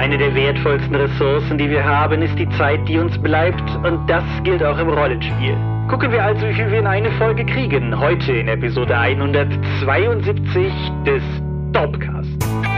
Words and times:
Eine 0.00 0.16
der 0.16 0.34
wertvollsten 0.34 0.94
Ressourcen, 0.94 1.58
die 1.58 1.68
wir 1.68 1.84
haben, 1.84 2.22
ist 2.22 2.34
die 2.38 2.48
Zeit, 2.56 2.88
die 2.88 2.96
uns 2.96 3.18
bleibt 3.18 3.70
und 3.84 4.08
das 4.08 4.24
gilt 4.44 4.64
auch 4.64 4.78
im 4.78 4.88
Rollenspiel. 4.88 5.54
Gucken 5.90 6.10
wir 6.10 6.24
also, 6.24 6.48
wie 6.48 6.54
viel 6.54 6.70
wir 6.70 6.78
in 6.78 6.86
eine 6.86 7.10
Folge 7.18 7.44
kriegen. 7.44 8.00
Heute 8.00 8.32
in 8.32 8.48
Episode 8.48 8.96
172 8.96 10.72
des 11.04 11.22
Dorpcast. 11.72 12.69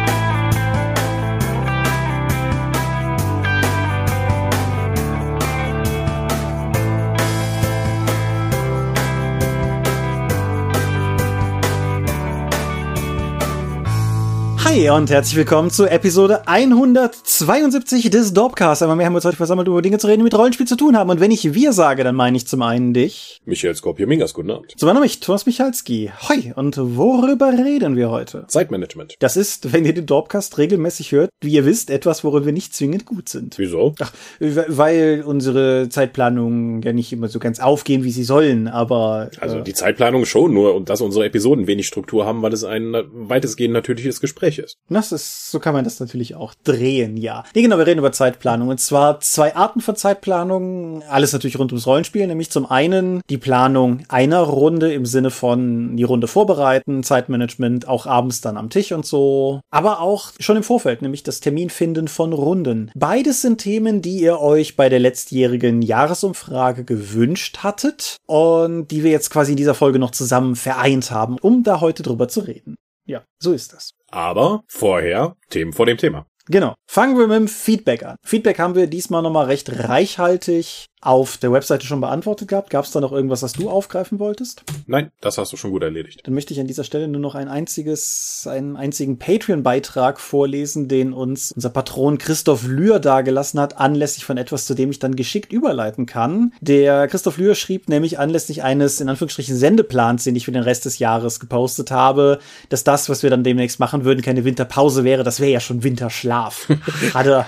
Hi 14.73 14.89
und 14.89 15.11
herzlich 15.11 15.37
willkommen 15.37 15.69
zu 15.69 15.85
Episode 15.85 16.49
172 16.49 18.09
des 18.09 18.33
Dorpcast. 18.33 18.81
Einmal 18.81 18.97
mehr 18.97 19.05
haben 19.05 19.13
wir 19.13 19.19
uns 19.19 19.27
heute 19.27 19.37
versammelt, 19.37 19.69
über 19.69 19.83
Dinge 19.83 19.99
zu 19.99 20.07
reden, 20.07 20.21
die 20.21 20.25
mit 20.25 20.35
Rollenspiel 20.35 20.67
zu 20.67 20.77
tun 20.77 20.97
haben. 20.97 21.11
Und 21.11 21.21
wenn 21.21 21.31
ich 21.31 21.53
wir 21.53 21.75
sage, 21.75 22.05
dann 22.05 22.15
meine 22.15 22.39
ich 22.39 22.47
zum 22.47 22.63
einen 22.63 22.95
dich. 22.95 23.43
Michael 23.45 23.75
Skorpio-Mingas, 23.75 24.33
guten 24.33 24.51
Abend. 24.51 24.73
Zum 24.75 24.89
anderen 24.89 25.05
mich, 25.05 25.21
Thomas 25.21 25.45
Michalski. 25.45 26.11
Hoi, 26.27 26.55
und 26.57 26.79
worüber 26.79 27.53
reden 27.53 27.97
wir 27.97 28.09
heute? 28.09 28.47
Zeitmanagement. 28.49 29.17
Das 29.19 29.37
ist, 29.37 29.75
wenn 29.75 29.85
ihr 29.85 29.93
den 29.93 30.07
Dorpcast 30.07 30.57
regelmäßig 30.57 31.13
hört, 31.13 31.29
wie 31.43 31.53
ihr 31.53 31.67
wisst, 31.67 31.91
etwas, 31.91 32.25
worin 32.25 32.47
wir 32.47 32.55
nicht 32.55 32.75
zwingend 32.75 33.05
gut 33.05 33.29
sind. 33.29 33.59
Wieso? 33.59 33.95
Ach, 34.01 34.15
weil 34.41 35.23
unsere 35.27 35.91
Zeitplanungen 35.91 36.81
ja 36.81 36.95
nicht 36.95 37.13
immer 37.13 37.29
so 37.29 37.41
ganz 37.41 37.61
aufgehen, 37.61 38.05
wie 38.05 38.11
sie 38.11 38.25
sollen, 38.25 38.69
aber... 38.69 39.29
Also 39.39 39.59
äh, 39.59 39.65
die 39.65 39.75
Zeitplanung 39.75 40.25
schon, 40.25 40.55
nur 40.55 40.75
und 40.75 40.89
dass 40.89 41.03
unsere 41.03 41.27
Episoden 41.27 41.67
wenig 41.67 41.87
Struktur 41.87 42.25
haben, 42.25 42.41
weil 42.41 42.55
es 42.55 42.65
ein 42.65 42.95
weitestgehend 43.13 43.75
natürliches 43.75 44.23
Gespräch 44.23 44.62
ist. 44.63 44.77
Das 44.89 45.13
ist, 45.13 45.51
so 45.51 45.61
kann 45.61 45.75
man 45.75 45.85
das 45.85 46.01
natürlich 46.01 46.35
auch 46.35 46.55
drehen, 46.65 47.17
ja. 47.17 47.45
Nee, 47.55 47.63
genau, 47.63 47.79
wir 47.79 47.87
reden 47.87 47.99
über 47.99 48.13
Zeitplanung. 48.13 48.69
Und 48.69 48.79
zwar 48.79 49.21
zwei 49.21 49.55
Arten 49.57 49.81
von 49.81 49.97
Zeitplanung. 49.97 51.03
Alles 51.09 51.33
natürlich 51.33 51.59
rund 51.59 51.73
ums 51.73 51.87
Rollenspiel, 51.87 52.27
nämlich 52.27 52.51
zum 52.51 52.71
einen 52.71 53.21
die 53.29 53.39
Planung 53.39 54.05
einer 54.09 54.41
Runde 54.41 54.93
im 54.93 55.07
Sinne 55.07 55.31
von 55.31 55.97
die 55.97 56.03
Runde 56.03 56.29
vorbereiten, 56.29 57.03
Zeitmanagement, 57.03 57.89
auch 57.89 58.07
abends 58.07 58.41
dann 58.41 58.57
am 58.57 58.71
Tisch 58.71 58.93
und 58.93 59.07
so. 59.07 59.61
Aber 59.71 60.01
auch 60.01 60.33
schon 60.39 60.57
im 60.57 60.63
Vorfeld, 60.63 61.03
nämlich 61.03 61.23
das 61.23 61.41
Terminfinden 61.41 62.09
von 62.09 62.33
Runden. 62.33 62.91
Beides 62.95 63.43
sind 63.43 63.59
Themen, 63.59 64.03
die 64.03 64.19
ihr 64.19 64.41
euch 64.41 64.77
bei 64.77 64.89
der 64.89 65.01
letztjährigen 65.01 65.83
Jahresumfrage 65.83 66.85
gewünscht 66.85 67.59
hattet 67.59 68.17
und 68.27 68.89
die 68.89 69.05
wir 69.05 69.11
jetzt 69.11 69.31
quasi 69.31 69.53
in 69.53 69.57
dieser 69.57 69.75
Folge 69.75 69.99
noch 69.99 70.11
zusammen 70.11 70.57
vereint 70.57 71.11
haben, 71.11 71.39
um 71.39 71.63
da 71.63 71.81
heute 71.81 72.03
drüber 72.03 72.29
zu 72.29 72.41
reden. 72.41 72.77
Ja, 73.05 73.23
so 73.39 73.53
ist 73.53 73.73
das. 73.73 73.95
Aber 74.13 74.63
vorher 74.69 75.37
Themen 75.49 75.73
vor 75.73 75.87
dem 75.87 75.97
Thema. 75.97 76.27
Genau. 76.47 76.75
Fangen 76.87 77.17
wir 77.19 77.27
mit 77.27 77.37
dem 77.37 77.49
Feedback 77.49 78.05
an. 78.05 78.17
Feedback 78.25 78.59
haben 78.59 78.75
wir 78.75 78.87
diesmal 78.87 79.23
nochmal 79.23 79.47
recht 79.47 79.71
reichhaltig 79.89 80.87
auf 81.03 81.37
der 81.37 81.53
Webseite 81.53 81.85
schon 81.85 82.01
beantwortet 82.01 82.49
gehabt. 82.49 82.71
Gab 82.71 82.85
es 82.85 82.93
da 82.93 83.01
noch 83.01 83.13
irgendwas, 83.13 83.43
was 83.43 83.53
du 83.53 83.69
aufgreifen 83.69 84.21
wolltest? 84.21 84.63
Nein, 84.87 85.11
das 85.21 85.37
hast 85.37 85.53
du 85.53 85.57
schon 85.57 85.73
gut 85.73 85.83
erledigt. 85.83 86.21
Dann 86.25 86.33
möchte 86.33 86.55
ich 86.55 86.61
an 86.61 86.69
dieser 86.69 86.85
Stelle 86.85 87.09
nur 87.09 87.21
noch 87.21 87.35
ein 87.35 87.49
einziges, 87.49 88.47
einen 88.49 88.77
einzigen 88.77 89.19
Patreon-Beitrag 89.19 90.21
vorlesen, 90.21 90.87
den 90.87 91.13
uns 91.13 91.51
unser 91.53 91.71
Patron 91.71 92.19
Christoph 92.19 92.65
Lühr 92.67 93.01
dargelassen 93.01 93.59
hat, 93.59 93.79
anlässlich 93.79 94.25
von 94.25 94.39
etwas, 94.39 94.65
zu 94.65 94.75
dem 94.75 94.93
ich 94.93 95.01
dann 95.01 95.17
geschickt 95.17 95.53
überleiten 95.53 96.07
kann. 96.07 96.53
Der 96.61 97.09
Christoph 97.09 97.37
Lühr 97.37 97.57
schrieb 97.57 97.89
nämlich 97.89 98.21
anlässlich 98.21 98.63
eines, 98.63 99.01
in 99.01 99.09
Anführungsstrichen, 99.09 99.57
Sendeplans, 99.57 100.23
den 100.23 100.37
ich 100.37 100.45
für 100.45 100.53
den 100.53 100.63
Rest 100.63 100.85
des 100.85 101.01
Jahres 101.01 101.41
gepostet 101.41 101.91
habe, 101.91 102.39
dass 102.69 102.85
das, 102.85 103.09
was 103.09 103.25
wir 103.25 103.31
dann 103.31 103.43
demnächst 103.43 103.81
machen 103.81 104.05
würden, 104.05 104.23
keine 104.23 104.45
Winterpause 104.45 105.03
wäre. 105.03 105.25
Das 105.25 105.41
wäre 105.41 105.51
ja 105.51 105.61
schon 105.61 105.83
Winterschlaf. 105.83 106.69
hat 107.15 107.27
er, 107.27 107.47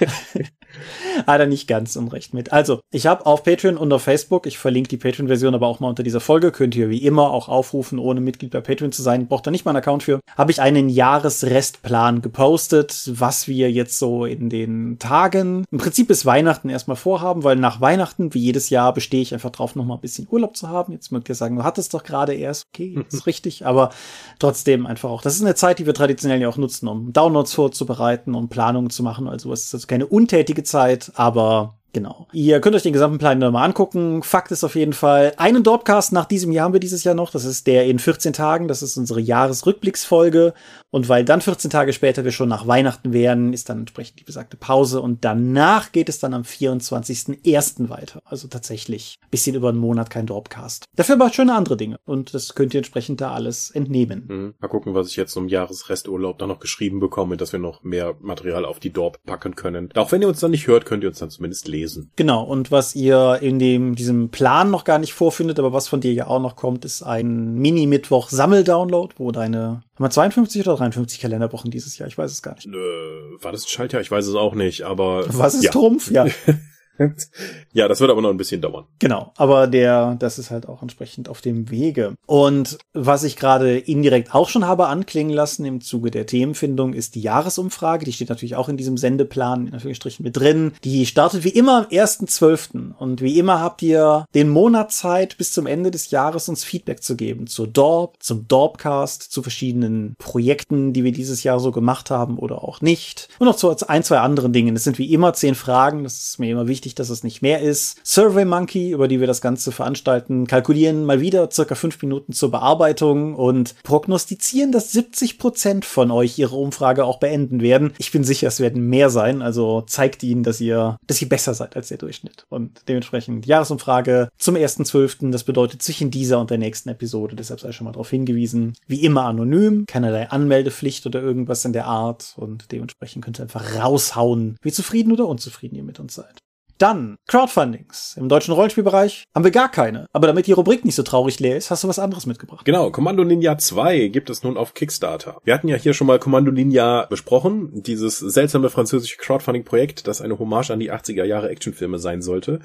hat 1.27 1.41
er 1.41 1.47
nicht 1.47 1.67
ganz 1.67 1.97
unrecht 1.97 2.35
mit. 2.35 2.53
Also, 2.53 2.81
ich 2.91 3.07
habe 3.07 3.27
auf 3.27 3.43
Patreon 3.43 3.77
und 3.77 3.93
auf 3.93 4.03
Facebook, 4.03 4.47
ich 4.47 4.59
verlinke 4.59 4.89
die 4.89 4.97
Patreon-Version 4.97 5.55
aber 5.55 5.67
auch 5.67 5.81
mal 5.81 5.89
unter 5.89 6.03
dieser 6.03 6.21
Folge, 6.21 6.53
könnt 6.53 6.75
ihr 6.77 6.91
wie 6.91 6.99
immer 6.99 7.31
auch 7.31 7.49
aufrufen, 7.49 7.99
ohne 7.99 8.21
Mitglied 8.21 8.51
bei 8.51 8.61
Patreon 8.61 8.93
zu 8.93 9.03
sein, 9.03 9.27
braucht 9.27 9.47
da 9.47 9.51
nicht 9.51 9.65
mal 9.65 9.71
einen 9.71 9.79
Account 9.79 10.03
für, 10.03 10.21
habe 10.37 10.51
ich 10.51 10.61
einen 10.61 10.89
Jahresrestplan 10.89 12.23
gepostet, 12.23 13.11
was 13.15 13.49
wir 13.49 13.71
jetzt 13.71 13.99
so 13.99 14.25
in 14.25 14.51
den 14.51 14.99
Tagen, 14.99 15.65
im 15.71 15.79
Prinzip 15.79 16.09
bis 16.09 16.27
Weihnachten 16.27 16.69
erstmal 16.69 16.97
vorhaben, 16.97 17.45
weil 17.45 17.57
nach 17.57 17.81
Weihnachten, 17.81 18.35
wie 18.35 18.41
jedes 18.41 18.71
Jahr, 18.71 18.93
bestehe 18.93 19.23
ich 19.23 19.35
einfach 19.35 19.51
drauf, 19.51 19.75
noch 19.75 19.85
mal 19.85 19.95
ein 19.95 20.01
bisschen 20.01 20.27
Urlaub 20.31 20.57
zu 20.57 20.69
haben. 20.69 20.93
Jetzt 20.93 21.13
mögt 21.13 21.29
ihr 21.29 21.35
sagen, 21.35 21.57
du 21.57 21.65
hattest 21.65 21.95
doch 21.95 22.05
gerade 22.05 22.35
erst, 22.35 22.65
okay, 22.73 22.99
ist 23.09 23.27
richtig, 23.27 23.67
aber 23.67 23.91
trotzdem 24.39 24.87
einfach 24.87 25.11
auch, 25.11 25.23
das 25.23 25.37
ist 25.37 25.43
eine 25.43 25.55
Zeit, 25.55 25.79
die 25.79 25.87
wir 25.87 25.95
traditionell 25.95 26.41
ja 26.41 26.49
auch 26.49 26.57
nutzen, 26.57 26.89
um 26.89 27.13
Downloads 27.13 27.55
vorzubereiten, 27.55 28.35
um 28.35 28.49
Planungen 28.49 28.91
zu 28.91 29.03
machen, 29.03 29.29
also 29.29 29.53
es 29.53 29.67
ist 29.67 29.75
also 29.75 29.87
keine 29.87 30.07
untätige 30.07 30.63
Zeit, 30.63 31.04
aber 31.15 31.75
Genau. 31.95 32.27
Ihr 32.33 32.61
könnt 32.61 32.75
euch 32.75 32.83
den 32.83 32.93
gesamten 32.93 33.19
Plan 33.19 33.39
nochmal 33.39 33.65
angucken. 33.65 34.25
Fakt 34.25 34.51
ist 34.51 34.65
auf 34.65 34.75
jeden 34.75 34.93
Fall, 34.93 35.33
einen 35.37 35.63
Dropcast 35.63 36.13
nach 36.13 36.25
diesem 36.25 36.51
Jahr 36.51 36.65
haben 36.65 36.73
wir 36.73 36.81
dieses 36.81 37.05
Jahr 37.05 37.15
noch. 37.15 37.31
Das 37.31 37.45
ist 37.45 37.69
der 37.69 37.87
in 37.87 38.01
14 38.01 38.33
Tagen. 38.33 38.67
Das 38.67 38.83
ist 38.83 38.97
unsere 38.97 39.21
Jahresrückblicksfolge. 39.21 40.55
Und 40.95 41.09
weil 41.09 41.25
dann 41.25 41.41
14 41.41 41.71
Tage 41.71 41.93
später 41.93 42.25
wir 42.25 42.33
schon 42.33 42.49
nach 42.49 42.67
Weihnachten 42.67 43.13
wären, 43.13 43.53
ist 43.53 43.69
dann 43.69 43.81
entsprechend 43.81 44.21
die 44.21 44.25
besagte 44.25 44.57
Pause. 44.57 45.01
Und 45.01 45.25
danach 45.25 45.93
geht 45.93 46.09
es 46.09 46.19
dann 46.19 46.35
am 46.35 46.43
24.01. 46.43 47.89
weiter. 47.89 48.23
Also 48.25 48.49
tatsächlich 48.49 49.19
ein 49.23 49.31
bisschen 49.31 49.57
über 49.57 49.71
einen 49.71 49.79
Monat 49.79 50.11
kein 50.11 50.27
Dropcast. 50.27 50.85
Dafür 50.97 51.17
aber 51.17 51.33
schöne 51.33 51.55
andere 51.55 51.77
Dinge. 51.77 51.99
Und 52.05 52.35
das 52.35 52.55
könnt 52.55 52.75
ihr 52.75 52.79
entsprechend 52.79 53.21
da 53.21 53.33
alles 53.33 53.71
entnehmen. 53.71 54.25
Mhm. 54.29 54.55
Mal 54.61 54.69
gucken, 54.69 54.95
was 54.95 55.09
ich 55.09 55.17
jetzt 55.17 55.33
zum 55.33 55.49
Jahresresturlaub 55.49 56.39
da 56.39 56.47
noch 56.47 56.61
geschrieben 56.61 57.01
bekomme, 57.01 57.37
dass 57.37 57.53
wir 57.53 57.61
noch 57.61 57.83
mehr 57.83 58.15
Material 58.21 58.65
auf 58.65 58.79
die 58.79 58.91
Dorp 58.91 59.19
packen 59.25 59.57
können. 59.57 59.91
Auch 59.97 60.13
wenn 60.13 60.23
ihr 60.23 60.29
uns 60.29 60.41
dann 60.41 60.53
nicht 60.53 60.67
hört, 60.67 60.87
könnt 60.87 61.03
ihr 61.03 61.09
uns 61.09 61.19
dann 61.19 61.31
zumindest 61.31 61.69
lesen 61.69 61.85
lesen. 61.85 62.11
Genau, 62.17 62.43
und 62.43 62.71
was 62.71 62.95
ihr 62.95 63.39
in 63.41 63.59
dem, 63.59 63.95
diesem 63.95 64.31
Plan 64.31 64.71
noch 64.71 64.85
gar 64.85 64.99
nicht 64.99 65.13
vorfindet, 65.13 65.59
aber 65.59 65.73
was 65.73 65.89
von 65.89 66.01
dir 66.01 66.13
ja 66.13 66.27
auch 66.27 66.41
noch 66.41 66.57
kommt, 66.57 66.85
ist 66.85 67.03
ein 67.03 67.55
Mini-Mittwoch-Sammel-Download, 67.55 69.15
wo 69.19 69.31
deine, 69.31 69.83
haben 69.95 70.05
wir 70.05 70.11
52 70.11 70.67
oder 70.67 70.77
53 70.77 71.21
Kalenderwochen 71.21 71.71
dieses 71.71 71.97
Jahr? 71.99 72.09
Ich 72.09 72.19
weiß 72.19 72.31
es 72.31 72.43
gar 72.43 72.55
nicht. 72.55 72.67
Äh, 72.67 72.71
war 72.73 73.53
das 73.53 73.65
ein 73.65 73.69
Schaltjahr? 73.69 74.03
Ich 74.03 74.11
weiß 74.11 74.27
es 74.27 74.35
auch 74.35 74.55
nicht, 74.55 74.83
aber. 74.83 75.25
Was 75.29 75.55
ist 75.55 75.65
ja. 75.65 75.71
Trumpf? 75.71 76.11
Ja. 76.11 76.27
ja, 77.73 77.89
das 77.89 78.01
wird 78.01 78.11
aber 78.11 78.23
noch 78.23 78.31
ein 78.31 78.37
bisschen 78.37 78.61
dauern. 78.61 78.85
Genau, 78.99 79.33
aber 79.37 79.67
der, 79.67 80.17
das 80.19 80.39
ist 80.39 80.51
halt 80.51 80.69
auch 80.69 80.83
entsprechend 80.83 81.29
auf 81.29 81.41
dem 81.41 81.71
Wege. 81.71 82.15
Und 82.27 82.79
was 82.93 83.25
ich 83.25 83.37
gerade 83.37 83.79
indirekt 83.79 84.35
auch 84.35 84.49
schon 84.49 84.67
habe 84.67 84.87
anklingen 84.87 85.33
lassen 85.33 85.65
im 85.65 85.81
Zuge 85.81 86.11
der 86.11 86.27
Themenfindung, 86.27 86.95
ist 86.95 87.15
die 87.15 87.21
Jahresumfrage. 87.21 88.05
Die 88.05 88.13
steht 88.13 88.29
natürlich 88.29 88.57
auch 88.57 88.69
in 88.69 88.77
diesem 88.77 88.97
Sendeplan 88.97 89.69
in 89.69 89.75
Anführungsstrichen 89.75 90.23
mit 90.25 90.37
drin. 90.37 90.73
Die 90.85 91.07
startet 91.07 91.45
wie 91.45 91.51
immer 91.51 91.79
am 91.79 91.85
1.12. 91.85 92.95
Und 92.99 93.21
wie 93.21 93.39
immer 93.39 93.61
habt 93.61 93.83
ihr 93.83 94.25
den 94.35 94.49
Monat 94.49 94.93
Zeit 94.93 95.37
bis 95.37 95.53
zum 95.53 95.67
Ende 95.67 95.91
des 95.91 96.11
Jahres 96.11 96.49
uns 96.49 96.65
Feedback 96.65 97.03
zu 97.03 97.17
geben 97.17 97.47
zur 97.47 97.67
Dorp, 97.67 98.17
zum 98.21 98.47
Dorpcast, 98.49 99.23
zu 99.23 99.43
verschiedenen 99.43 100.15
Projekten, 100.19 100.93
die 100.93 101.05
wir 101.05 101.13
dieses 101.13 101.43
Jahr 101.43 101.61
so 101.61 101.73
gemacht 101.73 102.11
haben 102.11 102.39
oder 102.39 102.63
auch 102.63 102.81
nicht. 102.81 103.29
Und 103.39 103.47
noch 103.47 103.57
zu 103.57 103.75
ein, 103.89 104.03
zwei 104.03 104.19
anderen 104.19 104.53
Dingen. 104.53 104.77
Es 104.77 104.85
sind 104.85 104.99
wie 104.99 105.13
immer 105.13 105.35
zehn 105.35 105.55
Fragen. 105.55 106.05
Das 106.05 106.15
ist 106.15 106.39
mir 106.39 106.51
immer 106.51 106.69
wichtig 106.69 106.84
wichtig, 106.85 106.95
dass 106.95 107.09
es 107.09 107.25
nicht 107.25 107.41
mehr 107.41 107.63
ist. 107.63 107.99
Survey 108.05 108.45
Monkey, 108.45 108.91
über 108.91 109.09
die 109.09 109.19
wir 109.19 109.27
das 109.27 109.41
Ganze 109.41 109.73
veranstalten, 109.73 110.47
kalkulieren 110.47 111.07
mal 111.07 111.21
wieder 111.21 111.51
circa 111.51 111.75
fünf 111.75 112.01
Minuten 112.03 112.33
zur 112.33 112.51
Bearbeitung 112.51 113.35
und 113.35 113.75
prognostizieren, 113.85 114.71
dass 114.71 114.93
70 114.93 115.39
Prozent 115.39 115.87
von 115.87 116.11
euch 116.11 116.39
ihre 116.39 116.57
Umfrage 116.57 117.07
auch 117.07 117.19
beenden 117.19 117.63
werden. 117.63 117.95
Ich 117.97 118.13
bin 118.13 118.23
sicher, 118.23 118.49
es 118.49 118.61
werden 118.61 118.87
mehr 118.89 119.09
sein, 119.09 119.41
also 119.41 119.83
zeigt 119.87 120.23
ihnen, 120.23 120.43
dass 120.43 120.61
ihr, 120.61 120.99
dass 121.07 121.23
ihr 121.23 121.29
besser 121.29 121.55
seid 121.55 121.75
als 121.75 121.89
der 121.89 121.99
Durchschnitt. 121.99 122.45
Und 122.51 122.83
dementsprechend 122.89 123.47
Jahresumfrage 123.47 124.29
zum 124.37 124.57
1.12., 124.57 125.31
das 125.31 125.45
bedeutet 125.45 125.83
zwischen 125.83 126.11
dieser 126.11 126.39
und 126.39 126.51
der 126.51 126.59
nächsten 126.59 126.91
Episode, 126.91 127.35
deshalb 127.35 127.61
sei 127.61 127.73
schon 127.73 127.87
mal 127.87 127.93
darauf 127.93 128.11
hingewiesen. 128.11 128.75
Wie 128.87 129.05
immer 129.05 129.25
anonym, 129.25 129.87
keinerlei 129.87 130.29
Anmeldepflicht 130.29 131.07
oder 131.07 131.23
irgendwas 131.23 131.65
in 131.65 131.73
der 131.73 131.87
Art 131.87 132.35
und 132.37 132.71
dementsprechend 132.73 133.25
könnt 133.25 133.41
ihr 133.41 133.45
einfach 133.45 133.83
raushauen, 133.83 134.59
wie 134.61 134.73
zufrieden 134.73 135.13
oder 135.13 135.27
unzufrieden 135.27 135.77
ihr 135.77 135.85
mit 135.85 135.99
uns 135.99 136.15
seid. 136.15 136.45
Dann 136.79 137.17
Crowdfundings. 137.29 138.17
Im 138.19 138.29
deutschen 138.29 138.53
Rollenspielbereich 138.53 139.25
haben 139.35 139.45
wir 139.45 139.51
gar 139.51 139.71
keine. 139.71 140.07
Aber 140.13 140.27
damit 140.27 140.47
die 140.47 140.53
Rubrik 140.53 140.85
nicht 140.85 140.97
so 140.97 141.03
traurig 141.03 141.39
leer 141.39 141.57
ist, 141.57 141.71
hast 141.71 141.85
du 141.85 141.89
was 141.89 141.99
anderes 141.99 142.27
mitgebracht. 142.27 142.65
Genau, 142.65 142.91
Kommando 142.91 143.25
Ninja 143.25 143.57
2 143.57 144.09
gibt 144.09 144.29
es 144.29 144.43
nun 144.43 144.57
auf 144.57 144.75
Kickstarter. 144.75 145.39
Wir 145.45 145.55
hatten 145.55 145.69
ja 145.69 145.77
hier 145.77 145.95
schon 145.95 146.07
mal 146.07 146.19
Kommando 146.19 146.51
Ninja 146.51 147.07
besprochen, 147.09 147.83
dieses 147.83 148.19
seltsame 148.19 148.71
französische 148.71 149.19
Crowdfunding-Projekt, 149.19 150.09
das 150.09 150.21
eine 150.21 150.39
Hommage 150.39 150.71
an 150.71 150.81
die 150.81 150.93
80er 150.93 151.25
Jahre 151.25 151.49
Actionfilme 151.49 151.99
sein 151.99 152.23
sollte, 152.23 152.61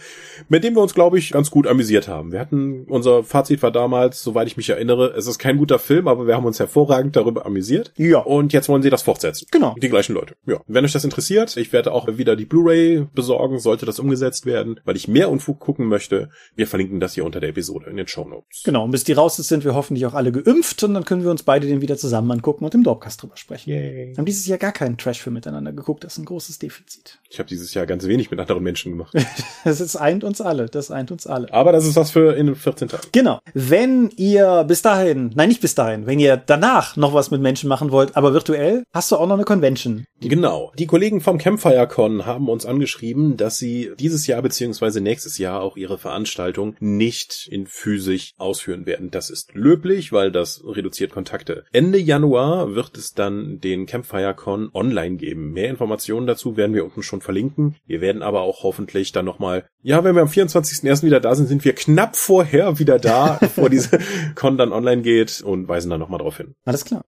mit 0.47 0.63
dem 0.63 0.75
wir 0.75 0.81
uns, 0.81 0.95
glaube 0.95 1.19
ich, 1.19 1.31
ganz 1.31 1.51
gut 1.51 1.67
amüsiert 1.67 2.07
haben. 2.07 2.31
Wir 2.31 2.39
hatten, 2.39 2.85
unser 2.85 3.23
Fazit 3.23 3.61
war 3.61 3.71
damals, 3.71 4.23
soweit 4.23 4.47
ich 4.47 4.57
mich 4.57 4.69
erinnere, 4.69 5.13
es 5.15 5.27
ist 5.27 5.37
kein 5.37 5.57
guter 5.57 5.77
Film, 5.77 6.07
aber 6.07 6.25
wir 6.25 6.35
haben 6.35 6.45
uns 6.45 6.59
hervorragend 6.59 7.15
darüber 7.15 7.45
amüsiert. 7.45 7.93
Ja. 7.95 8.19
Und 8.19 8.53
jetzt 8.53 8.69
wollen 8.69 8.81
sie 8.81 8.89
das 8.89 9.03
fortsetzen. 9.03 9.47
Genau. 9.51 9.75
Die 9.79 9.89
gleichen 9.89 10.13
Leute. 10.13 10.35
Ja. 10.47 10.61
Wenn 10.67 10.83
euch 10.83 10.93
das 10.93 11.03
interessiert, 11.03 11.55
ich 11.57 11.71
werde 11.73 11.91
auch 11.91 12.07
wieder 12.17 12.35
die 12.35 12.45
Blu-ray 12.45 13.07
besorgen, 13.13 13.59
sollte 13.59 13.85
das 13.85 13.98
umgesetzt 13.99 14.45
werden, 14.45 14.79
weil 14.85 14.95
ich 14.95 15.07
mehr 15.07 15.29
Unfug 15.29 15.59
gucken 15.59 15.87
möchte. 15.87 16.29
Wir 16.55 16.67
verlinken 16.67 16.99
das 16.99 17.13
hier 17.13 17.25
unter 17.25 17.39
der 17.39 17.49
Episode 17.49 17.89
in 17.89 17.97
den 17.97 18.07
Show 18.07 18.25
Notes. 18.25 18.63
Genau, 18.63 18.85
und 18.85 18.91
bis 18.91 19.03
die 19.03 19.13
raus 19.13 19.37
sind, 19.37 19.63
wir 19.63 19.75
hoffentlich 19.75 20.05
auch 20.05 20.13
alle 20.13 20.31
geimpft 20.31 20.83
und 20.83 20.93
dann 20.93 21.05
können 21.05 21.23
wir 21.23 21.31
uns 21.31 21.43
beide 21.43 21.67
den 21.67 21.81
wieder 21.81 21.97
zusammen 21.97 22.31
angucken 22.31 22.65
und 22.65 22.73
im 22.73 22.83
Dorpcast 22.83 23.21
drüber 23.21 23.37
sprechen. 23.37 23.69
Yay. 23.69 24.09
Wir 24.09 24.17
haben 24.17 24.25
dieses 24.25 24.45
Jahr 24.47 24.57
gar 24.57 24.71
keinen 24.71 24.97
Trashfilm 24.97 25.33
miteinander 25.33 25.73
geguckt, 25.73 26.03
das 26.03 26.13
ist 26.13 26.19
ein 26.19 26.25
großes 26.25 26.59
Defizit. 26.59 27.19
Ich 27.29 27.39
habe 27.39 27.47
dieses 27.47 27.73
Jahr 27.73 27.85
ganz 27.85 28.05
wenig 28.07 28.31
mit 28.31 28.39
anderen 28.39 28.63
Menschen 28.63 28.91
gemacht. 28.91 29.13
das 29.63 29.81
ist 29.81 29.95
eint 29.95 30.23
uns 30.23 30.41
alle, 30.41 30.67
das 30.67 30.91
eint 30.91 31.11
uns 31.11 31.27
alle. 31.27 31.53
Aber 31.53 31.71
das 31.71 31.85
ist 31.85 31.95
was 31.95 32.11
für 32.11 32.35
in 32.35 32.55
14 32.55 32.87
Tagen. 32.87 33.07
Genau. 33.11 33.39
Wenn 33.53 34.09
ihr 34.15 34.63
bis 34.67 34.81
dahin, 34.81 35.31
nein, 35.35 35.49
nicht 35.49 35.61
bis 35.61 35.75
dahin, 35.75 36.05
wenn 36.05 36.19
ihr 36.19 36.37
danach 36.37 36.95
noch 36.95 37.13
was 37.13 37.31
mit 37.31 37.41
Menschen 37.41 37.69
machen 37.69 37.91
wollt, 37.91 38.15
aber 38.15 38.33
virtuell, 38.33 38.83
hast 38.93 39.11
du 39.11 39.15
auch 39.15 39.27
noch 39.27 39.35
eine 39.35 39.45
Convention. 39.45 40.05
Genau. 40.21 40.71
Die 40.77 40.87
Kollegen 40.87 41.21
vom 41.21 41.37
Campfire 41.37 41.87
Con 41.87 42.25
haben 42.25 42.49
uns 42.49 42.65
angeschrieben, 42.65 43.37
dass 43.37 43.57
sie 43.57 43.88
dieses 43.95 44.27
Jahr 44.27 44.41
beziehungsweise 44.41 45.01
nächstes 45.01 45.37
Jahr 45.37 45.61
auch 45.61 45.77
ihre 45.77 45.97
Veranstaltung 45.97 46.75
nicht 46.79 47.47
in 47.51 47.67
physisch 47.67 48.33
ausführen 48.37 48.85
werden. 48.85 49.11
Das 49.11 49.29
ist 49.29 49.53
löblich, 49.53 50.11
weil 50.11 50.31
das 50.31 50.63
reduziert 50.65 51.11
Kontakte. 51.11 51.65
Ende 51.71 51.97
Januar 51.97 52.75
wird 52.75 52.97
es 52.97 53.13
dann 53.13 53.59
den 53.59 53.85
Campfire 53.85 54.33
Con 54.33 54.69
online 54.73 55.17
geben. 55.17 55.51
Mehr 55.51 55.69
Informationen 55.69 56.27
dazu 56.27 56.57
werden 56.57 56.73
wir 56.73 56.85
unten 56.85 57.03
schon 57.03 57.21
verlinken. 57.21 57.75
Wir 57.85 58.01
werden 58.01 58.21
aber 58.21 58.41
auch 58.41 58.63
hoffentlich 58.63 59.11
dann 59.11 59.25
nochmal, 59.25 59.65
ja, 59.81 60.03
wenn 60.03 60.15
wir 60.15 60.21
am 60.21 60.27
24.01. 60.27 61.03
wieder 61.03 61.19
da 61.19 61.35
sind, 61.35 61.47
sind 61.47 61.65
wir 61.65 61.73
knapp 61.73 62.15
vorher 62.15 62.79
wieder 62.79 62.99
da, 62.99 63.37
bevor 63.39 63.69
diese 63.69 63.99
Con 64.35 64.57
dann 64.57 64.71
online 64.71 65.01
geht 65.01 65.41
und 65.41 65.67
weisen 65.67 65.89
dann 65.89 65.99
nochmal 65.99 66.19
drauf 66.19 66.37
hin. 66.37 66.55
Alles 66.65 66.85
klar. 66.85 67.05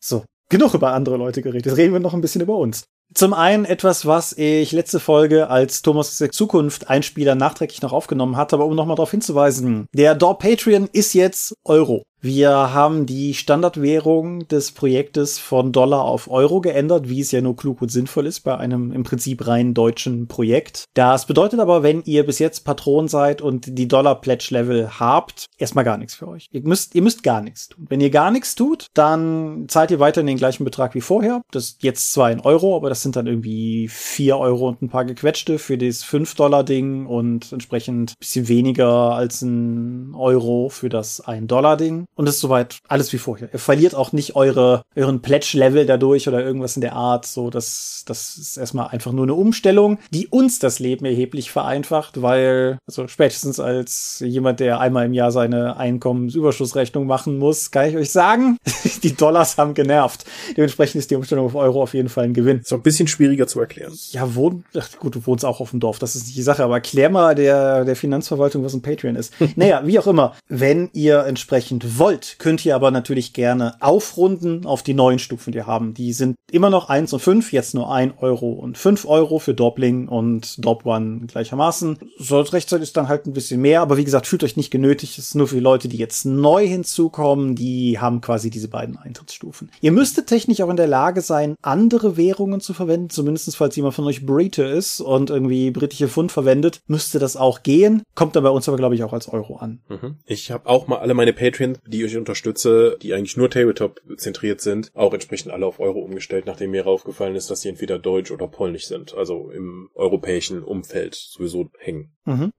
So, 0.00 0.24
genug 0.48 0.74
über 0.74 0.92
andere 0.92 1.16
Leute 1.16 1.42
geredet. 1.42 1.66
Jetzt 1.66 1.76
reden 1.76 1.92
wir 1.92 2.00
noch 2.00 2.14
ein 2.14 2.20
bisschen 2.20 2.42
über 2.42 2.56
uns. 2.56 2.88
Zum 3.14 3.32
einen 3.32 3.64
etwas, 3.64 4.04
was 4.04 4.32
ich 4.36 4.72
letzte 4.72 5.00
Folge 5.00 5.48
als 5.48 5.82
Thomas 5.82 6.18
der 6.18 6.30
Zukunft 6.30 6.90
Einspieler 6.90 7.34
nachträglich 7.34 7.80
noch 7.80 7.92
aufgenommen 7.92 8.36
hatte, 8.36 8.56
aber 8.56 8.66
um 8.66 8.74
nochmal 8.74 8.96
darauf 8.96 9.10
hinzuweisen, 9.10 9.86
der 9.94 10.14
Door 10.14 10.38
Patreon 10.38 10.88
ist 10.92 11.14
jetzt 11.14 11.54
Euro. 11.64 12.04
Wir 12.20 12.50
haben 12.50 13.06
die 13.06 13.32
Standardwährung 13.32 14.48
des 14.48 14.72
Projektes 14.72 15.38
von 15.38 15.70
Dollar 15.70 16.02
auf 16.02 16.28
Euro 16.28 16.60
geändert, 16.60 17.08
wie 17.08 17.20
es 17.20 17.30
ja 17.30 17.40
nur 17.40 17.54
klug 17.54 17.80
und 17.80 17.90
sinnvoll 17.90 18.26
ist 18.26 18.40
bei 18.40 18.56
einem 18.56 18.90
im 18.90 19.04
Prinzip 19.04 19.46
rein 19.46 19.72
deutschen 19.72 20.26
Projekt. 20.26 20.86
Das 20.94 21.26
bedeutet 21.26 21.60
aber, 21.60 21.84
wenn 21.84 22.02
ihr 22.06 22.26
bis 22.26 22.40
jetzt 22.40 22.64
Patron 22.64 23.06
seid 23.06 23.40
und 23.40 23.78
die 23.78 23.86
Dollar-Pledge-Level 23.86 24.98
habt, 24.98 25.46
erstmal 25.58 25.84
gar 25.84 25.96
nichts 25.96 26.16
für 26.16 26.26
euch. 26.26 26.48
Ihr 26.50 26.62
müsst, 26.62 26.96
ihr 26.96 27.02
müsst 27.02 27.22
gar 27.22 27.40
nichts 27.40 27.68
tun. 27.68 27.86
Wenn 27.88 28.00
ihr 28.00 28.10
gar 28.10 28.32
nichts 28.32 28.56
tut, 28.56 28.86
dann 28.94 29.66
zahlt 29.68 29.92
ihr 29.92 30.00
weiterhin 30.00 30.26
den 30.26 30.38
gleichen 30.38 30.64
Betrag 30.64 30.96
wie 30.96 31.00
vorher. 31.00 31.42
Das 31.52 31.66
ist 31.66 31.82
jetzt 31.84 32.12
zwar 32.12 32.32
in 32.32 32.40
Euro, 32.40 32.74
aber 32.74 32.88
das 32.88 33.00
sind 33.00 33.14
dann 33.14 33.28
irgendwie 33.28 33.86
vier 33.86 34.38
Euro 34.38 34.68
und 34.68 34.82
ein 34.82 34.88
paar 34.88 35.04
gequetschte 35.04 35.60
für 35.60 35.78
das 35.78 36.04
5-Dollar-Ding 36.04 37.06
und 37.06 37.52
entsprechend 37.52 38.14
bisschen 38.18 38.48
weniger 38.48 39.14
als 39.14 39.42
ein 39.42 40.16
Euro 40.16 40.68
für 40.68 40.88
das 40.88 41.24
1-Dollar-Ding 41.24 42.07
und 42.18 42.28
ist 42.28 42.40
soweit 42.40 42.80
alles 42.88 43.12
wie 43.12 43.18
vorher. 43.18 43.48
Ihr 43.52 43.60
verliert 43.60 43.94
auch 43.94 44.10
nicht 44.10 44.34
eure, 44.34 44.82
euren 44.96 45.22
Pledge-Level 45.22 45.86
dadurch 45.86 46.26
oder 46.26 46.44
irgendwas 46.44 46.74
in 46.74 46.80
der 46.80 46.94
Art. 46.94 47.24
So, 47.26 47.48
das, 47.48 48.02
das 48.06 48.36
ist 48.36 48.56
erstmal 48.56 48.88
einfach 48.88 49.12
nur 49.12 49.24
eine 49.24 49.34
Umstellung, 49.34 49.98
die 50.10 50.26
uns 50.26 50.58
das 50.58 50.80
Leben 50.80 51.04
erheblich 51.04 51.52
vereinfacht, 51.52 52.20
weil, 52.20 52.78
also 52.88 53.06
spätestens 53.06 53.60
als 53.60 54.20
jemand, 54.26 54.58
der 54.58 54.80
einmal 54.80 55.06
im 55.06 55.12
Jahr 55.14 55.30
seine 55.30 55.76
Einkommensüberschussrechnung 55.76 57.06
machen 57.06 57.38
muss, 57.38 57.70
kann 57.70 57.88
ich 57.88 57.96
euch 57.96 58.10
sagen, 58.10 58.58
die 59.04 59.14
Dollars 59.14 59.56
haben 59.56 59.74
genervt. 59.74 60.24
Dementsprechend 60.56 60.98
ist 60.98 61.12
die 61.12 61.16
Umstellung 61.16 61.46
auf 61.46 61.54
Euro 61.54 61.80
auf 61.80 61.94
jeden 61.94 62.08
Fall 62.08 62.24
ein 62.24 62.34
Gewinn. 62.34 62.62
So 62.64 62.74
ein 62.74 62.82
bisschen 62.82 63.06
schwieriger 63.06 63.46
zu 63.46 63.60
erklären. 63.60 63.96
Ja, 64.10 64.34
wohn, 64.34 64.64
ach 64.76 64.88
gut, 64.98 65.14
du 65.14 65.24
wohnst 65.24 65.44
auch 65.44 65.60
auf 65.60 65.70
dem 65.70 65.78
Dorf, 65.78 66.00
das 66.00 66.16
ist 66.16 66.26
nicht 66.26 66.36
die 66.36 66.42
Sache, 66.42 66.64
aber 66.64 66.74
erklär 66.74 67.10
mal 67.10 67.36
der, 67.36 67.84
der 67.84 67.94
Finanzverwaltung, 67.94 68.64
was 68.64 68.74
ein 68.74 68.82
Patreon 68.82 69.14
ist. 69.14 69.32
naja, 69.54 69.82
wie 69.84 70.00
auch 70.00 70.08
immer, 70.08 70.34
wenn 70.48 70.90
ihr 70.94 71.24
entsprechend 71.24 71.96
wollt, 71.96 72.07
könnt 72.38 72.64
ihr 72.64 72.74
aber 72.74 72.90
natürlich 72.90 73.32
gerne 73.32 73.76
aufrunden 73.80 74.66
auf 74.66 74.82
die 74.82 74.94
neuen 74.94 75.18
Stufen, 75.18 75.52
die 75.52 75.58
wir 75.58 75.66
haben. 75.66 75.94
Die 75.94 76.12
sind 76.12 76.36
immer 76.50 76.70
noch 76.70 76.88
eins 76.88 77.12
und 77.12 77.20
fünf, 77.20 77.52
jetzt 77.52 77.74
nur 77.74 77.92
ein 77.92 78.16
Euro 78.18 78.52
und 78.52 78.78
fünf 78.78 79.06
Euro 79.06 79.38
für 79.38 79.54
Doppling 79.54 80.08
und 80.08 80.64
Dop 80.64 80.86
One 80.86 81.26
gleichermaßen. 81.26 81.98
So 82.18 82.40
rechtzeitig 82.40 82.84
ist 82.84 82.96
dann 82.96 83.08
halt 83.08 83.26
ein 83.26 83.32
bisschen 83.32 83.60
mehr, 83.60 83.80
aber 83.80 83.96
wie 83.96 84.04
gesagt, 84.04 84.26
fühlt 84.26 84.44
euch 84.44 84.56
nicht 84.56 84.70
genötigt. 84.70 85.18
Es 85.18 85.26
ist 85.26 85.34
nur 85.34 85.48
für 85.48 85.58
Leute, 85.58 85.88
die 85.88 85.96
jetzt 85.96 86.24
neu 86.24 86.66
hinzukommen, 86.66 87.54
die 87.54 87.98
haben 87.98 88.20
quasi 88.20 88.50
diese 88.50 88.68
beiden 88.68 88.96
Eintrittsstufen. 88.96 89.70
Ihr 89.80 89.92
müsstet 89.92 90.28
technisch 90.28 90.60
auch 90.60 90.70
in 90.70 90.76
der 90.76 90.86
Lage 90.86 91.20
sein, 91.20 91.56
andere 91.62 92.16
Währungen 92.16 92.60
zu 92.60 92.74
verwenden, 92.74 93.10
zumindest 93.10 93.56
falls 93.56 93.76
jemand 93.76 93.94
von 93.94 94.04
euch 94.04 94.24
Brite 94.24 94.64
ist 94.64 95.00
und 95.00 95.30
irgendwie 95.30 95.70
britische 95.70 96.08
Pfund 96.08 96.32
verwendet, 96.32 96.80
müsste 96.86 97.18
das 97.18 97.36
auch 97.36 97.62
gehen. 97.62 98.02
Kommt 98.14 98.36
dann 98.36 98.42
bei 98.42 98.50
uns 98.50 98.68
aber, 98.68 98.76
glaube 98.76 98.94
ich, 98.94 99.02
auch 99.04 99.12
als 99.12 99.28
Euro 99.28 99.56
an. 99.56 99.80
Mhm. 99.88 100.16
Ich 100.26 100.50
habe 100.50 100.68
auch 100.68 100.86
mal 100.86 100.98
alle 100.98 101.14
meine 101.14 101.32
Patreons, 101.32 101.78
die 101.86 101.97
ich 102.04 102.16
unterstütze, 102.16 102.98
die 103.00 103.14
eigentlich 103.14 103.36
nur 103.36 103.50
Tabletop 103.50 104.00
zentriert 104.16 104.60
sind, 104.60 104.90
auch 104.94 105.12
entsprechend 105.12 105.52
alle 105.52 105.66
auf 105.66 105.80
Euro 105.80 106.00
umgestellt, 106.00 106.46
nachdem 106.46 106.70
mir 106.70 106.86
aufgefallen 106.86 107.36
ist, 107.36 107.50
dass 107.50 107.60
die 107.60 107.68
entweder 107.68 107.98
deutsch 107.98 108.30
oder 108.30 108.48
polnisch 108.48 108.86
sind, 108.86 109.14
also 109.14 109.50
im 109.50 109.90
europäischen 109.94 110.62
Umfeld 110.62 111.14
sowieso 111.14 111.70
hängen. 111.78 112.16
Mhm. 112.24 112.52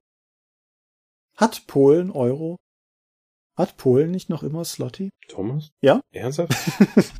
Hat 1.36 1.66
Polen 1.66 2.10
Euro? 2.10 2.56
Hat 3.56 3.76
Polen 3.76 4.10
nicht 4.10 4.30
noch 4.30 4.42
immer 4.42 4.64
Slotty? 4.64 5.10
Thomas? 5.28 5.70
Ja? 5.80 6.00
Ernsthaft? 6.12 6.52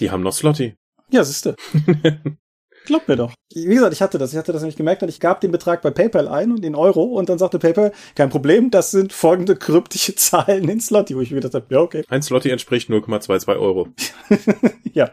die 0.00 0.10
haben 0.10 0.22
noch 0.22 0.32
Slotty. 0.32 0.76
Ja, 1.10 1.24
siehste. 1.24 1.56
Glaub 2.84 3.08
mir 3.08 3.16
doch. 3.16 3.32
Wie 3.52 3.64
gesagt, 3.64 3.94
ich 3.94 4.02
hatte 4.02 4.18
das. 4.18 4.32
Ich 4.32 4.38
hatte 4.38 4.52
das 4.52 4.62
nämlich 4.62 4.76
gemerkt 4.76 5.02
und 5.02 5.08
ich 5.08 5.18
gab 5.18 5.40
den 5.40 5.50
Betrag 5.50 5.80
bei 5.80 5.90
PayPal 5.90 6.28
ein 6.28 6.52
und 6.52 6.64
in 6.64 6.74
Euro 6.74 7.04
und 7.04 7.28
dann 7.28 7.38
sagte 7.38 7.58
PayPal, 7.58 7.92
kein 8.14 8.28
Problem, 8.28 8.70
das 8.70 8.90
sind 8.90 9.12
folgende 9.12 9.56
kryptische 9.56 10.14
Zahlen 10.16 10.68
in 10.68 10.80
Slotty, 10.80 11.16
wo 11.16 11.20
ich 11.20 11.30
mir 11.30 11.36
gedacht 11.40 11.54
habe, 11.54 11.66
ja, 11.74 11.80
okay. 11.80 12.04
Ein 12.08 12.22
Slotty 12.22 12.50
entspricht 12.50 12.90
0,22 12.90 13.58
Euro. 13.58 13.88
ja. 14.92 15.10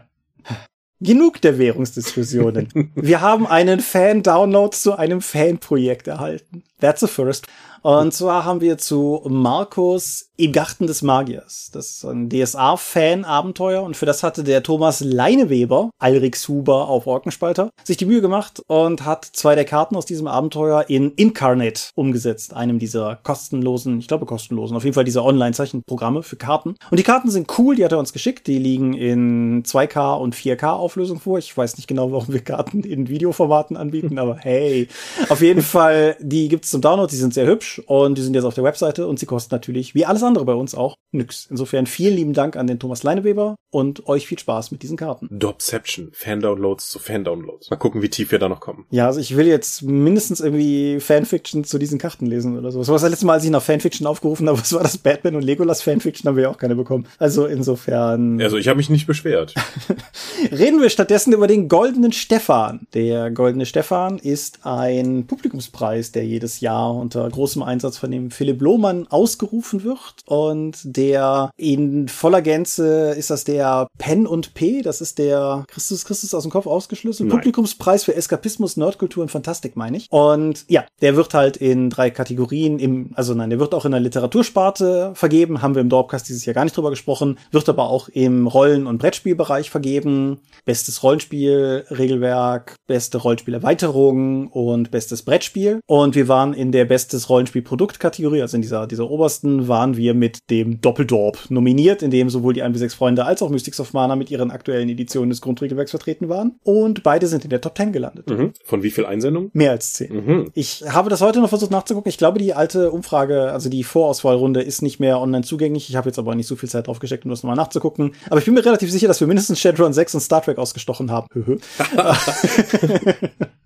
Genug 1.00 1.40
der 1.40 1.58
Währungsdiskussionen. 1.58 2.92
Wir 2.94 3.20
haben 3.20 3.46
einen 3.46 3.80
Fan-Download 3.80 4.76
zu 4.76 4.96
einem 4.96 5.20
Fanprojekt 5.20 6.06
erhalten. 6.06 6.62
That's 6.80 7.00
the 7.00 7.08
first. 7.08 7.46
Und 7.82 8.14
zwar 8.14 8.44
haben 8.44 8.60
wir 8.60 8.78
zu 8.78 9.20
Markus 9.28 10.30
im 10.42 10.50
Garten 10.50 10.88
des 10.88 11.02
Magiers. 11.02 11.70
Das 11.72 11.90
ist 11.90 12.04
ein 12.04 12.28
DSA-Fan-Abenteuer 12.28 13.80
und 13.82 13.96
für 13.96 14.06
das 14.06 14.24
hatte 14.24 14.42
der 14.42 14.64
Thomas 14.64 15.00
Leineweber, 15.00 15.90
Alrix 16.00 16.48
Huber 16.48 16.88
auf 16.88 17.06
Orkenspalter, 17.06 17.70
sich 17.84 17.96
die 17.96 18.06
Mühe 18.06 18.20
gemacht 18.20 18.60
und 18.66 19.04
hat 19.04 19.24
zwei 19.24 19.54
der 19.54 19.64
Karten 19.64 19.94
aus 19.94 20.04
diesem 20.04 20.26
Abenteuer 20.26 20.86
in 20.88 21.12
Incarnate 21.12 21.90
umgesetzt, 21.94 22.54
einem 22.54 22.80
dieser 22.80 23.20
kostenlosen, 23.22 24.00
ich 24.00 24.08
glaube 24.08 24.26
kostenlosen, 24.26 24.76
auf 24.76 24.82
jeden 24.82 24.94
Fall 24.94 25.04
dieser 25.04 25.24
Online-Zeichenprogramme 25.24 26.24
für 26.24 26.34
Karten. 26.34 26.74
Und 26.90 26.98
die 26.98 27.04
Karten 27.04 27.30
sind 27.30 27.48
cool, 27.58 27.76
die 27.76 27.84
hat 27.84 27.92
er 27.92 28.00
uns 28.00 28.12
geschickt, 28.12 28.48
die 28.48 28.58
liegen 28.58 28.94
in 28.94 29.62
2K 29.62 30.18
und 30.18 30.34
4K 30.34 30.72
Auflösung 30.72 31.20
vor. 31.20 31.38
Ich 31.38 31.56
weiß 31.56 31.76
nicht 31.76 31.86
genau, 31.86 32.10
warum 32.10 32.32
wir 32.32 32.40
Karten 32.40 32.82
in 32.82 33.08
Videoformaten 33.08 33.76
anbieten, 33.76 34.18
aber 34.18 34.38
hey, 34.38 34.88
auf 35.28 35.40
jeden 35.40 35.62
Fall, 35.62 36.16
die 36.20 36.48
gibt's 36.48 36.70
zum 36.70 36.80
Download, 36.80 37.08
die 37.08 37.16
sind 37.16 37.32
sehr 37.32 37.46
hübsch 37.46 37.80
und 37.86 38.18
die 38.18 38.22
sind 38.22 38.34
jetzt 38.34 38.44
auf 38.44 38.54
der 38.54 38.64
Webseite 38.64 39.06
und 39.06 39.20
sie 39.20 39.26
kosten 39.26 39.54
natürlich, 39.54 39.94
wie 39.94 40.04
alles 40.04 40.22
andere 40.22 40.31
bei 40.34 40.54
uns 40.54 40.74
auch, 40.74 40.96
nix. 41.12 41.46
Insofern 41.50 41.86
vielen 41.86 42.16
lieben 42.16 42.32
Dank 42.32 42.56
an 42.56 42.66
den 42.66 42.78
Thomas 42.78 43.02
Leineweber 43.02 43.56
und 43.72 44.06
euch 44.06 44.26
viel 44.26 44.38
Spaß 44.38 44.70
mit 44.70 44.82
diesen 44.82 44.98
Karten. 44.98 45.28
Dopception, 45.30 46.10
Fan-Downloads 46.12 46.90
zu 46.90 46.98
Fan-Downloads. 46.98 47.70
Mal 47.70 47.76
gucken, 47.76 48.02
wie 48.02 48.10
tief 48.10 48.30
wir 48.30 48.38
da 48.38 48.48
noch 48.48 48.60
kommen. 48.60 48.84
Ja, 48.90 49.06
also 49.06 49.18
ich 49.18 49.34
will 49.34 49.46
jetzt 49.46 49.82
mindestens 49.82 50.40
irgendwie 50.40 51.00
Fanfiction 51.00 51.64
zu 51.64 51.78
diesen 51.78 51.98
Karten 51.98 52.26
lesen 52.26 52.58
oder 52.58 52.70
so. 52.70 52.80
Das 52.80 52.88
war 52.88 52.96
das 52.96 53.08
letzte 53.08 53.24
Mal, 53.24 53.32
als 53.34 53.44
ich 53.44 53.50
nach 53.50 53.62
Fanfiction 53.62 54.06
aufgerufen 54.06 54.46
habe, 54.46 54.58
was 54.60 54.74
war 54.74 54.82
das? 54.82 54.98
Batman 54.98 55.36
und 55.36 55.42
Legolas 55.42 55.80
Fanfiction 55.80 56.28
haben 56.28 56.36
wir 56.36 56.44
ja 56.44 56.50
auch 56.50 56.58
keine 56.58 56.76
bekommen. 56.76 57.06
Also 57.18 57.46
insofern. 57.46 58.40
Also 58.42 58.58
ich 58.58 58.68
habe 58.68 58.76
mich 58.76 58.90
nicht 58.90 59.06
beschwert. 59.06 59.54
Reden 60.52 60.82
wir 60.82 60.90
stattdessen 60.90 61.32
über 61.32 61.46
den 61.46 61.68
Goldenen 61.68 62.12
Stefan. 62.12 62.86
Der 62.92 63.30
Goldene 63.30 63.64
Stefan 63.64 64.18
ist 64.18 64.66
ein 64.66 65.26
Publikumspreis, 65.26 66.12
der 66.12 66.26
jedes 66.26 66.60
Jahr 66.60 66.94
unter 66.94 67.26
großem 67.26 67.62
Einsatz 67.62 67.96
von 67.96 68.10
dem 68.10 68.30
Philipp 68.30 68.60
Lohmann 68.60 69.06
ausgerufen 69.08 69.82
wird. 69.82 70.16
Und 70.26 70.76
der 70.84 71.50
in 71.56 72.08
voller 72.08 72.42
Gänze 72.42 73.14
ist 73.16 73.30
das 73.30 73.44
der 73.44 73.61
Pen 73.98 74.26
und 74.26 74.54
P. 74.54 74.82
Das 74.82 75.00
ist 75.00 75.18
der 75.18 75.64
Christus 75.68 76.04
Christus 76.04 76.34
aus 76.34 76.42
dem 76.42 76.52
Kopf 76.52 76.66
ausgeschlossen. 76.66 77.28
Nein. 77.28 77.38
Publikumspreis 77.38 78.04
für 78.04 78.14
Eskapismus, 78.14 78.76
Nerdkultur 78.76 79.22
und 79.22 79.30
Fantastik, 79.30 79.76
meine 79.76 79.96
ich. 79.96 80.06
Und 80.10 80.64
ja, 80.68 80.84
der 81.00 81.16
wird 81.16 81.34
halt 81.34 81.56
in 81.56 81.90
drei 81.90 82.10
Kategorien 82.10 82.78
im, 82.78 83.10
also 83.14 83.34
nein, 83.34 83.50
der 83.50 83.58
wird 83.58 83.74
auch 83.74 83.84
in 83.84 83.92
der 83.92 84.00
Literatursparte 84.00 85.12
vergeben. 85.14 85.62
Haben 85.62 85.74
wir 85.74 85.82
im 85.82 85.88
Dorpcast 85.88 86.28
dieses 86.28 86.44
Jahr 86.44 86.54
gar 86.54 86.64
nicht 86.64 86.76
drüber 86.76 86.90
gesprochen. 86.90 87.38
Wird 87.50 87.68
aber 87.68 87.88
auch 87.88 88.08
im 88.08 88.46
Rollen- 88.46 88.86
und 88.86 88.98
Brettspielbereich 88.98 89.70
vergeben. 89.70 90.40
Bestes 90.64 91.02
Rollenspiel, 91.02 91.84
Regelwerk, 91.90 92.76
beste 92.86 93.18
Rollenspielerweiterung 93.18 94.48
und 94.48 94.90
bestes 94.90 95.22
Brettspiel. 95.22 95.80
Und 95.86 96.14
wir 96.14 96.28
waren 96.28 96.54
in 96.54 96.72
der 96.72 96.84
bestes 96.84 97.28
Rollenspiel-Produkt-Kategorie, 97.28 98.42
also 98.42 98.56
in 98.56 98.62
dieser, 98.62 98.86
dieser 98.86 99.10
obersten, 99.10 99.68
waren 99.68 99.96
wir 99.96 100.14
mit 100.14 100.50
dem 100.50 100.80
Doppeldorp 100.80 101.50
nominiert, 101.50 102.02
in 102.02 102.10
dem 102.10 102.30
sowohl 102.30 102.54
die 102.54 102.62
1 102.62 102.72
bis 102.72 102.80
6 102.80 102.94
Freunde 102.94 103.24
als 103.24 103.42
auch 103.42 103.50
Mystics 103.52 103.78
of 103.80 103.92
Mana 103.92 104.16
mit 104.16 104.30
ihren 104.30 104.50
aktuellen 104.50 104.88
Editionen 104.88 105.30
des 105.30 105.40
Grundregelwerks 105.40 105.90
vertreten 105.90 106.28
waren. 106.28 106.56
Und 106.64 107.02
beide 107.02 107.26
sind 107.26 107.44
in 107.44 107.50
der 107.50 107.60
Top 107.60 107.76
10 107.76 107.92
gelandet. 107.92 108.28
Mhm. 108.28 108.52
Von 108.64 108.82
wie 108.82 108.90
viel 108.90 109.06
Einsendungen? 109.06 109.50
Mehr 109.52 109.70
als 109.70 109.92
10. 109.94 110.12
Mhm. 110.14 110.50
Ich 110.54 110.84
habe 110.88 111.10
das 111.10 111.20
heute 111.20 111.40
noch 111.40 111.48
versucht 111.48 111.70
nachzugucken. 111.70 112.08
Ich 112.08 112.18
glaube, 112.18 112.38
die 112.38 112.54
alte 112.54 112.90
Umfrage, 112.90 113.52
also 113.52 113.68
die 113.68 113.84
Vorauswahlrunde 113.84 114.62
ist 114.62 114.82
nicht 114.82 115.00
mehr 115.00 115.20
online 115.20 115.44
zugänglich. 115.44 115.88
Ich 115.88 115.96
habe 115.96 116.08
jetzt 116.08 116.18
aber 116.18 116.34
nicht 116.34 116.46
so 116.46 116.56
viel 116.56 116.68
Zeit 116.68 116.86
drauf 116.86 116.98
gesteckt, 116.98 117.24
um 117.24 117.30
das 117.30 117.42
nochmal 117.42 117.56
nachzugucken. 117.56 118.14
Aber 118.26 118.38
ich 118.38 118.44
bin 118.44 118.54
mir 118.54 118.64
relativ 118.64 118.90
sicher, 118.90 119.08
dass 119.08 119.20
wir 119.20 119.28
mindestens 119.28 119.60
Shadowrun 119.60 119.92
6 119.92 120.14
und 120.14 120.20
Star 120.20 120.42
Trek 120.42 120.58
ausgestochen 120.58 121.10
haben. 121.10 121.28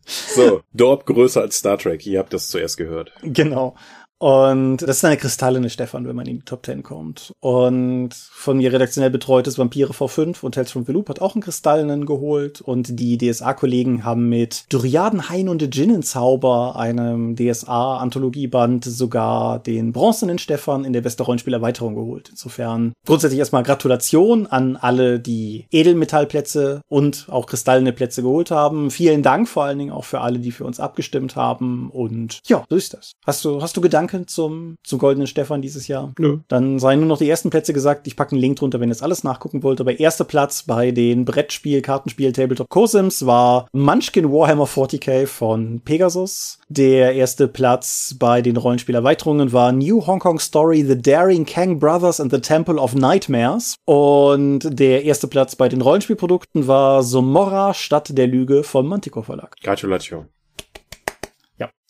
so, 0.05 0.61
Dorp 0.73 1.07
größer 1.07 1.41
als 1.41 1.59
Star 1.59 1.79
Trek. 1.79 2.07
Ihr 2.07 2.19
habt 2.19 2.33
das 2.33 2.49
zuerst 2.49 2.77
gehört. 2.77 3.13
Genau. 3.23 3.75
Und 4.19 4.79
das 4.79 4.99
ist 4.99 5.05
eine 5.05 5.19
kristallene 5.19 5.69
Stefan, 5.69 6.07
wenn 6.07 6.17
man 6.17 6.27
in 6.27 6.39
die 6.39 6.45
Top 6.45 6.65
10 6.65 6.83
kommt. 6.83 7.35
Und 7.41 8.15
von 8.15 8.57
mir 8.57 8.73
redaktionell 8.73 9.11
betreutes 9.11 9.59
Vampire 9.59 9.93
V5 9.93 10.43
und 10.43 10.55
Tales 10.55 10.71
from 10.71 10.87
the 10.87 10.93
Loop 10.93 11.11
hat 11.11 11.21
auch 11.21 11.35
einen 11.35 11.43
kristallenen 11.43 12.07
geholt. 12.07 12.63
Und 12.63 12.99
die 12.99 13.19
DSA-Kollegen 13.19 14.05
haben 14.05 14.29
mit 14.29 14.65
Duriaden, 14.71 15.29
Hain 15.29 15.51
und 15.51 15.63
Djinnenzauber, 15.75 16.77
einem 16.77 17.37
DSA-Anthologieband, 17.37 18.87
sogar 18.87 19.59
den 19.59 19.93
bronzenen 19.93 20.39
Stefan 20.39 20.85
in 20.85 20.95
der 20.95 21.03
beste 21.03 21.23
Rollenspielerweiterung 21.23 21.95
geholt. 21.95 22.31
Insofern 22.31 22.95
grundsätzlich 23.05 23.39
erstmal 23.39 23.65
Gratulation 23.65 24.47
an 24.47 24.77
alle, 24.77 25.21
die 25.21 25.67
Edelmetallplätze 25.71 26.81
und 26.89 27.27
auch 27.29 27.47
kristallene 27.47 27.93
Plätze 27.93 28.23
geholt 28.23 28.51
haben. 28.51 28.91
Vielen 28.91 29.23
Dank 29.23 29.47
vor 29.47 29.65
allen 29.65 29.79
Dingen 29.79 29.93
auch 29.93 30.05
für 30.05 30.23
alle, 30.23 30.39
die 30.39 30.53
für 30.53 30.65
uns 30.65 30.81
abgestimmt 30.81 31.37
haben. 31.37 31.91
Und 31.91 32.41
ja, 32.47 32.65
so 32.71 32.77
ist 32.77 32.95
das. 32.95 33.13
Hast 33.27 33.45
du, 33.45 33.61
hast 33.61 33.77
du 33.77 33.83
Gedanken 33.83 34.06
Gedanken 34.07 34.29
zum, 34.29 34.79
zum 34.83 34.99
Goldenen 34.99 35.27
Stefan 35.27 35.63
dieses 35.63 35.89
Jahr? 35.89 36.13
Nö. 36.19 36.39
Dann 36.49 36.79
seien 36.79 37.01
nur 37.01 37.09
noch 37.09 37.19
die 37.19 37.29
ersten 37.29 37.51
Plätze 37.51 37.73
gesagt. 37.73 38.07
Ich 38.07 38.17
packe 38.17 38.33
einen 38.33 38.41
Link 38.41 38.59
drunter, 38.59 38.81
wenn 38.81 38.89
ihr 38.89 38.95
das 38.95 39.03
alles 39.03 39.25
nachgucken 39.25 39.63
wollt. 39.63 39.81
Aber 39.81 39.99
erster 39.99 40.25
Platz 40.25 40.63
bei 40.63 40.91
den 40.91 41.25
Brettspiel, 41.25 41.83
Kartenspiel, 41.83 42.33
Tabletop 42.33 42.69
Cosims 42.69 43.27
war 43.27 43.69
Munchkin 43.73 44.31
Warhammer 44.33 44.67
40k 44.67 45.27
von 45.27 45.81
Pegasus. 45.81 46.59
Der 46.69 47.15
erste 47.15 47.49
Platz 47.49 48.15
bei 48.19 48.43
den 48.43 48.57
Rollenspielerweiterungen 48.57 49.53
war 49.53 49.73
New 49.73 50.07
Hong 50.07 50.21
Kong 50.21 50.39
Story, 50.39 50.85
The 50.85 51.01
Daring 51.01 51.45
Kang 51.45 51.79
Brothers 51.79 52.21
and 52.21 52.33
the 52.33 52.41
Temple 52.41 52.77
of 52.77 52.95
Nightmares. 52.95 53.75
Und 53.85 54.61
der 54.65 55.05
erste 55.05 55.29
Platz 55.29 55.57
bei 55.57 55.69
den 55.69 55.83
Rollenspielprodukten 55.83 56.67
war 56.67 57.03
Somorra, 57.03 57.75
Stadt 57.75 58.17
der 58.17 58.27
Lüge 58.27 58.63
vom 58.63 58.89
Manticore 58.89 59.25
Verlag. 59.25 59.57
Gratulation. 59.63 60.29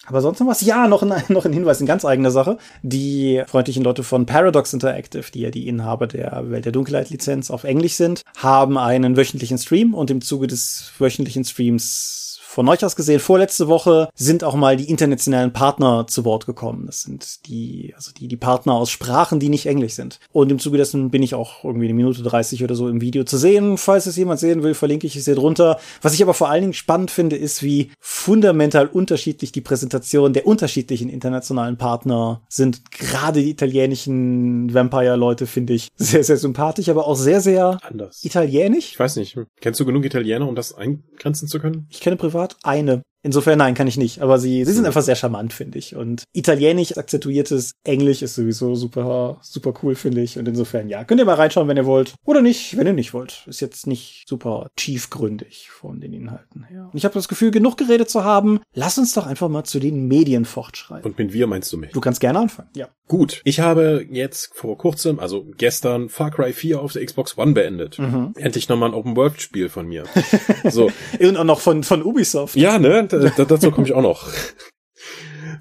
Aber 0.07 0.21
sonst 0.21 0.41
noch 0.41 0.47
was? 0.47 0.61
Ja, 0.61 0.87
noch 0.89 1.03
ein, 1.03 1.23
noch 1.29 1.45
ein 1.45 1.53
Hinweis 1.53 1.81
in 1.81 1.87
ganz 1.87 2.05
eigener 2.05 2.31
Sache. 2.31 2.59
Die 2.83 3.43
freundlichen 3.47 3.83
Leute 3.83 4.03
von 4.03 4.27
Paradox 4.27 4.73
Interactive, 4.73 5.31
die 5.33 5.41
ja 5.41 5.51
die 5.51 5.69
Inhaber 5.69 6.07
der 6.07 6.51
Welt 6.51 6.65
der 6.65 6.73
Dunkelheit 6.73 7.11
Lizenz 7.11 7.51
auf 7.51 7.65
Englisch 7.65 7.95
sind, 7.95 8.23
haben 8.37 8.79
einen 8.79 9.17
wöchentlichen 9.17 9.59
Stream 9.59 9.95
und 9.95 10.11
im 10.11 10.21
Zuge 10.21 10.47
des 10.47 10.93
wöchentlichen 10.99 11.45
Streams 11.45 12.26
von 12.57 12.71
euch 12.71 12.83
aus 12.87 12.97
gesehen, 12.97 13.21
vorletzte 13.21 13.69
Woche 13.69 14.09
sind 14.15 14.43
auch 14.43 14.55
mal 14.55 14.79
die 14.79 14.89
internationalen 14.89 15.53
Partner 15.53 16.07
zu 16.07 16.25
Wort 16.25 16.47
gekommen. 16.47 16.87
Das 16.87 17.03
sind 17.03 17.47
die, 17.47 17.93
also 17.95 18.13
die, 18.13 18.29
die 18.29 18.39
Partner 18.39 18.73
aus 18.73 18.91
Sprachen, 18.91 19.39
die 19.41 19.51
nicht 19.51 19.67
Englisch 19.67 19.93
sind. 19.93 20.21
Und 20.33 20.51
im 20.51 20.59
Zuge 20.59 20.79
dessen 20.79 21.11
bin 21.11 21.23
ich 21.23 21.35
auch 21.35 21.65
irgendwie 21.65 21.85
eine 21.85 21.93
Minute 21.93 22.23
30 22.23 22.65
oder 22.65 22.75
so 22.75 22.89
im 22.89 23.03
Video 23.03 23.25
zu 23.25 23.37
sehen. 23.37 23.77
Falls 23.77 24.07
es 24.07 24.17
jemand 24.17 24.41
sehen 24.41 24.63
will, 24.63 24.73
verlinke 24.73 25.07
ich 25.07 25.17
es 25.17 25.27
hier 25.27 25.35
drunter. 25.35 25.79
Was 26.01 26.15
ich 26.15 26.23
aber 26.23 26.33
vor 26.33 26.49
allen 26.49 26.63
Dingen 26.63 26.73
spannend 26.73 27.11
finde, 27.11 27.37
ist, 27.37 27.63
wie 27.63 27.91
fundamental 28.01 28.87
unterschiedlich 28.87 29.53
die 29.53 29.61
Präsentation 29.61 30.33
der 30.33 30.47
unterschiedlichen 30.47 31.11
internationalen 31.11 31.77
Partner 31.77 32.41
sind. 32.49 32.91
Gerade 32.91 33.43
die 33.43 33.51
italienischen 33.51 34.73
Vampire-Leute 34.73 35.47
finde 35.47 35.75
ich 35.75 35.89
sehr, 35.97 36.25
sehr 36.25 36.39
sympathisch, 36.39 36.89
aber 36.89 37.07
auch 37.07 37.17
sehr, 37.17 37.43
sehr 37.43 37.81
anders. 37.83 38.25
Italienisch. 38.25 38.93
Ich 38.93 38.99
weiß 38.99 39.17
nicht. 39.17 39.39
Kennst 39.61 39.79
du 39.79 39.85
genug 39.85 40.07
Italiener, 40.07 40.49
um 40.49 40.55
das 40.55 40.73
eingrenzen 40.73 41.49
zu 41.49 41.61
können? 41.61 41.87
Ich 41.91 42.01
kenne 42.01 42.17
privat 42.17 42.46
Art 42.47 42.57
eine. 42.63 43.03
Insofern 43.27 43.59
nein, 43.59 43.75
kann 43.75 43.89
ich 43.89 43.97
nicht. 43.97 44.23
Aber 44.23 44.39
sie, 44.39 44.65
sie 44.65 44.73
sind 44.73 44.87
einfach 44.87 45.03
sehr 45.03 45.17
charmant, 45.17 45.53
finde 45.53 45.79
ich. 45.79 45.97
Und 45.97 46.23
italienisch 46.33 46.97
akzentuiertes 46.97 47.73
Englisch 47.83 48.23
ist 48.23 48.37
sowieso 48.37 48.77
super, 48.77 49.39
super 49.43 49.75
cool, 49.83 49.97
finde 49.97 50.21
ich. 50.21 50.39
Und 50.39 50.47
insofern, 50.47 50.89
ja, 50.89 51.03
könnt 51.03 51.21
ihr 51.21 51.25
mal 51.25 51.35
reinschauen, 51.35 51.67
wenn 51.67 51.77
ihr 51.77 51.87
wollt. 51.87 52.15
Oder 52.25 52.41
nicht, 52.41 52.77
wenn 52.77 52.87
ihr 52.87 52.93
nicht 52.93 53.15
wollt. 53.15 53.43
Ist 53.49 53.61
jetzt 53.61 53.89
nicht 53.89 54.29
super 54.29 54.69
tiefgründig 54.77 55.71
von 55.71 56.01
den 56.01 56.13
Inhalten 56.13 56.63
her. 56.69 56.89
Und 56.93 56.97
ich 56.97 57.05
habe 57.05 57.15
das 57.15 57.27
Gefühl, 57.27 57.51
genug 57.51 57.77
geredet 57.77 58.09
zu 58.09 58.23
haben. 58.23 58.61
Lass 58.75 58.97
uns 58.97 59.13
doch 59.13 59.27
einfach 59.27 59.49
mal 59.49 59.65
zu 59.65 59.81
den 59.81 60.07
Medien 60.07 60.45
fortschreiten. 60.45 61.11
Und 61.11 61.19
mit 61.19 61.33
wir 61.33 61.49
meinst 61.49 61.73
du 61.73 61.79
mich? 61.79 61.91
Du 61.91 62.01
kannst 62.01 62.21
gerne 62.21 62.39
anfangen, 62.39 62.71
ja. 62.77 62.89
Gut, 63.09 63.41
ich 63.45 63.61
habe 63.61 64.05
jetzt 64.11 64.51
vor 64.55 64.77
kurzem, 64.79 65.21
also 65.21 65.47
gestern, 65.57 66.09
Far 66.09 66.33
Cry 66.33 66.53
4 66.53 66.81
auf 66.81 66.93
der 66.93 67.05
Xbox 67.05 67.39
One 67.39 67.53
beendet. 67.53 67.99
Mhm. 68.01 68.35
Endlich 68.37 68.69
nochmal 68.69 68.91
ein 68.91 68.95
Open-World-Spiel 68.95 69.69
von 69.69 69.87
mir. 69.87 70.05
so. 70.71 70.91
Und 71.21 71.37
auch 71.37 71.45
noch 71.45 71.61
von, 71.61 71.85
von 71.85 72.03
Ubisoft. 72.03 72.57
Ja, 72.57 72.79
ne? 72.81 73.07
Dazu 73.19 73.71
komme 73.71 73.87
ich 73.87 73.95
auch 73.95 74.03
noch. 74.03 74.29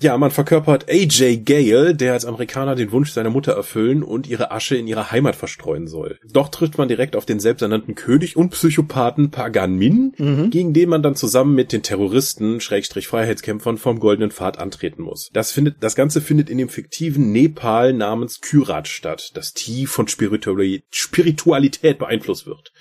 Ja, 0.02 0.18
man 0.18 0.32
verkörpert 0.32 0.90
AJ 0.90 1.38
Gale, 1.46 1.96
der 1.96 2.14
als 2.14 2.26
Amerikaner 2.26 2.76
den 2.76 2.92
Wunsch 2.92 3.12
seiner 3.12 3.30
Mutter 3.30 3.54
erfüllen 3.54 4.04
und 4.04 4.28
ihre 4.28 4.52
Asche 4.52 4.76
in 4.76 4.88
ihrer 4.88 5.12
Heimat 5.12 5.36
verstreuen 5.36 5.88
soll. 5.88 6.20
Doch 6.30 6.50
trifft 6.50 6.78
man 6.78 6.88
direkt 6.88 7.16
auf 7.16 7.26
den 7.26 7.40
selbsternannten 7.40 7.96
König 7.96 8.36
und 8.36 8.50
Psychopathen 8.52 9.32
Pagan 9.32 9.76
Min, 9.76 10.14
mhm. 10.18 10.50
gegen 10.50 10.74
den 10.74 10.90
man 10.90 11.02
dann 11.04 11.16
zusammen 11.16 11.56
mit 11.56 11.72
den 11.72 11.82
Terroristen, 11.84 12.60
Schrägstrich 12.62 13.08
Freiheitskämpfern 13.08 13.78
vom 13.78 14.00
Goldenen 14.00 14.32
Pfad 14.32 14.60
antreten 14.60 15.02
muss. 15.02 15.30
Das 15.34 15.52
findet, 15.52 15.78
das 15.82 15.96
Ganze 15.96 16.22
findet 16.22 16.50
in 16.50 16.58
dem 16.58 16.70
fiktiven 16.70 17.32
Nepal 17.32 17.94
namens 17.94 18.42
Kyrat 18.42 18.88
statt, 18.88 19.32
das 19.34 19.54
tief 19.54 19.92
von 19.92 20.08
Spiritualität 20.08 21.98
beeinflusst 21.98 22.48
wird. 22.48 22.74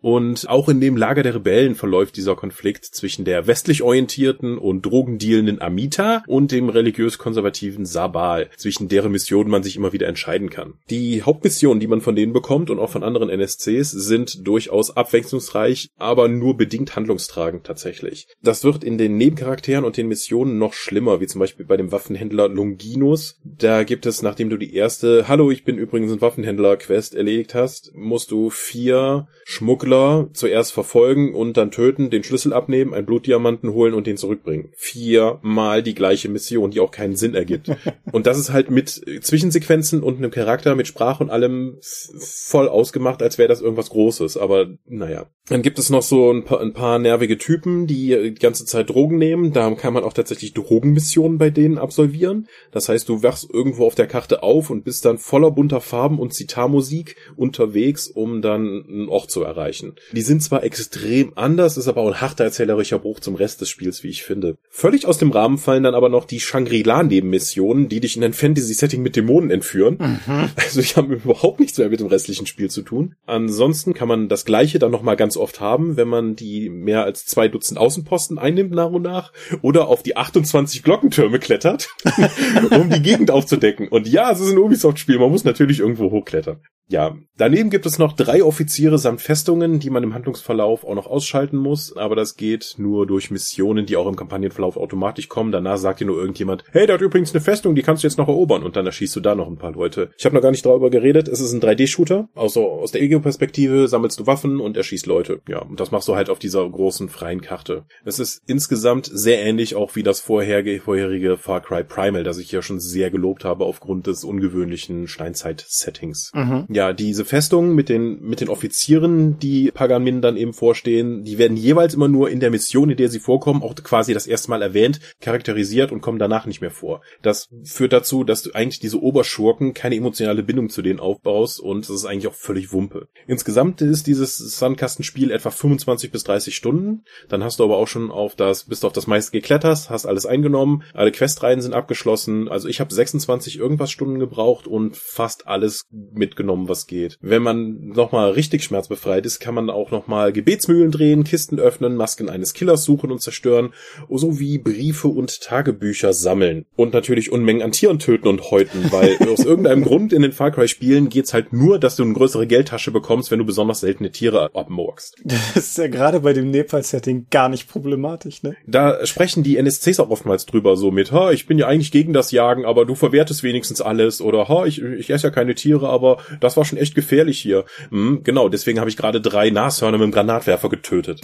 Und 0.00 0.48
auch 0.48 0.68
in 0.68 0.80
dem 0.80 0.96
Lager 0.96 1.22
der 1.22 1.34
Rebellen 1.34 1.74
verläuft 1.74 2.16
dieser 2.16 2.34
Konflikt 2.34 2.84
zwischen 2.84 3.24
der 3.24 3.46
westlich 3.46 3.82
orientierten 3.82 4.58
und 4.58 4.82
drogendealenden 4.82 5.60
Amita 5.60 6.22
und 6.26 6.52
dem 6.52 6.68
religiös-konservativen 6.68 7.84
Sabal, 7.84 8.48
zwischen 8.56 8.88
deren 8.88 9.12
Missionen 9.12 9.50
man 9.50 9.62
sich 9.62 9.76
immer 9.76 9.92
wieder 9.92 10.08
entscheiden 10.08 10.50
kann. 10.50 10.74
Die 10.88 11.22
Hauptmissionen, 11.22 11.80
die 11.80 11.86
man 11.86 12.00
von 12.00 12.16
denen 12.16 12.32
bekommt 12.32 12.70
und 12.70 12.78
auch 12.78 12.90
von 12.90 13.02
anderen 13.02 13.28
NSCs, 13.28 13.90
sind 13.90 14.46
durchaus 14.46 14.96
abwechslungsreich, 14.96 15.90
aber 15.98 16.28
nur 16.28 16.56
bedingt 16.56 16.96
handlungstragend 16.96 17.64
tatsächlich. 17.64 18.26
Das 18.42 18.64
wird 18.64 18.84
in 18.84 18.96
den 18.96 19.16
Nebencharakteren 19.16 19.84
und 19.84 19.96
den 19.96 20.08
Missionen 20.08 20.58
noch 20.58 20.72
schlimmer, 20.72 21.20
wie 21.20 21.26
zum 21.26 21.40
Beispiel 21.40 21.66
bei 21.66 21.76
dem 21.76 21.92
Waffenhändler 21.92 22.48
Longinus. 22.48 23.38
Da 23.44 23.84
gibt 23.84 24.06
es, 24.06 24.22
nachdem 24.22 24.48
du 24.48 24.56
die 24.56 24.74
erste 24.74 25.28
Hallo, 25.28 25.50
ich 25.50 25.64
bin 25.64 25.76
übrigens 25.76 26.12
ein 26.12 26.20
Waffenhändler-Quest 26.20 27.14
erledigt 27.14 27.54
hast, 27.54 27.92
musst 27.94 28.30
du 28.30 28.50
vier 28.50 29.28
Schmuggler 29.44 29.89
Schmuggler 29.90 30.28
zuerst 30.32 30.72
verfolgen 30.72 31.34
und 31.34 31.56
dann 31.56 31.70
töten, 31.70 32.10
den 32.10 32.22
Schlüssel 32.22 32.52
abnehmen, 32.52 32.94
einen 32.94 33.06
Blutdiamanten 33.06 33.72
holen 33.72 33.94
und 33.94 34.06
den 34.06 34.16
zurückbringen. 34.16 34.70
Viermal 34.76 35.82
die 35.82 35.94
gleiche 35.94 36.28
Mission, 36.28 36.70
die 36.70 36.80
auch 36.80 36.90
keinen 36.90 37.16
Sinn 37.16 37.34
ergibt. 37.34 37.70
und 38.12 38.26
das 38.26 38.38
ist 38.38 38.52
halt 38.52 38.70
mit 38.70 38.88
Zwischensequenzen 38.88 40.02
und 40.02 40.18
einem 40.18 40.30
Charakter, 40.30 40.74
mit 40.74 40.86
Sprache 40.86 41.22
und 41.22 41.30
allem 41.30 41.78
voll 41.82 42.68
ausgemacht, 42.68 43.22
als 43.22 43.38
wäre 43.38 43.48
das 43.48 43.60
irgendwas 43.60 43.90
Großes. 43.90 44.36
Aber 44.36 44.68
naja. 44.86 45.26
Dann 45.48 45.62
gibt 45.62 45.80
es 45.80 45.90
noch 45.90 46.02
so 46.02 46.30
ein 46.30 46.44
paar, 46.44 46.60
ein 46.60 46.72
paar 46.72 47.00
nervige 47.00 47.36
Typen, 47.36 47.88
die 47.88 48.32
die 48.32 48.34
ganze 48.34 48.64
Zeit 48.64 48.90
Drogen 48.90 49.18
nehmen. 49.18 49.52
Da 49.52 49.68
kann 49.74 49.92
man 49.92 50.04
auch 50.04 50.12
tatsächlich 50.12 50.54
Drogenmissionen 50.54 51.38
bei 51.38 51.50
denen 51.50 51.76
absolvieren. 51.76 52.46
Das 52.70 52.88
heißt, 52.88 53.08
du 53.08 53.24
wachst 53.24 53.48
irgendwo 53.52 53.86
auf 53.86 53.96
der 53.96 54.06
Karte 54.06 54.44
auf 54.44 54.70
und 54.70 54.84
bist 54.84 55.04
dann 55.04 55.18
voller 55.18 55.50
bunter 55.50 55.80
Farben 55.80 56.20
und 56.20 56.32
Zitarmusik 56.34 57.16
unterwegs, 57.36 58.06
um 58.06 58.42
dann 58.42 58.84
einen 58.88 59.08
Ort 59.08 59.32
zu 59.32 59.42
erreichen 59.42 59.79
erreichen. 59.82 59.96
Die 60.12 60.22
sind 60.22 60.42
zwar 60.42 60.62
extrem 60.64 61.32
anders, 61.36 61.76
ist 61.76 61.88
aber 61.88 62.02
auch 62.02 62.08
ein 62.08 62.20
harter 62.20 62.44
erzählerischer 62.44 62.98
Bruch 62.98 63.20
zum 63.20 63.34
Rest 63.34 63.60
des 63.60 63.68
Spiels, 63.68 64.02
wie 64.02 64.08
ich 64.08 64.22
finde. 64.22 64.58
Völlig 64.68 65.06
aus 65.06 65.18
dem 65.18 65.30
Rahmen 65.30 65.58
fallen 65.58 65.82
dann 65.82 65.94
aber 65.94 66.08
noch 66.08 66.24
die 66.24 66.40
Shangri-La-Nebenmissionen, 66.40 67.88
die 67.88 68.00
dich 68.00 68.16
in 68.16 68.24
ein 68.24 68.32
Fantasy-Setting 68.32 69.02
mit 69.02 69.16
Dämonen 69.16 69.50
entführen. 69.50 69.98
Mhm. 69.98 70.50
Also 70.56 70.80
ich 70.80 70.96
habe 70.96 71.14
überhaupt 71.24 71.60
nichts 71.60 71.78
mehr 71.78 71.88
mit 71.88 72.00
dem 72.00 72.06
restlichen 72.06 72.46
Spiel 72.46 72.70
zu 72.70 72.82
tun. 72.82 73.14
Ansonsten 73.26 73.94
kann 73.94 74.08
man 74.08 74.28
das 74.28 74.44
gleiche 74.44 74.78
dann 74.78 74.90
nochmal 74.90 75.16
ganz 75.16 75.36
oft 75.36 75.60
haben, 75.60 75.96
wenn 75.96 76.08
man 76.08 76.36
die 76.36 76.68
mehr 76.68 77.04
als 77.04 77.26
zwei 77.26 77.48
Dutzend 77.48 77.78
Außenposten 77.78 78.38
einnimmt 78.38 78.72
nach 78.72 78.90
und 78.90 79.02
nach 79.02 79.32
oder 79.62 79.88
auf 79.88 80.02
die 80.02 80.16
28 80.16 80.82
Glockentürme 80.82 81.38
klettert, 81.38 81.88
um 82.70 82.90
die 82.90 83.02
Gegend 83.02 83.30
aufzudecken. 83.30 83.88
Und 83.88 84.08
ja, 84.08 84.30
es 84.30 84.40
ist 84.40 84.50
ein 84.50 84.58
Ubisoft-Spiel, 84.58 85.18
man 85.18 85.30
muss 85.30 85.44
natürlich 85.44 85.80
irgendwo 85.80 86.10
hochklettern. 86.10 86.60
Ja, 86.90 87.16
daneben 87.36 87.70
gibt 87.70 87.86
es 87.86 88.00
noch 88.00 88.14
drei 88.14 88.42
Offiziere 88.42 88.98
samt 88.98 89.20
Festungen, 89.20 89.78
die 89.78 89.90
man 89.90 90.02
im 90.02 90.12
Handlungsverlauf 90.12 90.84
auch 90.84 90.96
noch 90.96 91.06
ausschalten 91.06 91.56
muss, 91.56 91.96
aber 91.96 92.16
das 92.16 92.34
geht 92.34 92.74
nur 92.78 93.06
durch 93.06 93.30
Missionen, 93.30 93.86
die 93.86 93.96
auch 93.96 94.08
im 94.08 94.16
Kampagnenverlauf 94.16 94.76
automatisch 94.76 95.28
kommen. 95.28 95.52
Danach 95.52 95.78
sagt 95.78 96.00
dir 96.00 96.06
nur 96.06 96.18
irgendjemand, 96.18 96.64
hey, 96.72 96.88
da 96.88 96.94
hat 96.94 97.00
übrigens 97.00 97.32
eine 97.32 97.40
Festung, 97.40 97.76
die 97.76 97.82
kannst 97.82 98.02
du 98.02 98.08
jetzt 98.08 98.18
noch 98.18 98.26
erobern 98.26 98.64
und 98.64 98.74
dann 98.74 98.86
erschießt 98.86 99.14
du 99.14 99.20
da 99.20 99.36
noch 99.36 99.46
ein 99.46 99.56
paar 99.56 99.70
Leute. 99.70 100.10
Ich 100.18 100.24
habe 100.24 100.34
noch 100.34 100.42
gar 100.42 100.50
nicht 100.50 100.66
darüber 100.66 100.90
geredet, 100.90 101.28
es 101.28 101.40
ist 101.40 101.52
ein 101.52 101.60
3D-Shooter, 101.60 102.28
also 102.34 102.68
aus 102.68 102.90
der 102.90 103.02
Ego-Perspektive 103.02 103.86
sammelst 103.86 104.18
du 104.18 104.26
Waffen 104.26 104.58
und 104.58 104.76
erschießt 104.76 105.06
Leute. 105.06 105.42
Ja, 105.48 105.60
und 105.60 105.78
das 105.78 105.92
machst 105.92 106.08
du 106.08 106.16
halt 106.16 106.28
auf 106.28 106.40
dieser 106.40 106.68
großen 106.68 107.08
freien 107.08 107.40
Karte. 107.40 107.84
Es 108.04 108.18
ist 108.18 108.42
insgesamt 108.48 109.08
sehr 109.12 109.40
ähnlich 109.44 109.76
auch 109.76 109.94
wie 109.94 110.02
das 110.02 110.18
vorherige, 110.18 110.80
vorherige 110.80 111.36
Far 111.36 111.60
Cry 111.60 111.84
Primal, 111.84 112.24
das 112.24 112.38
ich 112.38 112.50
ja 112.50 112.62
schon 112.62 112.80
sehr 112.80 113.12
gelobt 113.12 113.44
habe 113.44 113.64
aufgrund 113.64 114.08
des 114.08 114.24
ungewöhnlichen 114.24 115.06
Steinzeit-Settings. 115.06 116.32
Mhm. 116.34 116.66
Ja, 116.68 116.79
ja, 116.80 116.94
diese 116.94 117.26
Festungen 117.26 117.74
mit 117.74 117.90
den, 117.90 118.22
mit 118.22 118.40
den 118.40 118.48
Offizieren, 118.48 119.38
die 119.38 119.70
Pagan 119.70 120.02
Min 120.02 120.22
dann 120.22 120.38
eben 120.38 120.54
vorstehen, 120.54 121.24
die 121.24 121.36
werden 121.36 121.58
jeweils 121.58 121.92
immer 121.92 122.08
nur 122.08 122.30
in 122.30 122.40
der 122.40 122.50
Mission, 122.50 122.88
in 122.88 122.96
der 122.96 123.10
sie 123.10 123.18
vorkommen, 123.18 123.62
auch 123.62 123.74
quasi 123.74 124.14
das 124.14 124.26
erste 124.26 124.48
Mal 124.48 124.62
erwähnt, 124.62 124.98
charakterisiert 125.20 125.92
und 125.92 126.00
kommen 126.00 126.18
danach 126.18 126.46
nicht 126.46 126.62
mehr 126.62 126.70
vor. 126.70 127.02
Das 127.20 127.50
führt 127.64 127.92
dazu, 127.92 128.24
dass 128.24 128.44
du 128.44 128.52
eigentlich 128.52 128.80
diese 128.80 128.98
Oberschurken 128.98 129.74
keine 129.74 129.94
emotionale 129.94 130.42
Bindung 130.42 130.70
zu 130.70 130.80
denen 130.80 131.00
aufbaust 131.00 131.60
und 131.60 131.86
das 131.86 131.94
ist 131.94 132.06
eigentlich 132.06 132.28
auch 132.28 132.34
völlig 132.34 132.72
Wumpe. 132.72 133.08
Insgesamt 133.26 133.82
ist 133.82 134.06
dieses 134.06 134.38
Sandkastenspiel 134.38 135.32
etwa 135.32 135.50
25 135.50 136.10
bis 136.10 136.24
30 136.24 136.56
Stunden. 136.56 137.04
Dann 137.28 137.44
hast 137.44 137.60
du 137.60 137.64
aber 137.64 137.76
auch 137.76 137.88
schon 137.88 138.10
auf 138.10 138.36
das, 138.36 138.64
bist 138.64 138.84
du 138.84 138.86
auf 138.86 138.94
das 138.94 139.06
meiste 139.06 139.32
geklettert, 139.32 139.90
hast 139.90 140.06
alles 140.06 140.24
eingenommen, 140.24 140.82
alle 140.94 141.12
Questreihen 141.12 141.60
sind 141.60 141.74
abgeschlossen. 141.74 142.48
Also 142.48 142.68
ich 142.68 142.80
habe 142.80 142.94
26 142.94 143.58
irgendwas 143.58 143.90
Stunden 143.90 144.18
gebraucht 144.18 144.66
und 144.66 144.96
fast 144.96 145.46
alles 145.46 145.84
mitgenommen, 145.90 146.69
was 146.70 146.86
geht. 146.86 147.18
Wenn 147.20 147.42
man 147.42 147.88
nochmal 147.88 148.30
richtig 148.30 148.64
schmerzbefreit 148.64 149.26
ist, 149.26 149.40
kann 149.40 149.54
man 149.54 149.68
auch 149.68 149.90
nochmal 149.90 150.32
Gebetsmühlen 150.32 150.90
drehen, 150.90 151.24
Kisten 151.24 151.58
öffnen, 151.58 151.96
Masken 151.96 152.30
eines 152.30 152.54
Killers 152.54 152.84
suchen 152.84 153.10
und 153.10 153.20
zerstören, 153.20 153.74
sowie 154.08 154.58
Briefe 154.58 155.08
und 155.08 155.42
Tagebücher 155.42 156.12
sammeln. 156.12 156.64
Und 156.76 156.94
natürlich 156.94 157.32
Unmengen 157.32 157.62
an 157.62 157.72
Tieren 157.72 157.98
töten 157.98 158.28
und 158.28 158.50
häuten, 158.50 158.90
weil 158.90 159.16
aus 159.28 159.44
irgendeinem 159.44 159.84
Grund 159.84 160.12
in 160.12 160.22
den 160.22 160.32
Far 160.32 160.50
Cry 160.50 160.68
Spielen 160.68 161.08
geht's 161.08 161.34
halt 161.34 161.52
nur, 161.52 161.78
dass 161.78 161.96
du 161.96 162.04
eine 162.04 162.14
größere 162.14 162.46
Geldtasche 162.46 162.90
bekommst, 162.90 163.30
wenn 163.30 163.38
du 163.38 163.44
besonders 163.44 163.80
seltene 163.80 164.10
Tiere 164.10 164.50
abmurkst. 164.54 165.16
Das 165.24 165.56
ist 165.56 165.78
ja 165.78 165.88
gerade 165.88 166.20
bei 166.20 166.32
dem 166.32 166.50
Nepal-Setting 166.50 167.26
gar 167.30 167.48
nicht 167.48 167.68
problematisch, 167.68 168.42
ne? 168.42 168.56
Da 168.66 169.04
sprechen 169.06 169.42
die 169.42 169.56
NSCs 169.56 170.00
auch 170.00 170.10
oftmals 170.10 170.46
drüber, 170.46 170.76
so 170.76 170.90
mit, 170.90 171.12
ha, 171.12 171.32
ich 171.32 171.46
bin 171.46 171.58
ja 171.58 171.66
eigentlich 171.66 171.92
gegen 171.92 172.12
das 172.12 172.30
Jagen, 172.30 172.64
aber 172.64 172.86
du 172.86 172.94
verwertest 172.94 173.42
wenigstens 173.42 173.80
alles, 173.80 174.20
oder 174.20 174.48
ha, 174.48 174.66
ich, 174.66 174.82
ich 174.82 175.10
esse 175.10 175.28
ja 175.28 175.30
keine 175.30 175.54
Tiere, 175.54 175.88
aber 175.88 176.18
das 176.40 176.56
war 176.60 176.66
schon 176.66 176.78
echt 176.78 176.94
gefährlich 176.94 177.40
hier. 177.40 177.64
Hm, 177.88 178.22
genau, 178.22 178.48
deswegen 178.48 178.78
habe 178.78 178.90
ich 178.90 178.96
gerade 178.96 179.20
drei 179.20 179.50
Nashörner 179.50 179.98
mit 179.98 180.04
dem 180.04 180.12
Granatwerfer 180.12 180.68
getötet. 180.68 181.20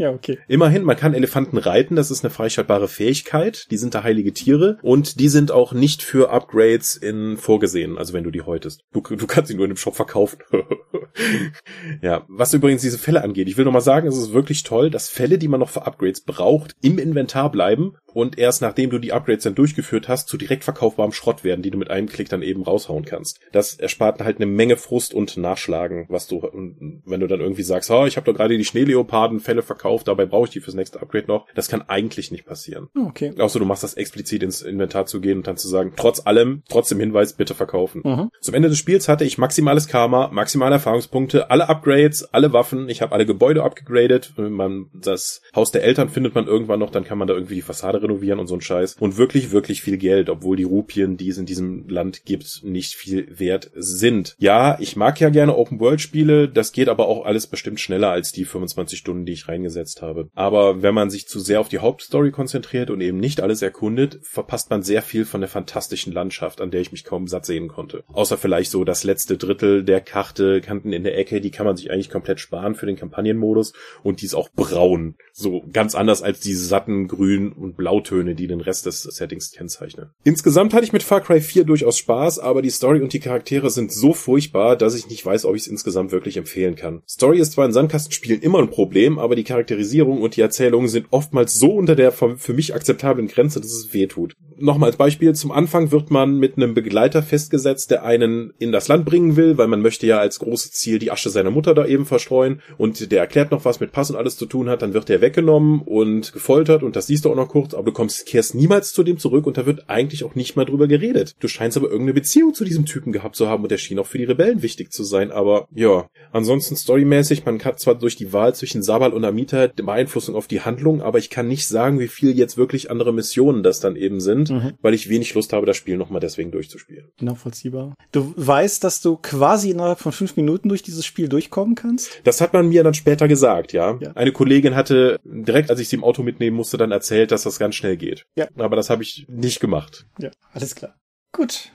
Ja, 0.00 0.12
okay. 0.12 0.38
Immerhin, 0.48 0.82
man 0.82 0.96
kann 0.96 1.12
Elefanten 1.12 1.58
reiten, 1.58 1.94
das 1.94 2.10
ist 2.10 2.24
eine 2.24 2.30
freischaltbare 2.30 2.88
Fähigkeit, 2.88 3.66
die 3.70 3.76
sind 3.76 3.94
da 3.94 4.02
heilige 4.02 4.32
Tiere 4.32 4.78
und 4.80 5.20
die 5.20 5.28
sind 5.28 5.52
auch 5.52 5.74
nicht 5.74 6.02
für 6.02 6.30
Upgrades 6.30 6.96
in 6.96 7.36
vorgesehen, 7.36 7.98
also 7.98 8.14
wenn 8.14 8.24
du 8.24 8.30
die 8.30 8.40
häutest. 8.40 8.80
Du, 8.94 9.02
du 9.02 9.26
kannst 9.26 9.48
sie 9.48 9.56
nur 9.56 9.66
in 9.66 9.72
dem 9.72 9.76
Shop 9.76 9.94
verkaufen. 9.94 10.38
ja, 12.02 12.24
was 12.28 12.54
übrigens 12.54 12.80
diese 12.80 12.96
Fälle 12.96 13.22
angeht, 13.22 13.46
ich 13.46 13.58
will 13.58 13.66
noch 13.66 13.78
sagen, 13.82 14.08
es 14.08 14.16
ist 14.16 14.32
wirklich 14.32 14.62
toll, 14.62 14.88
dass 14.88 15.10
Fälle, 15.10 15.36
die 15.36 15.48
man 15.48 15.60
noch 15.60 15.68
für 15.68 15.84
Upgrades 15.84 16.22
braucht, 16.22 16.74
im 16.80 16.98
Inventar 16.98 17.50
bleiben 17.50 17.92
und 18.12 18.38
erst 18.38 18.62
nachdem 18.62 18.90
du 18.90 18.98
die 18.98 19.12
Upgrades 19.12 19.44
dann 19.44 19.54
durchgeführt 19.54 20.08
hast, 20.08 20.28
zu 20.28 20.36
direkt 20.36 20.64
verkaufbarem 20.64 21.12
Schrott 21.12 21.44
werden, 21.44 21.62
die 21.62 21.70
du 21.70 21.78
mit 21.78 21.90
einem 21.90 22.08
Klick 22.08 22.28
dann 22.28 22.42
eben 22.42 22.62
raushauen 22.62 23.04
kannst. 23.04 23.40
Das 23.52 23.74
erspart 23.74 24.20
halt 24.20 24.36
eine 24.36 24.46
Menge 24.46 24.76
Frust 24.76 25.14
und 25.14 25.36
Nachschlagen, 25.36 26.06
was 26.08 26.26
du, 26.26 26.42
wenn 26.42 27.20
du 27.20 27.26
dann 27.26 27.40
irgendwie 27.40 27.62
sagst, 27.62 27.90
oh, 27.90 28.06
ich 28.06 28.16
habe 28.16 28.30
doch 28.30 28.36
gerade 28.36 28.56
die 28.56 28.64
Schneeleoparden-Fälle 28.64 29.62
verkauft, 29.62 29.89
dabei 30.02 30.26
brauche 30.26 30.46
ich 30.46 30.50
die 30.50 30.60
fürs 30.60 30.74
nächste 30.74 31.00
Upgrade 31.00 31.26
noch. 31.26 31.46
Das 31.54 31.68
kann 31.68 31.82
eigentlich 31.82 32.30
nicht 32.30 32.46
passieren. 32.46 32.88
Okay. 32.94 33.34
Außer 33.38 33.58
du 33.58 33.64
machst 33.64 33.82
das 33.82 33.94
explizit 33.94 34.42
ins 34.42 34.62
Inventar 34.62 35.06
zu 35.06 35.20
gehen 35.20 35.38
und 35.38 35.46
dann 35.46 35.56
zu 35.56 35.68
sagen, 35.68 35.92
trotz 35.96 36.26
allem, 36.26 36.62
trotzdem 36.68 37.00
Hinweis, 37.00 37.34
bitte 37.34 37.54
verkaufen. 37.54 38.02
Mhm. 38.04 38.30
Zum 38.40 38.54
Ende 38.54 38.68
des 38.68 38.78
Spiels 38.78 39.08
hatte 39.08 39.24
ich 39.24 39.38
maximales 39.38 39.88
Karma, 39.88 40.28
maximale 40.28 40.74
Erfahrungspunkte, 40.74 41.50
alle 41.50 41.68
Upgrades, 41.68 42.24
alle 42.32 42.52
Waffen, 42.52 42.88
ich 42.88 43.02
habe 43.02 43.12
alle 43.12 43.26
Gebäude 43.26 43.62
abgegradet, 43.62 44.32
man, 44.36 44.86
das 44.94 45.42
Haus 45.54 45.70
der 45.70 45.84
Eltern 45.84 46.08
findet 46.08 46.34
man 46.34 46.46
irgendwann 46.46 46.80
noch, 46.80 46.90
dann 46.90 47.04
kann 47.04 47.18
man 47.18 47.28
da 47.28 47.34
irgendwie 47.34 47.56
die 47.56 47.62
Fassade 47.62 48.02
renovieren 48.02 48.38
und 48.38 48.46
so 48.46 48.54
ein 48.54 48.60
Scheiß. 48.60 48.96
Und 49.00 49.16
wirklich, 49.16 49.50
wirklich 49.50 49.82
viel 49.82 49.98
Geld, 49.98 50.30
obwohl 50.30 50.56
die 50.56 50.64
Rupien, 50.64 51.16
die 51.16 51.28
es 51.28 51.38
in 51.38 51.46
diesem 51.46 51.88
Land 51.88 52.24
gibt, 52.24 52.62
nicht 52.62 52.94
viel 52.94 53.26
wert 53.38 53.70
sind. 53.74 54.36
Ja, 54.38 54.78
ich 54.80 54.96
mag 54.96 55.20
ja 55.20 55.30
gerne 55.30 55.56
Open-World-Spiele, 55.56 56.48
das 56.48 56.72
geht 56.72 56.88
aber 56.88 57.08
auch 57.08 57.24
alles 57.24 57.46
bestimmt 57.46 57.80
schneller 57.80 58.10
als 58.10 58.32
die 58.32 58.44
25 58.44 58.98
Stunden, 58.98 59.24
die 59.24 59.32
ich 59.32 59.48
reingesetzt 59.48 59.79
habe. 60.02 60.28
Aber 60.34 60.82
wenn 60.82 60.94
man 60.94 61.10
sich 61.10 61.28
zu 61.28 61.40
sehr 61.40 61.60
auf 61.60 61.68
die 61.68 61.78
Hauptstory 61.78 62.30
konzentriert 62.30 62.90
und 62.90 63.00
eben 63.00 63.18
nicht 63.18 63.40
alles 63.40 63.62
erkundet, 63.62 64.20
verpasst 64.22 64.70
man 64.70 64.82
sehr 64.82 65.02
viel 65.02 65.24
von 65.24 65.40
der 65.40 65.48
fantastischen 65.48 66.12
Landschaft, 66.12 66.60
an 66.60 66.70
der 66.70 66.80
ich 66.80 66.92
mich 66.92 67.04
kaum 67.04 67.26
satt 67.26 67.46
sehen 67.46 67.68
konnte. 67.68 68.04
Außer 68.12 68.36
vielleicht 68.36 68.70
so 68.70 68.84
das 68.84 69.04
letzte 69.04 69.36
Drittel 69.36 69.84
der 69.84 70.00
Karte, 70.00 70.60
Kanten 70.60 70.92
in 70.92 71.04
der 71.04 71.16
Ecke, 71.16 71.40
die 71.40 71.50
kann 71.50 71.66
man 71.66 71.76
sich 71.76 71.90
eigentlich 71.90 72.10
komplett 72.10 72.40
sparen 72.40 72.74
für 72.74 72.86
den 72.86 72.96
Kampagnenmodus 72.96 73.72
und 74.02 74.20
die 74.20 74.26
ist 74.26 74.34
auch 74.34 74.50
braun. 74.50 75.16
So 75.32 75.64
ganz 75.72 75.94
anders 75.94 76.22
als 76.22 76.40
die 76.40 76.54
satten 76.54 77.08
Grün- 77.08 77.52
und 77.52 77.76
Blautöne, 77.76 78.34
die 78.34 78.46
den 78.46 78.60
Rest 78.60 78.86
des 78.86 79.02
Settings 79.02 79.52
kennzeichnen. 79.52 80.10
Insgesamt 80.24 80.74
hatte 80.74 80.84
ich 80.84 80.92
mit 80.92 81.02
Far 81.02 81.20
Cry 81.20 81.40
4 81.40 81.64
durchaus 81.64 81.98
Spaß, 81.98 82.38
aber 82.38 82.62
die 82.62 82.70
Story 82.70 83.00
und 83.00 83.12
die 83.12 83.20
Charaktere 83.20 83.70
sind 83.70 83.92
so 83.92 84.12
furchtbar, 84.12 84.76
dass 84.76 84.94
ich 84.94 85.08
nicht 85.08 85.24
weiß, 85.24 85.44
ob 85.44 85.56
ich 85.56 85.62
es 85.62 85.68
insgesamt 85.68 86.12
wirklich 86.12 86.36
empfehlen 86.36 86.76
kann. 86.76 87.02
Story 87.08 87.38
ist 87.38 87.52
zwar 87.52 87.66
in 87.66 87.72
Sandkastenspielen 87.72 88.42
immer 88.42 88.58
ein 88.58 88.70
Problem, 88.70 89.18
aber 89.18 89.36
die 89.36 89.44
Charakterisierung 89.60 90.22
und 90.22 90.36
die 90.36 90.40
Erzählungen 90.40 90.88
sind 90.88 91.06
oftmals 91.10 91.54
so 91.54 91.72
unter 91.72 91.94
der 91.94 92.12
für 92.12 92.52
mich 92.52 92.74
akzeptablen 92.74 93.28
Grenze, 93.28 93.60
dass 93.60 93.72
es 93.72 93.92
weh 93.92 94.06
tut. 94.06 94.34
Nochmal 94.60 94.90
als 94.90 94.96
Beispiel, 94.96 95.34
zum 95.34 95.52
Anfang 95.52 95.90
wird 95.90 96.10
man 96.10 96.38
mit 96.38 96.56
einem 96.56 96.74
Begleiter 96.74 97.22
festgesetzt, 97.22 97.90
der 97.90 98.04
einen 98.04 98.52
in 98.58 98.72
das 98.72 98.88
Land 98.88 99.04
bringen 99.04 99.36
will, 99.36 99.58
weil 99.58 99.68
man 99.68 99.82
möchte 99.82 100.06
ja 100.06 100.18
als 100.18 100.38
großes 100.38 100.72
Ziel 100.72 100.98
die 100.98 101.10
Asche 101.10 101.30
seiner 101.30 101.50
Mutter 101.50 101.74
da 101.74 101.86
eben 101.86 102.06
verstreuen. 102.06 102.60
Und 102.78 103.10
der 103.10 103.20
erklärt 103.20 103.50
noch, 103.50 103.64
was 103.64 103.80
mit 103.80 103.92
Pass 103.92 104.10
und 104.10 104.16
alles 104.16 104.36
zu 104.36 104.46
tun 104.46 104.68
hat, 104.68 104.82
dann 104.82 104.94
wird 104.94 105.08
der 105.08 105.20
weggenommen 105.20 105.80
und 105.80 106.32
gefoltert. 106.32 106.82
Und 106.82 106.96
das 106.96 107.06
siehst 107.06 107.24
du 107.24 107.30
auch 107.30 107.36
noch 107.36 107.48
kurz, 107.48 107.74
aber 107.74 107.84
du 107.84 107.92
kommst, 107.92 108.26
kehrst 108.26 108.54
niemals 108.54 108.92
zu 108.92 109.02
dem 109.02 109.18
zurück. 109.18 109.46
Und 109.46 109.56
da 109.56 109.66
wird 109.66 109.88
eigentlich 109.88 110.24
auch 110.24 110.34
nicht 110.34 110.56
mal 110.56 110.64
drüber 110.64 110.86
geredet. 110.88 111.34
Du 111.40 111.48
scheinst 111.48 111.76
aber 111.76 111.86
irgendeine 111.86 112.14
Beziehung 112.14 112.54
zu 112.54 112.64
diesem 112.64 112.86
Typen 112.86 113.12
gehabt 113.12 113.36
zu 113.36 113.48
haben. 113.48 113.62
Und 113.62 113.70
der 113.70 113.78
schien 113.78 113.98
auch 113.98 114.06
für 114.06 114.18
die 114.18 114.24
Rebellen 114.24 114.62
wichtig 114.62 114.92
zu 114.92 115.04
sein, 115.04 115.30
aber 115.30 115.68
ja, 115.74 116.08
ansonsten 116.32 116.76
storymäßig, 116.76 117.44
man 117.44 117.58
kann 117.58 117.76
zwar 117.76 117.94
durch 117.94 118.16
die 118.16 118.32
Wahl 118.32 118.54
zwischen 118.54 118.82
Sabal 118.82 119.12
und 119.12 119.24
Amita 119.24 119.68
Beeinflussung 119.74 120.34
auf 120.34 120.46
die 120.46 120.60
Handlung, 120.60 121.02
aber 121.02 121.18
ich 121.18 121.30
kann 121.30 121.48
nicht 121.48 121.66
sagen, 121.66 122.00
wie 122.00 122.08
viel 122.08 122.36
jetzt 122.36 122.56
wirklich 122.56 122.90
andere 122.90 123.12
Missionen 123.12 123.62
das 123.62 123.80
dann 123.80 123.96
eben 123.96 124.20
sind, 124.20 124.49
Mhm. 124.50 124.74
weil 124.82 124.94
ich 124.94 125.08
wenig 125.08 125.34
Lust 125.34 125.52
habe, 125.52 125.66
das 125.66 125.76
Spiel 125.76 125.96
nochmal 125.96 126.20
deswegen 126.20 126.50
durchzuspielen. 126.50 127.10
Nachvollziehbar. 127.20 127.94
Du 128.12 128.34
weißt, 128.36 128.82
dass 128.84 129.00
du 129.00 129.16
quasi 129.16 129.70
innerhalb 129.70 130.00
von 130.00 130.12
fünf 130.12 130.36
Minuten 130.36 130.68
durch 130.68 130.82
dieses 130.82 131.06
Spiel 131.06 131.28
durchkommen 131.28 131.74
kannst? 131.74 132.20
Das 132.24 132.40
hat 132.40 132.52
man 132.52 132.68
mir 132.68 132.82
dann 132.82 132.94
später 132.94 133.28
gesagt, 133.28 133.72
ja. 133.72 133.98
Ja. 134.00 134.12
Eine 134.12 134.32
Kollegin 134.32 134.74
hatte 134.74 135.18
direkt, 135.24 135.70
als 135.70 135.80
ich 135.80 135.88
sie 135.88 135.96
im 135.96 136.04
Auto 136.04 136.22
mitnehmen 136.22 136.56
musste, 136.56 136.76
dann 136.76 136.92
erzählt, 136.92 137.30
dass 137.30 137.44
das 137.44 137.58
ganz 137.58 137.74
schnell 137.74 137.96
geht. 137.96 138.24
Ja. 138.36 138.48
Aber 138.56 138.76
das 138.76 138.90
habe 138.90 139.02
ich 139.02 139.26
nicht 139.28 139.60
gemacht. 139.60 140.06
Ja, 140.18 140.30
alles 140.52 140.74
klar. 140.74 140.96
Gut. 141.32 141.70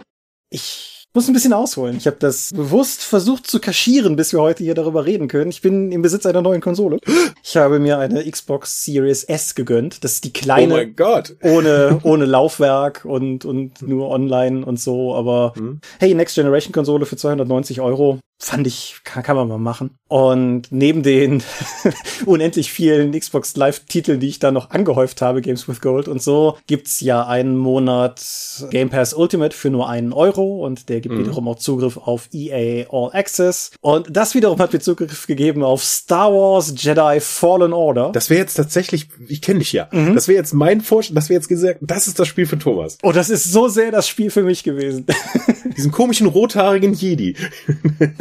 Ich 0.50 0.95
muss 1.16 1.28
ein 1.28 1.34
bisschen 1.34 1.54
ausholen. 1.54 1.96
Ich 1.98 2.06
habe 2.08 2.18
das 2.20 2.52
bewusst 2.54 3.02
versucht 3.04 3.48
zu 3.48 3.60
kaschieren, 3.60 4.16
bis 4.16 4.34
wir 4.34 4.42
heute 4.42 4.64
hier 4.64 4.76
darüber 4.76 5.06
reden 5.06 5.28
können. 5.28 5.50
Ich 5.50 5.62
bin 5.62 5.92
im 5.92 6.02
Besitz 6.02 6.26
einer 6.26 6.42
neuen 6.42 6.62
Konsole. 6.62 7.00
Ich 7.42 7.56
habe 7.58 7.80
mir 7.80 7.98
eine 7.98 8.30
Xbox 8.30 8.84
Series 8.84 9.24
S 9.24 9.56
gegönnt. 9.56 10.04
Das 10.04 10.14
ist 10.14 10.24
die 10.26 10.30
oh 10.30 10.40
kleine 10.40 10.74
mein 10.74 10.96
Gott. 10.96 11.36
ohne, 11.42 12.00
ohne 12.04 12.26
Laufwerk 12.26 13.06
und, 13.06 13.46
und 13.46 13.82
nur 13.82 14.10
online 14.10 14.66
und 14.66 14.80
so. 14.80 15.16
Aber 15.16 15.54
Hm. 15.56 15.80
hey, 16.00 16.14
Next 16.14 16.36
Generation 16.36 16.74
Konsole 16.74 17.06
für 17.06 17.16
290 17.18 17.82
Euro. 17.82 18.20
Fand 18.38 18.68
ich, 18.68 18.98
kann, 19.06 19.24
kann 19.24 19.38
man 19.38 19.48
mal 19.48 19.58
machen. 19.58 19.92
Und 20.10 20.68
neben 20.70 21.04
den 21.04 21.42
unendlich 22.26 22.72
vielen 22.72 23.18
Xbox 23.18 23.56
Live-Titeln, 23.56 24.20
die 24.20 24.28
ich 24.28 24.40
da 24.40 24.52
noch 24.52 24.72
angehäuft 24.72 25.22
habe, 25.22 25.42
Games 25.42 25.68
with 25.70 25.80
Gold 25.82 26.08
und 26.10 26.22
so, 26.22 26.58
gibt's 26.68 27.00
ja 27.00 27.26
einen 27.26 27.56
Monat 27.58 28.22
Game 28.72 28.90
Pass 28.90 29.14
Ultimate 29.14 29.56
für 29.56 29.70
nur 29.70 29.88
einen 29.90 30.12
Euro 30.14 30.66
und 30.66 30.90
der 30.90 31.00
gibt 31.02 31.16
Mhm. 31.16 31.20
wiederum 31.20 31.48
auch 31.48 31.56
Zugriff 31.58 31.98
auf 31.98 32.28
EA 32.34 32.86
All 32.92 33.10
Access. 33.14 33.72
Und 33.80 34.08
das 34.16 34.36
wiederum 34.36 34.60
hat 34.60 34.74
mir 34.74 34.80
Zugriff 34.80 35.28
gegeben 35.28 35.64
auf 35.64 35.84
Star 35.84 36.32
Wars 36.32 36.74
Jedi 36.78 37.20
Fallen 37.22 37.72
Order. 37.74 38.12
Das 38.12 38.30
wäre 38.30 38.42
jetzt 38.42 38.56
tatsächlich, 38.56 39.08
ich 39.30 39.42
kenne 39.42 39.60
dich 39.60 39.72
ja. 39.72 39.88
Mhm. 39.92 40.14
Das 40.14 40.28
wäre 40.28 40.38
jetzt 40.38 40.54
mein 40.54 40.82
Vorschlag, 40.82 41.16
das 41.16 41.30
wäre 41.30 41.40
jetzt 41.40 41.48
gesagt, 41.48 41.80
das 41.82 42.08
ist 42.08 42.20
das 42.20 42.28
Spiel 42.28 42.46
für 42.46 42.60
Thomas. 42.60 42.98
oh, 43.02 43.14
das 43.14 43.30
ist 43.30 43.46
so 43.46 43.70
sehr 43.70 43.92
das 43.92 44.08
Spiel 44.10 44.30
für 44.30 44.44
mich 44.44 44.64
gewesen. 44.64 45.06
Diesen 45.78 45.92
komischen 45.92 46.28
rothaarigen 46.28 46.94
Jedi. 46.94 47.36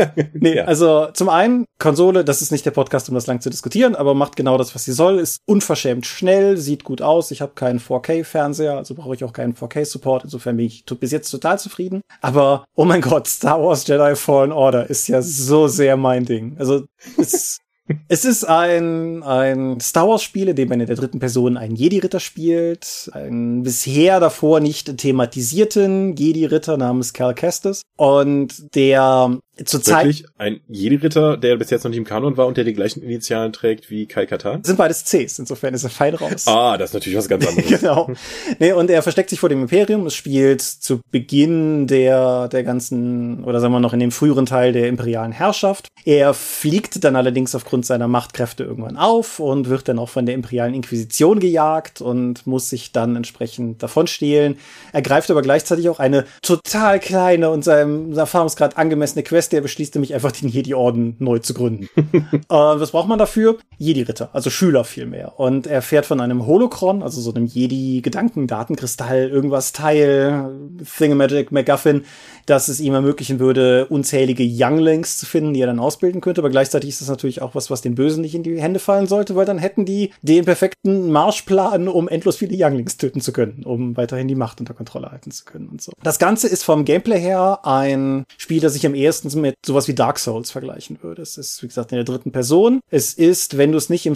Nee, 0.34 0.56
Ja. 0.56 0.64
also 0.64 1.08
zum 1.12 1.28
einen, 1.28 1.64
Konsole, 1.78 2.24
das 2.24 2.42
ist 2.42 2.52
nicht 2.52 2.64
der 2.66 2.70
Podcast, 2.70 3.08
um 3.08 3.14
das 3.14 3.26
lang 3.26 3.40
zu 3.40 3.50
diskutieren, 3.50 3.94
aber 3.94 4.14
macht 4.14 4.36
genau 4.36 4.58
das, 4.58 4.74
was 4.74 4.84
sie 4.84 4.92
soll, 4.92 5.18
ist 5.18 5.40
unverschämt 5.46 6.06
schnell, 6.06 6.56
sieht 6.56 6.84
gut 6.84 7.02
aus. 7.02 7.30
Ich 7.30 7.40
habe 7.40 7.52
keinen 7.54 7.80
4K-Fernseher, 7.80 8.76
also 8.76 8.94
brauche 8.94 9.14
ich 9.14 9.24
auch 9.24 9.32
keinen 9.32 9.54
4K-Support. 9.54 10.24
Insofern 10.24 10.56
bin 10.56 10.66
ich 10.66 10.84
bis 10.84 11.12
jetzt 11.12 11.30
total 11.30 11.58
zufrieden. 11.58 12.00
Aber, 12.20 12.64
oh 12.74 12.84
mein 12.84 13.00
Gott, 13.00 13.26
Star 13.28 13.62
Wars 13.62 13.86
Jedi 13.86 14.14
Fallen 14.16 14.52
Order 14.52 14.88
ist 14.88 15.08
ja 15.08 15.22
so 15.22 15.68
sehr 15.68 15.96
mein 15.96 16.24
Ding. 16.24 16.56
Also, 16.58 16.84
es 17.18 17.58
Es 18.08 18.24
ist 18.24 18.44
ein, 18.44 19.22
ein 19.22 19.78
Star 19.78 20.08
Wars 20.08 20.22
Spiel, 20.22 20.48
in 20.48 20.56
dem 20.56 20.70
man 20.70 20.80
in 20.80 20.86
der 20.86 20.96
dritten 20.96 21.18
Person 21.18 21.58
einen 21.58 21.76
Jedi-Ritter 21.76 22.18
spielt, 22.18 23.10
einen 23.12 23.62
bisher 23.62 24.20
davor 24.20 24.60
nicht 24.60 24.96
thematisierten 24.96 26.16
Jedi-Ritter 26.16 26.76
namens 26.76 27.12
Cal 27.12 27.34
Kestis. 27.34 27.82
Und 27.98 28.74
der 28.74 29.38
Zur 29.64 29.82
Zeit 29.82 30.06
Wirklich 30.06 30.26
ein 30.36 30.60
Jedi-Ritter, 30.68 31.36
der 31.36 31.56
bis 31.56 31.70
jetzt 31.70 31.84
noch 31.84 31.90
nicht 31.90 31.98
im 31.98 32.04
Kanon 32.04 32.36
war 32.36 32.46
und 32.46 32.56
der 32.56 32.64
die 32.64 32.72
gleichen 32.72 33.02
Initialen 33.02 33.52
trägt 33.52 33.88
wie 33.88 34.06
Kai 34.06 34.26
Katan? 34.26 34.64
sind 34.64 34.76
beides 34.76 35.04
Cs, 35.04 35.38
insofern 35.38 35.74
ist 35.74 35.84
er 35.84 35.90
fein 35.90 36.14
raus. 36.14 36.46
Ah, 36.46 36.76
das 36.76 36.90
ist 36.90 36.94
natürlich 36.94 37.18
was 37.18 37.28
ganz 37.28 37.46
anderes. 37.46 37.68
genau. 37.80 38.10
Nee, 38.58 38.72
und 38.72 38.90
er 38.90 39.02
versteckt 39.02 39.30
sich 39.30 39.38
vor 39.38 39.48
dem 39.48 39.62
Imperium. 39.62 40.06
Es 40.06 40.14
spielt 40.14 40.60
zu 40.60 41.00
Beginn 41.10 41.86
der, 41.86 42.48
der 42.48 42.64
ganzen, 42.64 43.44
oder 43.44 43.60
sagen 43.60 43.72
wir 43.72 43.80
noch 43.80 43.92
in 43.92 44.00
dem 44.00 44.10
früheren 44.10 44.46
Teil 44.46 44.72
der 44.72 44.88
imperialen 44.88 45.32
Herrschaft. 45.32 45.86
Er 46.04 46.34
fliegt 46.34 47.04
dann 47.04 47.14
allerdings 47.14 47.54
aufgrund 47.54 47.86
seiner 47.86 48.08
Machtkräfte 48.08 48.64
irgendwann 48.64 48.96
auf 48.96 49.38
und 49.38 49.68
wird 49.68 49.88
dann 49.88 49.98
auch 49.98 50.08
von 50.08 50.26
der 50.26 50.34
imperialen 50.34 50.74
Inquisition 50.74 51.38
gejagt 51.38 52.00
und 52.00 52.46
muss 52.46 52.68
sich 52.70 52.92
dann 52.92 53.16
entsprechend 53.16 53.82
davonstehlen. 53.82 54.56
Er 54.92 55.02
greift 55.02 55.30
aber 55.30 55.42
gleichzeitig 55.42 55.88
auch 55.88 56.00
eine 56.00 56.24
total 56.42 56.98
kleine 56.98 57.50
und 57.50 57.64
seinem 57.64 58.16
Erfahrungsgrad 58.16 58.76
angemessene 58.76 59.22
Quest, 59.22 59.43
der 59.48 59.60
beschließt 59.60 59.94
nämlich 59.94 60.14
einfach 60.14 60.32
den 60.32 60.48
Jedi-Orden 60.48 61.16
neu 61.18 61.38
zu 61.38 61.54
gründen. 61.54 61.88
äh, 61.96 62.40
was 62.48 62.92
braucht 62.92 63.08
man 63.08 63.18
dafür? 63.18 63.58
Jedi-Ritter, 63.78 64.30
also 64.32 64.50
Schüler 64.50 64.84
vielmehr. 64.84 65.38
Und 65.38 65.66
er 65.66 65.82
fährt 65.82 66.06
von 66.06 66.20
einem 66.20 66.46
Holocron, 66.46 67.02
also 67.02 67.20
so 67.20 67.32
einem 67.32 67.46
Jedi-Gedankendatenkristall, 67.46 69.28
irgendwas 69.28 69.72
Teil, 69.72 70.50
Thingamagic, 70.96 71.52
MacGuffin, 71.52 72.04
dass 72.46 72.68
es 72.68 72.80
ihm 72.80 72.94
ermöglichen 72.94 73.38
würde, 73.38 73.86
unzählige 73.86 74.44
Younglings 74.44 75.18
zu 75.18 75.26
finden, 75.26 75.54
die 75.54 75.60
er 75.60 75.66
dann 75.66 75.78
ausbilden 75.78 76.20
könnte. 76.20 76.40
Aber 76.40 76.50
gleichzeitig 76.50 76.90
ist 76.90 77.00
das 77.00 77.08
natürlich 77.08 77.42
auch 77.42 77.54
was, 77.54 77.70
was 77.70 77.80
den 77.80 77.94
Bösen 77.94 78.22
nicht 78.22 78.34
in 78.34 78.42
die 78.42 78.60
Hände 78.60 78.80
fallen 78.80 79.06
sollte, 79.06 79.36
weil 79.36 79.46
dann 79.46 79.58
hätten 79.58 79.84
die 79.84 80.12
den 80.22 80.44
perfekten 80.44 81.10
Marschplan, 81.10 81.88
um 81.88 82.08
endlos 82.08 82.36
viele 82.36 82.56
Younglings 82.56 82.96
töten 82.96 83.20
zu 83.20 83.32
können, 83.32 83.62
um 83.64 83.96
weiterhin 83.96 84.28
die 84.28 84.34
Macht 84.34 84.60
unter 84.60 84.74
Kontrolle 84.74 85.10
halten 85.10 85.30
zu 85.30 85.44
können 85.44 85.68
und 85.68 85.82
so. 85.82 85.92
Das 86.02 86.18
Ganze 86.18 86.48
ist 86.48 86.64
vom 86.64 86.84
Gameplay 86.84 87.20
her 87.20 87.60
ein 87.64 88.24
Spiel, 88.36 88.60
das 88.60 88.76
ich 88.76 88.86
am 88.86 88.94
ehesten 88.94 89.24
mit 89.40 89.56
sowas 89.64 89.88
wie 89.88 89.94
Dark 89.94 90.18
Souls 90.18 90.50
vergleichen 90.50 90.98
würde. 91.02 91.22
Es 91.22 91.38
ist, 91.38 91.62
wie 91.62 91.68
gesagt, 91.68 91.92
in 91.92 91.96
der 91.96 92.04
dritten 92.04 92.32
Person. 92.32 92.80
Es 92.90 93.14
ist, 93.14 93.56
wenn 93.56 93.72
du 93.72 93.78
es 93.78 93.88
nicht 93.88 94.06
im 94.06 94.14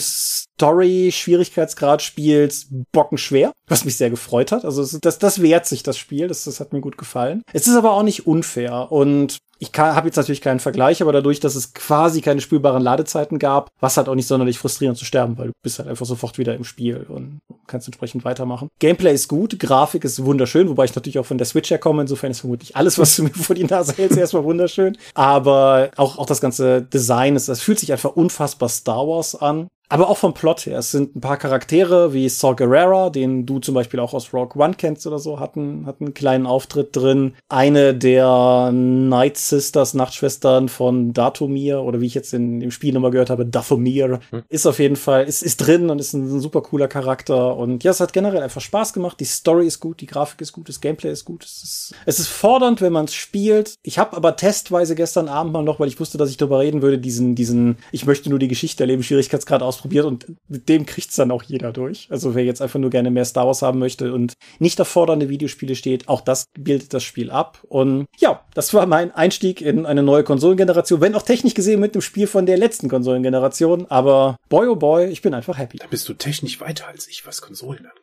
Story-Schwierigkeitsgrad 0.59 2.03
spielst, 2.03 2.68
bockenschwer, 2.92 3.53
was 3.68 3.85
mich 3.85 3.97
sehr 3.97 4.11
gefreut 4.11 4.53
hat. 4.53 4.64
Also 4.64 4.83
es- 4.83 4.99
das, 5.01 5.18
das 5.18 5.40
wehrt 5.42 5.66
sich, 5.66 5.83
das 5.83 5.97
Spiel. 5.99 6.29
Das, 6.29 6.44
das 6.44 6.61
hat 6.61 6.73
mir 6.73 6.81
gut 6.81 6.99
gefallen. 6.99 7.42
Es 7.53 7.66
ist 7.66 7.77
aber 7.77 7.92
auch 7.92 8.03
nicht 8.03 8.27
unfair 8.27 8.90
und 8.92 9.38
ich 9.61 9.73
habe 9.77 10.07
jetzt 10.07 10.14
natürlich 10.14 10.40
keinen 10.40 10.61
Vergleich, 10.61 11.03
aber 11.03 11.11
dadurch, 11.11 11.40
dass 11.40 11.57
es 11.57 11.75
quasi 11.75 12.21
keine 12.21 12.40
spürbaren 12.40 12.81
Ladezeiten 12.81 13.40
gab, 13.40 13.71
war 13.81 13.88
es 13.88 13.97
halt 13.97 14.09
auch 14.09 14.14
nicht 14.14 14.29
sonderlich 14.29 14.57
frustrierend 14.57 14.97
zu 14.97 15.05
sterben, 15.05 15.37
weil 15.37 15.49
du 15.49 15.53
bist 15.64 15.81
halt 15.81 15.88
einfach 15.88 16.07
sofort 16.07 16.38
wieder 16.38 16.55
im 16.55 16.62
Spiel 16.62 17.05
und 17.09 17.40
kannst 17.66 17.88
entsprechend 17.88 18.25
weitermachen. 18.25 18.68
Gameplay 18.79 19.12
ist 19.12 19.27
gut, 19.27 19.59
Grafik 19.59 20.05
ist 20.05 20.25
wunderschön, 20.25 20.68
wobei 20.68 20.85
ich 20.85 20.94
natürlich 20.94 21.18
auch 21.18 21.27
von 21.27 21.38
der 21.38 21.47
Switch 21.47 21.71
herkomme, 21.71 22.03
insofern 22.03 22.31
ist 22.31 22.38
vermutlich 22.40 22.77
alles, 22.77 22.99
was 23.01 23.16
du 23.16 23.25
mir 23.25 23.31
vor 23.31 23.57
die 23.57 23.64
Nase 23.64 23.94
hältst, 23.97 24.16
erstmal 24.16 24.44
wunderschön. 24.44 24.97
Aber 25.14 25.90
auch, 25.97 26.18
auch 26.18 26.27
das 26.27 26.40
ganze 26.40 26.81
Design, 26.83 27.35
ist, 27.35 27.49
das 27.49 27.61
fühlt 27.61 27.81
sich 27.81 27.90
einfach 27.90 28.14
unfassbar 28.14 28.68
Star 28.68 29.09
Wars 29.09 29.35
an. 29.35 29.66
Aber 29.90 30.11
auch 30.11 30.18
vom 30.18 30.35
Plot 30.35 30.66
her. 30.66 30.79
Es 30.79 30.90
sind 30.90 31.16
ein 31.16 31.20
paar 31.20 31.38
Charaktere 31.38 32.12
wie 32.12 32.29
Saw 32.29 32.55
Gerrera, 32.55 33.09
den 33.09 33.46
du 33.46 33.59
zum 33.59 33.74
Beispiel 33.74 34.01
auch 34.01 34.12
aus 34.12 34.35
Rogue 34.35 34.62
One 34.62 34.74
kennst 34.77 35.07
oder 35.07 35.18
so, 35.18 35.40
hatten, 35.40 35.87
hatten 35.87 36.07
einen 36.07 36.14
kleinen 36.14 36.46
Auftritt 36.46 36.94
drin. 36.94 37.35
Eine 37.48 37.94
der 37.94 38.70
Night 38.72 39.38
Sisters, 39.38 39.94
Nachtschwestern 39.94 40.68
von 40.68 41.14
Datomir, 41.14 41.81
oder 41.83 42.01
wie 42.01 42.07
ich 42.07 42.14
jetzt 42.14 42.35
in 42.35 42.61
dem 42.61 42.70
Spiel 42.70 42.92
nochmal 42.92 43.12
gehört 43.12 43.31
habe, 43.31 43.46
Dathomir, 43.46 44.20
ist 44.48 44.66
auf 44.66 44.79
jeden 44.79 44.96
Fall, 44.96 45.24
ist, 45.24 45.42
ist 45.42 45.57
drin 45.57 45.88
und 45.88 46.01
ist 46.01 46.12
ein, 46.12 46.37
ein 46.37 46.40
super 46.40 46.61
cooler 46.61 46.88
Charakter. 46.88 47.57
Und 47.57 47.83
ja, 47.83 47.90
es 47.90 48.01
hat 48.01 48.12
generell 48.12 48.42
einfach 48.42 48.61
Spaß 48.61 48.92
gemacht. 48.92 49.18
Die 49.20 49.24
Story 49.24 49.66
ist 49.66 49.81
gut, 49.81 50.03
die 50.03 50.07
Grafik 50.07 50.42
ist 50.42 50.53
gut, 50.53 50.68
das 50.68 50.83
Gameplay 50.83 51.12
ist 51.12 51.24
gut. 51.24 51.44
Es 51.44 51.62
ist, 51.62 51.94
es 52.05 52.18
ist 52.18 52.29
fordernd, 52.29 52.83
wenn 52.83 52.92
man 52.92 53.07
es 53.07 53.14
spielt. 53.14 53.74
Ich 53.83 53.98
habe 53.98 54.16
aber 54.16 54.37
testweise 54.37 54.94
gestern 54.94 55.29
Abend 55.29 55.55
mal 55.55 55.62
noch, 55.62 55.81
weil 55.81 55.88
ich 55.88 55.98
wusste, 55.98 56.18
dass 56.18 56.31
ich 56.31 56.37
darüber 56.37 56.59
reden 56.61 56.83
würde, 56.83 56.98
diesen, 56.98 57.35
diesen, 57.35 57.79
ich 57.90 58.05
möchte 58.05 58.29
nur 58.29 58.38
die 58.38 58.48
Geschichte 58.48 58.83
erleben, 58.83 59.03
Schwierigkeitsgrad 59.03 59.62
ausprobiert 59.79 60.05
und 60.05 60.27
mit 60.49 60.69
dem 60.69 60.87
kriegt's 60.87 61.17
dann 61.17 61.31
auch 61.31 61.43
jeder 61.43 61.73
durch. 61.73 62.09
Also 62.11 62.35
wer 62.35 62.45
jetzt 62.45 62.61
einfach 62.61 62.79
nur 62.79 62.91
gerne 62.91 63.11
mehr 63.11 63.25
Star 63.25 63.47
Wars 63.47 63.62
haben 63.62 63.79
möchte 63.79 64.12
und 64.12 64.35
nicht 64.59 64.81
auf 64.81 64.88
fordernde 64.88 65.29
Videospiele 65.29 65.75
steht, 65.75 66.09
auch 66.09 66.21
das 66.21 66.47
bildet 66.59 66.93
das 66.93 67.05
Spiel 67.05 67.31
ab. 67.31 67.61
Und 67.69 68.07
ja, 68.19 68.45
das 68.55 68.75
war 68.75 68.87
mein 68.87 69.14
Einstieg 69.14 69.61
in 69.61 69.87
eine 69.87 70.03
neue 70.03 70.25
Konsolengeneration, 70.25 71.01
wenn 71.01 71.14
auch 71.14 71.23
technisch 71.23 71.55
gesehen 71.55 71.81
mit 71.81 71.95
dem 71.95 72.03
Spiel 72.03 72.27
von 72.27 72.47
der 72.47 72.57
letzten 72.59 72.88
Konsolengeneration. 72.88 73.87
Aber 73.88 74.37
boy 74.49 74.69
oh 74.69 74.77
boy, 74.77 75.07
ich 75.07 75.23
bin 75.23 75.35
einfach 75.35 75.59
happy. 75.59 75.79
Da 75.79 75.87
bist 75.87 76.09
du 76.09 76.14
technisch 76.14 76.61
weiter 76.61 76.88
als 76.88 77.07
ich, 77.09 77.27
was 77.27 77.41
Konsolen 77.41 77.87
angeht. 77.87 78.03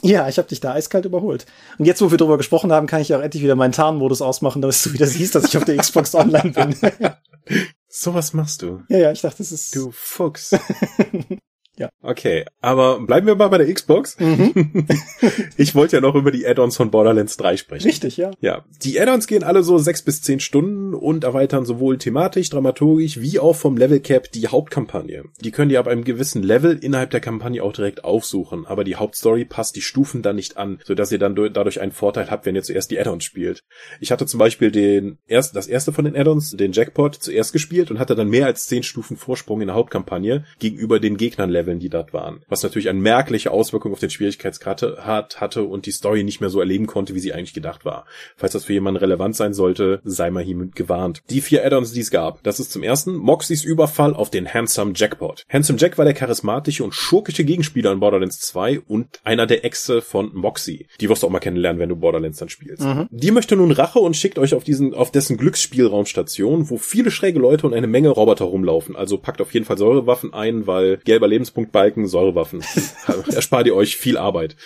Ja, 0.00 0.28
ich 0.28 0.38
habe 0.38 0.46
dich 0.46 0.60
da 0.60 0.74
eiskalt 0.74 1.06
überholt. 1.06 1.46
Und 1.76 1.84
jetzt, 1.84 2.00
wo 2.00 2.12
wir 2.12 2.18
drüber 2.18 2.36
gesprochen 2.36 2.70
haben, 2.70 2.86
kann 2.86 3.00
ich 3.00 3.12
auch 3.16 3.20
endlich 3.20 3.42
wieder 3.42 3.56
meinen 3.56 3.72
Tarnmodus 3.72 4.22
ausmachen, 4.22 4.62
damit 4.62 4.84
du 4.86 4.92
wieder 4.92 5.06
siehst, 5.06 5.34
dass 5.34 5.46
ich 5.46 5.56
auf 5.56 5.64
der 5.64 5.76
Xbox 5.76 6.14
Online 6.14 6.52
bin. 6.52 6.76
Sowas 8.00 8.32
machst 8.32 8.62
du. 8.62 8.84
ja, 8.88 8.98
ja, 8.98 9.12
ich 9.12 9.22
dachte, 9.22 9.38
das 9.38 9.50
ist. 9.50 9.74
Du 9.74 9.90
Fuchs. 9.90 10.52
Ja. 11.78 11.90
Okay, 12.02 12.44
aber 12.60 13.00
bleiben 13.00 13.26
wir 13.26 13.34
mal 13.36 13.48
bei 13.48 13.58
der 13.58 13.72
Xbox. 13.72 14.18
Mhm. 14.18 14.86
ich 15.56 15.74
wollte 15.74 15.96
ja 15.96 16.00
noch 16.00 16.14
über 16.14 16.30
die 16.30 16.46
Add-ons 16.46 16.76
von 16.76 16.90
Borderlands 16.90 17.36
3 17.36 17.56
sprechen. 17.56 17.86
Richtig, 17.86 18.16
ja. 18.16 18.30
Ja, 18.40 18.64
die 18.82 19.00
Add-ons 19.00 19.26
gehen 19.26 19.42
alle 19.44 19.62
so 19.62 19.78
sechs 19.78 20.02
bis 20.02 20.22
zehn 20.22 20.40
Stunden 20.40 20.94
und 20.94 21.24
erweitern 21.24 21.64
sowohl 21.64 21.98
thematisch, 21.98 22.50
dramaturgisch 22.50 23.20
wie 23.20 23.38
auch 23.38 23.54
vom 23.54 23.76
Level 23.76 24.00
Cap 24.00 24.30
die 24.32 24.48
Hauptkampagne. 24.48 25.24
Die 25.40 25.50
können 25.50 25.68
die 25.68 25.78
ab 25.78 25.86
einem 25.86 26.04
gewissen 26.04 26.42
Level 26.42 26.78
innerhalb 26.78 27.10
der 27.10 27.20
Kampagne 27.20 27.62
auch 27.62 27.72
direkt 27.72 28.04
aufsuchen, 28.04 28.66
aber 28.66 28.84
die 28.84 28.96
Hauptstory 28.96 29.44
passt 29.44 29.76
die 29.76 29.80
Stufen 29.82 30.22
dann 30.22 30.36
nicht 30.36 30.56
an, 30.56 30.78
sodass 30.84 31.12
ihr 31.12 31.18
dann 31.18 31.34
du- 31.34 31.48
dadurch 31.50 31.80
einen 31.80 31.92
Vorteil 31.92 32.30
habt, 32.30 32.46
wenn 32.46 32.56
ihr 32.56 32.62
zuerst 32.62 32.90
die 32.90 32.98
Add-ons 32.98 33.24
spielt. 33.24 33.62
Ich 34.00 34.10
hatte 34.10 34.26
zum 34.26 34.38
Beispiel 34.38 34.70
den 34.70 35.18
erst, 35.26 35.54
das 35.56 35.66
erste 35.66 35.92
von 35.92 36.04
den 36.04 36.16
Add-ons, 36.16 36.52
den 36.52 36.72
Jackpot, 36.72 37.14
zuerst 37.14 37.52
gespielt 37.52 37.90
und 37.90 37.98
hatte 37.98 38.14
dann 38.14 38.28
mehr 38.28 38.46
als 38.46 38.66
zehn 38.66 38.82
Stufen 38.82 39.16
Vorsprung 39.16 39.60
in 39.60 39.68
der 39.68 39.76
Hauptkampagne 39.76 40.44
gegenüber 40.58 41.00
den 41.00 41.16
Gegnern-Leveln, 41.68 41.78
die 41.78 41.88
dort 41.88 42.12
waren. 42.12 42.40
Was 42.48 42.62
natürlich 42.62 42.88
eine 42.88 43.00
merkliche 43.00 43.50
Auswirkung 43.50 43.92
auf 43.92 44.00
den 44.00 44.10
Schwierigkeitsgrad 44.10 44.82
hat, 44.98 45.40
hatte 45.40 45.64
und 45.64 45.86
die 45.86 45.90
Story 45.90 46.24
nicht 46.24 46.40
mehr 46.40 46.50
so 46.50 46.60
erleben 46.60 46.86
konnte, 46.86 47.14
wie 47.14 47.20
sie 47.20 47.32
eigentlich 47.32 47.54
gedacht 47.54 47.84
war. 47.84 48.06
Falls 48.36 48.52
das 48.52 48.64
für 48.64 48.72
jemanden 48.72 48.98
relevant 48.98 49.36
sein 49.36 49.54
sollte, 49.54 50.00
sei 50.04 50.30
mal 50.30 50.42
hiermit 50.42 50.74
gewarnt. 50.74 51.22
Die 51.30 51.40
vier 51.40 51.64
Add-ons, 51.64 51.92
die 51.92 52.00
es 52.00 52.10
gab. 52.10 52.42
Das 52.42 52.60
ist 52.60 52.72
zum 52.72 52.82
ersten 52.82 53.14
Moxies 53.14 53.64
Überfall 53.64 54.14
auf 54.14 54.30
den 54.30 54.52
Handsome 54.52 54.92
Jackpot. 54.94 55.44
Handsome 55.48 55.78
Jack 55.78 55.98
war 55.98 56.04
der 56.04 56.14
charismatische 56.14 56.84
und 56.84 56.94
schurkische 56.94 57.44
Gegenspieler 57.44 57.92
in 57.92 58.00
Borderlands 58.00 58.40
2 58.40 58.80
und 58.80 59.20
einer 59.24 59.46
der 59.46 59.64
Exe 59.64 60.00
von 60.00 60.30
Moxie. 60.34 60.86
Die 61.00 61.08
wirst 61.08 61.22
du 61.22 61.26
auch 61.26 61.30
mal 61.30 61.40
kennenlernen, 61.40 61.80
wenn 61.80 61.88
du 61.88 61.96
Borderlands 61.96 62.38
dann 62.38 62.48
spielst. 62.48 62.84
Die 63.10 63.30
möchte 63.30 63.56
nun 63.56 63.72
Rache 63.72 63.98
und 63.98 64.16
schickt 64.16 64.38
euch 64.38 64.54
auf 64.54 64.64
diesen, 64.64 64.94
auf 64.94 65.10
dessen 65.10 65.36
Glücksspielraumstation, 65.36 66.70
wo 66.70 66.78
viele 66.78 67.10
schräge 67.10 67.38
Leute 67.38 67.66
und 67.66 67.74
eine 67.74 67.86
Menge 67.86 68.10
Roboter 68.10 68.46
rumlaufen. 68.46 68.96
Also 68.96 69.18
packt 69.18 69.40
auf 69.40 69.52
jeden 69.52 69.66
Fall 69.66 69.78
Säurewaffen 69.78 70.32
ein, 70.32 70.66
weil 70.66 70.98
gelber 70.98 71.28
Lebenspunktbalken, 71.58 72.06
Säurewaffen. 72.06 72.62
Erspart 73.34 73.66
ihr 73.66 73.74
euch 73.74 73.96
viel 73.96 74.16
Arbeit. 74.16 74.56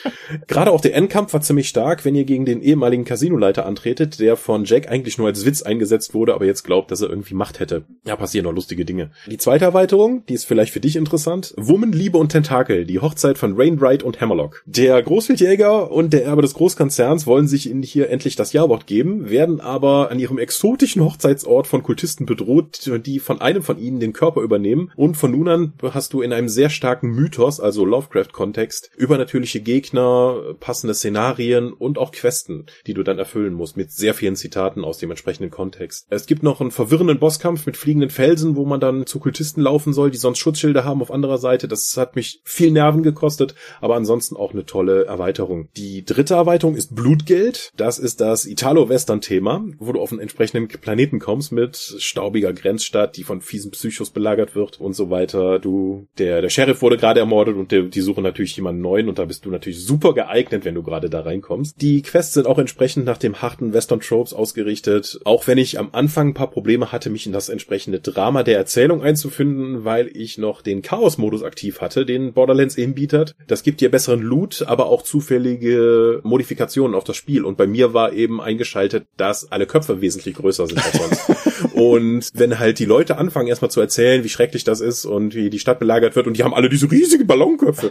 Gerade 0.47 0.71
auch 0.71 0.81
der 0.81 0.95
Endkampf 0.95 1.33
war 1.33 1.41
ziemlich 1.41 1.69
stark, 1.69 2.05
wenn 2.05 2.15
ihr 2.15 2.25
gegen 2.25 2.45
den 2.45 2.61
ehemaligen 2.63 3.05
Casinoleiter 3.05 3.67
antretet, 3.67 4.21
der 4.21 4.37
von 4.37 4.65
Jack 4.65 4.91
eigentlich 4.91 5.19
nur 5.19 5.29
als 5.29 5.47
Witz 5.47 5.63
eingesetzt 5.63 6.15
wurde, 6.15 6.35
aber 6.35 6.45
jetzt 6.45 6.65
glaubt, 6.65 6.91
dass 6.91 7.01
er 7.01 7.09
irgendwie 7.09 7.35
Macht 7.35 7.61
hätte. 7.61 7.85
Ja, 8.05 8.17
passieren 8.17 8.45
noch 8.45 8.53
lustige 8.53 8.85
Dinge. 8.85 9.11
Die 9.27 9.39
zweite 9.39 9.65
Erweiterung, 9.65 10.25
die 10.27 10.35
ist 10.35 10.45
vielleicht 10.45 10.73
für 10.73 10.81
dich 10.81 10.97
interessant. 10.97 11.55
Woman, 11.57 11.93
Liebe 11.93 12.19
und 12.19 12.31
Tentakel, 12.31 12.85
die 12.85 13.01
Hochzeit 13.01 13.39
von 13.39 13.55
Rainbright 13.57 14.03
und 14.03 14.21
Hammerlock. 14.21 14.63
Der 14.67 15.03
Großwildjäger 15.03 15.91
und 15.91 16.13
der 16.13 16.25
Erbe 16.25 16.43
des 16.43 16.55
Großkonzerns 16.55 17.27
wollen 17.27 17.49
sich 17.49 17.71
in 17.71 17.83
hier 17.83 18.11
endlich 18.11 18.37
das 18.37 18.53
Jawort 18.53 18.87
geben, 18.87 19.31
werden 19.31 19.61
aber 19.61 20.11
an 20.11 20.19
ihrem 20.19 20.39
exotischen 20.39 21.03
Hochzeitsort 21.03 21.67
von 21.67 21.83
Kultisten 21.83 22.27
bedroht, 22.27 22.91
die 23.07 23.19
von 23.19 23.41
einem 23.41 23.63
von 23.63 23.79
ihnen 23.79 24.01
den 24.01 24.13
Körper 24.13 24.43
übernehmen 24.43 24.91
und 24.97 25.17
von 25.17 25.31
nun 25.31 25.49
an 25.49 25.73
hast 25.83 26.13
du 26.13 26.23
in 26.23 26.33
einem 26.33 26.49
sehr 26.49 26.71
starken 26.83 27.11
Mythos, 27.11 27.61
also 27.61 27.85
Lovecraft-Kontext, 27.85 28.91
übernatürliche 28.97 29.61
Gegner, 29.61 30.57
passende 30.59 30.95
Szenarien 30.95 31.73
und 31.73 31.97
auch 31.97 32.11
Questen, 32.11 32.67
die 32.89 32.95
du 32.95 33.05
dann 33.05 33.21
erfüllen 33.21 33.55
musst, 33.55 33.77
mit 33.77 33.93
sehr 33.93 34.15
vielen 34.15 34.35
Zitaten 34.35 34.85
aus 34.85 34.99
dem 34.99 35.11
entsprechenden 35.11 35.53
Kontext. 35.53 36.09
Es 36.11 36.27
gibt 36.27 36.43
noch 36.43 36.61
einen 36.61 36.73
verwirrenden 36.73 37.21
Bosskampf 37.21 37.67
mit 37.67 37.77
fliegenden 37.77 38.11
Felsen, 38.11 38.57
wo 38.57 38.65
man 38.65 38.81
dann 38.81 39.07
zu 39.07 39.21
Kultisten 39.21 39.63
laufen 39.63 39.93
soll, 39.93 40.11
die 40.11 40.19
sonst 40.19 40.39
Schutzschilder 40.39 40.85
haben 40.85 41.03
auf 41.03 41.13
anderer 41.13 41.39
Seite. 41.39 41.69
Das 41.69 41.97
hat 41.97 42.17
mich 42.17 42.41
viel 42.43 42.73
Nerven 42.73 43.05
gekostet, 43.05 43.55
aber 43.81 43.95
ansonsten 43.95 44.35
auch 44.35 44.53
eine 44.53 44.67
tolle 44.67 45.05
Erweiterung. 45.05 45.69
Die 45.77 46.05
dritte 46.05 46.35
Erweiterung 46.35 46.75
ist 46.75 46.97
Blutgeld. 46.97 47.71
Das 47.77 48.01
ist 48.01 48.21
das 48.21 48.45
Italo-Western-Thema, 48.45 49.67
wo 49.79 49.93
du 49.93 50.01
auf 50.01 50.11
einen 50.11 50.21
entsprechenden 50.21 50.67
Planeten 50.67 51.21
kommst 51.21 51.53
mit 51.53 51.77
staubiger 51.77 52.53
Grenzstadt, 52.53 53.17
die 53.17 53.23
von 53.23 53.41
fiesen 53.41 53.71
Psychos 53.71 54.11
belagert 54.11 54.57
wird 54.57 54.81
und 54.81 54.95
so 54.95 55.11
weiter. 55.11 55.61
Du, 55.61 56.09
der, 56.19 56.43
der 56.43 56.49
Sheriff 56.49 56.72
wurde 56.81 56.97
gerade 56.97 57.21
ermordet 57.21 57.57
und 57.57 57.73
der, 57.73 57.83
die 57.83 58.01
suchen 58.01 58.23
natürlich 58.23 58.57
jemanden 58.57 58.81
neuen 58.81 59.09
und 59.09 59.19
da 59.19 59.25
bist 59.25 59.45
du 59.45 59.51
natürlich 59.51 59.85
super 59.85 60.15
geeignet, 60.15 60.65
wenn 60.65 60.75
du 60.75 60.83
gerade 60.83 61.11
da 61.11 61.21
reinkommst. 61.21 61.81
Die 61.83 62.03
Quests 62.03 62.35
sind 62.35 62.47
auch 62.47 62.59
entsprechend 62.59 63.05
nach 63.05 63.19
dem 63.19 63.43
harten 63.43 63.73
Western-Tropes 63.73 64.33
ausgerichtet, 64.33 65.21
auch 65.25 65.47
wenn 65.47 65.59
ich 65.59 65.79
am 65.79 65.91
Anfang 65.93 66.29
ein 66.29 66.35
paar 66.35 66.51
Probleme 66.51 66.93
hatte, 66.93 67.11
mich 67.11 67.27
in 67.27 67.33
das 67.33 67.49
entsprechende 67.49 68.01
Drama 68.01 68.43
der 68.43 68.57
Erzählung 68.57 69.03
einzufinden, 69.03 69.85
weil 69.85 70.09
ich 70.17 70.39
noch 70.39 70.63
den 70.63 70.83
Chaos-Modus 70.83 71.43
aktiv 71.43 71.81
hatte, 71.81 72.07
den 72.07 72.33
Borderlands 72.33 72.79
eben 72.79 72.95
bietet. 72.95 73.35
Das 73.47 73.63
gibt 73.63 73.81
dir 73.81 73.91
besseren 73.91 74.23
Loot, 74.23 74.65
aber 74.67 74.87
auch 74.87 75.03
zufällige 75.03 76.21
Modifikationen 76.23 76.95
auf 76.95 77.05
das 77.05 77.17
Spiel 77.17 77.45
und 77.45 77.57
bei 77.57 77.67
mir 77.67 77.93
war 77.93 78.13
eben 78.13 78.41
eingeschaltet, 78.41 79.05
dass 79.17 79.51
alle 79.51 79.67
Köpfe 79.67 80.01
wesentlich 80.01 80.37
größer 80.37 80.67
sind 80.67 80.85
als 80.85 80.93
sonst. 80.93 81.53
Und 81.75 82.31
wenn 82.35 82.59
halt 82.59 82.79
die 82.79 82.85
Leute 82.85 83.19
anfangen 83.19 83.49
erstmal 83.49 83.71
zu 83.71 83.81
erzählen, 83.81 84.25
wie 84.25 84.29
schrecklich 84.29 84.65
das 84.65 84.81
ist 84.81 85.05
und 85.05 85.35
wie 85.35 85.51
die 85.51 85.59
Stadt 85.59 85.79
belagert 85.79 86.17
wird 86.17 86.27
und 86.27 86.37
die 86.37 86.45
haben 86.45 86.52
alle 86.55 86.69
diese 86.69 86.91
riesigen 86.91 87.27
Ballonköpfe, 87.27 87.91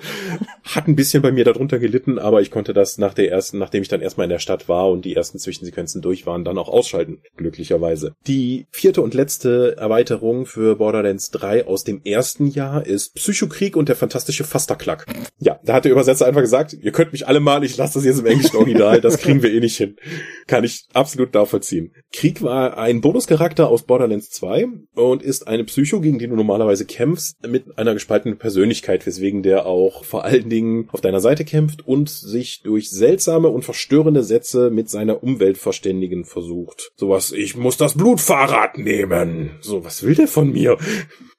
hat 0.63 0.87
ein 0.87 0.95
bisschen 0.95 1.21
bei 1.21 1.31
mir 1.31 1.45
darunter 1.45 1.79
gelitten, 1.79 2.19
aber 2.19 2.41
ich 2.41 2.51
konnte 2.51 2.73
das 2.73 2.97
nach 2.97 3.13
der 3.13 3.31
ersten, 3.31 3.57
nachdem 3.57 3.81
ich 3.81 3.87
dann 3.87 4.01
erstmal 4.01 4.25
in 4.25 4.31
der 4.31 4.39
Stadt 4.39 4.69
war 4.69 4.89
und 4.89 5.05
die 5.05 5.15
ersten 5.15 5.39
Zwischensequenzen 5.39 6.01
durch 6.01 6.25
waren, 6.25 6.43
dann 6.43 6.57
auch 6.57 6.69
ausschalten, 6.69 7.19
glücklicherweise. 7.37 8.15
Die 8.27 8.67
vierte 8.71 9.01
und 9.01 9.13
letzte 9.13 9.77
Erweiterung 9.77 10.45
für 10.45 10.75
Borderlands 10.75 11.31
3 11.31 11.65
aus 11.67 11.83
dem 11.83 12.01
ersten 12.03 12.47
Jahr 12.47 12.85
ist 12.85 13.15
Psychokrieg 13.15 13.75
und 13.75 13.89
der 13.89 13.95
fantastische 13.95 14.43
Fasterklack. 14.43 15.05
Ja, 15.39 15.59
da 15.63 15.73
hat 15.73 15.85
der 15.85 15.91
Übersetzer 15.91 16.25
einfach 16.25 16.41
gesagt, 16.41 16.73
ihr 16.73 16.91
könnt 16.91 17.11
mich 17.11 17.27
alle 17.27 17.39
mal, 17.39 17.63
ich 17.63 17.77
lasse 17.77 17.95
das 17.95 18.05
jetzt 18.05 18.19
im 18.19 18.25
englischen 18.25 18.57
Original, 18.57 19.01
das 19.01 19.17
kriegen 19.17 19.41
wir 19.41 19.51
eh 19.51 19.59
nicht 19.59 19.77
hin. 19.77 19.95
Kann 20.47 20.63
ich 20.63 20.85
absolut 20.93 21.33
nachvollziehen. 21.33 21.93
Krieg 22.11 22.41
war 22.41 22.77
ein 22.77 23.01
Bonuscharakter 23.01 23.69
aus 23.69 23.83
Borderlands 23.83 24.29
2 24.31 24.67
und 24.95 25.23
ist 25.23 25.47
eine 25.47 25.63
Psycho, 25.63 26.01
gegen 26.01 26.19
die 26.19 26.27
du 26.27 26.35
normalerweise 26.35 26.85
kämpfst, 26.85 27.35
mit 27.47 27.77
einer 27.77 27.93
gespaltenen 27.93 28.37
Persönlichkeit, 28.51 29.05
weswegen 29.05 29.43
der 29.43 29.65
auch 29.65 30.03
vor 30.03 30.25
allen 30.25 30.49
Dingen 30.49 30.89
auf 30.91 30.99
deiner 30.99 31.21
Seite 31.21 31.45
kämpft 31.45 31.87
und 31.87 32.09
sich 32.09 32.61
durch 32.63 32.89
seltsame 32.89 33.47
und 33.47 33.63
verstörende 33.63 34.23
Sätze 34.23 34.69
mit 34.69 34.89
seiner 34.89 35.23
Umwelt 35.23 35.57
verständigen 35.57 36.25
versucht. 36.25 36.91
Sowas, 36.97 37.31
ich 37.31 37.55
muss 37.55 37.77
das 37.77 37.95
Blutfahrrad 37.95 38.77
nehmen. 38.77 39.51
So, 39.61 39.85
was 39.85 40.03
will 40.03 40.15
der 40.15 40.27
von 40.27 40.51
mir? 40.51 40.77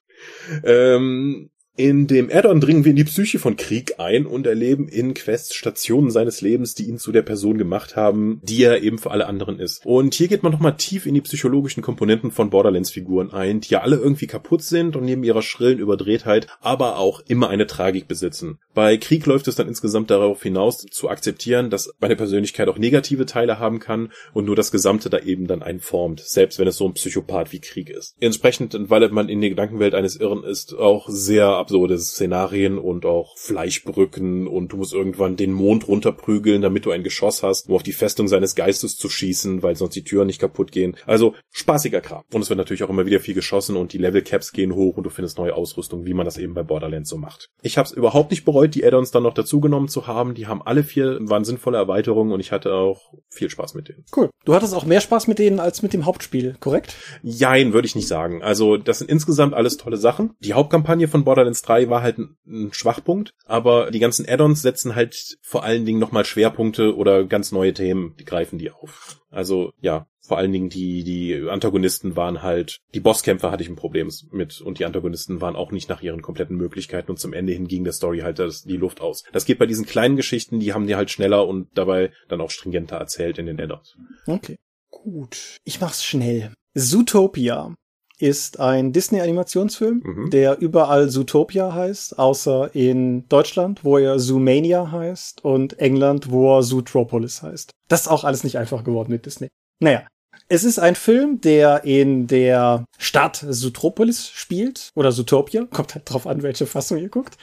ähm, 0.64 1.51
in 1.77 2.07
dem 2.07 2.31
Addon 2.31 2.61
dringen 2.61 2.85
wir 2.85 2.91
in 2.91 2.97
die 2.97 3.05
Psyche 3.05 3.39
von 3.39 3.57
Krieg 3.57 3.99
ein 3.99 4.27
und 4.27 4.47
erleben 4.47 4.89
in 4.89 5.15
Quests 5.15 5.55
Stationen 5.55 6.11
seines 6.11 6.43
Lebens, 6.43 6.75
die 6.75 6.85
ihn 6.85 6.99
zu 6.99 7.13
der 7.13 7.23
Person 7.23 7.57
gemacht 7.57 7.97
haben, 7.97 8.41
die 8.45 8.63
er 8.63 8.83
eben 8.83 8.99
für 8.99 9.11
alle 9.11 9.27
anderen 9.27 9.59
ist. 9.59 9.87
Und 9.87 10.13
hier 10.15 10.29
geht 10.29 10.43
man 10.43 10.53
nochmal 10.53 10.77
tief 10.77 11.07
in 11.07 11.15
die 11.15 11.23
psychologischen 11.23 11.83
Komponenten 11.83 12.31
von 12.31 12.51
Borderlands-Figuren 12.51 13.33
ein, 13.33 13.61
die 13.61 13.71
ja 13.71 13.81
alle 13.81 13.97
irgendwie 13.97 14.27
kaputt 14.27 14.63
sind 14.63 14.97
und 14.97 15.05
neben 15.05 15.25
ihrer 15.25 15.41
schrillen 15.41 15.79
Überdrehtheit 15.79 16.47
aber 16.61 16.99
auch 16.99 17.23
immer 17.27 17.49
eine 17.49 17.67
Tragik 17.67 18.07
besitzen. 18.07 18.59
Bei 18.75 18.99
Krieg 18.99 19.25
läuft 19.25 19.49
es 19.49 19.55
dann 19.55 19.69
insgesamt 19.69 20.11
darauf 20.11 20.43
hinaus, 20.43 20.79
zu 20.91 21.09
akzeptieren, 21.09 21.71
dass 21.71 21.95
meine 22.01 22.17
Persönlichkeit 22.17 22.69
auch 22.69 22.79
negative 22.79 23.25
Teile 23.25 23.59
haben 23.59 23.79
kann 23.79 24.13
und 24.35 24.45
nur 24.45 24.57
das 24.57 24.73
Gesamte 24.73 25.09
da 25.09 25.21
eben 25.21 25.47
dann 25.47 25.63
einen 25.63 25.81
formt, 25.81 26.21
selbst 26.21 26.59
wenn 26.59 26.69
es 26.69 26.77
so 26.77 26.87
ein 26.87 26.95
Psychopath 26.95 27.53
wie 27.53 27.61
Krieg 27.61 27.89
ist. 27.89 28.15
Entsprechend, 28.21 28.77
weil 28.91 29.09
man 29.09 29.31
in 29.31 29.41
der 29.41 29.51
Gedankenwelt 29.51 29.95
eines 29.95 30.17
Irren 30.17 30.45
ist, 30.45 30.75
auch 30.75 31.09
sehr 31.09 31.62
absurde 31.62 31.98
Szenarien 31.98 32.79
und 32.79 33.07
auch 33.07 33.38
Fleischbrücken 33.38 34.46
und 34.46 34.72
du 34.72 34.77
musst 34.77 34.92
irgendwann 34.92 35.37
den 35.37 35.53
Mond 35.53 35.88
runterprügeln, 35.88 36.61
damit 36.61 36.85
du 36.85 36.90
ein 36.90 37.03
Geschoss 37.03 37.42
hast, 37.42 37.68
um 37.68 37.75
auf 37.75 37.83
die 37.83 37.92
Festung 37.92 38.29
seines 38.29 38.55
Geistes 38.55 38.96
zu 38.96 39.09
schießen, 39.09 39.62
weil 39.62 39.77
sonst 39.77 39.94
die 39.94 40.05
Türen 40.05 40.27
nicht 40.27 40.40
kaputt 40.40 40.72
gehen. 40.72 40.96
Also 41.07 41.35
spaßiger 41.51 42.01
Kram. 42.01 42.22
Und 42.33 42.42
es 42.42 42.51
wird 42.51 42.59
natürlich 42.59 42.83
auch 42.85 42.90
immer 42.90 43.07
wieder 43.07 43.20
viel 43.20 43.35
geschossen 43.35 43.77
und 43.77 43.92
die 43.92 43.98
Level 43.98 44.22
Caps 44.22 44.53
gehen 44.53 44.75
hoch 44.75 44.96
und 44.96 45.05
du 45.05 45.11
findest 45.11 45.38
neue 45.38 45.55
Ausrüstung, 45.55 46.05
wie 46.05 46.14
man 46.14 46.25
das 46.25 46.37
eben 46.37 46.55
bei 46.55 46.62
Borderlands 46.62 47.09
so 47.09 47.16
macht. 47.16 47.48
Ich 47.62 47.79
habe 47.79 47.87
es 47.87 47.92
überhaupt 47.92 48.31
nicht 48.31 48.44
bereut, 48.44 48.75
die 48.75 48.85
Add-ons 48.85 49.11
dann 49.11 49.22
noch 49.22 49.35
dazugenommen 49.35 49.88
zu 49.88 50.07
haben. 50.07 50.35
Die 50.35 50.46
haben 50.46 50.62
alle 50.62 50.85
vier, 50.85 51.18
waren 51.22 51.44
sinnvolle 51.44 51.79
Erweiterungen 51.79 52.33
und 52.33 52.40
ich 52.40 52.53
hatte 52.53 52.75
auch 52.75 53.12
viel 53.29 53.48
Spaß 53.48 53.75
mit 53.75 53.88
denen. 53.88 54.05
Cool. 54.14 54.31
Du 54.44 54.55
hattest 54.55 54.75
auch 54.75 54.85
mehr 54.85 55.01
Spaß 55.01 55.29
mit 55.29 55.38
denen 55.38 55.61
als 55.61 55.83
mit 55.83 55.92
dem 55.92 56.05
Hauptspiel, 56.05 56.57
korrekt? 56.59 56.96
Jein, 57.22 57.72
würde 57.72 57.87
ich 57.87 57.94
nicht 57.94 58.09
sagen. 58.09 58.42
Also 58.42 58.77
das 58.77 58.98
sind 58.98 59.11
insgesamt 59.11 59.55
alles 59.55 59.77
tolle 59.77 59.96
Sachen. 59.96 60.35
Die 60.40 60.55
Hauptkampagne 60.55 61.07
von 61.07 61.25
Borderlands 61.25 61.52
3 61.61 61.91
war 61.91 62.01
halt 62.01 62.17
ein 62.19 62.71
Schwachpunkt, 62.73 63.35
aber 63.45 63.91
die 63.91 63.99
ganzen 63.99 64.27
Add-ons 64.27 64.62
setzen 64.62 64.95
halt 64.95 65.37
vor 65.43 65.65
allen 65.65 65.85
Dingen 65.85 65.99
nochmal 65.99 66.25
Schwerpunkte 66.25 66.97
oder 66.97 67.25
ganz 67.25 67.53
neue 67.53 67.75
Themen, 67.75 68.15
die 68.19 68.25
greifen 68.25 68.59
die 68.59 68.71
auf. 68.71 69.21
Also 69.29 69.73
ja, 69.81 70.07
vor 70.21 70.38
allen 70.38 70.53
Dingen 70.53 70.69
die, 70.69 71.05
die 71.05 71.49
Antagonisten 71.49 72.17
waren 72.17 72.43
halt, 72.43 72.79
die 72.95 73.01
Bosskämpfer 73.01 73.51
hatte 73.51 73.62
ich 73.62 73.69
ein 73.69 73.77
Problem 73.77 74.11
mit 74.31 74.61
und 74.61 74.79
die 74.79 74.85
Antagonisten 74.85 75.41
waren 75.41 75.57
auch 75.57 75.73
nicht 75.73 75.88
nach 75.88 76.01
ihren 76.01 76.23
kompletten 76.23 76.57
Möglichkeiten 76.57 77.11
und 77.11 77.19
zum 77.19 77.33
Ende 77.33 77.53
hin 77.53 77.67
ging 77.67 77.85
der 77.85 77.93
Story 77.93 78.21
halt 78.21 78.38
das, 78.38 78.62
die 78.62 78.77
Luft 78.77 79.01
aus. 79.01 79.25
Das 79.33 79.45
geht 79.45 79.59
bei 79.59 79.67
diesen 79.67 79.85
kleinen 79.85 80.17
Geschichten, 80.17 80.61
die 80.61 80.73
haben 80.73 80.87
die 80.87 80.97
halt 80.97 81.11
schneller 81.11 81.47
und 81.47 81.69
dabei 81.75 82.12
dann 82.29 82.41
auch 82.41 82.51
stringenter 82.51 82.97
erzählt 82.97 83.38
in 83.38 83.47
den 83.47 83.61
Add-ons. 83.61 83.97
Okay. 84.27 84.59
Gut. 84.91 85.57
Ich 85.65 85.81
mach's 85.81 86.05
schnell. 86.05 86.53
Zootopia 86.75 87.75
ist 88.23 88.61
ein 88.61 88.93
Disney-Animationsfilm, 88.93 90.03
mhm. 90.05 90.31
der 90.31 90.61
überall 90.61 91.11
Zootopia 91.11 91.75
heißt, 91.75 92.19
außer 92.19 92.75
in 92.75 93.29
Deutschland, 93.29 93.85
wo 93.85 93.99
er 93.99 94.21
Zoomania 94.21 94.93
heißt 94.93 95.45
und 95.45 95.79
England, 95.81 96.31
wo 96.31 96.57
er 96.57 96.63
Zootropolis 96.63 97.43
heißt. 97.43 97.73
Das 97.89 98.03
ist 98.03 98.09
auch 98.09 98.23
alles 98.23 98.45
nicht 98.45 98.59
einfach 98.59 98.85
geworden 98.85 99.11
mit 99.11 99.27
Disney. 99.27 99.49
Naja, 99.81 100.07
es 100.49 100.63
ist 100.63 100.79
ein 100.79 100.95
Film, 100.95 101.41
der 101.41 101.85
in 101.85 102.29
der 102.29 102.85
Stadt 102.97 103.45
Zootropolis 103.49 104.29
spielt 104.29 104.91
oder 104.95 105.11
Zootopia. 105.11 105.65
Kommt 105.65 105.95
halt 105.95 106.09
drauf 106.09 106.27
an, 106.27 106.43
welche 106.43 106.67
Fassung 106.67 106.99
ihr 106.99 107.09
guckt. 107.09 107.37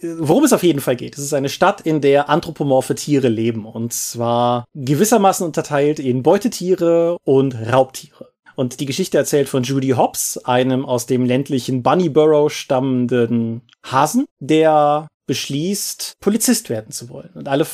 Worum 0.00 0.42
es 0.42 0.52
auf 0.52 0.64
jeden 0.64 0.80
Fall 0.80 0.96
geht. 0.96 1.16
Es 1.16 1.22
ist 1.22 1.34
eine 1.34 1.48
Stadt, 1.48 1.82
in 1.82 2.00
der 2.00 2.28
anthropomorphe 2.28 2.96
Tiere 2.96 3.28
leben. 3.28 3.64
Und 3.64 3.92
zwar 3.92 4.64
gewissermaßen 4.74 5.46
unterteilt 5.46 6.00
in 6.00 6.24
Beutetiere 6.24 7.18
und 7.24 7.54
Raubtiere. 7.54 8.27
Und 8.58 8.80
die 8.80 8.86
Geschichte 8.86 9.16
erzählt 9.16 9.48
von 9.48 9.62
Judy 9.62 9.90
Hobbs, 9.90 10.36
einem 10.38 10.84
aus 10.84 11.06
dem 11.06 11.24
ländlichen 11.24 11.84
Bunnyborough 11.84 12.50
stammenden 12.52 13.62
Hasen, 13.86 14.24
der 14.40 15.06
beschließt, 15.28 16.14
Polizist 16.18 16.68
werden 16.68 16.90
zu 16.90 17.08
wollen. 17.08 17.30
Und 17.34 17.46
alle 17.46 17.64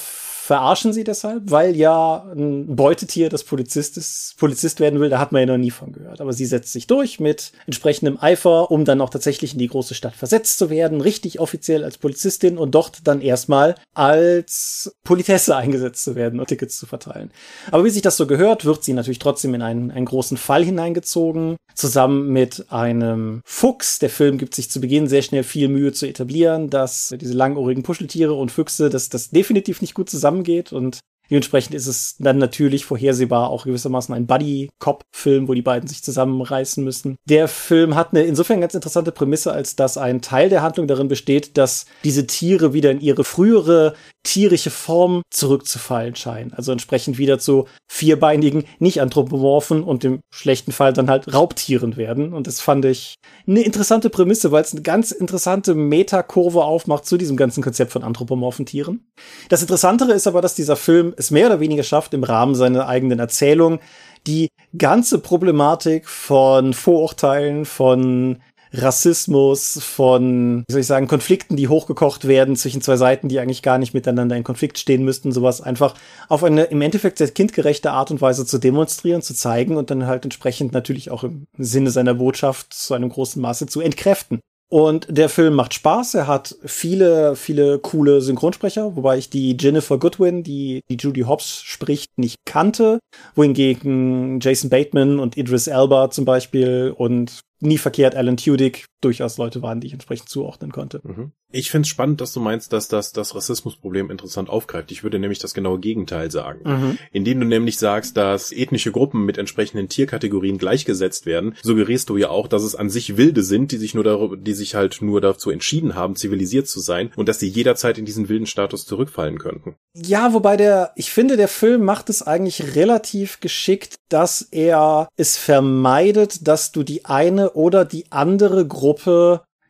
verarschen 0.44 0.92
sie 0.92 1.04
deshalb, 1.04 1.50
weil 1.50 1.74
ja 1.74 2.26
ein 2.36 2.76
Beutetier 2.76 3.30
das 3.30 3.44
Polizist 3.44 3.96
ist, 3.96 4.34
Polizist 4.36 4.78
werden 4.78 5.00
will, 5.00 5.08
da 5.08 5.18
hat 5.18 5.32
man 5.32 5.40
ja 5.40 5.46
noch 5.46 5.56
nie 5.56 5.70
von 5.70 5.90
gehört. 5.90 6.20
Aber 6.20 6.34
sie 6.34 6.44
setzt 6.44 6.70
sich 6.74 6.86
durch 6.86 7.18
mit 7.18 7.52
entsprechendem 7.64 8.18
Eifer, 8.20 8.70
um 8.70 8.84
dann 8.84 9.00
auch 9.00 9.08
tatsächlich 9.08 9.54
in 9.54 9.58
die 9.58 9.68
große 9.68 9.94
Stadt 9.94 10.14
versetzt 10.14 10.58
zu 10.58 10.68
werden, 10.68 11.00
richtig 11.00 11.40
offiziell 11.40 11.82
als 11.82 11.96
Polizistin 11.96 12.58
und 12.58 12.74
dort 12.74 13.06
dann 13.06 13.22
erstmal 13.22 13.76
als 13.94 14.94
Politesse 15.02 15.56
eingesetzt 15.56 16.04
zu 16.04 16.14
werden 16.14 16.38
und 16.38 16.46
Tickets 16.46 16.76
zu 16.76 16.84
verteilen. 16.84 17.30
Aber 17.70 17.86
wie 17.86 17.90
sich 17.90 18.02
das 18.02 18.18
so 18.18 18.26
gehört, 18.26 18.66
wird 18.66 18.84
sie 18.84 18.92
natürlich 18.92 19.20
trotzdem 19.20 19.54
in 19.54 19.62
einen, 19.62 19.90
einen 19.90 20.04
großen 20.04 20.36
Fall 20.36 20.62
hineingezogen, 20.62 21.56
zusammen 21.74 22.28
mit 22.28 22.66
einem 22.70 23.40
Fuchs. 23.46 23.98
Der 23.98 24.10
Film 24.10 24.36
gibt 24.36 24.54
sich 24.54 24.70
zu 24.70 24.82
Beginn 24.82 25.08
sehr 25.08 25.22
schnell 25.22 25.42
viel 25.42 25.68
Mühe 25.68 25.94
zu 25.94 26.06
etablieren, 26.06 26.68
dass 26.68 27.14
diese 27.18 27.32
langohrigen 27.32 27.82
Puscheltiere 27.82 28.34
und 28.34 28.52
Füchse, 28.52 28.90
dass 28.90 29.08
das 29.08 29.30
definitiv 29.30 29.80
nicht 29.80 29.94
gut 29.94 30.10
zusammen 30.10 30.33
zusammengeht 30.34 30.72
und 30.72 31.00
Dementsprechend 31.34 31.74
ist 31.74 31.88
es 31.88 32.14
dann 32.20 32.38
natürlich 32.38 32.84
vorhersehbar 32.84 33.50
auch 33.50 33.64
gewissermaßen 33.64 34.14
ein 34.14 34.28
Buddy-Cop-Film, 34.28 35.48
wo 35.48 35.54
die 35.54 35.62
beiden 35.62 35.88
sich 35.88 36.04
zusammenreißen 36.04 36.84
müssen. 36.84 37.16
Der 37.28 37.48
Film 37.48 37.96
hat 37.96 38.12
eine 38.12 38.22
insofern 38.22 38.60
ganz 38.60 38.74
interessante 38.74 39.10
Prämisse, 39.10 39.50
als 39.50 39.74
dass 39.74 39.98
ein 39.98 40.22
Teil 40.22 40.48
der 40.48 40.62
Handlung 40.62 40.86
darin 40.86 41.08
besteht, 41.08 41.58
dass 41.58 41.86
diese 42.04 42.28
Tiere 42.28 42.72
wieder 42.72 42.92
in 42.92 43.00
ihre 43.00 43.24
frühere 43.24 43.94
tierische 44.22 44.70
Form 44.70 45.22
zurückzufallen 45.30 46.16
scheinen. 46.16 46.52
Also 46.54 46.72
entsprechend 46.72 47.18
wieder 47.18 47.38
zu 47.38 47.66
vierbeinigen, 47.90 48.64
nicht 48.78 49.00
anthropomorphen 49.00 49.82
und 49.82 50.02
im 50.04 50.20
schlechten 50.32 50.72
Fall 50.72 50.92
dann 50.92 51.10
halt 51.10 51.32
Raubtieren 51.34 51.96
werden. 51.96 52.32
Und 52.32 52.46
das 52.46 52.60
fand 52.60 52.84
ich 52.84 53.16
eine 53.46 53.62
interessante 53.62 54.08
Prämisse, 54.08 54.50
weil 54.50 54.62
es 54.62 54.72
eine 54.72 54.82
ganz 54.82 55.10
interessante 55.10 55.74
Metakurve 55.74 56.64
aufmacht 56.64 57.04
zu 57.04 57.16
diesem 57.16 57.36
ganzen 57.36 57.62
Konzept 57.62 57.92
von 57.92 58.02
anthropomorphen 58.02 58.66
Tieren. 58.66 59.06
Das 59.48 59.62
Interessantere 59.62 60.12
ist 60.12 60.26
aber, 60.26 60.40
dass 60.40 60.54
dieser 60.54 60.76
Film 60.76 61.12
es 61.24 61.30
mehr 61.30 61.46
oder 61.46 61.60
weniger 61.60 61.82
schafft, 61.82 62.14
im 62.14 62.24
Rahmen 62.24 62.54
seiner 62.54 62.86
eigenen 62.86 63.18
Erzählung 63.18 63.80
die 64.26 64.48
ganze 64.76 65.18
Problematik 65.18 66.08
von 66.08 66.72
Vorurteilen, 66.72 67.64
von 67.66 68.38
Rassismus, 68.76 69.78
von, 69.82 70.64
wie 70.66 70.72
soll 70.72 70.80
ich 70.80 70.86
sagen, 70.86 71.06
Konflikten, 71.06 71.56
die 71.56 71.68
hochgekocht 71.68 72.26
werden 72.26 72.56
zwischen 72.56 72.80
zwei 72.80 72.96
Seiten, 72.96 73.28
die 73.28 73.38
eigentlich 73.38 73.62
gar 73.62 73.78
nicht 73.78 73.94
miteinander 73.94 74.36
in 74.36 74.42
Konflikt 74.42 74.78
stehen 74.78 75.04
müssten, 75.04 75.30
sowas 75.30 75.60
einfach 75.60 75.94
auf 76.28 76.42
eine 76.42 76.64
im 76.64 76.82
Endeffekt 76.82 77.18
sehr 77.18 77.30
kindgerechte 77.30 77.92
Art 77.92 78.10
und 78.10 78.20
Weise 78.20 78.44
zu 78.44 78.58
demonstrieren, 78.58 79.22
zu 79.22 79.34
zeigen 79.34 79.76
und 79.76 79.90
dann 79.90 80.06
halt 80.06 80.24
entsprechend 80.24 80.72
natürlich 80.72 81.10
auch 81.10 81.22
im 81.22 81.46
Sinne 81.56 81.90
seiner 81.90 82.14
Botschaft 82.14 82.74
zu 82.74 82.94
einem 82.94 83.10
großen 83.10 83.40
Maße 83.40 83.66
zu 83.66 83.80
entkräften. 83.80 84.40
Und 84.74 85.06
der 85.08 85.28
Film 85.28 85.54
macht 85.54 85.72
Spaß. 85.72 86.14
Er 86.14 86.26
hat 86.26 86.56
viele, 86.64 87.36
viele 87.36 87.78
coole 87.78 88.20
Synchronsprecher, 88.20 88.96
wobei 88.96 89.18
ich 89.18 89.30
die 89.30 89.56
Jennifer 89.56 89.98
Goodwin, 89.98 90.42
die 90.42 90.80
die 90.88 90.96
Judy 90.96 91.20
Hobbs 91.20 91.62
spricht, 91.62 92.18
nicht 92.18 92.38
kannte. 92.44 92.98
Wohingegen 93.36 94.40
Jason 94.40 94.70
Bateman 94.70 95.20
und 95.20 95.36
Idris 95.36 95.68
Elba 95.68 96.10
zum 96.10 96.24
Beispiel 96.24 96.92
und 96.98 97.42
nie 97.60 97.78
verkehrt 97.78 98.16
Alan 98.16 98.36
Tudyk 98.36 98.86
durchaus 99.04 99.38
Leute 99.38 99.62
waren, 99.62 99.80
die 99.80 99.88
ich 99.88 99.92
entsprechend 99.92 100.28
zuordnen 100.28 100.72
konnte. 100.72 101.00
Mhm. 101.04 101.32
Ich 101.52 101.70
finde 101.70 101.86
es 101.86 101.88
spannend, 101.88 102.20
dass 102.20 102.32
du 102.32 102.40
meinst, 102.40 102.72
dass 102.72 102.88
das 102.88 103.12
das 103.12 103.34
Rassismusproblem 103.34 104.10
interessant 104.10 104.48
aufgreift. 104.48 104.90
Ich 104.90 105.04
würde 105.04 105.18
nämlich 105.18 105.38
das 105.38 105.54
genaue 105.54 105.78
Gegenteil 105.78 106.30
sagen. 106.30 106.60
Mhm. 106.64 106.98
Indem 107.12 107.40
du 107.40 107.46
nämlich 107.46 107.78
sagst, 107.78 108.16
dass 108.16 108.50
ethnische 108.50 108.90
Gruppen 108.90 109.24
mit 109.24 109.38
entsprechenden 109.38 109.88
Tierkategorien 109.88 110.58
gleichgesetzt 110.58 111.26
werden, 111.26 111.54
suggerierst 111.62 112.08
du 112.08 112.16
ja 112.16 112.30
auch, 112.30 112.48
dass 112.48 112.64
es 112.64 112.74
an 112.74 112.90
sich 112.90 113.16
Wilde 113.16 113.42
sind, 113.42 113.70
die 113.70 113.76
sich 113.76 113.94
nur 113.94 114.02
darüber, 114.04 114.36
die 114.36 114.54
sich 114.54 114.74
halt 114.74 115.00
nur 115.00 115.20
dazu 115.20 115.50
entschieden 115.50 115.94
haben, 115.94 116.16
zivilisiert 116.16 116.66
zu 116.66 116.80
sein 116.80 117.12
und 117.14 117.28
dass 117.28 117.38
sie 117.38 117.48
jederzeit 117.48 117.98
in 117.98 118.04
diesen 118.04 118.28
wilden 118.28 118.46
Status 118.46 118.84
zurückfallen 118.86 119.38
könnten. 119.38 119.76
Ja, 119.94 120.32
wobei 120.32 120.56
der, 120.56 120.92
ich 120.96 121.12
finde, 121.12 121.36
der 121.36 121.48
Film 121.48 121.84
macht 121.84 122.10
es 122.10 122.22
eigentlich 122.22 122.74
relativ 122.74 123.38
geschickt, 123.38 123.94
dass 124.08 124.42
er 124.42 125.08
es 125.16 125.36
vermeidet, 125.36 126.48
dass 126.48 126.72
du 126.72 126.82
die 126.82 127.04
eine 127.04 127.52
oder 127.52 127.84
die 127.84 128.10
andere 128.10 128.66
Gruppe 128.66 128.93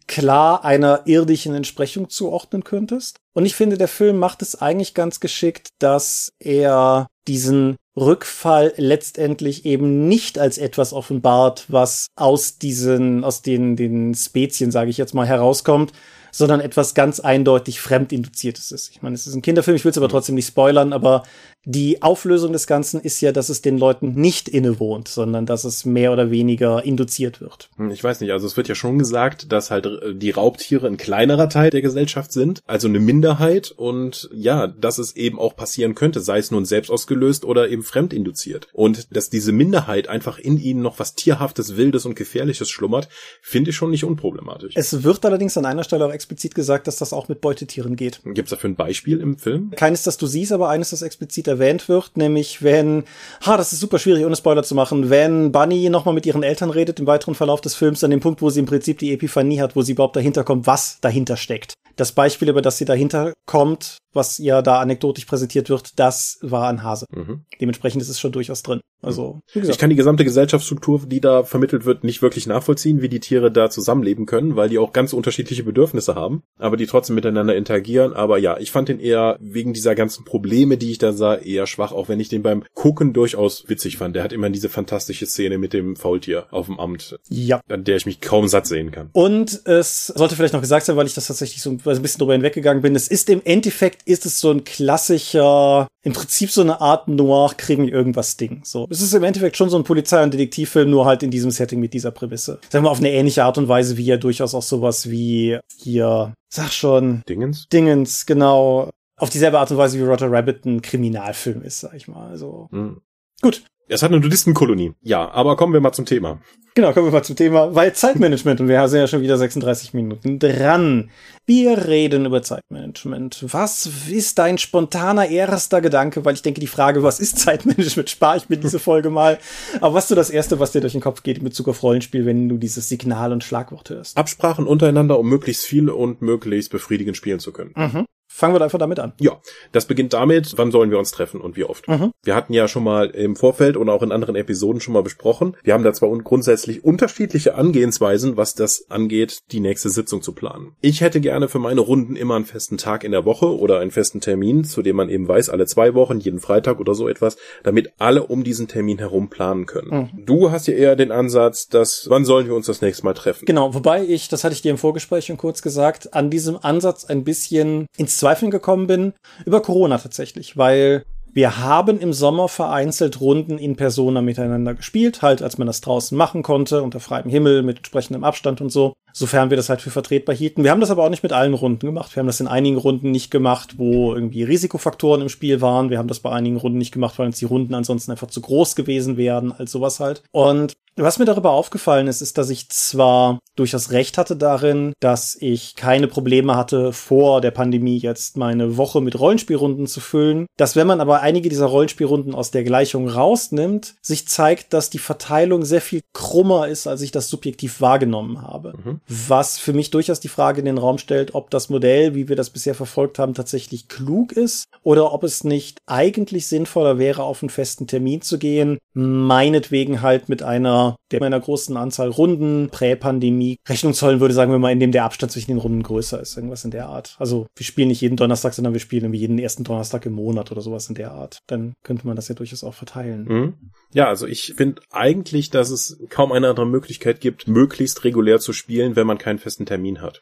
klar 0.07 0.65
einer 0.65 1.03
irdischen 1.07 1.55
Entsprechung 1.55 2.11
zuordnen 2.11 2.65
könntest. 2.65 3.17
Und 3.33 3.47
ich 3.47 3.55
finde, 3.55 3.79
der 3.79 3.89
Film 3.89 4.19
macht 4.19 4.43
es 4.43 4.61
eigentlich 4.61 4.95
ganz 4.95 5.21
geschickt, 5.21 5.69
dass 5.79 6.33
er 6.39 7.07
diesen 7.27 7.77
Rückfall 7.97 8.75
letztendlich 8.77 9.65
eben 9.65 10.09
nicht 10.09 10.39
als 10.39 10.59
etwas 10.59 10.93
offenbart, 10.93 11.67
was 11.69 12.09
aus 12.17 12.59
diesen, 12.59 13.25
aus 13.25 13.43
den, 13.43 13.77
den 13.77 14.15
Spezien, 14.15 14.71
sage 14.71 14.91
ich 14.91 14.99
jetzt 14.99 15.15
mal, 15.15 15.27
herauskommt, 15.27 15.93
sondern 16.33 16.61
etwas 16.61 16.95
ganz 16.95 17.21
eindeutig 17.21 17.81
Fremdinduziertes 17.81 18.73
ist. 18.73 18.91
Ich 18.91 19.03
meine, 19.03 19.15
es 19.15 19.27
ist 19.27 19.35
ein 19.35 19.43
Kinderfilm, 19.43 19.77
ich 19.77 19.85
will 19.85 19.93
es 19.93 19.99
aber 19.99 20.09
trotzdem 20.09 20.35
nicht 20.35 20.49
spoilern, 20.49 20.93
aber 20.93 21.23
die 21.65 22.03
Auflösung 22.03 22.53
des 22.53 22.67
Ganzen 22.67 23.01
ist 23.01 23.21
ja, 23.21 23.33
dass 23.33 23.49
es 23.49 23.63
den 23.63 23.79
Leuten 23.79 24.15
nicht 24.15 24.49
innewohnt, 24.49 25.09
sondern 25.09 25.47
dass 25.47 25.65
es 25.65 25.85
mehr 25.85 26.13
oder 26.13 26.31
weniger 26.31 26.85
induziert 26.85 27.41
wird. 27.41 27.71
Hm, 27.77 27.91
ich 27.91 28.05
weiß 28.05 28.21
nicht, 28.21 28.33
also 28.33 28.47
es 28.47 28.57
wird 28.57 28.69
ja 28.69 28.75
schon 28.75 28.99
gesagt, 28.99 29.53
dass 29.53 29.71
halt 29.71 29.87
äh, 29.87 30.15
die 30.15 30.31
Raubtiere 30.31 30.87
ein 30.87 30.97
kleinerer 30.97 31.49
Teil 31.49 31.71
der 31.71 31.83
Gesellschaft 31.83 32.33
sind, 32.33 32.63
also 32.67 32.89
eine 32.89 33.01
Minderheit 33.01 33.73
und 33.77 34.29
ja, 34.33 34.67
dass 34.67 34.99
es 34.99 35.17
eben 35.17 35.39
auch 35.39 35.57
passieren 35.57 35.95
könnte, 35.95 36.21
sei 36.21 36.39
es 36.39 36.51
nun 36.51 36.65
selbst 36.65 36.91
ausgelöst 36.91 37.45
oder 37.45 37.69
eben 37.69 37.83
fremdinduziert. 37.83 38.69
Und 38.73 39.15
dass 39.15 39.31
diese 39.31 39.53
Minderheit 39.53 40.09
einfach 40.09 40.39
in 40.39 40.59
ihnen 40.59 40.83
noch 40.83 40.99
was 40.99 41.15
Tierhaftes, 41.15 41.77
Wildes 41.77 42.05
und 42.05 42.15
Gefährliches 42.15 42.69
schlummert, 42.69 43.09
finde 43.41 43.71
ich 43.71 43.77
schon 43.77 43.91
nicht 43.91 44.05
unproblematisch. 44.05 44.75
Es 44.77 45.03
wird 45.03 45.25
allerdings 45.25 45.57
an 45.57 45.67
einer 45.67 45.85
Stelle 45.85 46.07
auch 46.07 46.13
explizit 46.13 46.55
gesagt, 46.55 46.87
dass 46.87 46.97
das 46.97 47.13
auch 47.13 47.29
mit 47.29 47.41
Beutetieren 47.41 47.97
geht. 47.97 48.21
Gibt 48.25 48.49
es 48.49 48.51
dafür 48.51 48.71
ein 48.71 48.77
Beispiel 48.77 49.21
im 49.21 49.39
Film? 49.39 49.71
Keines, 49.71 50.03
das 50.03 50.17
du 50.17 50.27
siehst, 50.27 50.53
aber 50.53 50.69
eines, 50.69 50.91
das 50.91 51.03
explizit 51.03 51.49
erwähnt 51.55 51.89
wird, 51.89 52.17
nämlich 52.17 52.63
wenn, 52.63 53.05
ha, 53.45 53.57
das 53.57 53.73
ist 53.73 53.81
super 53.81 53.99
schwierig, 53.99 54.25
ohne 54.25 54.37
Spoiler 54.37 54.63
zu 54.63 54.75
machen, 54.75 55.11
wenn 55.11 55.53
Bunny 55.53 55.89
nochmal 55.89 56.15
mit 56.15 56.27
ihren 56.27 56.43
Eltern 56.43 56.71
redet 56.71 57.01
im 57.01 57.07
weiteren 57.07 57.35
Verlauf 57.35 57.61
des 57.61 57.75
Films, 57.75 58.05
an 58.05 58.11
dem 58.11 58.21
Punkt, 58.21 58.43
wo 58.43 58.51
sie 58.51 58.61
im 58.61 58.67
Prinzip 58.67 58.99
die 58.99 59.13
Epiphanie 59.13 59.61
hat, 59.61 59.77
wo 59.77 59.83
sie 59.83 59.93
überhaupt 59.93 60.17
dahinter 60.17 60.45
kommt, 60.45 60.67
was 60.67 61.01
dahinter 61.01 61.37
steckt. 61.37 61.75
Das 61.97 62.13
Beispiel, 62.13 62.49
über 62.49 62.63
das 62.63 62.79
sie 62.79 62.85
dahinter 62.85 63.33
kommt, 63.47 63.99
was 64.15 64.39
ihr 64.39 64.63
da 64.63 64.81
anekdotisch 64.81 65.25
präsentiert 65.25 65.69
wird, 65.69 65.99
das 65.99 66.39
war 66.43 66.69
ein 66.69 66.83
Hase. 66.83 67.07
Mhm. 67.11 67.45
Dementsprechend 67.61 68.03
ist 68.03 68.09
es 68.09 68.21
schon 68.21 68.33
durchaus 68.33 68.63
drin. 68.63 68.81
Also, 69.05 69.41
gesagt. 69.53 69.75
Ich 69.75 69.79
kann 69.79 69.91
die 69.91 69.97
gesamte 69.97 70.25
Gesellschaftsstruktur, 70.25 71.03
die 71.07 71.21
da 71.21 71.45
vermittelt 71.45 71.85
wird, 71.85 72.05
nicht 72.05 72.23
wirklich 72.23 72.47
nachvollziehen, 72.47 73.03
wie 73.03 73.09
die 73.09 73.21
Tiere 73.21 73.53
da 73.53 73.69
zusammenleben 73.69 74.25
können, 74.25 74.57
weil 74.57 74.71
die 74.71 74.79
auch 74.79 74.93
ganz 74.93 75.13
unterschiedliche 75.13 75.63
Bedürfnisse 75.63 76.15
haben, 76.15 76.43
aber 76.59 76.77
die 76.77 76.87
trotzdem 76.87 77.15
miteinander 77.15 77.55
interagieren. 77.55 78.15
Aber 78.15 78.39
ja, 78.39 78.57
ich 78.59 78.71
fand 78.71 78.89
den 78.89 79.01
eher 79.01 79.37
wegen 79.41 79.75
dieser 79.75 79.95
ganzen 79.95 80.25
Probleme, 80.25 80.79
die 80.79 80.91
ich 80.91 80.99
da 80.99 81.13
sah, 81.13 81.35
eher 81.35 81.67
schwach, 81.67 81.93
auch 81.93 82.09
wenn 82.09 82.21
ich 82.21 82.29
den 82.29 82.43
beim 82.43 82.65
Gucken 82.75 83.13
durchaus 83.13 83.69
witzig 83.69 83.99
fand. 83.99 84.17
Der 84.17 84.23
hat 84.23 84.33
immer 84.33 84.49
diese 84.49 84.69
fantastische 84.69 85.27
Szene 85.27 85.59
mit 85.59 85.73
dem 85.73 85.97
Faultier 85.97 86.47
auf 86.51 86.67
dem 86.67 86.81
Amt, 86.81 87.19
ja. 87.29 87.61
an 87.69 87.85
der 87.85 87.97
ich 87.97 88.07
mich 88.07 88.21
kaum 88.21 88.49
satt 88.49 88.67
sehen 88.67 88.91
kann. 88.91 89.11
Und 89.13 89.67
es 89.67 90.07
sollte 90.07 90.35
vielleicht 90.37 90.55
noch 90.55 90.63
gesagt 90.63 90.87
sein, 90.87 90.97
weil 90.97 91.07
ich 91.07 91.15
das 91.15 91.27
tatsächlich 91.27 91.61
so 91.61 91.71
ein 91.71 91.77
bisschen 91.77 92.19
drüber 92.19 92.33
hinweggegangen 92.33 92.83
bin. 92.83 92.95
Es 92.95 93.09
ist 93.09 93.29
im 93.29 93.43
Endeffekt 93.45 94.03
ist 94.05 94.27
es 94.27 94.41
so 94.41 94.51
ein 94.51 94.65
klassischer, 94.65 95.89
im 96.03 96.13
Prinzip 96.13 96.51
so 96.51 96.61
eine 96.61 96.81
Art 96.81 97.09
Noir-Krimi 97.09 97.89
irgendwas 97.89 98.37
Ding. 98.37 98.63
So, 98.65 98.87
es 98.91 99.01
ist 99.01 99.15
im 99.15 99.25
Endeffekt 99.25 99.57
schon 99.57 99.71
so 99.71 99.77
ein 99.77 99.85
Polizei- 99.85 100.23
und 100.23 100.35
Detektivfilm, 100.35 100.91
nur 100.91 101.07
halt 101.07 101.23
in 101.23 101.31
diesem 101.31 101.51
Setting 101.51 101.81
mit 101.81 101.95
dieser 101.95 102.11
Prämisse. 102.11 102.61
Sagen 102.71 102.85
wir 102.85 102.91
auf 102.91 102.99
eine 102.99 103.13
ähnliche 103.13 103.45
Art 103.45 103.59
und 103.59 103.69
Weise, 103.69 103.97
wie 103.97 104.05
ja 104.05 104.17
durchaus 104.17 104.55
auch 104.55 104.63
sowas 104.63 105.11
wie 105.11 105.59
hier, 105.79 106.35
sag 106.53 106.73
schon. 106.73 107.23
Dingens? 107.29 107.69
Dingens, 107.69 108.27
genau. 108.27 108.91
Auf 109.17 109.31
dieselbe 109.31 109.59
Art 109.59 109.71
und 109.71 109.77
Weise 109.77 109.99
wie 109.99 110.03
Roger 110.03 110.31
Rabbit 110.31 110.65
ein 110.65 110.83
Kriminalfilm 110.83 111.63
ist, 111.63 111.81
sag 111.81 111.95
ich 111.95 112.09
mal. 112.09 112.29
Also. 112.29 112.69
Mhm. 112.71 113.01
Gut. 113.41 113.65
Es 113.87 114.03
hat 114.03 114.11
eine 114.11 114.21
Nudistenkolonie. 114.21 114.95
Ja, 115.03 115.31
aber 115.31 115.57
kommen 115.57 115.75
wir 115.75 115.81
mal 115.81 115.93
zum 115.93 116.07
Thema. 116.07 116.41
Genau, 116.75 116.93
kommen 116.93 117.07
wir 117.07 117.13
mal 117.13 117.23
zum 117.23 117.37
Thema, 117.37 117.75
weil 117.75 117.93
Zeitmanagement 117.93 118.61
und 118.61 118.69
wir 118.69 118.89
sind 118.89 118.99
ja 118.99 119.07
schon 119.07 119.21
wieder 119.21 119.37
36 119.37 119.93
Minuten 119.93 120.39
dran. 120.39 121.11
Wir 121.47 121.87
reden 121.87 122.25
über 122.25 122.43
Zeitmanagement. 122.43 123.45
Was 123.53 123.89
ist 124.09 124.39
dein 124.39 124.57
spontaner 124.57 125.29
erster 125.29 125.83
Gedanke? 125.83 126.25
Weil 126.25 126.35
ich 126.35 126.43
denke, 126.43 126.61
die 126.61 126.67
Frage, 126.67 127.03
was 127.03 127.21
ist 127.21 127.39
Zeitmanagement, 127.39 128.09
spare 128.11 128.39
ich 128.39 128.49
mir 128.49 128.57
diese 128.57 128.79
Folge 128.79 129.11
mal. 129.11 129.39
Aber 129.81 129.95
was 129.95 130.05
ist 130.05 130.09
so 130.09 130.15
das 130.15 130.31
erste, 130.31 130.59
was 130.59 130.73
dir 130.73 130.81
durch 130.81 130.95
den 130.95 131.03
Kopf 131.03 131.23
geht 131.23 131.39
in 131.39 131.45
Bezug 131.45 131.69
auf 131.69 131.83
Rollenspiel, 131.83 132.25
wenn 132.25 132.49
du 132.49 132.57
dieses 132.57 132.89
Signal 132.89 133.33
und 133.33 133.45
Schlagwort 133.45 133.91
hörst? 133.91 134.17
Absprachen 134.17 134.67
untereinander, 134.67 135.19
um 135.19 135.29
möglichst 135.29 135.67
viel 135.67 135.91
und 135.91 136.23
möglichst 136.23 136.73
befriedigend 136.73 137.19
spielen 137.19 137.39
zu 137.39 137.53
können. 137.53 137.73
Mhm. 137.77 138.07
Fangen 138.37 138.53
wir 138.53 138.61
einfach 138.63 138.81
damit 138.81 138.99
an. 138.99 139.13
Ja, 139.21 139.41
das 139.71 139.87
beginnt 139.87 140.13
damit, 140.13 140.55
wann 140.57 140.73
sollen 140.73 140.91
wir 140.91 140.99
uns 140.99 141.13
treffen 141.13 141.41
und 141.41 141.57
wie 141.57 141.63
oft. 141.63 141.87
Mhm. 141.87 142.11
Wir 142.25 142.35
hatten 142.35 142.53
ja 142.53 142.67
schon 142.67 142.83
mal 142.83 143.11
im 143.11 143.37
Vorfeld 143.37 143.77
und 143.77 143.89
auch 143.89 144.03
in 144.03 144.11
anderen 144.11 144.35
Episoden 144.35 144.81
schon 144.81 144.93
mal 144.93 145.05
besprochen. 145.05 145.57
Wir 145.63 145.73
haben 145.73 145.85
da 145.85 145.93
zwar 145.93 146.11
grundsätzlich 146.19 146.83
unterschiedliche 146.83 147.55
Angehensweisen, 147.55 148.37
was 148.37 148.57
das 148.57 148.87
angeht, 148.91 149.39
die 149.53 149.61
nächste 149.61 149.89
Sitzung 149.89 150.21
zu 150.21 150.33
planen. 150.33 150.75
Ich 150.81 151.01
hätte 151.01 151.21
gerne 151.21 151.47
für 151.47 151.61
meine 151.61 151.81
Runden 151.81 152.17
immer 152.17 152.35
einen 152.35 152.45
festen 152.45 152.77
Tag 152.77 153.05
in 153.05 153.13
der 153.13 153.25
Woche 153.25 153.57
oder 153.57 153.79
einen 153.79 153.93
festen 153.93 154.21
Termin, 154.21 154.65
zu 154.65 154.83
dem 154.83 154.97
man 154.97 155.11
eben 155.11 155.29
weiß, 155.29 155.49
alle 155.49 155.67
zwei 155.67 155.95
Wochen, 155.95 156.19
jeden 156.19 156.41
Freitag 156.41 156.81
oder 156.81 156.97
so 156.97 157.07
etwas, 157.07 157.37
damit 157.63 157.93
alle 157.99 158.25
um 158.25 158.43
diesen 158.43 158.67
Termin 158.67 158.99
herum 158.99 159.31
planen 159.31 159.67
können. 159.67 160.11
Mhm. 160.13 160.27
Du 160.27 160.51
hast 160.51 160.67
ja 160.67 160.75
eher 160.75 160.97
den 160.97 161.13
Ansatz, 161.13 161.69
dass, 161.69 162.07
wann 162.11 162.25
sollen 162.25 162.49
wir 162.49 162.57
uns 162.57 162.67
das 162.67 162.81
nächste 162.81 163.05
Mal 163.05 163.15
treffen? 163.15 163.45
Genau, 163.47 163.75
wobei 163.75 164.03
ich, 164.03 164.29
das 164.29 164.43
hatte 164.43 164.57
ich 164.57 164.63
dir 164.63 164.73
im 164.73 164.79
Vorgespräch 164.79 165.27
schon 165.27 165.37
kurz 165.37 165.63
gesagt, 165.63 166.15
an 166.15 166.31
diesem 166.31 166.59
Ansatz 166.61 167.05
ein 167.05 167.23
bisschen 167.23 167.87
ins 167.97 168.24
Zweifeln 168.25 168.51
gekommen 168.51 168.87
bin, 168.87 169.13
über 169.45 169.61
Corona 169.61 169.99
tatsächlich, 169.99 170.57
weil 170.57 171.05
wir 171.35 171.59
haben 171.59 172.01
im 172.01 172.15
Sommer 172.15 172.49
vereinzelt 172.49 173.21
Runden 173.21 173.59
in 173.59 173.77
Persona 173.77 174.23
miteinander 174.23 174.73
gespielt, 174.73 175.21
halt 175.21 175.43
als 175.43 175.59
man 175.59 175.67
das 175.67 175.83
draußen 175.83 176.17
machen 176.17 176.43
konnte, 176.43 176.83
unter 176.83 177.01
freiem 177.01 177.29
Himmel, 177.29 177.63
mit 177.63 177.79
entsprechendem 177.79 178.25
Abstand 178.25 178.63
und 178.63 178.71
so, 178.71 178.95
sofern 179.13 179.51
wir 179.51 179.59
das 179.59 179.69
halt 179.69 179.83
für 179.83 179.91
vertretbar 179.91 180.35
hielten. 180.35 180.65
Wir 180.65 180.71
haben 180.71 180.81
das 180.81 180.91
aber 180.91 181.05
auch 181.05 181.11
nicht 181.11 181.23
mit 181.23 181.35
allen 181.35 181.53
Runden 181.53 181.85
gemacht. 181.85 182.17
Wir 182.17 182.21
haben 182.21 182.29
das 182.29 182.41
in 182.41 182.49
einigen 182.49 182.79
Runden 182.79 183.11
nicht 183.11 183.31
gemacht, 183.31 183.75
wo 183.77 184.15
irgendwie 184.15 184.45
Risikofaktoren 184.45 185.21
im 185.21 185.29
Spiel 185.29 185.61
waren. 185.61 185.91
Wir 185.91 185.99
haben 185.99 186.09
das 186.09 186.21
bei 186.21 186.31
einigen 186.31 186.57
Runden 186.57 186.79
nicht 186.79 186.93
gemacht, 186.93 187.19
weil 187.19 187.27
uns 187.27 187.41
die 187.41 187.45
Runden 187.45 187.75
ansonsten 187.75 188.11
einfach 188.11 188.29
zu 188.29 188.41
groß 188.41 188.75
gewesen 188.75 189.19
wären, 189.19 189.53
als 189.53 189.71
sowas 189.71 190.01
halt. 190.01 190.23
Und 190.31 190.73
was 190.97 191.19
mir 191.19 191.25
darüber 191.25 191.51
aufgefallen 191.51 192.07
ist, 192.07 192.21
ist, 192.21 192.39
dass 192.39 192.51
ich 192.51 192.69
zwar 192.69 193.39
durchaus 193.57 193.91
recht 193.91 194.19
hatte 194.19 194.37
darin, 194.37 194.93
dass 195.01 195.37
ich 195.39 195.75
keine 195.77 196.09
Probleme 196.09 196.57
hatte, 196.57 196.93
vor 196.93 197.41
der 197.41 197.51
Pandemie 197.51 197.99
jetzt 197.99 198.37
meine 198.37 198.77
Woche 198.77 199.01
mit 199.01 199.19
Rollenspielrunden 199.19 199.87
zu 199.87 200.01
füllen, 200.01 200.47
dass 200.57 200.77
wenn 200.77 200.87
man 200.87 201.01
aber 201.01 201.21
einige 201.21 201.49
dieser 201.49 201.67
Rollenspielrunden 201.67 202.35
aus 202.35 202.51
der 202.51 202.65
Gleichung 202.65 203.09
rausnimmt, 203.09 203.95
sich 204.03 204.29
zeigt, 204.29 204.73
dass 204.73 204.91
die 204.91 204.99
Verteilung 204.99 205.65
sehr 205.65 205.81
viel 205.81 206.03
krummer 206.13 206.69
ist, 206.69 206.87
als 206.87 207.01
ich 207.03 207.13
das 207.13 207.29
subjektiv 207.29 207.81
wahrgenommen 207.81 208.43
habe. 208.43 208.75
Mhm. 208.85 209.01
Was 209.09 209.59
für 209.59 209.73
mich 209.73 209.91
durchaus 209.91 210.21
die 210.21 210.29
Frage 210.29 210.61
in 210.61 210.67
den 210.67 210.79
Raum 210.79 210.99
stellt, 210.99 211.35
ob 211.35 211.51
das 211.51 211.69
Modell, 211.69 212.15
wie 212.15 212.29
wir 212.29 212.37
das 212.37 212.51
bisher 212.51 212.75
verfolgt 212.75 213.19
haben, 213.19 213.35
tatsächlich 213.35 213.89
klug 213.89 214.33
ist 214.33 214.67
oder 214.83 215.13
ob 215.13 215.25
es 215.25 215.45
nicht 215.45 215.79
eigentlich 215.87 216.47
sinnvoller 216.47 216.99
wäre, 216.99 217.23
auf 217.23 217.43
einen 217.43 217.51
festen 217.51 217.87
Termin 217.87 218.23
zu 218.23 218.39
gehen, 218.39 218.79
meinetwegen 218.93 220.03
halt 220.03 220.29
mit 220.29 220.43
einer 220.43 220.84
der 221.11 221.23
einer 221.23 221.41
großen 221.41 221.77
Anzahl 221.77 222.11
Runden 222.11 222.69
Prä-Pandemie 222.71 223.57
Rechnung 223.69 223.95
zollen 223.95 224.21
würde, 224.21 224.35
sagen 224.35 224.53
wir 224.53 224.59
mal, 224.59 224.73
indem 224.73 224.93
der 224.93 225.05
Abstand 225.05 225.33
zwischen 225.33 225.53
den 225.53 225.59
Runden 225.59 225.83
größer 225.83 226.21
ist. 226.21 226.37
Irgendwas 226.37 226.65
in 226.65 226.71
der 226.71 226.87
Art. 226.87 227.17
Also 227.19 227.47
wir 227.57 227.65
spielen 227.65 227.89
nicht 227.89 228.01
jeden 228.01 228.17
Donnerstag, 228.17 228.55
sondern 228.55 228.73
wir 228.73 228.81
spielen 228.81 229.05
irgendwie 229.05 229.21
jeden 229.21 229.39
ersten 229.39 229.65
Donnerstag 229.65 230.07
im 230.07 230.13
Monat 230.13 230.51
oder 230.53 230.61
sowas 230.61 230.89
in 230.89 230.95
der 230.95 231.13
Art. 231.13 231.39
Dann 231.47 231.75
könnte 231.83 232.07
man 232.07 232.17
das 232.17 232.29
ja 232.29 232.35
durchaus 232.35 232.65
auch 232.65 232.75
verteilen. 232.75 233.25
Mhm. 233.25 233.55
Ja, 233.93 234.09
also 234.09 234.27
ich 234.27 234.55
finde 234.57 234.83
eigentlich, 234.91 235.51
dass 235.51 235.71
es 235.71 235.99
kaum 236.09 236.33
eine 236.33 236.49
andere 236.49 236.67
Möglichkeit 236.67 237.21
gibt, 237.21 237.47
möglichst 237.47 238.05
regulär 238.05 238.41
zu 238.41 238.53
spielen, 238.53 238.97
wenn 238.97 239.07
man 239.07 239.19
keinen 239.19 239.39
festen 239.39 239.67
Termin 239.67 240.03
hat. 240.03 240.21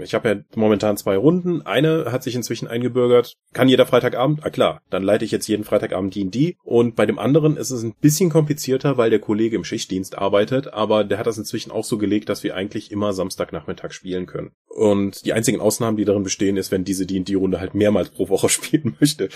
Ich 0.00 0.14
habe 0.14 0.28
ja 0.28 0.36
momentan 0.54 0.96
zwei 0.96 1.16
Runden. 1.16 1.62
Eine 1.62 2.12
hat 2.12 2.22
sich 2.22 2.34
inzwischen 2.34 2.68
eingebürgert. 2.68 3.36
Kann 3.52 3.68
jeder 3.68 3.86
Freitagabend? 3.86 4.44
Ah 4.44 4.50
klar, 4.50 4.80
dann 4.90 5.02
leite 5.02 5.24
ich 5.24 5.30
jetzt 5.30 5.46
jeden 5.46 5.64
Freitagabend 5.64 6.14
D&D. 6.14 6.56
Und 6.62 6.96
bei 6.96 7.06
dem 7.06 7.18
anderen 7.18 7.56
ist 7.56 7.70
es 7.70 7.82
ein 7.82 7.94
bisschen 8.00 8.30
komplizierter, 8.30 8.96
weil 8.96 9.10
der 9.10 9.18
Kollege 9.18 9.56
im 9.56 9.64
Schichtdienst 9.64 10.18
arbeitet, 10.18 10.72
aber 10.72 11.04
der 11.04 11.18
hat 11.18 11.26
das 11.26 11.38
inzwischen 11.38 11.70
auch 11.70 11.84
so 11.84 11.98
gelegt, 11.98 12.28
dass 12.28 12.42
wir 12.42 12.54
eigentlich 12.54 12.90
immer 12.90 13.12
Samstagnachmittag 13.12 13.92
spielen 13.92 14.26
können. 14.26 14.52
Und 14.68 15.24
die 15.24 15.32
einzigen 15.32 15.60
Ausnahmen, 15.60 15.96
die 15.96 16.04
darin 16.04 16.24
bestehen, 16.24 16.56
ist, 16.56 16.72
wenn 16.72 16.84
diese 16.84 17.06
D&D-Runde 17.06 17.60
halt 17.60 17.74
mehrmals 17.74 18.10
pro 18.10 18.28
Woche 18.28 18.48
spielen 18.54 18.96
möchte. 18.98 19.28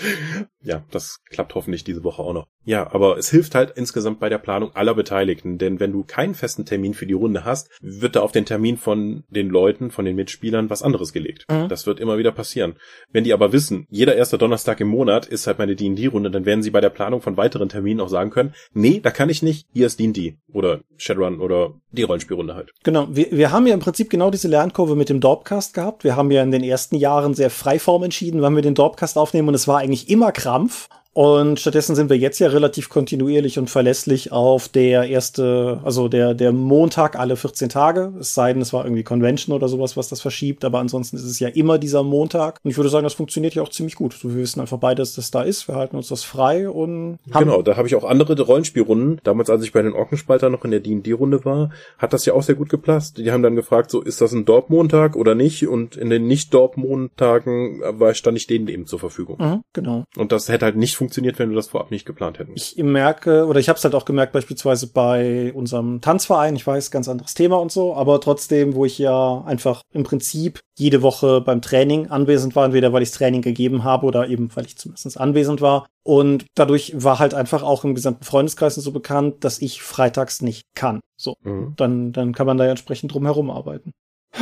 Ja, 0.61 0.83
das 0.91 1.19
klappt 1.29 1.55
hoffentlich 1.55 1.83
diese 1.83 2.03
Woche 2.03 2.21
auch 2.21 2.33
noch. 2.33 2.47
Ja, 2.65 2.93
aber 2.93 3.17
es 3.17 3.29
hilft 3.29 3.55
halt 3.55 3.71
insgesamt 3.75 4.19
bei 4.19 4.29
der 4.29 4.37
Planung 4.37 4.75
aller 4.75 4.93
Beteiligten, 4.93 5.57
denn 5.57 5.79
wenn 5.79 5.93
du 5.93 6.03
keinen 6.03 6.35
festen 6.35 6.65
Termin 6.65 6.93
für 6.93 7.07
die 7.07 7.13
Runde 7.13 7.45
hast, 7.45 7.69
wird 7.81 8.15
da 8.15 8.19
auf 8.19 8.31
den 8.31 8.45
Termin 8.45 8.77
von 8.77 9.23
den 9.29 9.49
Leuten, 9.49 9.91
von 9.91 10.05
den 10.05 10.15
Mitspielern 10.15 10.48
was 10.69 10.83
anderes 10.83 11.13
gelegt. 11.13 11.45
Mhm. 11.49 11.69
Das 11.69 11.85
wird 11.85 11.99
immer 11.99 12.17
wieder 12.17 12.31
passieren. 12.31 12.75
Wenn 13.11 13.23
die 13.23 13.33
aber 13.33 13.51
wissen, 13.51 13.85
jeder 13.89 14.15
erste 14.15 14.37
Donnerstag 14.37 14.79
im 14.79 14.87
Monat 14.87 15.25
ist 15.25 15.47
halt 15.47 15.59
meine 15.59 15.75
D&D-Runde, 15.75 16.31
dann 16.31 16.45
werden 16.45 16.63
sie 16.63 16.71
bei 16.71 16.81
der 16.81 16.89
Planung 16.89 17.21
von 17.21 17.37
weiteren 17.37 17.69
Terminen 17.69 18.01
auch 18.01 18.09
sagen 18.09 18.29
können, 18.29 18.53
nee, 18.73 18.99
da 18.99 19.11
kann 19.11 19.29
ich 19.29 19.41
nicht, 19.41 19.67
hier 19.73 19.87
ist 19.87 19.99
D&D 19.99 20.37
oder 20.51 20.81
Shadowrun 20.97 21.39
oder 21.39 21.73
die 21.91 22.03
Rollenspielrunde 22.03 22.55
halt. 22.55 22.71
Genau, 22.83 23.07
wir, 23.09 23.31
wir 23.31 23.51
haben 23.51 23.67
ja 23.67 23.73
im 23.73 23.79
Prinzip 23.79 24.09
genau 24.09 24.29
diese 24.29 24.47
Lernkurve 24.47 24.95
mit 24.95 25.09
dem 25.09 25.19
Dorpcast 25.19 25.73
gehabt. 25.73 26.03
Wir 26.03 26.15
haben 26.15 26.31
ja 26.31 26.43
in 26.43 26.51
den 26.51 26.63
ersten 26.63 26.95
Jahren 26.95 27.33
sehr 27.33 27.49
freiform 27.49 28.03
entschieden, 28.03 28.41
wann 28.41 28.55
wir 28.55 28.61
den 28.61 28.75
Dorpcast 28.75 29.17
aufnehmen 29.17 29.47
und 29.47 29.55
es 29.55 29.67
war 29.67 29.79
eigentlich 29.79 30.09
immer 30.09 30.31
Krampf. 30.31 30.89
Und 31.19 31.59
stattdessen 31.59 31.97
sind 31.97 32.09
wir 32.09 32.17
jetzt 32.17 32.39
ja 32.39 32.47
relativ 32.47 32.87
kontinuierlich 32.87 33.59
und 33.59 33.69
verlässlich 33.69 34.31
auf 34.31 34.69
der 34.69 35.09
erste, 35.09 35.81
also 35.83 36.07
der, 36.07 36.33
der 36.33 36.53
Montag 36.53 37.19
alle 37.19 37.35
14 37.35 37.67
Tage. 37.67 38.13
Es 38.21 38.33
sei 38.33 38.53
denn, 38.53 38.61
es 38.61 38.71
war 38.71 38.85
irgendwie 38.85 39.03
Convention 39.03 39.53
oder 39.53 39.67
sowas, 39.67 39.97
was 39.97 40.07
das 40.07 40.21
verschiebt. 40.21 40.63
Aber 40.63 40.79
ansonsten 40.79 41.17
ist 41.17 41.25
es 41.25 41.37
ja 41.41 41.49
immer 41.49 41.77
dieser 41.77 42.03
Montag. 42.03 42.61
Und 42.63 42.71
ich 42.71 42.77
würde 42.77 42.89
sagen, 42.89 43.03
das 43.03 43.15
funktioniert 43.15 43.53
ja 43.53 43.63
auch 43.63 43.67
ziemlich 43.67 43.95
gut. 43.95 44.13
So, 44.13 44.29
wir 44.29 44.37
wissen 44.37 44.61
einfach 44.61 44.77
beide, 44.77 45.01
dass 45.01 45.15
das 45.15 45.29
da 45.29 45.41
ist. 45.41 45.67
Wir 45.67 45.75
halten 45.75 45.97
uns 45.97 46.07
das 46.07 46.23
frei 46.23 46.69
und 46.69 47.19
Genau, 47.37 47.63
da 47.63 47.75
habe 47.75 47.89
ich 47.89 47.95
auch 47.95 48.05
andere 48.05 48.39
Rollenspielrunden. 48.41 49.19
Damals, 49.25 49.49
als 49.49 49.65
ich 49.65 49.73
bei 49.73 49.81
den 49.81 49.91
Orkenspalter 49.91 50.49
noch 50.49 50.63
in 50.63 50.71
der 50.71 50.79
D&D-Runde 50.79 51.43
war, 51.43 51.71
hat 51.97 52.13
das 52.13 52.25
ja 52.25 52.33
auch 52.33 52.43
sehr 52.43 52.55
gut 52.55 52.69
gepasst. 52.69 53.17
Die 53.17 53.29
haben 53.33 53.43
dann 53.43 53.57
gefragt, 53.57 53.91
so, 53.91 54.01
ist 54.01 54.21
das 54.21 54.31
ein 54.31 54.45
Dorp-Montag 54.45 55.17
oder 55.17 55.35
nicht? 55.35 55.67
Und 55.67 55.97
in 55.97 56.09
den 56.09 56.27
Nicht-Dorp-Montagen 56.27 57.81
war, 57.99 58.13
stand 58.13 58.37
ich 58.37 58.47
denen 58.47 58.69
eben 58.69 58.85
zur 58.85 58.99
Verfügung. 58.99 59.35
Mhm, 59.37 59.63
genau. 59.73 60.05
Und 60.15 60.31
das 60.31 60.47
hätte 60.47 60.63
halt 60.63 60.77
nicht 60.77 60.95
funktioniert, 60.95 61.08
wenn 61.17 61.49
du 61.49 61.55
das 61.55 61.67
vorab 61.67 61.91
nicht 61.91 62.05
geplant 62.05 62.39
hättest. 62.39 62.77
Ich 62.77 62.83
merke, 62.83 63.45
oder 63.45 63.59
ich 63.59 63.69
habe 63.69 63.77
es 63.77 63.83
halt 63.83 63.95
auch 63.95 64.05
gemerkt, 64.05 64.33
beispielsweise 64.33 64.87
bei 64.87 65.53
unserem 65.53 66.01
Tanzverein, 66.01 66.55
ich 66.55 66.65
weiß, 66.65 66.91
ganz 66.91 67.07
anderes 67.07 67.33
Thema 67.33 67.57
und 67.57 67.71
so, 67.71 67.95
aber 67.95 68.21
trotzdem, 68.21 68.75
wo 68.75 68.85
ich 68.85 68.97
ja 68.97 69.43
einfach 69.45 69.81
im 69.93 70.03
Prinzip 70.03 70.59
jede 70.77 71.01
Woche 71.01 71.41
beim 71.41 71.61
Training 71.61 72.07
anwesend 72.07 72.55
war, 72.55 72.65
entweder 72.65 72.93
weil 72.93 73.03
ich 73.03 73.11
Training 73.11 73.41
gegeben 73.41 73.83
habe 73.83 74.05
oder 74.05 74.27
eben, 74.27 74.49
weil 74.55 74.65
ich 74.65 74.77
zumindest 74.77 75.19
anwesend 75.19 75.61
war. 75.61 75.87
Und 76.03 76.45
dadurch 76.55 76.93
war 76.95 77.19
halt 77.19 77.33
einfach 77.33 77.63
auch 77.63 77.83
im 77.83 77.95
gesamten 77.95 78.23
Freundeskreis 78.23 78.75
so 78.75 78.91
bekannt, 78.91 79.43
dass 79.43 79.61
ich 79.61 79.81
freitags 79.81 80.41
nicht 80.41 80.63
kann. 80.75 81.01
So, 81.19 81.35
mhm. 81.43 81.73
dann, 81.75 82.13
dann 82.13 82.33
kann 82.33 82.47
man 82.47 82.57
da 82.57 82.63
ja 82.63 82.71
entsprechend 82.71 83.13
drum 83.13 83.25
herum 83.25 83.49
arbeiten. 83.51 83.91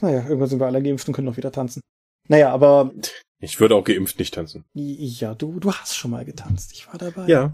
Naja, 0.00 0.24
irgendwann 0.24 0.48
sind 0.48 0.58
wir 0.58 0.66
alle 0.66 0.82
geimpft 0.82 1.06
und 1.06 1.14
können 1.14 1.28
noch 1.28 1.36
wieder 1.36 1.52
tanzen. 1.52 1.80
Naja, 2.28 2.50
aber 2.50 2.90
ich 3.42 3.58
würde 3.60 3.74
auch 3.74 3.84
geimpft 3.84 4.18
nicht 4.20 4.34
tanzen. 4.34 4.64
Ja, 4.72 5.34
du, 5.34 5.58
du 5.58 5.72
hast 5.72 5.96
schon 5.96 6.12
mal 6.12 6.24
getanzt. 6.24 6.72
Ich 6.72 6.86
war 6.86 6.96
dabei. 6.96 7.26
Ja. 7.26 7.52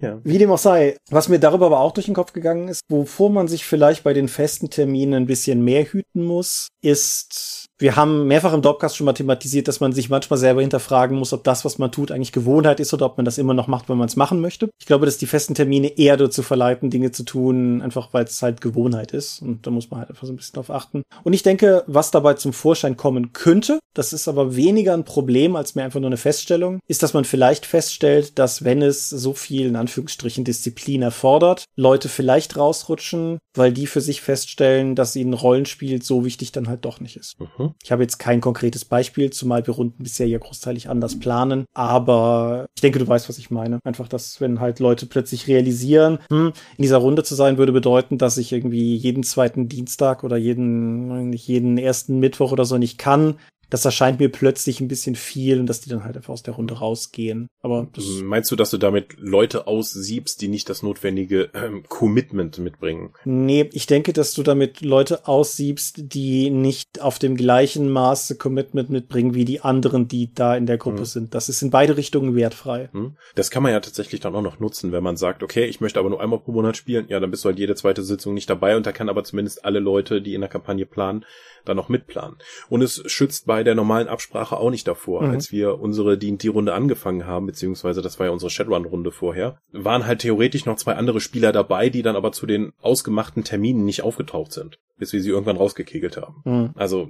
Ja. 0.00 0.20
Wie 0.24 0.38
dem 0.38 0.50
auch 0.50 0.58
sei, 0.58 0.96
was 1.10 1.28
mir 1.28 1.38
darüber 1.38 1.66
aber 1.66 1.78
auch 1.78 1.92
durch 1.92 2.06
den 2.06 2.14
Kopf 2.16 2.32
gegangen 2.32 2.66
ist, 2.66 2.80
wovor 2.88 3.30
man 3.30 3.46
sich 3.46 3.64
vielleicht 3.64 4.02
bei 4.02 4.12
den 4.12 4.26
festen 4.26 4.68
Terminen 4.68 5.14
ein 5.14 5.26
bisschen 5.26 5.64
mehr 5.64 5.84
hüten 5.84 6.24
muss, 6.24 6.66
ist 6.82 7.66
wir 7.82 7.96
haben 7.96 8.28
mehrfach 8.28 8.52
im 8.54 8.62
Dropcast 8.62 8.96
schon 8.96 9.06
mal 9.06 9.12
thematisiert, 9.12 9.66
dass 9.66 9.80
man 9.80 9.92
sich 9.92 10.08
manchmal 10.08 10.38
selber 10.38 10.60
hinterfragen 10.60 11.18
muss, 11.18 11.32
ob 11.32 11.42
das, 11.42 11.64
was 11.64 11.78
man 11.78 11.90
tut, 11.90 12.12
eigentlich 12.12 12.32
Gewohnheit 12.32 12.78
ist 12.78 12.94
oder 12.94 13.06
ob 13.06 13.16
man 13.16 13.24
das 13.24 13.38
immer 13.38 13.54
noch 13.54 13.66
macht, 13.66 13.88
wenn 13.88 13.98
man 13.98 14.06
es 14.06 14.14
machen 14.16 14.40
möchte. 14.40 14.70
Ich 14.78 14.86
glaube, 14.86 15.04
dass 15.04 15.18
die 15.18 15.26
festen 15.26 15.54
Termine 15.54 15.98
eher 15.98 16.16
dazu 16.16 16.42
verleiten, 16.42 16.90
Dinge 16.90 17.10
zu 17.10 17.24
tun, 17.24 17.82
einfach 17.82 18.10
weil 18.12 18.24
es 18.24 18.40
halt 18.40 18.60
Gewohnheit 18.60 19.12
ist. 19.12 19.42
Und 19.42 19.66
da 19.66 19.70
muss 19.72 19.90
man 19.90 20.00
halt 20.00 20.10
einfach 20.10 20.26
so 20.26 20.32
ein 20.32 20.36
bisschen 20.36 20.54
drauf 20.54 20.70
achten. 20.70 21.02
Und 21.24 21.32
ich 21.32 21.42
denke, 21.42 21.82
was 21.88 22.12
dabei 22.12 22.34
zum 22.34 22.52
Vorschein 22.52 22.96
kommen 22.96 23.32
könnte, 23.32 23.80
das 23.94 24.12
ist 24.12 24.28
aber 24.28 24.54
weniger 24.54 24.94
ein 24.94 25.04
Problem 25.04 25.56
als 25.56 25.74
mehr 25.74 25.84
einfach 25.84 26.00
nur 26.00 26.08
eine 26.08 26.16
Feststellung, 26.16 26.78
ist, 26.86 27.02
dass 27.02 27.14
man 27.14 27.24
vielleicht 27.24 27.66
feststellt, 27.66 28.38
dass 28.38 28.64
wenn 28.64 28.80
es 28.80 29.10
so 29.10 29.34
viel 29.34 29.66
in 29.66 29.76
Anführungsstrichen 29.76 30.44
Disziplin 30.44 31.02
erfordert, 31.02 31.64
Leute 31.76 32.08
vielleicht 32.08 32.56
rausrutschen, 32.56 33.38
weil 33.54 33.72
die 33.72 33.88
für 33.88 34.00
sich 34.00 34.22
feststellen, 34.22 34.94
dass 34.94 35.16
ihnen 35.16 35.34
Rollenspiel 35.34 36.00
so 36.00 36.24
wichtig 36.24 36.52
dann 36.52 36.68
halt 36.68 36.84
doch 36.84 37.00
nicht 37.00 37.16
ist. 37.16 37.40
Mhm. 37.40 37.71
Ich 37.82 37.92
habe 37.92 38.02
jetzt 38.02 38.18
kein 38.18 38.40
konkretes 38.40 38.84
Beispiel, 38.84 39.30
zumal 39.30 39.66
wir 39.66 39.74
Runden 39.74 40.02
bisher 40.02 40.26
ja 40.26 40.38
großteilig 40.38 40.88
anders 40.88 41.18
planen. 41.18 41.64
Aber 41.74 42.66
ich 42.74 42.82
denke, 42.82 42.98
du 42.98 43.06
weißt, 43.06 43.28
was 43.28 43.38
ich 43.38 43.50
meine. 43.50 43.78
Einfach, 43.84 44.08
dass 44.08 44.40
wenn 44.40 44.60
halt 44.60 44.80
Leute 44.80 45.06
plötzlich 45.06 45.48
realisieren, 45.48 46.18
hm, 46.30 46.52
in 46.76 46.82
dieser 46.82 46.98
Runde 46.98 47.24
zu 47.24 47.34
sein, 47.34 47.58
würde 47.58 47.72
bedeuten, 47.72 48.18
dass 48.18 48.36
ich 48.36 48.52
irgendwie 48.52 48.96
jeden 48.96 49.22
zweiten 49.22 49.68
Dienstag 49.68 50.24
oder 50.24 50.36
jeden, 50.36 51.32
jeden 51.32 51.78
ersten 51.78 52.18
Mittwoch 52.18 52.52
oder 52.52 52.64
so 52.64 52.78
nicht 52.78 52.98
kann, 52.98 53.36
das 53.72 53.86
erscheint 53.86 54.20
mir 54.20 54.28
plötzlich 54.28 54.82
ein 54.82 54.88
bisschen 54.88 55.14
viel 55.14 55.58
und 55.58 55.64
dass 55.64 55.80
die 55.80 55.88
dann 55.88 56.04
halt 56.04 56.14
einfach 56.14 56.34
aus 56.34 56.42
der 56.42 56.52
Runde 56.52 56.74
rausgehen. 56.74 57.48
Aber 57.62 57.88
meinst 58.22 58.50
du, 58.50 58.56
dass 58.56 58.68
du 58.68 58.76
damit 58.76 59.14
Leute 59.16 59.66
aussiebst, 59.66 60.42
die 60.42 60.48
nicht 60.48 60.68
das 60.68 60.82
notwendige 60.82 61.48
ähm, 61.54 61.82
Commitment 61.88 62.58
mitbringen? 62.58 63.14
Nee, 63.24 63.70
ich 63.72 63.86
denke, 63.86 64.12
dass 64.12 64.34
du 64.34 64.42
damit 64.42 64.82
Leute 64.82 65.26
aussiebst, 65.26 66.12
die 66.12 66.50
nicht 66.50 67.00
auf 67.00 67.18
dem 67.18 67.34
gleichen 67.34 67.90
Maße 67.90 68.36
Commitment 68.36 68.90
mitbringen 68.90 69.32
wie 69.32 69.46
die 69.46 69.62
anderen, 69.62 70.06
die 70.06 70.34
da 70.34 70.54
in 70.54 70.66
der 70.66 70.76
Gruppe 70.76 70.98
hm. 70.98 71.06
sind. 71.06 71.34
Das 71.34 71.48
ist 71.48 71.62
in 71.62 71.70
beide 71.70 71.96
Richtungen 71.96 72.36
wertfrei. 72.36 72.90
Hm. 72.92 73.16
Das 73.36 73.50
kann 73.50 73.62
man 73.62 73.72
ja 73.72 73.80
tatsächlich 73.80 74.20
dann 74.20 74.34
auch 74.34 74.42
noch 74.42 74.60
nutzen, 74.60 74.92
wenn 74.92 75.02
man 75.02 75.16
sagt, 75.16 75.42
okay, 75.42 75.64
ich 75.64 75.80
möchte 75.80 75.98
aber 75.98 76.10
nur 76.10 76.20
einmal 76.20 76.40
pro 76.40 76.52
Monat 76.52 76.76
spielen. 76.76 77.06
Ja, 77.08 77.20
dann 77.20 77.30
bist 77.30 77.42
du 77.42 77.48
halt 77.48 77.58
jede 77.58 77.74
zweite 77.74 78.02
Sitzung 78.02 78.34
nicht 78.34 78.50
dabei 78.50 78.76
und 78.76 78.84
da 78.84 78.92
kann 78.92 79.08
aber 79.08 79.24
zumindest 79.24 79.64
alle 79.64 79.78
Leute, 79.78 80.20
die 80.20 80.34
in 80.34 80.42
der 80.42 80.50
Kampagne 80.50 80.84
planen, 80.84 81.24
dann 81.64 81.76
noch 81.76 81.88
mitplanen. 81.88 82.36
Und 82.68 82.82
es 82.82 83.02
schützt 83.06 83.46
bei 83.46 83.64
der 83.64 83.74
normalen 83.74 84.08
Absprache 84.08 84.56
auch 84.56 84.70
nicht 84.70 84.86
davor. 84.86 85.22
Mhm. 85.22 85.30
Als 85.30 85.52
wir 85.52 85.80
unsere 85.80 86.18
D&D-Runde 86.18 86.74
angefangen 86.74 87.26
haben, 87.26 87.46
beziehungsweise 87.46 88.02
das 88.02 88.18
war 88.18 88.26
ja 88.26 88.32
unsere 88.32 88.50
Shadowrun-Runde 88.50 89.12
vorher, 89.12 89.58
waren 89.72 90.06
halt 90.06 90.20
theoretisch 90.20 90.66
noch 90.66 90.76
zwei 90.76 90.94
andere 90.94 91.20
Spieler 91.20 91.52
dabei, 91.52 91.88
die 91.90 92.02
dann 92.02 92.16
aber 92.16 92.32
zu 92.32 92.46
den 92.46 92.72
ausgemachten 92.80 93.44
Terminen 93.44 93.84
nicht 93.84 94.02
aufgetaucht 94.02 94.52
sind 94.52 94.78
bis 95.02 95.12
wir 95.12 95.20
sie 95.20 95.30
irgendwann 95.30 95.56
rausgekegelt 95.56 96.16
haben. 96.16 96.42
Mhm. 96.44 96.70
Also 96.76 97.08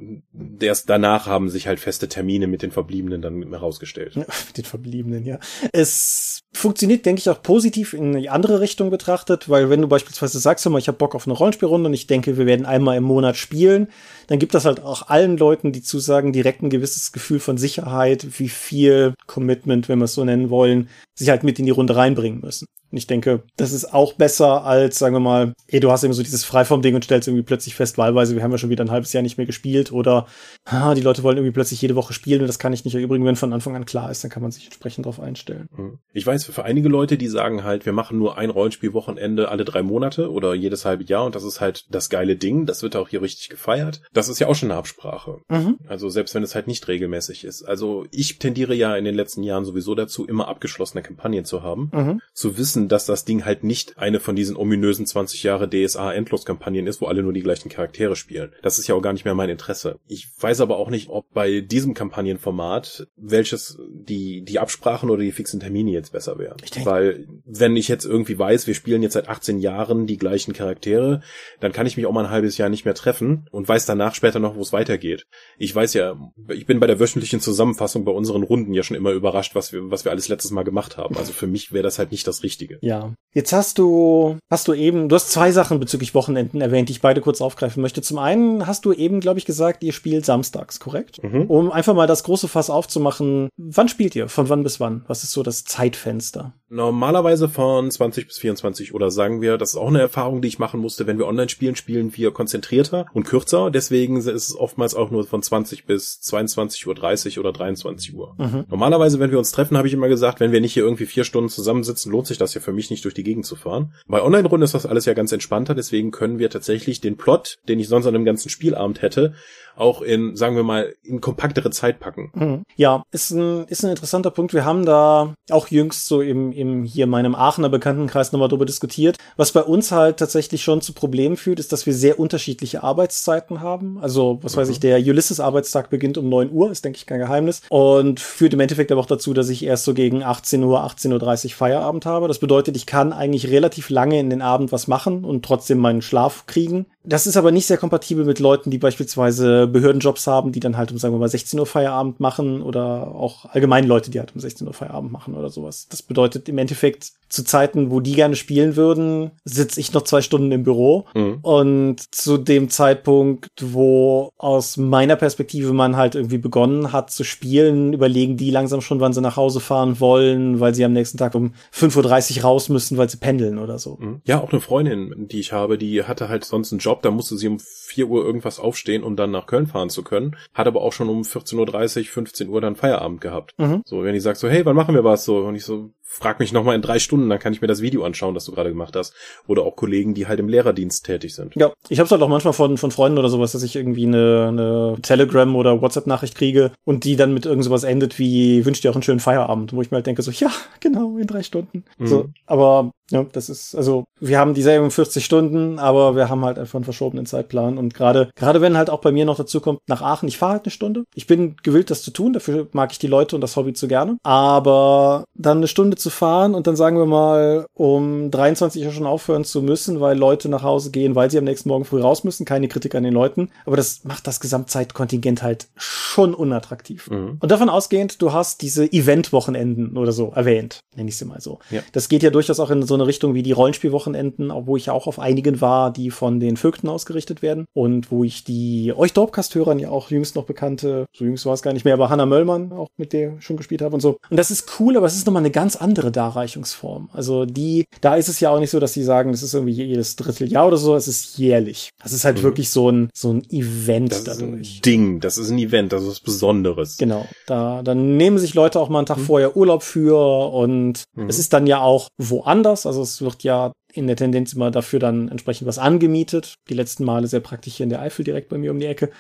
erst 0.61 0.89
danach 0.89 1.27
haben 1.27 1.51
sich 1.51 1.67
halt 1.67 1.79
feste 1.79 2.09
Termine 2.09 2.47
mit 2.47 2.63
den 2.63 2.71
Verbliebenen 2.71 3.21
dann 3.21 3.51
herausgestellt. 3.51 4.15
Ja, 4.15 4.25
mit 4.47 4.57
den 4.57 4.65
Verbliebenen, 4.65 5.27
ja. 5.27 5.39
Es 5.73 6.41
funktioniert, 6.55 7.05
denke 7.05 7.21
ich, 7.21 7.29
auch 7.29 7.43
positiv 7.43 7.93
in 7.93 8.15
die 8.15 8.31
andere 8.31 8.61
Richtung 8.61 8.89
betrachtet, 8.89 9.51
weil 9.51 9.69
wenn 9.69 9.83
du 9.83 9.89
beispielsweise 9.89 10.39
sagst, 10.39 10.65
ich 10.65 10.89
habe 10.89 10.97
Bock 10.97 11.15
auf 11.15 11.27
eine 11.27 11.37
Rollenspielrunde 11.37 11.89
und 11.89 11.93
ich 11.93 12.07
denke, 12.07 12.39
wir 12.39 12.47
werden 12.47 12.65
einmal 12.65 12.97
im 12.97 13.05
Monat 13.05 13.37
spielen, 13.37 13.89
dann 14.29 14.39
gibt 14.43 14.55
das 14.55 14.65
halt 14.65 14.83
auch 14.83 15.07
allen 15.09 15.37
Leuten, 15.37 15.71
die 15.71 15.83
zusagen, 15.83 16.33
direkt 16.33 16.63
ein 16.63 16.69
gewisses 16.69 17.13
Gefühl 17.13 17.39
von 17.39 17.59
Sicherheit, 17.59 18.41
wie 18.41 18.49
viel 18.49 19.15
Commitment, 19.29 19.89
wenn 19.89 20.01
wir 20.01 20.07
es 20.07 20.15
so 20.15 20.25
nennen 20.25 20.51
wollen, 20.51 20.89
sich 21.15 21.29
halt 21.29 21.45
mit 21.45 21.61
in 21.61 21.65
die 21.65 21.71
Runde 21.71 21.95
reinbringen 21.95 22.41
müssen. 22.41 22.67
Und 22.93 22.99
ich 22.99 23.07
denke, 23.07 23.43
das 23.57 23.73
ist 23.73 23.93
auch 23.93 24.13
besser 24.13 24.65
als, 24.65 24.99
sagen 24.99 25.15
wir 25.15 25.21
mal, 25.21 25.55
ey, 25.67 25.81
du 25.81 25.91
hast 25.91 26.05
eben 26.05 26.13
so 26.13 26.23
dieses 26.23 26.45
Freiform-Ding 26.45 26.95
und 26.95 27.05
stellst 27.05 27.27
irgendwie 27.27 27.43
plötzlich 27.43 27.75
fest, 27.75 27.99
wahlweise, 27.99 28.37
wir 28.37 28.43
haben 28.43 28.53
ja 28.53 28.59
schon 28.59 28.71
wieder 28.71 28.85
ein 28.85 28.91
halbes 28.91 29.13
Jahr 29.13 29.23
nicht 29.23 29.39
mehr 29.39 29.47
gespielt 29.47 29.93
oder 29.93 30.27
ah, 30.65 30.95
die 30.95 31.01
Leute 31.01 31.23
wollen 31.23 31.39
irgendwie 31.39 31.55
plötzlich 31.55 31.81
jede 31.81 31.97
Woche 31.97 32.13
spielen 32.13 32.43
und 32.43 32.47
das 32.47 32.59
kann 32.59 32.73
ich 32.73 32.85
nicht 32.85 32.95
erübrigen, 32.95 33.25
wenn 33.25 33.37
von 33.37 33.53
Anfang 33.53 33.75
an 33.75 33.87
klar 33.87 34.11
ist, 34.11 34.23
dann 34.23 34.31
kann 34.31 34.43
man 34.43 34.53
sich 34.53 34.65
entsprechend 34.65 35.07
darauf 35.07 35.21
einstellen. 35.21 35.69
Hm. 35.75 35.99
Ich 36.13 36.27
weiß, 36.27 36.45
für 36.45 36.65
einige 36.65 36.89
Leute, 36.89 37.17
die 37.17 37.29
sagen 37.29 37.65
halt, 37.65 37.87
wir 37.87 37.93
machen 37.93 38.19
nur 38.19 38.37
ein 38.37 38.51
Rollenspielwochenende 38.51 39.49
alle 39.49 39.65
drei 39.65 39.83
Monate 39.83 40.31
oder 40.31 40.55
jedes 40.55 40.85
halbe 40.85 41.05
Jahr 41.05 41.25
und 41.25 41.35
das 41.35 41.45
ist 41.45 41.61
halt 41.61 41.87
das 41.91 42.11
geile 42.11 42.37
Ding, 42.37 42.67
das 42.67 42.83
wird 42.83 42.95
auch 42.97 43.09
hier 43.09 43.23
richtig 43.23 43.49
gefeiert. 43.49 44.03
Das 44.13 44.29
ist 44.29 44.39
ja 44.39 44.49
auch 44.49 44.55
schon 44.55 44.71
eine 44.71 44.79
Absprache. 44.79 45.39
Mhm. 45.49 45.79
Also 45.87 46.09
selbst 46.09 46.35
wenn 46.35 46.43
es 46.43 46.55
halt 46.55 46.67
nicht 46.67 46.87
regelmäßig 46.89 47.45
ist. 47.45 47.63
Also 47.63 48.07
ich 48.11 48.39
tendiere 48.39 48.75
ja 48.75 48.97
in 48.97 49.05
den 49.05 49.15
letzten 49.15 49.43
Jahren 49.43 49.65
sowieso 49.65 49.95
dazu, 49.95 50.27
immer 50.27 50.49
abgeschlossene 50.49 51.03
Kampagnen 51.03 51.45
zu 51.45 51.63
haben, 51.63 51.91
mhm. 51.93 52.21
zu 52.35 52.59
wissen, 52.59 52.82
dass 52.89 53.07
das 53.07 53.25
Ding 53.25 53.45
halt 53.45 53.65
nicht 53.65 53.99
eine 53.99 54.21
von 54.21 54.37
diesen 54.37 54.57
ominösen 54.57 55.07
20 55.07 55.43
Jahre 55.43 55.69
DSA 55.69 56.13
Endloskampagnen 56.13 56.87
ist, 56.87 57.01
wo 57.01 57.07
alle 57.07 57.23
nur 57.23 57.33
die 57.33 57.43
gleichen 57.43 57.69
Charaktere 57.69 58.17
spielen. 58.17 58.53
Das 58.63 58.79
ist 58.79 58.87
ja 58.87 58.95
auch 58.95 59.03
gar 59.03 59.13
nicht 59.13 59.25
mehr 59.25 59.35
mein 59.35 59.51
Interesse. 59.51 59.99
Ich 60.07 60.29
weiß 60.39 60.61
aber 60.61 60.77
auch 60.79 60.91
nicht, 60.91 61.09
ob 61.09 61.33
bei 61.33 61.61
diesem 61.61 61.95
Kampagnenformat 61.95 63.07
welches 63.17 63.79
die 63.93 64.43
die 64.43 64.59
Absprachen 64.59 65.11
oder 65.11 65.23
die 65.23 65.33
fixen 65.33 65.61
Termine 65.61 65.91
jetzt 65.91 66.13
besser 66.13 66.39
wären. 66.39 66.57
Weil 66.85 67.27
wenn 67.45 67.77
ich 67.77 67.89
jetzt 67.89 68.05
irgendwie 68.05 68.39
weiß, 68.39 68.67
wir 68.67 68.75
spielen 68.75 69.03
jetzt 69.03 69.15
seit 69.15 69.29
18 69.29 69.59
Jahren 69.59 70.07
die 70.07 70.17
gleichen 70.17 70.53
Charaktere, 70.53 71.23
dann 71.61 71.73
kann 71.73 71.87
ich 71.87 71.97
mich 71.97 72.07
auch 72.07 72.13
mal 72.13 72.25
ein 72.25 72.31
halbes 72.31 72.59
Jahr 72.59 72.69
nicht 72.69 72.85
mehr 72.85 72.95
treffen 72.95 73.47
und 73.51 73.69
weiß 73.69 73.87
danach 73.87 74.15
später 74.15 74.39
noch, 74.39 74.57
wo 74.57 74.61
es 74.61 74.73
weitergeht. 74.73 75.27
Ich 75.59 75.75
weiß 75.75 75.95
ja, 75.95 76.17
ich 76.49 76.67
bin 76.67 76.81
bei 76.81 76.87
der 76.87 77.01
wöchentlichen 77.01 77.41
Zusammenfassung 77.41 78.05
bei 78.05 78.13
unseren 78.13 78.43
Runden 78.43 78.75
ja 78.75 78.83
schon 78.83 78.97
immer 78.97 79.13
überrascht, 79.13 79.55
was 79.55 79.73
wir 79.73 79.83
was 79.91 80.05
wir 80.05 80.13
alles 80.13 80.29
letztes 80.29 80.51
Mal 80.51 80.65
gemacht 80.65 80.97
haben. 80.97 81.17
Also 81.17 81.33
für 81.33 81.47
mich 81.47 81.73
wäre 81.73 81.83
das 81.83 81.99
halt 81.99 82.13
nicht 82.13 82.27
das 82.27 82.43
Richtige. 82.43 82.72
Einzige. 82.73 82.87
Ja. 82.87 83.13
Jetzt 83.35 83.53
hast 83.55 83.79
du, 83.79 84.37
hast 84.51 84.69
du 84.69 84.75
eben, 84.75 85.09
du 85.09 85.15
hast 85.15 85.31
zwei 85.31 85.53
Sachen 85.53 85.81
bezüglich 85.81 86.15
Wochenenden 86.15 86.61
erwähnt, 86.61 86.91
die 86.91 86.93
ich 86.93 87.01
beide 87.01 87.23
kurz 87.23 87.41
aufgreifen 87.41 87.81
möchte. 87.81 88.03
Zum 88.03 88.19
einen 88.19 88.67
hast 88.67 88.85
du 88.85 88.93
eben, 88.93 89.21
glaube 89.21 89.39
ich, 89.39 89.47
gesagt, 89.47 89.83
ihr 89.83 89.95
spielt 89.95 90.27
samstags, 90.27 90.81
korrekt? 90.81 91.23
Mhm. 91.23 91.47
Um 91.47 91.73
einfach 91.73 91.95
mal 91.95 92.07
das 92.07 92.25
große 92.25 92.47
Fass 92.47 92.69
aufzumachen. 92.69 93.49
Wann 93.57 93.89
spielt 93.89 94.15
ihr? 94.15 94.29
Von 94.29 94.51
wann 94.51 94.63
bis 94.63 94.81
wann? 94.81 95.05
Was 95.09 95.23
ist 95.23 95.33
so 95.33 95.43
das 95.43 95.65
Zeitfenster? 95.65 96.53
Normalerweise 96.75 97.49
von 97.49 97.91
20 97.91 98.27
bis 98.27 98.39
24 98.39 98.95
oder 98.95 99.11
sagen 99.11 99.41
wir, 99.41 99.59
das 99.59 99.71
ist 99.71 99.77
auch 99.77 99.89
eine 99.89 100.01
Erfahrung, 100.01 100.43
die 100.43 100.49
ich 100.49 100.59
machen 100.59 100.81
musste, 100.81 101.07
wenn 101.07 101.19
wir 101.19 101.27
online 101.27 101.49
spielen, 101.49 101.77
spielen 101.77 102.15
wir 102.17 102.31
konzentrierter 102.31 103.07
und 103.15 103.25
kürzer. 103.25 103.71
Deswegen 103.71 104.17
ist 104.17 104.27
es 104.27 104.55
oftmals 104.55 104.95
auch 104.95 105.11
nur 105.11 105.25
von 105.25 105.43
20 105.43 105.87
bis 105.87 106.21
22.30 106.23 107.37
Uhr 107.37 107.45
oder 107.45 107.53
23 107.53 108.15
Uhr. 108.15 108.35
Mhm. 108.39 108.65
Normalerweise, 108.69 109.19
wenn 109.21 109.31
wir 109.31 109.39
uns 109.39 109.53
treffen, 109.53 109.79
habe 109.79 109.89
ich 109.89 109.95
immer 109.95 110.09
gesagt, 110.09 110.41
wenn 110.41 110.53
wir 110.53 110.61
nicht 110.61 110.75
hier 110.75 110.85
irgendwie 110.85 111.07
vier 111.07 111.25
Stunden 111.25 111.49
zusammensitzen, 111.49 112.13
lohnt 112.13 112.27
sich 112.27 112.39
das 112.39 112.55
ja 112.55 112.61
für 112.61 112.73
mich 112.73 112.91
nicht 112.91 113.05
durch 113.05 113.15
die 113.15 113.23
die 113.23 113.31
Gegend 113.31 113.47
zu 113.47 113.57
fahren. 113.57 113.93
Bei 114.07 114.23
Online-Runden 114.23 114.65
ist 114.65 114.75
das 114.75 114.87
alles 114.87 115.05
ja 115.05 115.15
ganz 115.15 115.33
entspannter, 115.33 115.75
deswegen 115.75 116.11
können 116.11 116.39
wir 116.39 116.51
tatsächlich 116.51 117.01
den 117.01 117.17
Plot, 117.17 117.59
den 117.69 117.79
ich 117.79 117.89
sonst 117.89 118.07
an 118.07 118.15
einem 118.15 118.25
ganzen 118.25 118.51
Spielabend 118.51 119.03
hätte, 119.03 119.35
auch 119.77 120.03
in, 120.03 120.37
sagen 120.37 120.57
wir 120.57 120.63
mal, 120.63 120.95
in 121.03 121.21
kompaktere 121.21 121.71
Zeit 121.71 122.01
packen. 122.01 122.31
Mhm. 122.35 122.63
Ja, 122.77 123.03
ist 123.11 123.31
ein, 123.31 123.65
ist 123.69 123.85
ein 123.85 123.91
interessanter 123.91 124.31
Punkt. 124.31 124.55
Wir 124.55 124.65
haben 124.65 124.85
da 124.85 125.35
auch 125.51 125.69
jüngst 125.69 126.07
so 126.07 126.21
im, 126.21 126.53
im 126.53 126.85
hier 126.85 127.07
meinem 127.07 127.35
Aachener 127.35 127.69
Bekanntenkreis 127.69 128.33
nochmal 128.33 128.49
drüber 128.49 128.67
diskutiert. 128.67 129.17
Was 129.37 129.53
bei 129.53 129.63
uns 129.63 129.93
halt 129.93 130.19
tatsächlich 130.19 130.63
schon 130.63 130.81
zu 130.81 130.93
Problemen 130.93 131.37
führt, 131.37 131.61
ist, 131.61 131.73
dass 131.73 131.87
wir 131.87 131.95
sehr 131.95 132.19
unterschiedliche 132.19 132.83
Arbeitszeiten 132.83 133.61
haben. 133.61 133.99
Also, 134.01 134.39
was 134.43 134.57
mhm. 134.57 134.61
weiß 134.61 134.69
ich, 134.71 134.81
der 134.81 134.99
Ulysses-Arbeitstag 134.99 135.91
beginnt 135.91 136.19
um 136.19 136.29
9 136.29 136.53
Uhr, 136.53 136.71
ist 136.71 136.85
denke 136.85 136.99
ich 136.99 137.07
kein 137.07 137.19
Geheimnis. 137.19 137.63
Und 137.69 138.21
führt 138.21 138.55
im 138.55 138.61
Endeffekt 138.61 138.93
aber 138.93 139.01
auch 139.01 139.07
dazu, 139.07 139.35
dass 139.35 139.49
ich 139.49 139.65
erst 139.65 139.85
so 139.85 139.95
gegen 139.95 140.23
18 140.23 140.63
Uhr, 140.63 140.85
18.30 140.85 141.45
Uhr 141.45 141.51
Feierabend 141.53 142.07
habe. 142.07 142.29
Das 142.29 142.39
bedeutet, 142.39 142.77
ich 142.77 142.87
kann 142.87 143.13
eigentlich 143.13 143.51
relativ 143.51 143.91
lange 143.91 144.19
in 144.19 144.31
den 144.31 144.43
Abend 144.43 144.73
was 144.73 144.87
machen 144.87 145.25
und 145.25 145.45
trotzdem 145.45 145.79
meinen 145.79 146.03
Schlaf 146.03 146.47
kriegen. 146.47 146.87
Das 147.05 147.27
ist 147.27 147.37
aber 147.37 147.51
nicht 147.51 147.67
sehr 147.67 147.79
kompatibel 147.79 148.25
mit 148.25 148.39
Leuten, 148.39 148.71
die 148.71 148.79
beispielsweise 148.79 149.67
Behördenjobs 149.67 150.27
haben, 150.27 150.53
die 150.53 150.61
dann 150.61 150.77
halt 150.77 150.93
um, 150.93 150.99
sagen 150.99 151.15
wir 151.15 151.19
mal, 151.19 151.29
16 151.29 151.59
Uhr 151.59 151.67
Feierabend 151.67 152.21
machen 152.21 152.63
oder 152.63 153.15
auch 153.15 153.47
allgemein 153.47 153.87
Leute, 153.87 154.11
die 154.11 154.19
halt 154.19 154.35
um 154.35 154.41
16 154.41 154.67
Uhr 154.67 154.75
Feierabend 154.75 155.13
machen 155.13 155.35
oder 155.35 155.51
sowas. 155.51 155.89
Das 155.89 156.03
bedeutet 156.03 156.49
im 156.49 156.59
Endeffekt, 156.59 157.13
zu 157.33 157.45
Zeiten, 157.45 157.91
wo 157.91 158.01
die 158.01 158.13
gerne 158.13 158.37
spielen 158.37 158.77
würden, 158.77 159.31
sitze 159.45 159.81
ich 159.81 159.93
noch 159.95 160.03
zwei 160.03 160.21
Stunden 160.21 160.53
im 160.53 160.65
Büro. 160.65 161.07
Mhm. 161.15 161.39
Und 161.41 162.15
zu 162.15 162.37
dem 162.37 162.69
Zeitpunkt, 162.69 163.49
wo 163.61 164.31
aus 164.37 164.77
meiner 164.77 165.17
Perspektive 165.17 165.73
man 165.73 165.97
halt 165.97 166.15
irgendwie 166.15 166.37
begonnen 166.37 166.93
hat 166.93 167.11
zu 167.11 167.25
spielen, 167.25 167.95
überlegen 167.95 168.37
die 168.37 168.51
langsam 168.51 168.83
schon, 168.83 169.01
wann 169.01 169.15
sie 169.15 169.23
nach 169.23 169.37
Hause 169.37 169.61
fahren 169.61 169.99
wollen, 169.99 170.61
weil 170.61 170.75
sie 170.75 170.85
am 170.85 170.93
nächsten 170.93 171.17
Tag 171.17 171.35
um 171.35 171.55
5.30 171.75 172.37
Uhr 172.37 172.43
raus 172.43 172.69
müssen, 172.69 172.99
weil 172.99 173.09
sie 173.09 173.17
pendeln 173.17 173.59
oder 173.59 173.79
so. 173.79 173.97
Mhm. 173.99 174.21
Ja, 174.27 174.41
auch 174.41 174.53
eine 174.53 174.61
Freundin, 174.61 175.29
die 175.31 175.41
ich 175.41 175.53
habe, 175.53 175.79
die 175.79 176.05
hatte 176.05 176.29
halt 176.29 176.45
sonst 176.45 176.71
einen 176.71 176.81
Job, 176.81 176.92
da 177.01 177.11
musste 177.11 177.39
sie 177.39 177.49
um 177.49 177.59
4 177.59 178.09
Uhr 178.09 178.25
irgendwas 178.25 178.61
aufstehen, 178.61 179.03
um 179.03 179.17
dann 179.17 179.31
nach 179.31 179.47
Köln 179.47 179.67
fahren 179.67 179.89
zu 179.89 180.03
können, 180.03 180.37
hat 180.53 180.67
aber 180.67 180.83
auch 180.83 180.93
schon 180.93 181.09
um 181.09 181.23
14.30 181.23 181.99
Uhr, 182.01 182.05
15 182.05 182.49
Uhr 182.49 182.61
dann 182.61 182.77
Feierabend 182.77 183.21
gehabt. 183.21 183.55
Mhm. 183.59 183.83
So, 183.87 184.03
wenn 184.03 184.13
die 184.13 184.21
sagt 184.21 184.39
so, 184.39 184.49
hey, 184.49 184.65
wann 184.67 184.77
machen 184.77 184.95
wir 184.95 185.05
was? 185.05 185.25
So, 185.25 185.39
und 185.39 185.55
ich 185.55 185.65
so, 185.65 185.91
frag 186.03 186.41
mich 186.41 186.53
nochmal 186.53 186.75
in 186.75 186.83
drei 186.83 186.99
Stunden, 186.99 187.29
dann 187.29 187.39
kann 187.39 187.53
ich 187.53 187.63
mir 187.63 187.69
das 187.69 187.81
Video 187.81 188.05
anschauen, 188.05 188.35
das 188.35 188.45
du 188.45 188.53
gerade 188.53 188.71
gemacht 188.71 188.95
hast. 188.97 189.15
Oder 189.47 189.63
auch 189.63 189.77
Kollegen, 189.77 190.15
die 190.15 190.27
halt 190.27 190.41
im 190.41 190.49
Lehrerdienst 190.49 191.07
tätig 191.07 191.35
sind. 191.35 191.55
Ja, 191.57 191.73
ich 191.89 192.01
habe 192.01 192.11
halt 192.11 192.23
auch 192.23 192.29
manchmal 192.29 192.53
von, 192.53 192.77
von 192.77 192.91
Freunden 192.91 193.19
oder 193.19 193.29
sowas, 193.29 193.53
dass 193.53 193.63
ich 193.63 193.77
irgendwie 193.77 194.07
eine, 194.07 194.49
eine 194.49 194.97
Telegram- 195.03 195.57
oder 195.57 195.81
WhatsApp-Nachricht 195.81 196.35
kriege 196.35 196.73
und 196.85 197.05
die 197.05 197.17
dann 197.17 197.33
mit 197.33 197.47
irgend 197.47 197.65
sowas 197.65 197.85
endet 197.85 198.19
wie, 198.19 198.65
wünscht 198.67 198.85
dir 198.85 198.91
auch 198.91 198.95
einen 198.95 199.03
schönen 199.03 199.21
Feierabend, 199.21 199.73
wo 199.73 199.81
ich 199.81 199.91
mir 199.91 199.97
halt 199.97 200.07
denke 200.07 200.23
so, 200.23 200.31
ja, 200.31 200.51
genau, 200.81 201.17
in 201.17 201.27
drei 201.27 201.43
Stunden. 201.43 201.85
Mhm. 201.99 202.07
So, 202.07 202.29
aber 202.47 202.93
ja, 203.13 203.27
das 203.31 203.51
ist, 203.51 203.75
also 203.75 204.05
wir 204.21 204.39
haben 204.39 204.55
dieselben 204.55 204.91
40 204.91 205.23
Stunden, 205.23 205.79
aber 205.79 206.17
wir 206.17 206.31
haben 206.31 206.45
halt 206.45 206.59
einfach 206.59 206.77
einen 206.77 206.85
verschobenen 206.85 207.27
Zeitplan. 207.27 207.77
Und 207.77 207.93
gerade, 207.93 208.31
gerade 208.37 208.63
wenn 208.63 208.77
halt 208.77 208.89
auch 208.89 209.01
bei 209.01 209.13
mir 209.13 209.27
noch 209.27 209.37
dazu 209.37 209.61
kommt, 209.61 209.81
nach 209.87 210.01
Aachen, 210.01 210.29
ich 210.29 210.39
fahre 210.39 210.53
halt 210.53 210.65
eine 210.65 210.71
Stunde. 210.71 211.05
Ich 211.15 211.27
bin 211.27 211.57
gewillt, 211.63 211.91
das 211.91 212.03
zu 212.03 212.11
tun, 212.11 212.33
dafür 212.33 212.69
mag 212.73 212.91
ich 212.91 212.99
die 212.99 213.09
Leute 213.09 213.37
und 213.37 213.43
das 213.43 213.57
Hobby 213.57 213.75
zu 213.75 213.87
gerne. 213.87 214.17
Aber 214.23 215.25
dann 215.35 215.59
eine 215.59 215.69
Stunde 215.69 215.97
zu 216.03 216.11
fahren 216.11 216.55
und 216.55 216.67
dann 216.67 216.77
sagen 216.77 216.99
wir 216.99 217.07
mal, 217.07 217.67
um 217.75 218.31
23 218.31 218.85
Uhr 218.85 218.93
schon 218.93 219.07
aufhören 219.07 219.45
zu 219.45 219.63
müssen, 219.63 220.01
weil 220.01 220.19
Leute 220.19 220.49
nach 220.49 220.63
Hause 220.63 220.91
gehen, 220.91 221.15
weil 221.15 221.31
sie 221.31 221.39
am 221.39 221.45
nächsten 221.45 221.69
Morgen 221.69 221.85
früh 221.85 222.01
raus 222.01 222.25
müssen. 222.25 222.45
Keine 222.45 222.69
Kritik 222.69 222.95
an 222.95 223.05
den 223.05 223.15
Leuten. 223.15 223.51
Aber 223.65 223.77
das 223.77 224.05
macht 224.05 224.27
das 224.27 224.41
Gesamtzeitkontingent 224.41 225.43
halt 225.43 225.69
schon 225.77 226.35
unattraktiv. 226.35 227.11
Mhm. 227.11 227.39
Und 227.41 227.51
davon 227.51 227.69
ausgehend, 227.69 228.21
du 228.21 228.33
hast 228.33 228.63
diese 228.63 228.91
Event-Wochenenden 228.93 229.97
oder 229.97 230.13
so 230.13 230.33
erwähnt, 230.35 230.81
nenne 230.95 231.09
ich 231.09 231.17
sie 231.17 231.25
mal 231.25 231.41
so. 231.41 231.59
Ja. 231.71 231.81
Das 231.93 232.09
geht 232.09 232.23
ja 232.23 232.31
durchaus 232.31 232.61
auch 232.61 232.71
in 232.71 232.83
so 232.83 232.95
eine 232.95 233.07
Richtung 233.07 233.35
wie 233.35 233.43
die 233.43 233.53
Rollenspielwochenenden, 233.53 234.53
wo 234.67 234.77
ich 234.77 234.87
ja 234.87 234.93
auch 234.93 235.07
auf 235.07 235.19
einigen 235.19 235.61
war, 235.61 235.93
die 235.93 236.11
von 236.11 236.41
den 236.41 236.57
Vögten 236.57 236.89
ausgerichtet 236.89 237.43
werden 237.43 237.67
und 237.73 238.11
wo 238.11 238.25
ich 238.25 238.45
die 238.45 238.93
euch 238.95 239.13
Dorpcast-Hörern 239.13 239.79
ja 239.79 239.91
auch 239.91 240.11
jüngst 240.11 240.37
noch 240.37 240.45
bekannte, 240.45 241.07
so 241.15 241.25
jüngst 241.25 241.47
war 241.47 241.55
es 241.55 241.63
gar 241.63 241.73
nicht 241.73 241.85
mehr, 241.85 241.95
aber 241.95 242.11
Hannah 242.11 242.27
Möllmann 242.27 242.73
auch 242.73 242.89
mit 242.97 243.13
der 243.13 243.41
schon 243.41 243.57
gespielt 243.57 243.83
habe 243.83 243.95
und 243.95 244.01
so. 244.01 244.19
Und 244.31 244.37
das 244.37 244.51
ist 244.51 244.81
cool, 244.81 244.97
aber 244.97 245.07
es 245.07 245.17
ist 245.17 245.27
nochmal 245.27 245.43
eine 245.43 245.51
ganz 245.51 245.77
andere 245.83 246.11
Darreichungsform. 246.11 247.11
Also 247.13 247.45
die, 247.45 247.85
da 248.01 248.15
ist 248.15 248.29
es 248.29 248.41
ja 248.41 248.51
auch 248.51 248.59
nicht 248.59 248.71
so, 248.71 248.81
dass 248.81 248.93
sie 248.93 249.03
sagen, 249.03 249.33
das 249.33 249.43
ist 249.43 249.55
irgendwie 249.55 249.73
jedes 249.73 250.17
Dritteljahr 250.17 250.67
oder 250.67 250.77
so, 250.77 250.95
es 250.95 251.09
ist 251.09 251.39
jährlich. 251.39 251.91
Das 252.03 252.13
ist 252.13 252.25
halt 252.25 252.39
mhm. 252.39 252.43
wirklich 252.43 252.71
so 252.71 252.91
ein, 252.91 253.11
so 253.15 253.33
ein 253.33 253.43
Event 253.51 254.13
das 254.13 254.25
dadurch. 254.25 254.61
Ist 254.61 254.79
ein 254.79 254.83
Ding, 254.83 255.21
das 255.21 255.39
ist 255.39 255.51
ein 255.51 255.59
Event, 255.59 255.93
das 255.93 256.03
ist 256.03 256.09
was 256.09 256.21
Besonderes. 256.21 256.97
Genau. 256.97 257.27
Da, 257.47 257.83
dann 257.83 258.17
nehmen 258.17 258.39
sich 258.39 258.55
Leute 258.55 258.81
auch 258.81 258.89
mal 258.89 259.01
einen 259.01 259.07
Tag 259.07 259.19
mhm. 259.19 259.25
vorher 259.25 259.57
Urlaub 259.57 259.83
für 259.83 260.53
und 260.53 261.05
mhm. 261.15 261.29
es 261.29 261.39
ist 261.39 261.53
dann 261.53 261.67
ja 261.67 261.81
auch 261.81 262.09
woanders, 262.19 262.87
also 262.87 263.03
es 263.03 263.21
wird 263.21 263.43
ja 263.43 263.73
in 263.93 264.07
der 264.07 264.17
Tendenz 264.17 264.53
immer 264.55 264.71
dafür 264.71 264.99
dann 264.99 265.29
entsprechend 265.29 265.69
was 265.69 265.79
angemietet. 265.79 266.55
Die 266.69 266.75
letzten 266.75 267.05
Male 267.05 267.27
sehr 267.27 267.41
praktisch 267.41 267.77
hier 267.77 267.85
in 267.85 267.91
der 267.91 268.01
Eifel 268.01 268.25
direkt 268.25 268.49
bei 268.49 268.59
mir 268.59 268.71
um 268.71 268.81
die 268.81 268.87
Ecke. 268.87 269.11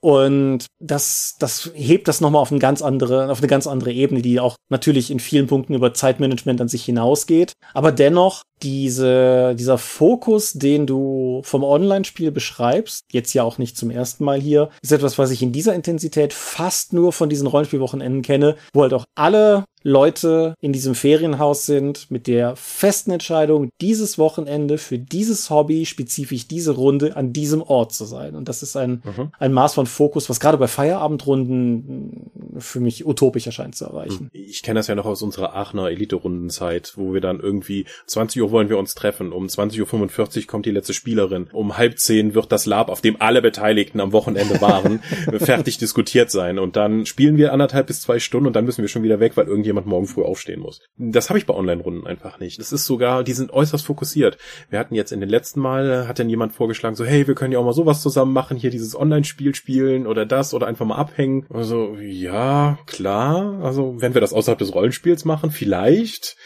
Und 0.00 0.66
das, 0.78 1.36
das 1.38 1.70
hebt 1.74 2.08
das 2.08 2.20
nochmal 2.20 2.40
auf 2.40 2.50
eine 2.50 2.60
ganz 2.60 2.80
andere, 2.80 3.30
auf 3.30 3.38
eine 3.38 3.48
ganz 3.48 3.66
andere 3.66 3.92
Ebene, 3.92 4.22
die 4.22 4.40
auch 4.40 4.56
natürlich 4.70 5.10
in 5.10 5.20
vielen 5.20 5.46
Punkten 5.46 5.74
über 5.74 5.92
Zeitmanagement 5.92 6.60
an 6.60 6.68
sich 6.68 6.84
hinausgeht. 6.84 7.52
Aber 7.74 7.92
dennoch 7.92 8.42
diese, 8.62 9.54
dieser 9.56 9.78
Fokus, 9.78 10.52
den 10.52 10.86
du 10.86 11.42
vom 11.44 11.64
Online-Spiel 11.64 12.30
beschreibst, 12.30 13.04
jetzt 13.12 13.32
ja 13.34 13.42
auch 13.42 13.58
nicht 13.58 13.76
zum 13.76 13.90
ersten 13.90 14.24
Mal 14.24 14.40
hier, 14.40 14.70
ist 14.82 14.92
etwas, 14.92 15.18
was 15.18 15.30
ich 15.30 15.42
in 15.42 15.52
dieser 15.52 15.74
Intensität 15.74 16.32
fast 16.32 16.92
nur 16.92 17.12
von 17.12 17.28
diesen 17.28 17.46
Rollenspielwochenenden 17.46 18.22
kenne, 18.22 18.56
wo 18.72 18.82
halt 18.82 18.94
auch 18.94 19.04
alle 19.14 19.64
Leute 19.82 20.54
in 20.60 20.72
diesem 20.72 20.94
Ferienhaus 20.94 21.66
sind 21.66 22.10
mit 22.10 22.26
der 22.26 22.56
festen 22.56 23.10
Entscheidung, 23.10 23.70
dieses 23.80 24.18
Wochenende 24.18 24.78
für 24.78 24.98
dieses 24.98 25.50
Hobby, 25.50 25.86
spezifisch 25.86 26.46
diese 26.46 26.72
Runde 26.72 27.16
an 27.16 27.32
diesem 27.32 27.62
Ort 27.62 27.94
zu 27.94 28.04
sein. 28.04 28.34
Und 28.34 28.48
das 28.48 28.62
ist 28.62 28.76
ein, 28.76 29.02
mhm. 29.04 29.32
ein 29.38 29.52
Maß 29.52 29.74
von 29.74 29.86
Fokus, 29.86 30.28
was 30.28 30.40
gerade 30.40 30.58
bei 30.58 30.68
Feierabendrunden 30.68 32.30
für 32.58 32.80
mich 32.80 33.06
utopisch 33.06 33.46
erscheint 33.46 33.74
zu 33.74 33.86
erreichen. 33.86 34.30
Ich 34.32 34.62
kenne 34.62 34.80
das 34.80 34.86
ja 34.86 34.94
noch 34.94 35.06
aus 35.06 35.22
unserer 35.22 35.54
Aachener 35.54 35.90
Elite-Rundenzeit, 35.90 36.92
wo 36.96 37.14
wir 37.14 37.20
dann 37.20 37.40
irgendwie 37.40 37.86
20 38.06 38.42
Uhr 38.42 38.50
wollen 38.50 38.68
wir 38.68 38.78
uns 38.78 38.94
treffen. 38.94 39.32
Um 39.32 39.46
20.45 39.46 40.40
Uhr 40.40 40.46
kommt 40.46 40.66
die 40.66 40.70
letzte 40.70 40.94
Spielerin. 40.94 41.48
Um 41.52 41.78
halb 41.78 41.98
zehn 41.98 42.34
wird 42.34 42.52
das 42.52 42.66
Lab, 42.66 42.90
auf 42.90 43.00
dem 43.00 43.20
alle 43.20 43.42
Beteiligten 43.42 44.00
am 44.00 44.12
Wochenende 44.12 44.60
waren, 44.60 45.00
fertig 45.38 45.78
diskutiert 45.78 46.30
sein. 46.30 46.58
Und 46.58 46.76
dann 46.76 47.06
spielen 47.06 47.36
wir 47.36 47.52
anderthalb 47.52 47.86
bis 47.86 48.02
zwei 48.02 48.18
Stunden 48.18 48.46
und 48.46 48.56
dann 48.56 48.64
müssen 48.64 48.82
wir 48.82 48.88
schon 48.88 49.02
wieder 49.02 49.20
weg, 49.20 49.36
weil 49.36 49.46
irgendjemand 49.70 49.86
morgen 49.86 50.06
früh 50.06 50.22
aufstehen 50.22 50.60
muss. 50.60 50.80
Das 50.96 51.30
habe 51.30 51.38
ich 51.38 51.46
bei 51.46 51.54
Online-Runden 51.54 52.06
einfach 52.06 52.40
nicht. 52.40 52.58
Das 52.58 52.72
ist 52.72 52.84
sogar, 52.84 53.24
die 53.24 53.32
sind 53.32 53.52
äußerst 53.52 53.84
fokussiert. 53.84 54.36
Wir 54.68 54.78
hatten 54.78 54.94
jetzt 54.94 55.12
in 55.12 55.20
den 55.20 55.28
letzten 55.28 55.60
Mal, 55.60 56.08
hat 56.08 56.18
dann 56.18 56.28
jemand 56.28 56.52
vorgeschlagen, 56.52 56.96
so, 56.96 57.04
hey, 57.04 57.26
wir 57.26 57.34
können 57.34 57.52
ja 57.52 57.58
auch 57.58 57.64
mal 57.64 57.72
sowas 57.72 58.02
zusammen 58.02 58.32
machen, 58.32 58.56
hier 58.56 58.70
dieses 58.70 58.98
Online-Spiel 58.98 59.54
spielen 59.54 60.06
oder 60.06 60.26
das 60.26 60.54
oder 60.54 60.66
einfach 60.66 60.86
mal 60.86 60.96
abhängen. 60.96 61.46
Also, 61.50 61.96
ja, 62.00 62.78
klar. 62.86 63.60
Also, 63.62 64.00
wenn 64.00 64.14
wir 64.14 64.20
das 64.20 64.32
außerhalb 64.32 64.58
des 64.58 64.74
Rollenspiels 64.74 65.24
machen, 65.24 65.50
vielleicht 65.50 66.36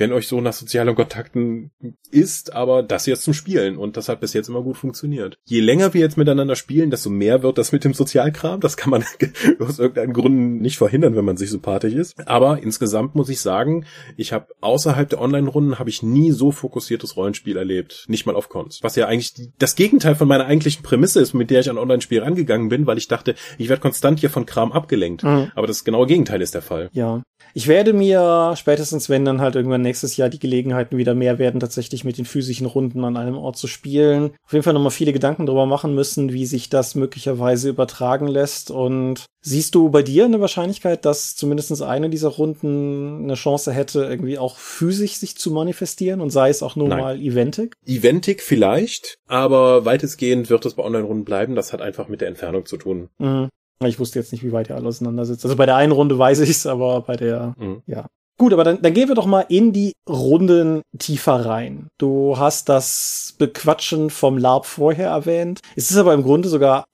wenn 0.00 0.12
euch 0.12 0.26
so 0.26 0.40
nach 0.40 0.54
sozialen 0.54 0.94
Kontakten 0.94 1.70
ist, 2.10 2.54
aber 2.54 2.82
das 2.82 3.06
jetzt 3.06 3.22
zum 3.22 3.34
Spielen 3.34 3.76
und 3.76 3.96
das 3.96 4.08
hat 4.08 4.20
bis 4.20 4.32
jetzt 4.32 4.48
immer 4.48 4.62
gut 4.62 4.78
funktioniert. 4.78 5.38
Je 5.44 5.60
länger 5.60 5.94
wir 5.94 6.00
jetzt 6.00 6.16
miteinander 6.16 6.56
spielen, 6.56 6.90
desto 6.90 7.10
mehr 7.10 7.42
wird 7.42 7.58
das 7.58 7.70
mit 7.70 7.84
dem 7.84 7.92
Sozialkram. 7.94 8.60
Das 8.60 8.76
kann 8.76 8.90
man 8.90 9.04
aus 9.60 9.78
irgendeinem 9.78 10.14
Grund 10.14 10.62
nicht 10.62 10.78
verhindern, 10.78 11.16
wenn 11.16 11.24
man 11.24 11.36
sich 11.36 11.50
sympathisch 11.50 11.94
ist. 11.94 12.14
Aber 12.26 12.62
insgesamt 12.62 13.14
muss 13.14 13.28
ich 13.28 13.40
sagen, 13.40 13.84
ich 14.16 14.32
habe 14.32 14.46
außerhalb 14.60 15.08
der 15.08 15.20
Online-Runden 15.20 15.78
habe 15.78 15.90
ich 15.90 16.02
nie 16.02 16.32
so 16.32 16.50
fokussiertes 16.50 17.16
Rollenspiel 17.16 17.56
erlebt. 17.56 18.06
Nicht 18.08 18.24
mal 18.24 18.34
auf 18.34 18.48
Cons. 18.48 18.80
Was 18.82 18.96
ja 18.96 19.06
eigentlich 19.06 19.34
das 19.58 19.76
Gegenteil 19.76 20.14
von 20.14 20.28
meiner 20.28 20.46
eigentlichen 20.46 20.82
Prämisse 20.82 21.20
ist, 21.20 21.34
mit 21.34 21.50
der 21.50 21.60
ich 21.60 21.68
an 21.70 21.78
Online-Spiel 21.78 22.22
rangegangen 22.22 22.70
bin, 22.70 22.86
weil 22.86 22.98
ich 22.98 23.08
dachte, 23.08 23.34
ich 23.58 23.68
werde 23.68 23.82
konstant 23.82 24.20
hier 24.20 24.30
von 24.30 24.46
Kram 24.46 24.72
abgelenkt. 24.72 25.22
Mhm. 25.22 25.52
Aber 25.54 25.66
das 25.66 25.84
genaue 25.84 26.06
Gegenteil 26.06 26.40
ist 26.40 26.54
der 26.54 26.62
Fall. 26.62 26.88
Ja, 26.92 27.22
Ich 27.54 27.68
werde 27.68 27.92
mir 27.92 28.54
spätestens, 28.56 29.08
wenn 29.08 29.24
dann 29.24 29.40
halt 29.40 29.56
irgendwann 29.56 29.82
nächstes 29.82 30.16
Jahr 30.16 30.28
die 30.28 30.38
Gelegenheiten 30.38 30.96
wieder 30.96 31.14
mehr 31.14 31.38
werden, 31.38 31.60
tatsächlich 31.60 32.04
mit 32.04 32.18
den 32.18 32.24
physischen 32.24 32.66
Runden 32.66 33.04
an 33.04 33.16
einem 33.16 33.36
Ort 33.36 33.56
zu 33.56 33.66
spielen, 33.66 34.32
auf 34.44 34.52
jeden 34.52 34.62
Fall 34.62 34.74
nochmal 34.74 34.90
viele 34.90 35.12
Gedanken 35.12 35.46
darüber 35.46 35.66
machen 35.66 35.94
müssen, 35.94 36.32
wie 36.32 36.46
sich 36.46 36.68
das 36.70 36.94
möglicherweise 36.94 37.68
übertragen 37.68 38.28
lässt. 38.28 38.70
Und 38.70 39.26
siehst 39.42 39.74
du 39.74 39.90
bei 39.90 40.02
dir 40.02 40.24
eine 40.24 40.40
Wahrscheinlichkeit, 40.40 41.04
dass 41.04 41.34
zumindest 41.36 41.70
eine 41.82 42.10
dieser 42.10 42.28
Runden 42.28 43.24
eine 43.24 43.34
Chance 43.34 43.72
hätte, 43.72 44.04
irgendwie 44.04 44.38
auch 44.38 44.58
physisch 44.58 45.14
sich 45.14 45.36
zu 45.36 45.50
manifestieren 45.50 46.20
und 46.20 46.30
sei 46.30 46.50
es 46.50 46.62
auch 46.62 46.76
nur 46.76 46.88
Nein. 46.88 46.98
mal 46.98 47.20
eventig? 47.20 47.74
Eventig 47.86 48.42
vielleicht, 48.42 49.18
aber 49.26 49.84
weitestgehend 49.84 50.50
wird 50.50 50.66
es 50.66 50.74
bei 50.74 50.82
Online-Runden 50.82 51.24
bleiben. 51.24 51.54
Das 51.54 51.72
hat 51.72 51.80
einfach 51.80 52.08
mit 52.08 52.20
der 52.20 52.28
Entfernung 52.28 52.66
zu 52.66 52.76
tun. 52.76 53.08
Mhm. 53.18 53.48
Ich 53.86 53.98
wusste 53.98 54.18
jetzt 54.18 54.32
nicht, 54.32 54.44
wie 54.44 54.52
weit 54.52 54.68
ihr 54.68 54.76
alle 54.76 54.88
auseinandersetzt. 54.88 55.44
Also 55.44 55.56
bei 55.56 55.64
der 55.64 55.76
einen 55.76 55.92
Runde 55.92 56.18
weiß 56.18 56.40
ich 56.40 56.50
es, 56.50 56.66
aber 56.66 57.00
bei 57.00 57.16
der, 57.16 57.54
mhm. 57.58 57.82
ja. 57.86 58.06
Gut, 58.36 58.52
aber 58.52 58.64
dann, 58.64 58.80
dann 58.80 58.94
gehen 58.94 59.08
wir 59.08 59.14
doch 59.14 59.26
mal 59.26 59.44
in 59.48 59.72
die 59.72 59.92
Runden 60.08 60.82
tiefer 60.98 61.44
rein. 61.44 61.88
Du 61.98 62.38
hast 62.38 62.68
das 62.68 63.34
Bequatschen 63.38 64.10
vom 64.10 64.38
LARP 64.38 64.66
vorher 64.66 65.10
erwähnt. 65.10 65.60
Es 65.76 65.90
ist 65.90 65.96
aber 65.96 66.14
im 66.14 66.22
Grunde 66.22 66.48
sogar 66.48 66.84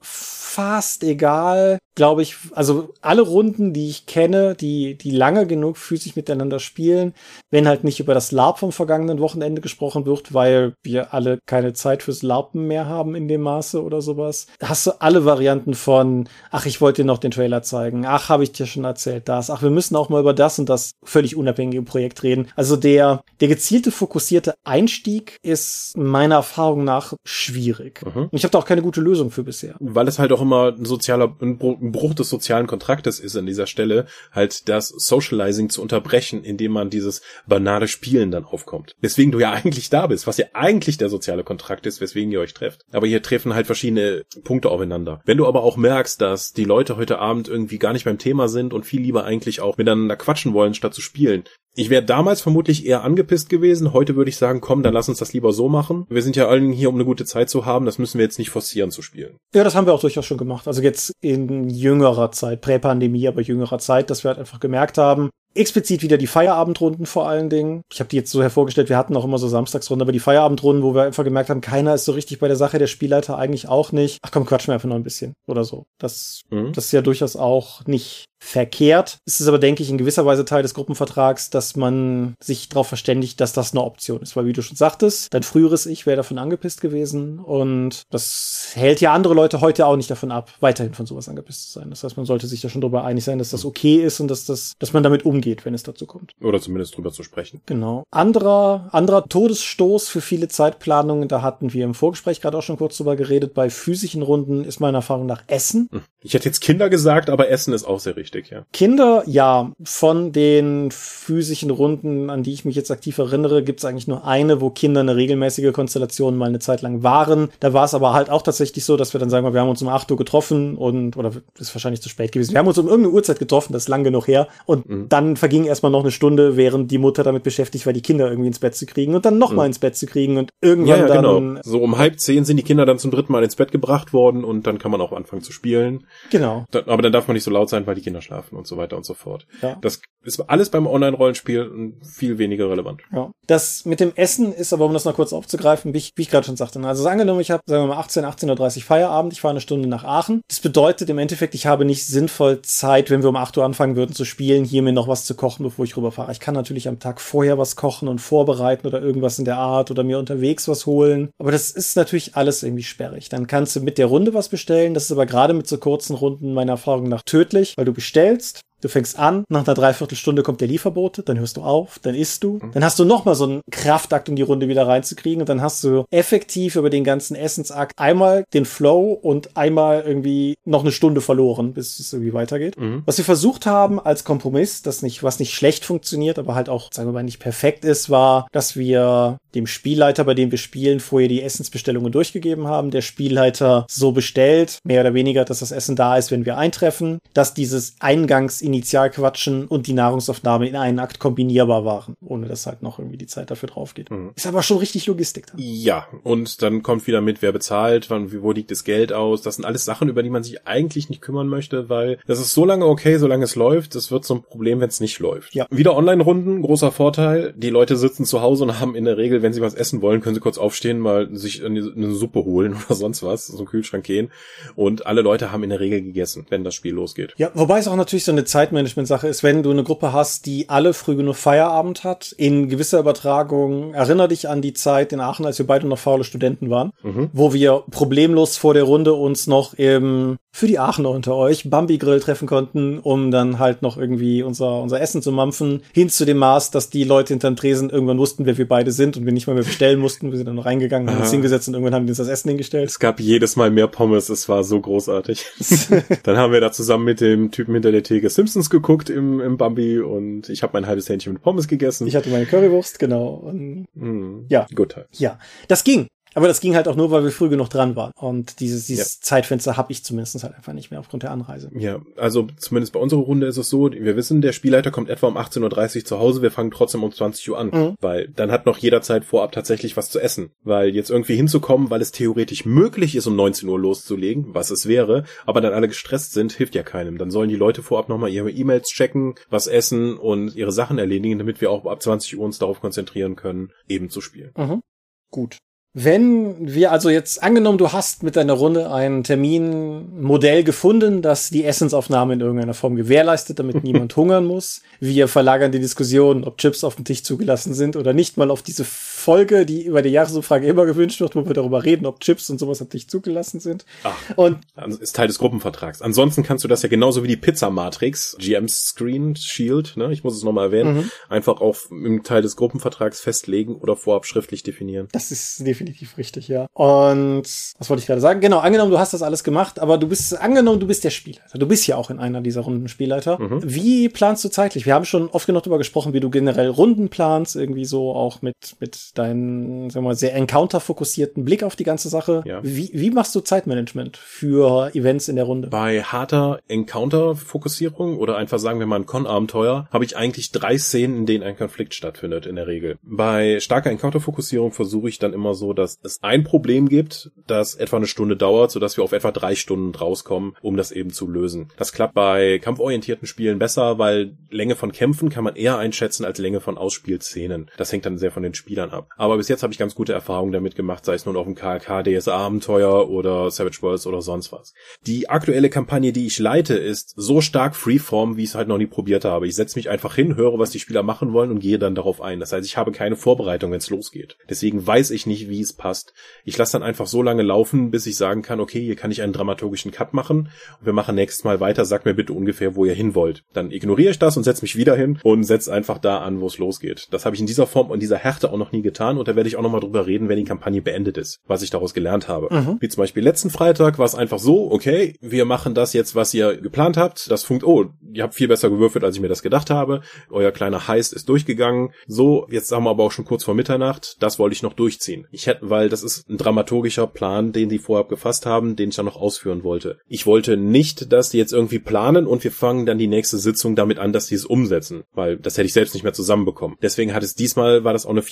fast 0.56 1.04
egal, 1.04 1.78
glaube 1.96 2.22
ich, 2.22 2.36
also 2.52 2.94
alle 3.02 3.20
Runden, 3.20 3.74
die 3.74 3.90
ich 3.90 4.06
kenne, 4.06 4.54
die, 4.54 4.96
die 4.96 5.10
lange 5.10 5.46
genug 5.46 5.76
physisch 5.76 6.16
miteinander 6.16 6.60
spielen, 6.60 7.12
wenn 7.50 7.68
halt 7.68 7.84
nicht 7.84 8.00
über 8.00 8.14
das 8.14 8.32
LARP 8.32 8.58
vom 8.58 8.72
vergangenen 8.72 9.20
Wochenende 9.20 9.60
gesprochen 9.60 10.06
wird, 10.06 10.32
weil 10.32 10.74
wir 10.82 11.12
alle 11.12 11.40
keine 11.46 11.74
Zeit 11.74 12.02
fürs 12.02 12.22
LARPen 12.22 12.66
mehr 12.66 12.86
haben 12.86 13.14
in 13.14 13.28
dem 13.28 13.42
Maße 13.42 13.82
oder 13.82 14.00
sowas. 14.00 14.46
Hast 14.62 14.86
du 14.86 14.92
alle 14.98 15.26
Varianten 15.26 15.74
von, 15.74 16.26
ach, 16.50 16.64
ich 16.64 16.80
wollte 16.80 17.02
dir 17.02 17.06
noch 17.06 17.18
den 17.18 17.32
Trailer 17.32 17.62
zeigen, 17.62 18.06
ach, 18.06 18.30
habe 18.30 18.44
ich 18.44 18.52
dir 18.52 18.66
schon 18.66 18.84
erzählt 18.84 19.28
das, 19.28 19.50
ach, 19.50 19.60
wir 19.62 19.70
müssen 19.70 19.94
auch 19.94 20.08
mal 20.08 20.20
über 20.20 20.34
das 20.34 20.58
und 20.58 20.70
das 20.70 20.92
völlig 21.04 21.36
unabhängige 21.36 21.82
Projekt 21.82 22.22
reden. 22.22 22.48
Also 22.56 22.76
der, 22.76 23.20
der 23.40 23.48
gezielte, 23.48 23.90
fokussierte 23.90 24.54
Einstieg 24.64 25.36
ist 25.42 25.94
meiner 25.98 26.36
Erfahrung 26.36 26.84
nach 26.84 27.12
schwierig. 27.26 28.02
Mhm. 28.06 28.22
Und 28.24 28.34
ich 28.34 28.44
habe 28.44 28.52
da 28.52 28.58
auch 28.58 28.64
keine 28.64 28.82
gute 28.82 29.02
Lösung 29.02 29.30
für 29.30 29.44
bisher. 29.44 29.74
Weil 29.80 30.08
es 30.08 30.18
halt 30.18 30.32
auch 30.32 30.45
immer 30.46 30.72
ein 30.78 30.84
sozialer, 30.84 31.36
ein 31.40 31.58
Bruch 31.58 32.14
des 32.14 32.28
sozialen 32.28 32.66
Kontraktes 32.66 33.18
ist 33.18 33.36
an 33.36 33.46
dieser 33.46 33.66
Stelle, 33.66 34.06
halt 34.32 34.68
das 34.68 34.88
Socializing 34.88 35.70
zu 35.70 35.82
unterbrechen, 35.82 36.44
indem 36.44 36.72
man 36.72 36.88
dieses 36.88 37.20
banale 37.46 37.88
Spielen 37.88 38.30
dann 38.30 38.44
aufkommt. 38.44 38.94
Weswegen 39.00 39.32
du 39.32 39.40
ja 39.40 39.52
eigentlich 39.52 39.90
da 39.90 40.06
bist, 40.06 40.26
was 40.26 40.38
ja 40.38 40.46
eigentlich 40.52 40.98
der 40.98 41.08
soziale 41.08 41.44
Kontrakt 41.44 41.86
ist, 41.86 42.00
weswegen 42.00 42.30
ihr 42.30 42.40
euch 42.40 42.54
trefft. 42.54 42.82
Aber 42.92 43.06
hier 43.06 43.22
treffen 43.22 43.54
halt 43.54 43.66
verschiedene 43.66 44.22
Punkte 44.44 44.70
aufeinander. 44.70 45.20
Wenn 45.24 45.38
du 45.38 45.46
aber 45.46 45.62
auch 45.64 45.76
merkst, 45.76 46.20
dass 46.20 46.52
die 46.52 46.64
Leute 46.64 46.96
heute 46.96 47.18
Abend 47.18 47.48
irgendwie 47.48 47.78
gar 47.78 47.92
nicht 47.92 48.04
beim 48.04 48.18
Thema 48.18 48.48
sind 48.48 48.72
und 48.72 48.86
viel 48.86 49.00
lieber 49.00 49.24
eigentlich 49.24 49.60
auch 49.60 49.76
miteinander 49.76 50.16
quatschen 50.16 50.54
wollen, 50.54 50.74
statt 50.74 50.94
zu 50.94 51.00
spielen, 51.00 51.44
ich 51.78 51.90
wäre 51.90 52.02
damals 52.02 52.40
vermutlich 52.40 52.86
eher 52.86 53.04
angepisst 53.04 53.50
gewesen. 53.50 53.92
Heute 53.92 54.16
würde 54.16 54.30
ich 54.30 54.38
sagen, 54.38 54.62
komm, 54.62 54.82
dann 54.82 54.94
lass 54.94 55.10
uns 55.10 55.18
das 55.18 55.34
lieber 55.34 55.52
so 55.52 55.68
machen. 55.68 56.06
Wir 56.08 56.22
sind 56.22 56.34
ja 56.34 56.48
allen 56.48 56.72
hier, 56.72 56.88
um 56.88 56.94
eine 56.94 57.04
gute 57.04 57.26
Zeit 57.26 57.50
zu 57.50 57.66
haben. 57.66 57.84
Das 57.84 57.98
müssen 57.98 58.16
wir 58.16 58.24
jetzt 58.24 58.38
nicht 58.38 58.48
forcieren 58.48 58.90
zu 58.90 59.02
spielen. 59.02 59.36
Ja, 59.54 59.62
das 59.62 59.74
haben 59.74 59.86
wir 59.86 59.92
auch 59.92 60.00
durchaus 60.00 60.24
schon 60.24 60.35
gemacht. 60.36 60.66
Also 60.66 60.82
jetzt 60.82 61.12
in 61.20 61.68
jüngerer 61.68 62.32
Zeit, 62.32 62.60
Präpandemie, 62.60 63.28
aber 63.28 63.40
jüngerer 63.40 63.78
Zeit, 63.78 64.10
dass 64.10 64.24
wir 64.24 64.30
halt 64.30 64.38
einfach 64.38 64.60
gemerkt 64.60 64.98
haben, 64.98 65.30
explizit 65.56 66.02
wieder 66.02 66.18
die 66.18 66.26
Feierabendrunden 66.26 67.06
vor 67.06 67.28
allen 67.28 67.50
Dingen. 67.50 67.82
Ich 67.92 68.00
habe 68.00 68.08
die 68.08 68.16
jetzt 68.16 68.30
so 68.30 68.42
hervorgestellt, 68.42 68.88
wir 68.88 68.96
hatten 68.96 69.16
auch 69.16 69.24
immer 69.24 69.38
so 69.38 69.48
Samstagsrunden, 69.48 70.02
aber 70.02 70.12
die 70.12 70.20
Feierabendrunden, 70.20 70.82
wo 70.82 70.94
wir 70.94 71.02
einfach 71.02 71.24
gemerkt 71.24 71.50
haben, 71.50 71.60
keiner 71.60 71.94
ist 71.94 72.04
so 72.04 72.12
richtig 72.12 72.38
bei 72.38 72.48
der 72.48 72.56
Sache, 72.56 72.78
der 72.78 72.86
Spielleiter 72.86 73.38
eigentlich 73.38 73.68
auch 73.68 73.92
nicht. 73.92 74.18
Ach 74.22 74.30
komm, 74.30 74.46
quatschen 74.46 74.68
wir 74.68 74.74
einfach 74.74 74.88
noch 74.88 74.96
ein 74.96 75.02
bisschen 75.02 75.34
oder 75.46 75.64
so. 75.64 75.86
Das, 75.98 76.42
mhm. 76.50 76.72
das 76.72 76.86
ist 76.86 76.92
ja 76.92 77.02
durchaus 77.02 77.36
auch 77.36 77.84
nicht 77.86 78.26
verkehrt. 78.38 79.18
Es 79.24 79.40
ist 79.40 79.48
aber, 79.48 79.58
denke 79.58 79.82
ich, 79.82 79.90
in 79.90 79.98
gewisser 79.98 80.26
Weise 80.26 80.44
Teil 80.44 80.62
des 80.62 80.74
Gruppenvertrags, 80.74 81.50
dass 81.50 81.74
man 81.74 82.34
sich 82.40 82.68
darauf 82.68 82.86
verständigt, 82.86 83.40
dass 83.40 83.52
das 83.52 83.72
eine 83.72 83.82
Option 83.82 84.22
ist. 84.22 84.36
Weil, 84.36 84.46
wie 84.46 84.52
du 84.52 84.62
schon 84.62 84.76
sagtest, 84.76 85.32
dein 85.32 85.42
früheres 85.42 85.86
Ich 85.86 86.06
wäre 86.06 86.16
davon 86.16 86.38
angepisst 86.38 86.80
gewesen 86.80 87.38
und 87.38 88.02
das 88.10 88.70
hält 88.74 89.00
ja 89.00 89.12
andere 89.12 89.34
Leute 89.34 89.60
heute 89.60 89.86
auch 89.86 89.96
nicht 89.96 90.10
davon 90.10 90.30
ab, 90.30 90.52
weiterhin 90.60 90.94
von 90.94 91.06
sowas 91.06 91.28
angepisst 91.28 91.72
zu 91.72 91.80
sein. 91.80 91.90
Das 91.90 92.04
heißt, 92.04 92.16
man 92.16 92.26
sollte 92.26 92.46
sich 92.46 92.60
da 92.60 92.68
schon 92.68 92.80
darüber 92.80 93.04
einig 93.04 93.24
sein, 93.24 93.38
dass 93.38 93.50
das 93.50 93.64
okay 93.64 93.96
ist 93.96 94.20
und 94.20 94.28
dass 94.28 94.44
das, 94.44 94.74
dass 94.78 94.92
man 94.92 95.02
damit 95.02 95.24
umgeht, 95.24 95.45
wenn 95.64 95.74
es 95.74 95.82
dazu 95.82 96.06
kommt. 96.06 96.34
Oder 96.40 96.60
zumindest 96.60 96.96
drüber 96.96 97.12
zu 97.12 97.22
sprechen. 97.22 97.60
Genau. 97.66 98.04
Anderer, 98.10 98.88
anderer 98.92 99.24
Todesstoß 99.28 100.08
für 100.08 100.20
viele 100.20 100.48
Zeitplanungen, 100.48 101.28
da 101.28 101.42
hatten 101.42 101.72
wir 101.72 101.84
im 101.84 101.94
Vorgespräch 101.94 102.40
gerade 102.40 102.58
auch 102.58 102.62
schon 102.62 102.78
kurz 102.78 102.96
drüber 102.96 103.16
geredet, 103.16 103.54
bei 103.54 103.70
physischen 103.70 104.22
Runden 104.22 104.64
ist 104.64 104.80
meiner 104.80 104.98
Erfahrung 104.98 105.26
nach 105.26 105.44
Essen. 105.46 105.88
Hm. 105.92 106.02
Ich 106.26 106.34
hätte 106.34 106.46
jetzt 106.46 106.60
Kinder 106.60 106.90
gesagt, 106.90 107.30
aber 107.30 107.50
Essen 107.50 107.72
ist 107.72 107.84
auch 107.84 108.00
sehr 108.00 108.16
richtig, 108.16 108.50
ja. 108.50 108.64
Kinder, 108.72 109.22
ja. 109.26 109.70
Von 109.84 110.32
den 110.32 110.90
physischen 110.90 111.70
Runden, 111.70 112.30
an 112.30 112.42
die 112.42 112.52
ich 112.52 112.64
mich 112.64 112.74
jetzt 112.74 112.90
aktiv 112.90 113.16
erinnere, 113.18 113.62
gibt 113.62 113.78
es 113.78 113.84
eigentlich 113.84 114.08
nur 114.08 114.26
eine, 114.26 114.60
wo 114.60 114.70
Kinder 114.70 115.02
eine 115.02 115.14
regelmäßige 115.14 115.72
Konstellation 115.72 116.36
mal 116.36 116.48
eine 116.48 116.58
Zeit 116.58 116.82
lang 116.82 117.04
waren. 117.04 117.50
Da 117.60 117.72
war 117.72 117.84
es 117.84 117.94
aber 117.94 118.12
halt 118.12 118.28
auch 118.28 118.42
tatsächlich 118.42 118.84
so, 118.84 118.96
dass 118.96 119.14
wir 119.14 119.20
dann 119.20 119.30
sagen, 119.30 119.52
wir 119.52 119.60
haben 119.60 119.68
uns 119.68 119.82
um 119.82 119.88
8 119.88 120.10
Uhr 120.10 120.16
getroffen 120.16 120.76
und, 120.76 121.16
oder 121.16 121.30
ist 121.58 121.72
wahrscheinlich 121.74 122.02
zu 122.02 122.08
spät 122.08 122.32
gewesen. 122.32 122.52
Wir 122.52 122.58
haben 122.58 122.66
uns 122.66 122.78
um 122.78 122.88
irgendeine 122.88 123.14
Uhrzeit 123.14 123.38
getroffen, 123.38 123.72
das 123.72 123.84
ist 123.84 123.88
lang 123.88 124.02
genug 124.02 124.26
her. 124.26 124.48
Und 124.64 124.88
mhm. 124.88 125.08
dann 125.08 125.36
verging 125.36 125.64
erstmal 125.64 125.92
noch 125.92 126.02
eine 126.02 126.10
Stunde, 126.10 126.56
während 126.56 126.90
die 126.90 126.98
Mutter 126.98 127.22
damit 127.22 127.44
beschäftigt 127.44 127.86
war, 127.86 127.92
die 127.92 128.02
Kinder 128.02 128.28
irgendwie 128.28 128.48
ins 128.48 128.58
Bett 128.58 128.74
zu 128.74 128.86
kriegen 128.86 129.14
und 129.14 129.24
dann 129.24 129.38
nochmal 129.38 129.66
mhm. 129.66 129.70
ins 129.70 129.78
Bett 129.78 129.96
zu 129.96 130.06
kriegen 130.06 130.38
und 130.38 130.50
irgendwann 130.60 131.00
ja, 131.00 131.06
ja, 131.06 131.22
dann. 131.22 131.22
Genau. 131.22 131.60
So 131.62 131.80
um 131.80 131.98
halb 131.98 132.18
zehn 132.18 132.44
sind 132.44 132.56
die 132.56 132.64
Kinder 132.64 132.84
dann 132.84 132.98
zum 132.98 133.12
dritten 133.12 133.32
Mal 133.32 133.44
ins 133.44 133.54
Bett 133.54 133.70
gebracht 133.70 134.12
worden 134.12 134.42
und 134.42 134.66
dann 134.66 134.78
kann 134.78 134.90
man 134.90 135.00
auch 135.00 135.12
anfangen 135.12 135.42
zu 135.42 135.52
spielen. 135.52 136.04
Genau. 136.30 136.64
aber 136.72 137.02
dann 137.02 137.12
darf 137.12 137.28
man 137.28 137.34
nicht 137.34 137.44
so 137.44 137.50
laut 137.50 137.68
sein, 137.68 137.86
weil 137.86 137.94
die 137.94 138.02
Kinder 138.02 138.22
schlafen 138.22 138.56
und 138.56 138.66
so 138.66 138.76
weiter 138.76 138.96
und 138.96 139.04
so 139.04 139.14
fort. 139.14 139.46
Ja. 139.62 139.76
Das 139.80 140.00
ist 140.24 140.40
alles 140.40 140.70
beim 140.70 140.86
Online-Rollenspiel 140.86 141.94
viel 142.02 142.38
weniger 142.38 142.68
relevant. 142.68 143.02
Ja. 143.12 143.30
Das 143.46 143.84
mit 143.84 144.00
dem 144.00 144.12
Essen 144.16 144.52
ist 144.52 144.72
aber, 144.72 144.84
um 144.86 144.92
das 144.92 145.04
noch 145.04 145.14
kurz 145.14 145.32
aufzugreifen, 145.32 145.94
wie 145.94 145.98
ich, 145.98 146.12
wie 146.16 146.22
ich 146.22 146.30
gerade 146.30 146.46
schon 146.46 146.56
sagte. 146.56 146.80
Also 146.80 147.06
angenommen, 147.08 147.40
ich 147.40 147.50
habe, 147.50 147.62
sagen 147.66 147.84
wir 147.84 147.94
mal, 147.94 148.00
18, 148.00 148.24
18.30 148.24 148.76
Uhr 148.78 148.82
Feierabend, 148.82 149.32
ich 149.32 149.40
fahre 149.40 149.52
eine 149.52 149.60
Stunde 149.60 149.88
nach 149.88 150.04
Aachen. 150.04 150.42
Das 150.48 150.60
bedeutet 150.60 151.08
im 151.08 151.18
Endeffekt, 151.18 151.54
ich 151.54 151.66
habe 151.66 151.84
nicht 151.84 152.04
sinnvoll 152.06 152.60
Zeit, 152.62 153.10
wenn 153.10 153.22
wir 153.22 153.28
um 153.28 153.36
8 153.36 153.56
Uhr 153.58 153.64
anfangen 153.64 153.96
würden 153.96 154.14
zu 154.14 154.24
spielen, 154.24 154.64
hier 154.64 154.82
mir 154.82 154.92
noch 154.92 155.08
was 155.08 155.24
zu 155.24 155.34
kochen, 155.34 155.62
bevor 155.62 155.84
ich 155.84 155.96
rüberfahre. 155.96 156.32
Ich 156.32 156.40
kann 156.40 156.54
natürlich 156.54 156.88
am 156.88 156.98
Tag 156.98 157.20
vorher 157.20 157.56
was 157.56 157.76
kochen 157.76 158.08
und 158.08 158.20
vorbereiten 158.20 158.86
oder 158.86 159.00
irgendwas 159.00 159.38
in 159.38 159.44
der 159.44 159.58
Art 159.58 159.90
oder 159.90 160.02
mir 160.02 160.18
unterwegs 160.18 160.66
was 160.68 160.86
holen. 160.86 161.30
Aber 161.38 161.52
das 161.52 161.70
ist 161.70 161.96
natürlich 161.96 162.34
alles 162.34 162.62
irgendwie 162.62 162.82
sperrig. 162.82 163.28
Dann 163.28 163.46
kannst 163.46 163.76
du 163.76 163.80
mit 163.80 163.98
der 163.98 164.06
Runde 164.06 164.34
was 164.34 164.48
bestellen. 164.48 164.94
Das 164.94 165.04
ist 165.04 165.12
aber 165.12 165.26
gerade 165.26 165.54
mit 165.54 165.68
so 165.68 165.78
kurzen 166.06 166.14
Runden 166.14 166.54
meiner 166.54 166.72
Erfahrung 166.72 167.08
nach 167.08 167.22
tödlich, 167.22 167.74
weil 167.76 167.84
du 167.84 167.92
bestellst, 167.92 168.60
Du 168.82 168.88
fängst 168.88 169.18
an, 169.18 169.44
nach 169.48 169.66
einer 169.66 169.74
Dreiviertelstunde 169.74 170.42
kommt 170.42 170.60
der 170.60 170.68
Lieferbote, 170.68 171.22
dann 171.22 171.38
hörst 171.38 171.56
du 171.56 171.62
auf, 171.62 171.98
dann 172.00 172.14
isst 172.14 172.44
du. 172.44 172.58
Mhm. 172.62 172.72
Dann 172.72 172.84
hast 172.84 172.98
du 172.98 173.06
nochmal 173.06 173.34
so 173.34 173.44
einen 173.44 173.62
Kraftakt, 173.70 174.28
um 174.28 174.36
die 174.36 174.42
Runde 174.42 174.68
wieder 174.68 174.86
reinzukriegen. 174.86 175.40
Und 175.40 175.48
dann 175.48 175.62
hast 175.62 175.82
du 175.82 176.04
effektiv 176.10 176.76
über 176.76 176.90
den 176.90 177.02
ganzen 177.02 177.36
Essensakt 177.36 177.98
einmal 177.98 178.44
den 178.52 178.66
Flow 178.66 179.12
und 179.12 179.56
einmal 179.56 180.02
irgendwie 180.06 180.56
noch 180.66 180.82
eine 180.82 180.92
Stunde 180.92 181.22
verloren, 181.22 181.72
bis 181.72 181.98
es 181.98 182.12
irgendwie 182.12 182.34
weitergeht. 182.34 182.78
Mhm. 182.78 183.02
Was 183.06 183.16
wir 183.16 183.24
versucht 183.24 183.64
haben 183.64 183.98
als 183.98 184.24
Kompromiss, 184.24 184.82
das 184.82 185.00
nicht, 185.00 185.22
was 185.22 185.38
nicht 185.38 185.54
schlecht 185.54 185.86
funktioniert, 185.86 186.38
aber 186.38 186.54
halt 186.54 186.68
auch, 186.68 186.90
sagen 186.92 187.08
wir 187.08 187.14
mal, 187.14 187.22
nicht 187.22 187.40
perfekt 187.40 187.82
ist, 187.86 188.10
war, 188.10 188.46
dass 188.52 188.76
wir 188.76 189.38
dem 189.56 189.66
Spielleiter, 189.66 190.24
bei 190.24 190.34
dem 190.34 190.50
wir 190.50 190.58
spielen, 190.58 191.00
vorher 191.00 191.28
die 191.28 191.42
Essensbestellungen 191.42 192.12
durchgegeben 192.12 192.68
haben. 192.68 192.90
Der 192.90 193.00
Spielleiter 193.00 193.86
so 193.88 194.12
bestellt, 194.12 194.78
mehr 194.84 195.00
oder 195.00 195.14
weniger, 195.14 195.44
dass 195.44 195.60
das 195.60 195.72
Essen 195.72 195.96
da 195.96 196.16
ist, 196.16 196.30
wenn 196.30 196.46
wir 196.46 196.58
eintreffen, 196.58 197.18
dass 197.34 197.54
dieses 197.54 197.96
Eingangs 197.98 198.60
Initialquatschen 198.60 199.66
und 199.66 199.86
die 199.86 199.94
Nahrungsaufnahme 199.94 200.68
in 200.68 200.76
einen 200.76 200.98
Akt 200.98 201.18
kombinierbar 201.18 201.84
waren, 201.84 202.14
ohne 202.24 202.46
dass 202.46 202.66
halt 202.66 202.82
noch 202.82 202.98
irgendwie 202.98 203.16
die 203.16 203.26
Zeit 203.26 203.50
dafür 203.50 203.68
drauf 203.68 203.94
geht. 203.94 204.10
Mhm. 204.10 204.32
Ist 204.36 204.46
aber 204.46 204.62
schon 204.62 204.78
richtig 204.78 205.06
Logistik. 205.06 205.46
Dann. 205.46 205.56
Ja, 205.58 206.06
und 206.22 206.62
dann 206.62 206.82
kommt 206.82 207.06
wieder 207.06 207.20
mit, 207.20 207.40
wer 207.42 207.52
bezahlt, 207.52 208.10
wann, 208.10 208.30
wo 208.42 208.52
liegt 208.52 208.70
das 208.70 208.84
Geld 208.84 209.12
aus. 209.12 209.42
Das 209.42 209.56
sind 209.56 209.64
alles 209.64 209.84
Sachen, 209.84 210.08
über 210.08 210.22
die 210.22 210.30
man 210.30 210.42
sich 210.42 210.66
eigentlich 210.66 211.08
nicht 211.08 211.22
kümmern 211.22 211.48
möchte, 211.48 211.88
weil 211.88 212.18
das 212.26 212.40
ist 212.40 212.52
so 212.52 212.64
lange 212.64 212.86
okay, 212.86 213.16
solange 213.16 213.44
es 213.44 213.56
läuft. 213.56 213.94
Das 213.94 214.10
wird 214.10 214.24
so 214.24 214.34
ein 214.34 214.42
Problem, 214.42 214.80
wenn 214.80 214.88
es 214.88 215.00
nicht 215.00 215.18
läuft. 215.18 215.54
Ja. 215.54 215.66
Wieder 215.70 215.96
Online-Runden, 215.96 216.60
großer 216.60 216.92
Vorteil. 216.92 217.54
Die 217.56 217.70
Leute 217.70 217.96
sitzen 217.96 218.26
zu 218.26 218.42
Hause 218.42 218.64
und 218.64 218.80
haben 218.80 218.94
in 218.94 219.04
der 219.04 219.16
Regel, 219.16 219.42
wenn 219.46 219.54
sie 219.54 219.62
was 219.62 219.74
essen 219.74 220.02
wollen, 220.02 220.20
können 220.20 220.34
sie 220.34 220.40
kurz 220.40 220.58
aufstehen, 220.58 220.98
mal 220.98 221.28
sich 221.32 221.64
eine 221.64 222.12
Suppe 222.12 222.44
holen 222.44 222.76
oder 222.86 222.94
sonst 222.94 223.22
was, 223.22 223.46
so 223.46 223.56
einen 223.56 223.66
Kühlschrank 223.66 224.04
gehen. 224.04 224.30
Und 224.74 225.06
alle 225.06 225.22
Leute 225.22 225.50
haben 225.50 225.62
in 225.62 225.70
der 225.70 225.80
Regel 225.80 226.02
gegessen, 226.02 226.46
wenn 226.50 226.62
das 226.62 226.74
Spiel 226.74 226.92
losgeht. 226.92 227.32
Ja, 227.38 227.50
wobei 227.54 227.78
es 227.78 227.88
auch 227.88 227.96
natürlich 227.96 228.24
so 228.24 228.32
eine 228.32 228.44
Zeit 228.44 228.66
Zeitmanagement-Sache 228.66 229.28
ist, 229.28 229.42
wenn 229.42 229.62
du 229.62 229.70
eine 229.70 229.84
Gruppe 229.84 230.12
hast, 230.12 230.46
die 230.46 230.68
alle 230.68 230.92
früh 230.92 231.14
genug 231.14 231.36
Feierabend 231.36 232.04
hat, 232.04 232.32
in 232.32 232.68
gewisser 232.68 232.98
Übertragung, 232.98 233.94
erinnere 233.94 234.28
dich 234.28 234.48
an 234.48 234.60
die 234.60 234.72
Zeit 234.72 235.12
in 235.12 235.20
Aachen, 235.20 235.46
als 235.46 235.58
wir 235.58 235.66
beide 235.66 235.86
noch 235.86 235.98
faule 235.98 236.24
Studenten 236.24 236.68
waren, 236.70 236.92
mhm. 237.02 237.30
wo 237.32 237.52
wir 237.52 237.84
problemlos 237.90 238.56
vor 238.56 238.74
der 238.74 238.84
Runde 238.84 239.12
uns 239.14 239.46
noch 239.46 239.74
im, 239.74 240.38
für 240.56 240.66
die 240.66 240.78
Aachener 240.78 241.10
unter 241.10 241.36
euch, 241.36 241.68
Bambi-Grill 241.68 242.18
treffen 242.18 242.48
konnten, 242.48 242.98
um 242.98 243.30
dann 243.30 243.58
halt 243.58 243.82
noch 243.82 243.98
irgendwie 243.98 244.42
unser, 244.42 244.80
unser 244.80 244.98
Essen 245.02 245.20
zu 245.20 245.30
mampfen, 245.30 245.82
hin 245.92 246.08
zu 246.08 246.24
dem 246.24 246.38
Maß, 246.38 246.70
dass 246.70 246.88
die 246.88 247.04
Leute 247.04 247.34
hinterm 247.34 247.56
Tresen 247.56 247.90
irgendwann 247.90 248.16
wussten, 248.16 248.46
wer 248.46 248.56
wir 248.56 248.66
beide 248.66 248.90
sind 248.90 249.18
und 249.18 249.26
wir 249.26 249.34
nicht 249.34 249.46
mal 249.46 249.52
mehr 249.52 249.64
bestellen 249.64 250.00
mussten. 250.00 250.30
Wir 250.30 250.38
sind 250.38 250.46
dann 250.46 250.58
reingegangen, 250.58 251.10
haben 251.10 251.20
uns 251.20 251.30
hingesetzt 251.30 251.68
und 251.68 251.74
irgendwann 251.74 251.94
haben 251.94 252.06
die 252.06 252.12
uns 252.12 252.16
das 252.16 252.28
Essen 252.28 252.48
hingestellt. 252.48 252.88
Es 252.88 252.98
gab 252.98 253.20
jedes 253.20 253.56
Mal 253.56 253.70
mehr 253.70 253.86
Pommes, 253.86 254.30
es 254.30 254.48
war 254.48 254.64
so 254.64 254.80
großartig. 254.80 255.44
dann 256.22 256.38
haben 256.38 256.54
wir 256.54 256.62
da 256.62 256.72
zusammen 256.72 257.04
mit 257.04 257.20
dem 257.20 257.50
Typen 257.50 257.74
hinter 257.74 257.92
der 257.92 258.02
Theke 258.02 258.30
Simpsons 258.30 258.70
geguckt 258.70 259.10
im, 259.10 259.40
im 259.40 259.58
Bambi 259.58 260.00
und 260.00 260.48
ich 260.48 260.62
habe 260.62 260.72
mein 260.72 260.86
halbes 260.86 261.06
Hähnchen 261.10 261.34
mit 261.34 261.42
Pommes 261.42 261.68
gegessen. 261.68 262.06
Ich 262.06 262.16
hatte 262.16 262.30
meine 262.30 262.46
Currywurst, 262.46 262.98
genau. 262.98 263.28
Und, 263.28 263.88
mm, 263.92 264.46
ja. 264.48 264.66
Gut 264.74 264.96
halt. 264.96 265.08
Ja, 265.12 265.38
das 265.68 265.84
ging. 265.84 266.08
Aber 266.36 266.48
das 266.48 266.60
ging 266.60 266.76
halt 266.76 266.86
auch 266.86 266.96
nur, 266.96 267.10
weil 267.10 267.24
wir 267.24 267.30
früh 267.30 267.48
genug 267.48 267.70
dran 267.70 267.96
waren. 267.96 268.12
Und 268.14 268.60
dieses, 268.60 268.86
dieses 268.86 269.14
ja. 269.14 269.20
Zeitfenster 269.22 269.78
habe 269.78 269.90
ich 269.90 270.04
zumindest 270.04 270.42
halt 270.44 270.54
einfach 270.54 270.74
nicht 270.74 270.90
mehr 270.90 271.00
aufgrund 271.00 271.22
der 271.22 271.30
Anreise. 271.30 271.70
Ja, 271.74 272.02
also 272.16 272.46
zumindest 272.58 272.92
bei 272.92 273.00
unserer 273.00 273.20
Runde 273.20 273.46
ist 273.46 273.56
es 273.56 273.70
so, 273.70 273.90
wir 273.90 274.16
wissen, 274.16 274.42
der 274.42 274.52
Spielleiter 274.52 274.90
kommt 274.90 275.08
etwa 275.08 275.28
um 275.28 275.38
18.30 275.38 275.96
Uhr 275.96 276.04
zu 276.04 276.18
Hause, 276.18 276.42
wir 276.42 276.50
fangen 276.50 276.70
trotzdem 276.70 277.02
um 277.04 277.10
20 277.10 277.50
Uhr 277.50 277.58
an. 277.58 277.68
Mhm. 277.68 277.94
Weil 278.02 278.28
dann 278.28 278.52
hat 278.52 278.66
noch 278.66 278.76
jeder 278.76 279.00
Zeit 279.00 279.24
vorab 279.24 279.52
tatsächlich 279.52 279.96
was 279.96 280.10
zu 280.10 280.20
essen. 280.20 280.50
Weil 280.62 280.94
jetzt 280.94 281.08
irgendwie 281.08 281.36
hinzukommen, 281.36 281.88
weil 281.88 282.02
es 282.02 282.12
theoretisch 282.12 282.66
möglich 282.66 283.16
ist, 283.16 283.26
um 283.26 283.34
19 283.34 283.66
Uhr 283.66 283.80
loszulegen, 283.80 284.54
was 284.54 284.70
es 284.70 284.86
wäre, 284.86 285.24
aber 285.46 285.62
dann 285.62 285.72
alle 285.72 285.88
gestresst 285.88 286.34
sind, 286.34 286.52
hilft 286.52 286.74
ja 286.74 286.82
keinem. 286.82 287.16
Dann 287.16 287.30
sollen 287.30 287.48
die 287.48 287.56
Leute 287.56 287.82
vorab 287.82 288.10
nochmal 288.10 288.28
ihre 288.28 288.50
E-Mails 288.50 288.90
checken, 288.90 289.36
was 289.48 289.68
essen 289.68 290.18
und 290.18 290.54
ihre 290.54 290.72
Sachen 290.72 290.98
erledigen, 290.98 291.38
damit 291.38 291.62
wir 291.62 291.70
auch 291.70 291.86
ab 291.86 292.02
20 292.02 292.36
Uhr 292.36 292.44
uns 292.44 292.58
darauf 292.58 292.82
konzentrieren 292.82 293.36
können, 293.36 293.70
eben 293.88 294.10
zu 294.10 294.20
spielen. 294.20 294.50
Mhm. 294.54 294.82
Gut. 295.30 295.56
Wenn 295.98 296.56
wir 296.60 296.92
also 296.92 297.08
jetzt 297.08 297.42
angenommen, 297.42 297.78
du 297.78 297.90
hast 297.90 298.22
mit 298.22 298.36
deiner 298.36 298.52
Runde 298.52 298.92
ein 298.92 299.24
Terminmodell 299.24 300.62
gefunden, 300.62 301.22
das 301.22 301.48
die 301.48 301.64
Essensaufnahme 301.64 302.34
in 302.34 302.40
irgendeiner 302.40 302.74
Form 302.74 302.96
gewährleistet, 302.96 303.58
damit 303.58 303.82
niemand 303.82 304.14
hungern 304.14 304.44
muss. 304.44 304.82
Wir 305.00 305.26
verlagern 305.26 305.72
die 305.72 305.80
Diskussion, 305.80 306.44
ob 306.44 306.58
Chips 306.58 306.84
auf 306.84 306.96
dem 306.96 307.06
Tisch 307.06 307.22
zugelassen 307.22 307.72
sind 307.72 307.96
oder 307.96 308.12
nicht, 308.12 308.36
mal 308.36 308.50
auf 308.50 308.60
diese 308.60 308.84
Folge, 309.26 309.66
die 309.66 309.82
über 309.84 310.02
die 310.02 310.10
Jahresumfrage 310.10 310.66
immer 310.66 310.86
gewünscht 310.86 311.20
wird, 311.20 311.36
wo 311.36 311.46
wir 311.46 311.54
darüber 311.54 311.84
reden, 311.84 312.06
ob 312.06 312.20
Chips 312.20 312.48
und 312.50 312.58
sowas 312.58 312.80
auf 312.80 312.88
Tisch 312.88 313.06
zugelassen 313.08 313.60
sind. 313.60 313.84
Ach, 314.04 314.16
und 314.36 314.58
ist 315.00 315.16
Teil 315.16 315.26
des 315.26 315.38
Gruppenvertrags. 315.38 316.00
Ansonsten 316.00 316.42
kannst 316.42 316.64
du 316.64 316.68
das 316.68 316.82
ja 316.82 316.88
genauso 316.88 317.22
wie 317.22 317.28
die 317.28 317.36
Pizza 317.36 317.70
Matrix, 317.70 318.36
GM 318.38 318.68
Screen 318.68 319.36
Shield, 319.36 319.96
ne, 319.96 320.12
ich 320.12 320.24
muss 320.24 320.36
es 320.36 320.44
nochmal 320.44 320.66
erwähnen, 320.66 320.96
mhm. 320.96 321.10
einfach 321.28 321.60
auch 321.60 321.76
im 321.90 322.22
Teil 322.22 322.42
des 322.42 322.56
Gruppenvertrags 322.56 323.20
festlegen 323.20 323.76
oder 323.76 323.96
vorab 323.96 324.24
schriftlich 324.24 324.62
definieren. 324.62 325.08
Das 325.12 325.30
ist 325.30 325.66
definitiv 325.66 325.96
definitiv 325.96 326.18
richtig, 326.18 326.48
ja. 326.48 326.66
Und 326.72 327.44
was 327.78 327.90
wollte 327.90 328.00
ich 328.00 328.06
gerade 328.06 328.20
sagen? 328.20 328.40
Genau, 328.40 328.58
angenommen, 328.58 328.90
du 328.90 328.98
hast 328.98 329.12
das 329.12 329.22
alles 329.22 329.44
gemacht, 329.44 329.78
aber 329.78 329.98
du 329.98 330.08
bist, 330.08 330.38
angenommen, 330.38 330.80
du 330.80 330.86
bist 330.86 331.04
der 331.04 331.10
Spielleiter. 331.10 331.58
Du 331.58 331.66
bist 331.66 331.86
ja 331.86 331.96
auch 331.96 332.10
in 332.10 332.18
einer 332.18 332.40
dieser 332.40 332.62
Runden 332.62 332.88
Spielleiter. 332.88 333.40
Mhm. 333.40 333.60
Wie 333.64 334.08
planst 334.08 334.44
du 334.44 334.48
zeitlich? 334.48 334.86
Wir 334.86 334.94
haben 334.94 335.04
schon 335.04 335.28
oft 335.30 335.46
genug 335.46 335.62
darüber 335.62 335.78
gesprochen, 335.78 336.12
wie 336.12 336.20
du 336.20 336.30
generell 336.30 336.68
Runden 336.68 337.08
planst, 337.08 337.56
irgendwie 337.56 337.84
so 337.84 338.12
auch 338.14 338.42
mit, 338.42 338.56
mit 338.80 339.15
deinen, 339.18 339.90
sagen 339.90 340.04
wir 340.04 340.10
mal, 340.10 340.14
sehr 340.14 340.34
Encounter-fokussierten 340.34 341.44
Blick 341.44 341.62
auf 341.62 341.76
die 341.76 341.84
ganze 341.84 342.08
Sache. 342.08 342.42
Ja. 342.44 342.60
Wie, 342.62 342.90
wie 342.92 343.10
machst 343.10 343.34
du 343.34 343.40
Zeitmanagement 343.40 344.16
für 344.16 344.94
Events 344.94 345.28
in 345.28 345.36
der 345.36 345.44
Runde? 345.44 345.68
Bei 345.68 346.02
harter 346.02 346.60
Encounter-Fokussierung 346.68 348.18
oder 348.18 348.36
einfach 348.36 348.58
sagen 348.58 348.78
wir 348.78 348.86
mal 348.86 348.96
ein 348.96 349.06
Con-Abenteuer 349.06 349.88
habe 349.90 350.04
ich 350.04 350.16
eigentlich 350.16 350.52
drei 350.52 350.78
Szenen, 350.78 351.16
in 351.16 351.26
denen 351.26 351.44
ein 351.44 351.56
Konflikt 351.56 351.94
stattfindet 351.94 352.46
in 352.46 352.56
der 352.56 352.66
Regel. 352.66 352.98
Bei 353.02 353.60
starker 353.60 353.90
Encounter-Fokussierung 353.90 354.72
versuche 354.72 355.08
ich 355.08 355.18
dann 355.18 355.32
immer 355.32 355.54
so, 355.54 355.72
dass 355.72 355.98
es 356.02 356.18
ein 356.22 356.44
Problem 356.44 356.88
gibt, 356.88 357.30
das 357.46 357.74
etwa 357.74 357.96
eine 357.96 358.06
Stunde 358.06 358.36
dauert, 358.36 358.70
sodass 358.70 358.96
wir 358.96 359.04
auf 359.04 359.12
etwa 359.12 359.32
drei 359.32 359.54
Stunden 359.54 359.94
rauskommen, 359.94 360.54
um 360.62 360.76
das 360.76 360.92
eben 360.92 361.10
zu 361.10 361.28
lösen. 361.28 361.68
Das 361.76 361.92
klappt 361.92 362.14
bei 362.14 362.58
kampforientierten 362.58 363.26
Spielen 363.26 363.58
besser, 363.58 363.98
weil 363.98 364.36
Länge 364.50 364.76
von 364.76 364.92
Kämpfen 364.92 365.30
kann 365.30 365.44
man 365.44 365.56
eher 365.56 365.78
einschätzen 365.78 366.24
als 366.24 366.38
Länge 366.38 366.60
von 366.60 366.78
Ausspielszenen. 366.78 367.70
Das 367.76 367.92
hängt 367.92 368.06
dann 368.06 368.18
sehr 368.18 368.30
von 368.30 368.42
den 368.42 368.54
Spielern 368.54 368.90
ab. 368.90 369.05
Aber 369.16 369.36
bis 369.36 369.48
jetzt 369.48 369.62
habe 369.62 369.72
ich 369.72 369.78
ganz 369.78 369.94
gute 369.94 370.12
Erfahrungen 370.12 370.52
damit 370.52 370.76
gemacht, 370.76 371.04
sei 371.04 371.14
es 371.14 371.24
nun 371.24 371.36
auf 371.36 371.46
dem 371.46 371.54
KK 371.54 372.02
DSA 372.02 372.36
Abenteuer 372.36 373.08
oder 373.08 373.50
Savage 373.50 373.80
Worlds 373.80 374.06
oder 374.06 374.20
sonst 374.20 374.52
was. 374.52 374.74
Die 375.06 375.28
aktuelle 375.28 375.70
Kampagne, 375.70 376.12
die 376.12 376.26
ich 376.26 376.38
leite, 376.38 376.74
ist 376.74 377.14
so 377.16 377.40
stark 377.40 377.76
Freeform, 377.76 378.36
wie 378.36 378.42
ich 378.42 378.50
es 378.50 378.54
halt 378.54 378.68
noch 378.68 378.78
nie 378.78 378.86
probiert 378.86 379.24
habe. 379.24 379.46
Ich 379.46 379.54
setze 379.54 379.78
mich 379.78 379.88
einfach 379.88 380.14
hin, 380.14 380.36
höre, 380.36 380.58
was 380.58 380.70
die 380.70 380.80
Spieler 380.80 381.02
machen 381.02 381.32
wollen 381.32 381.50
und 381.50 381.60
gehe 381.60 381.78
dann 381.78 381.94
darauf 381.94 382.20
ein. 382.20 382.40
Das 382.40 382.52
heißt, 382.52 382.66
ich 382.66 382.76
habe 382.76 382.92
keine 382.92 383.16
Vorbereitung, 383.16 383.72
wenn 383.72 383.78
es 383.78 383.90
losgeht. 383.90 384.36
Deswegen 384.50 384.86
weiß 384.86 385.10
ich 385.10 385.26
nicht, 385.26 385.48
wie 385.48 385.60
es 385.60 385.72
passt. 385.72 386.12
Ich 386.44 386.58
lasse 386.58 386.72
dann 386.72 386.82
einfach 386.82 387.06
so 387.06 387.22
lange 387.22 387.42
laufen, 387.42 387.90
bis 387.90 388.06
ich 388.06 388.16
sagen 388.16 388.42
kann, 388.42 388.60
okay, 388.60 388.82
hier 388.82 388.96
kann 388.96 389.10
ich 389.10 389.22
einen 389.22 389.32
dramaturgischen 389.32 389.92
Cut 389.92 390.12
machen 390.12 390.50
und 390.80 390.86
wir 390.86 390.92
machen 390.92 391.14
nächstes 391.14 391.44
Mal 391.44 391.60
weiter, 391.60 391.84
sag 391.84 392.04
mir 392.04 392.14
bitte 392.14 392.32
ungefähr, 392.32 392.74
wo 392.74 392.84
ihr 392.84 392.94
hin 392.94 393.14
wollt. 393.14 393.44
Dann 393.54 393.70
ignoriere 393.70 394.10
ich 394.10 394.18
das 394.18 394.36
und 394.36 394.42
setze 394.44 394.62
mich 394.62 394.76
wieder 394.76 394.94
hin 394.94 395.18
und 395.22 395.44
setze 395.44 395.72
einfach 395.72 395.98
da 395.98 396.18
an, 396.18 396.40
wo 396.40 396.46
es 396.46 396.58
losgeht. 396.58 397.08
Das 397.12 397.24
habe 397.24 397.34
ich 397.34 397.40
in 397.40 397.46
dieser 397.46 397.66
Form 397.66 397.90
und 397.90 398.00
dieser 398.00 398.18
Härte 398.18 398.52
auch 398.52 398.58
noch 398.58 398.72
nie 398.72 398.82
getan 398.82 398.95
und 399.00 399.28
da 399.28 399.36
werde 399.36 399.48
ich 399.48 399.56
auch 399.56 399.62
nochmal 399.62 399.80
drüber 399.80 400.06
reden, 400.06 400.28
wenn 400.28 400.38
die 400.38 400.44
Kampagne 400.44 400.82
beendet 400.82 401.18
ist, 401.18 401.40
was 401.46 401.62
ich 401.62 401.70
daraus 401.70 401.94
gelernt 401.94 402.28
habe. 402.28 402.54
Mhm. 402.54 402.78
Wie 402.80 402.88
zum 402.88 403.02
Beispiel 403.02 403.22
letzten 403.22 403.50
Freitag 403.50 403.98
war 403.98 404.06
es 404.06 404.14
einfach 404.14 404.38
so, 404.38 404.70
okay, 404.70 405.16
wir 405.20 405.44
machen 405.44 405.74
das 405.74 405.92
jetzt, 405.92 406.14
was 406.14 406.32
ihr 406.34 406.56
geplant 406.56 406.96
habt. 406.96 407.30
Das 407.30 407.44
funkt, 407.44 407.64
oh, 407.64 407.86
ihr 408.12 408.22
habt 408.22 408.34
viel 408.34 408.48
besser 408.48 408.70
gewürfelt, 408.70 409.04
als 409.04 409.16
ich 409.16 409.22
mir 409.22 409.28
das 409.28 409.42
gedacht 409.42 409.70
habe. 409.70 410.02
Euer 410.30 410.52
kleiner 410.52 410.88
Heist 410.88 411.12
ist 411.12 411.28
durchgegangen. 411.28 411.90
So, 412.06 412.46
jetzt 412.50 412.72
haben 412.72 412.84
wir 412.84 412.90
aber 412.90 413.04
auch 413.04 413.12
schon 413.12 413.24
kurz 413.24 413.44
vor 413.44 413.54
Mitternacht. 413.54 414.16
Das 414.20 414.38
wollte 414.38 414.54
ich 414.54 414.62
noch 414.62 414.72
durchziehen. 414.72 415.26
Ich 415.30 415.46
hätte, 415.46 415.70
weil 415.70 415.88
das 415.88 416.02
ist 416.02 416.28
ein 416.28 416.38
dramaturgischer 416.38 417.06
Plan, 417.06 417.52
den 417.52 417.68
die 417.68 417.78
vorab 417.78 418.08
gefasst 418.08 418.46
haben, 418.46 418.76
den 418.76 418.90
ich 418.90 418.96
dann 418.96 419.06
noch 419.06 419.16
ausführen 419.16 419.64
wollte. 419.64 419.98
Ich 420.08 420.26
wollte 420.26 420.56
nicht, 420.56 421.12
dass 421.12 421.30
die 421.30 421.38
jetzt 421.38 421.52
irgendwie 421.52 421.78
planen 421.78 422.26
und 422.26 422.44
wir 422.44 422.52
fangen 422.52 422.86
dann 422.86 422.98
die 422.98 423.06
nächste 423.06 423.38
Sitzung 423.38 423.76
damit 423.76 423.98
an, 423.98 424.12
dass 424.12 424.26
die 424.26 424.34
es 424.34 424.44
umsetzen, 424.44 425.04
weil 425.12 425.36
das 425.36 425.56
hätte 425.56 425.66
ich 425.66 425.72
selbst 425.72 425.94
nicht 425.94 426.02
mehr 426.02 426.12
zusammenbekommen. 426.12 426.76
Deswegen 426.82 427.14
hat 427.14 427.22
es 427.22 427.34
diesmal, 427.34 427.84
war 427.84 427.92
das 427.92 428.06
auch 428.06 428.10
eine 428.10 428.22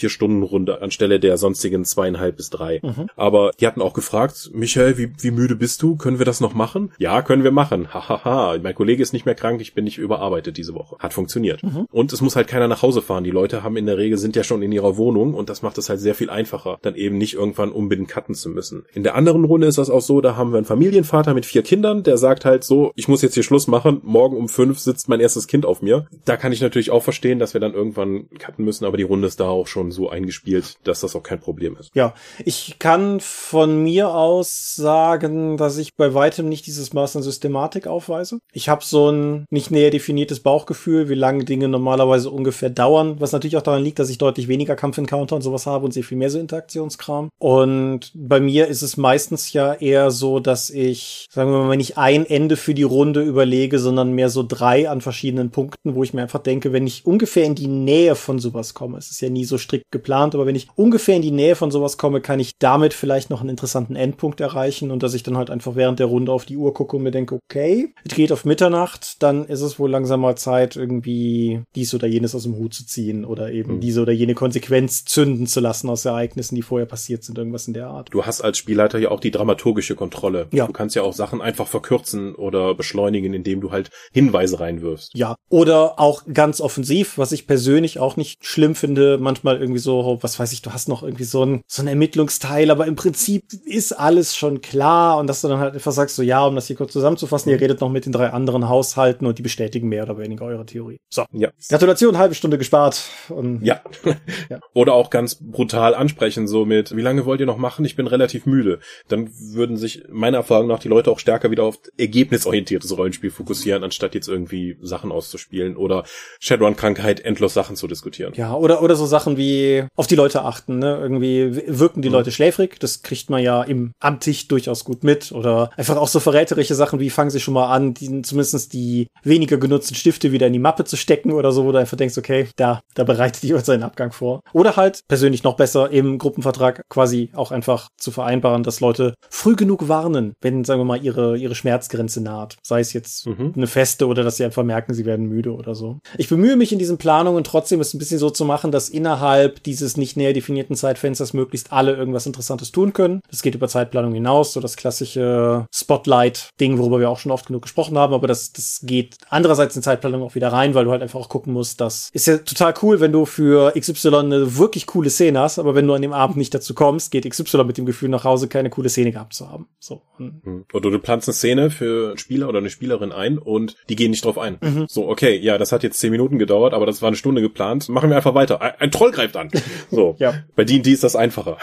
Vier-Stunden-Runde 0.44 0.82
anstelle 0.82 1.20
der 1.20 1.36
sonstigen 1.36 1.84
zweieinhalb 1.84 2.36
bis 2.36 2.50
drei. 2.50 2.80
Mhm. 2.82 3.08
Aber 3.16 3.52
die 3.58 3.66
hatten 3.66 3.82
auch 3.82 3.94
gefragt, 3.94 4.50
Michael, 4.52 4.98
wie, 4.98 5.12
wie 5.18 5.30
müde 5.30 5.56
bist 5.56 5.82
du? 5.82 5.96
Können 5.96 6.18
wir 6.18 6.26
das 6.26 6.40
noch 6.40 6.54
machen? 6.54 6.92
Ja, 6.98 7.22
können 7.22 7.44
wir 7.44 7.50
machen. 7.50 7.92
Hahaha. 7.92 8.58
mein 8.62 8.74
Kollege 8.74 9.02
ist 9.02 9.12
nicht 9.12 9.26
mehr 9.26 9.34
krank, 9.34 9.60
ich 9.60 9.74
bin 9.74 9.84
nicht 9.84 9.98
überarbeitet 9.98 10.56
diese 10.56 10.74
Woche. 10.74 10.96
Hat 10.98 11.14
funktioniert. 11.14 11.62
Mhm. 11.62 11.86
Und 11.90 12.12
es 12.12 12.20
muss 12.20 12.36
halt 12.36 12.48
keiner 12.48 12.68
nach 12.68 12.82
Hause 12.82 13.02
fahren. 13.02 13.24
Die 13.24 13.30
Leute 13.30 13.62
haben 13.62 13.76
in 13.76 13.86
der 13.86 13.98
Regel, 13.98 14.18
sind 14.18 14.36
ja 14.36 14.44
schon 14.44 14.62
in 14.62 14.72
ihrer 14.72 14.96
Wohnung 14.96 15.34
und 15.34 15.48
das 15.48 15.62
macht 15.62 15.78
es 15.78 15.88
halt 15.88 16.00
sehr 16.00 16.14
viel 16.14 16.30
einfacher, 16.30 16.78
dann 16.82 16.94
eben 16.94 17.18
nicht 17.18 17.34
irgendwann 17.34 17.72
unbedingt 17.72 18.08
cutten 18.08 18.34
zu 18.34 18.48
müssen. 18.48 18.84
In 18.92 19.02
der 19.02 19.14
anderen 19.14 19.44
Runde 19.44 19.66
ist 19.66 19.78
das 19.78 19.90
auch 19.90 20.00
so, 20.00 20.20
da 20.20 20.36
haben 20.36 20.52
wir 20.52 20.58
einen 20.58 20.66
Familienvater 20.66 21.34
mit 21.34 21.46
vier 21.46 21.62
Kindern, 21.62 22.02
der 22.02 22.18
sagt 22.18 22.44
halt 22.44 22.64
so, 22.64 22.92
ich 22.96 23.08
muss 23.08 23.22
jetzt 23.22 23.34
hier 23.34 23.42
Schluss 23.42 23.66
machen, 23.66 24.00
morgen 24.02 24.36
um 24.36 24.48
fünf 24.48 24.78
sitzt 24.78 25.08
mein 25.08 25.20
erstes 25.20 25.46
Kind 25.46 25.66
auf 25.66 25.82
mir. 25.82 26.06
Da 26.24 26.36
kann 26.36 26.52
ich 26.52 26.60
natürlich 26.60 26.90
auch 26.90 27.02
verstehen, 27.02 27.38
dass 27.38 27.54
wir 27.54 27.60
dann 27.60 27.74
irgendwann 27.74 28.28
cutten 28.38 28.64
müssen, 28.64 28.84
aber 28.84 28.96
die 28.96 29.02
Runde 29.02 29.26
ist 29.26 29.40
da 29.40 29.48
auch 29.48 29.66
schon 29.66 29.90
so 29.90 30.10
eingespielt, 30.34 30.76
dass 30.84 31.00
das 31.00 31.14
auch 31.16 31.22
kein 31.22 31.40
Problem 31.40 31.76
ist. 31.78 31.90
Ja, 31.94 32.14
ich 32.44 32.78
kann 32.78 33.20
von 33.20 33.82
mir 33.82 34.10
aus 34.10 34.74
sagen, 34.74 35.56
dass 35.56 35.78
ich 35.78 35.94
bei 35.96 36.14
weitem 36.14 36.48
nicht 36.48 36.66
dieses 36.66 36.92
Maß 36.92 37.16
an 37.16 37.22
Systematik 37.22 37.86
aufweise. 37.86 38.38
Ich 38.52 38.68
habe 38.68 38.84
so 38.84 39.10
ein 39.10 39.46
nicht 39.50 39.70
näher 39.70 39.90
definiertes 39.90 40.40
Bauchgefühl, 40.40 41.08
wie 41.08 41.14
lange 41.14 41.44
Dinge 41.44 41.68
normalerweise 41.68 42.30
ungefähr 42.30 42.70
dauern, 42.70 43.16
was 43.20 43.32
natürlich 43.32 43.56
auch 43.56 43.62
daran 43.62 43.82
liegt, 43.82 43.98
dass 43.98 44.10
ich 44.10 44.18
deutlich 44.18 44.48
weniger 44.48 44.76
Kampfencounter 44.76 45.36
und 45.36 45.42
sowas 45.42 45.66
habe 45.66 45.84
und 45.84 45.92
sehr 45.92 46.04
viel 46.04 46.18
mehr 46.18 46.30
so 46.30 46.38
Interaktionskram. 46.38 47.28
Und 47.38 48.10
bei 48.14 48.40
mir 48.40 48.66
ist 48.66 48.82
es 48.82 48.96
meistens 48.96 49.52
ja 49.52 49.74
eher 49.74 50.10
so, 50.10 50.40
dass 50.40 50.70
ich, 50.70 51.26
sagen 51.30 51.52
wir 51.52 51.62
mal, 51.64 51.76
nicht 51.76 51.98
ein 51.98 52.26
Ende 52.26 52.56
für 52.56 52.74
die 52.74 52.82
Runde 52.82 53.22
überlege, 53.22 53.78
sondern 53.78 54.12
mehr 54.12 54.28
so 54.28 54.44
drei 54.46 54.88
an 54.88 55.00
verschiedenen 55.00 55.50
Punkten, 55.50 55.94
wo 55.94 56.02
ich 56.02 56.14
mir 56.14 56.22
einfach 56.22 56.40
denke, 56.40 56.72
wenn 56.72 56.86
ich 56.86 57.06
ungefähr 57.06 57.44
in 57.44 57.54
die 57.54 57.68
Nähe 57.68 58.14
von 58.14 58.38
sowas 58.38 58.74
komme, 58.74 58.98
es 58.98 59.10
ist 59.10 59.20
ja 59.20 59.28
nie 59.28 59.44
so 59.44 59.58
strikt 59.58 59.90
geplant, 59.90 60.23
aber 60.32 60.46
wenn 60.46 60.54
ich 60.54 60.68
ungefähr 60.76 61.16
in 61.16 61.22
die 61.22 61.32
Nähe 61.32 61.56
von 61.56 61.72
sowas 61.72 61.98
komme, 61.98 62.20
kann 62.20 62.38
ich 62.38 62.52
damit 62.58 62.94
vielleicht 62.94 63.30
noch 63.30 63.40
einen 63.40 63.50
interessanten 63.50 63.96
Endpunkt 63.96 64.40
erreichen 64.40 64.92
und 64.92 65.02
dass 65.02 65.14
ich 65.14 65.24
dann 65.24 65.36
halt 65.36 65.50
einfach 65.50 65.74
während 65.74 65.98
der 65.98 66.06
Runde 66.06 66.30
auf 66.30 66.44
die 66.44 66.56
Uhr 66.56 66.72
gucke 66.72 66.96
und 66.96 67.02
mir 67.02 67.10
denke, 67.10 67.38
okay, 67.50 67.92
es 68.04 68.14
geht 68.14 68.30
auf 68.30 68.44
Mitternacht, 68.44 69.22
dann 69.22 69.44
ist 69.44 69.60
es 69.60 69.78
wohl 69.78 69.90
langsam 69.90 70.20
mal 70.20 70.36
Zeit, 70.36 70.76
irgendwie 70.76 71.62
dies 71.74 71.92
oder 71.94 72.06
jenes 72.06 72.34
aus 72.34 72.44
dem 72.44 72.56
Hut 72.56 72.74
zu 72.74 72.86
ziehen 72.86 73.24
oder 73.24 73.50
eben 73.50 73.76
mhm. 73.76 73.80
diese 73.80 74.02
oder 74.02 74.12
jene 74.12 74.34
Konsequenz 74.34 75.04
zünden 75.04 75.46
zu 75.46 75.60
lassen 75.60 75.90
aus 75.90 76.04
Ereignissen, 76.04 76.54
die 76.54 76.62
vorher 76.62 76.86
passiert 76.86 77.24
sind, 77.24 77.38
irgendwas 77.38 77.66
in 77.66 77.74
der 77.74 77.88
Art. 77.88 78.08
Du 78.12 78.24
hast 78.24 78.40
als 78.40 78.58
Spielleiter 78.58 78.98
ja 78.98 79.10
auch 79.10 79.20
die 79.20 79.30
dramaturgische 79.30 79.96
Kontrolle. 79.96 80.46
Ja. 80.52 80.66
Du 80.66 80.72
kannst 80.72 80.94
ja 80.94 81.02
auch 81.02 81.12
Sachen 81.12 81.40
einfach 81.40 81.66
verkürzen 81.66 82.34
oder 82.34 82.74
beschleunigen, 82.74 83.34
indem 83.34 83.60
du 83.60 83.72
halt 83.72 83.90
Hinweise 84.12 84.60
reinwirfst. 84.60 85.10
Ja. 85.14 85.34
Oder 85.48 85.98
auch 85.98 86.22
ganz 86.32 86.60
offensiv, 86.60 87.18
was 87.18 87.32
ich 87.32 87.46
persönlich 87.46 87.98
auch 87.98 88.16
nicht 88.16 88.44
schlimm 88.44 88.74
finde, 88.74 89.18
manchmal 89.18 89.60
irgendwie 89.60 89.80
so, 89.80 90.04
was 90.22 90.38
weiß 90.38 90.52
ich, 90.52 90.62
du 90.62 90.72
hast 90.72 90.88
noch 90.88 91.02
irgendwie 91.02 91.24
so 91.24 91.44
ein, 91.44 91.62
so 91.66 91.82
ein 91.82 91.88
Ermittlungsteil, 91.88 92.70
aber 92.70 92.86
im 92.86 92.96
Prinzip 92.96 93.44
ist 93.64 93.92
alles 93.92 94.36
schon 94.36 94.60
klar 94.60 95.18
und 95.18 95.26
dass 95.26 95.40
du 95.40 95.48
dann 95.48 95.58
halt 95.58 95.74
einfach 95.74 95.92
sagst, 95.92 96.16
so 96.16 96.22
ja, 96.22 96.44
um 96.44 96.54
das 96.54 96.66
hier 96.66 96.76
kurz 96.76 96.92
zusammenzufassen, 96.92 97.50
ihr 97.50 97.60
redet 97.60 97.80
noch 97.80 97.90
mit 97.90 98.06
den 98.06 98.12
drei 98.12 98.30
anderen 98.30 98.68
Haushalten 98.68 99.26
und 99.26 99.38
die 99.38 99.42
bestätigen 99.42 99.88
mehr 99.88 100.04
oder 100.04 100.18
weniger 100.18 100.44
eure 100.44 100.66
Theorie. 100.66 100.98
So. 101.10 101.24
Ja. 101.32 101.50
Gratulation, 101.68 102.18
halbe 102.18 102.34
Stunde 102.34 102.58
gespart. 102.58 103.02
Und, 103.28 103.62
ja. 103.62 103.80
ja. 104.50 104.60
Oder 104.74 104.94
auch 104.94 105.10
ganz 105.10 105.36
brutal 105.36 105.94
ansprechen, 105.94 106.46
so 106.46 106.64
mit, 106.64 106.96
wie 106.96 107.02
lange 107.02 107.24
wollt 107.24 107.40
ihr 107.40 107.46
noch 107.46 107.58
machen? 107.58 107.84
Ich 107.84 107.96
bin 107.96 108.06
relativ 108.06 108.46
müde. 108.46 108.80
Dann 109.08 109.30
würden 109.38 109.76
sich 109.76 110.04
meiner 110.08 110.38
Erfahrung 110.38 110.66
nach 110.66 110.78
die 110.78 110.88
Leute 110.88 111.10
auch 111.10 111.18
stärker 111.18 111.50
wieder 111.50 111.64
auf 111.64 111.78
ergebnisorientiertes 111.96 112.96
Rollenspiel 112.96 113.30
fokussieren, 113.30 113.84
anstatt 113.84 114.14
jetzt 114.14 114.28
irgendwie 114.28 114.76
Sachen 114.82 115.12
auszuspielen 115.12 115.76
oder 115.76 116.04
Shadowrun-Krankheit 116.40 117.20
endlos 117.20 117.54
Sachen 117.54 117.76
zu 117.76 117.86
diskutieren. 117.86 118.32
Ja, 118.36 118.54
oder, 118.54 118.82
oder 118.82 118.96
so 118.96 119.06
Sachen 119.06 119.36
wie, 119.36 119.84
auf 120.04 120.08
die 120.08 120.16
Leute 120.16 120.42
achten. 120.42 120.80
Ne? 120.80 120.98
Irgendwie 121.00 121.62
wirken 121.66 122.02
die 122.02 122.08
mhm. 122.08 122.14
Leute 122.16 122.30
schläfrig, 122.30 122.78
das 122.78 123.00
kriegt 123.00 123.30
man 123.30 123.42
ja 123.42 123.62
im 123.62 123.92
Amtich 124.00 124.48
durchaus 124.48 124.84
gut 124.84 125.02
mit. 125.02 125.32
Oder 125.32 125.70
einfach 125.78 125.96
auch 125.96 126.08
so 126.08 126.20
verräterische 126.20 126.74
Sachen 126.74 127.00
wie 127.00 127.08
fangen 127.08 127.30
sie 127.30 127.40
schon 127.40 127.54
mal 127.54 127.72
an, 127.72 127.94
die, 127.94 128.20
zumindest 128.20 128.74
die 128.74 129.06
weniger 129.22 129.56
genutzten 129.56 129.96
Stifte 129.96 130.30
wieder 130.30 130.46
in 130.46 130.52
die 130.52 130.58
Mappe 130.58 130.84
zu 130.84 130.98
stecken 130.98 131.32
oder 131.32 131.52
so, 131.52 131.64
wo 131.64 131.72
du 131.72 131.78
einfach 131.78 131.96
denkst, 131.96 132.18
okay, 132.18 132.48
da, 132.56 132.80
da 132.94 133.04
bereitet 133.04 133.42
jemand 133.44 133.64
seinen 133.64 133.82
Abgang 133.82 134.12
vor. 134.12 134.40
Oder 134.52 134.76
halt, 134.76 135.00
persönlich 135.08 135.42
noch 135.42 135.56
besser, 135.56 135.90
im 135.90 136.18
Gruppenvertrag 136.18 136.82
quasi 136.90 137.30
auch 137.32 137.50
einfach 137.50 137.88
zu 137.96 138.10
vereinbaren, 138.10 138.62
dass 138.62 138.80
Leute 138.80 139.14
früh 139.30 139.56
genug 139.56 139.88
warnen, 139.88 140.34
wenn, 140.42 140.64
sagen 140.64 140.80
wir 140.80 140.84
mal, 140.84 141.02
ihre, 141.02 141.38
ihre 141.38 141.54
Schmerzgrenze 141.54 142.20
naht. 142.20 142.56
Sei 142.62 142.80
es 142.80 142.92
jetzt 142.92 143.26
mhm. 143.26 143.54
eine 143.56 143.66
feste 143.66 144.06
oder 144.06 144.22
dass 144.22 144.36
sie 144.36 144.44
einfach 144.44 144.64
merken, 144.64 144.92
sie 144.92 145.06
werden 145.06 145.26
müde 145.26 145.54
oder 145.54 145.74
so. 145.74 145.98
Ich 146.18 146.28
bemühe 146.28 146.56
mich 146.56 146.72
in 146.72 146.78
diesen 146.78 146.98
Planungen 146.98 147.42
trotzdem 147.42 147.80
es 147.80 147.94
ein 147.94 147.98
bisschen 147.98 148.18
so 148.18 148.28
zu 148.28 148.44
machen, 148.44 148.70
dass 148.70 148.90
innerhalb 148.90 149.62
dieses 149.62 149.93
nicht 149.96 150.16
näher 150.16 150.32
definierten 150.32 150.76
Zeitfensters 150.76 151.32
möglichst 151.32 151.72
alle 151.72 151.94
irgendwas 151.94 152.26
Interessantes 152.26 152.72
tun 152.72 152.92
können. 152.92 153.20
Das 153.30 153.42
geht 153.42 153.54
über 153.54 153.68
Zeitplanung 153.68 154.14
hinaus, 154.14 154.52
so 154.52 154.60
das 154.60 154.76
klassische 154.76 155.66
Spotlight-Ding, 155.72 156.78
worüber 156.78 157.00
wir 157.00 157.10
auch 157.10 157.18
schon 157.18 157.32
oft 157.32 157.46
genug 157.46 157.62
gesprochen 157.62 157.98
haben, 157.98 158.14
aber 158.14 158.26
das, 158.26 158.52
das 158.52 158.80
geht 158.82 159.16
andererseits 159.28 159.76
in 159.76 159.82
Zeitplanung 159.82 160.22
auch 160.22 160.34
wieder 160.34 160.52
rein, 160.52 160.74
weil 160.74 160.84
du 160.84 160.90
halt 160.90 161.02
einfach 161.02 161.20
auch 161.20 161.28
gucken 161.28 161.52
musst, 161.52 161.80
das 161.80 162.10
ist 162.12 162.26
ja 162.26 162.38
total 162.38 162.74
cool, 162.82 163.00
wenn 163.00 163.12
du 163.12 163.24
für 163.24 163.72
XY 163.78 164.16
eine 164.16 164.56
wirklich 164.58 164.86
coole 164.86 165.10
Szene 165.10 165.40
hast, 165.40 165.58
aber 165.58 165.74
wenn 165.74 165.86
du 165.86 165.94
an 165.94 166.02
dem 166.02 166.12
Abend 166.12 166.36
nicht 166.36 166.54
dazu 166.54 166.74
kommst, 166.74 167.10
geht 167.10 167.28
XY 167.28 167.64
mit 167.64 167.78
dem 167.78 167.86
Gefühl 167.86 168.08
nach 168.08 168.24
Hause, 168.24 168.48
keine 168.48 168.70
coole 168.70 168.88
Szene 168.88 169.12
gehabt 169.12 169.34
zu 169.34 169.50
haben. 169.50 169.68
So. 169.78 170.02
Hm. 170.18 170.64
Oder 170.72 170.90
du 170.90 170.98
planst 170.98 171.28
eine 171.28 171.34
Szene 171.34 171.70
für 171.70 172.08
einen 172.08 172.18
Spieler 172.18 172.48
oder 172.48 172.58
eine 172.58 172.70
Spielerin 172.70 173.12
ein 173.12 173.38
und 173.38 173.76
die 173.88 173.96
gehen 173.96 174.10
nicht 174.10 174.24
drauf 174.24 174.38
ein. 174.38 174.58
Mhm. 174.60 174.86
So, 174.88 175.08
okay, 175.08 175.36
ja, 175.36 175.58
das 175.58 175.72
hat 175.72 175.82
jetzt 175.82 175.98
zehn 175.98 176.10
Minuten 176.10 176.38
gedauert, 176.38 176.74
aber 176.74 176.86
das 176.86 177.02
war 177.02 177.08
eine 177.08 177.16
Stunde 177.16 177.40
geplant. 177.40 177.88
Machen 177.88 178.10
wir 178.10 178.16
einfach 178.16 178.34
weiter. 178.34 178.60
Ein, 178.60 178.72
ein 178.78 178.90
Troll 178.90 179.10
greift 179.10 179.36
an. 179.36 179.50
So. 179.90 180.16
ja. 180.18 180.34
Bei 180.56 180.64
D&D 180.64 180.90
ist 180.90 181.04
das 181.04 181.16
einfacher. 181.16 181.58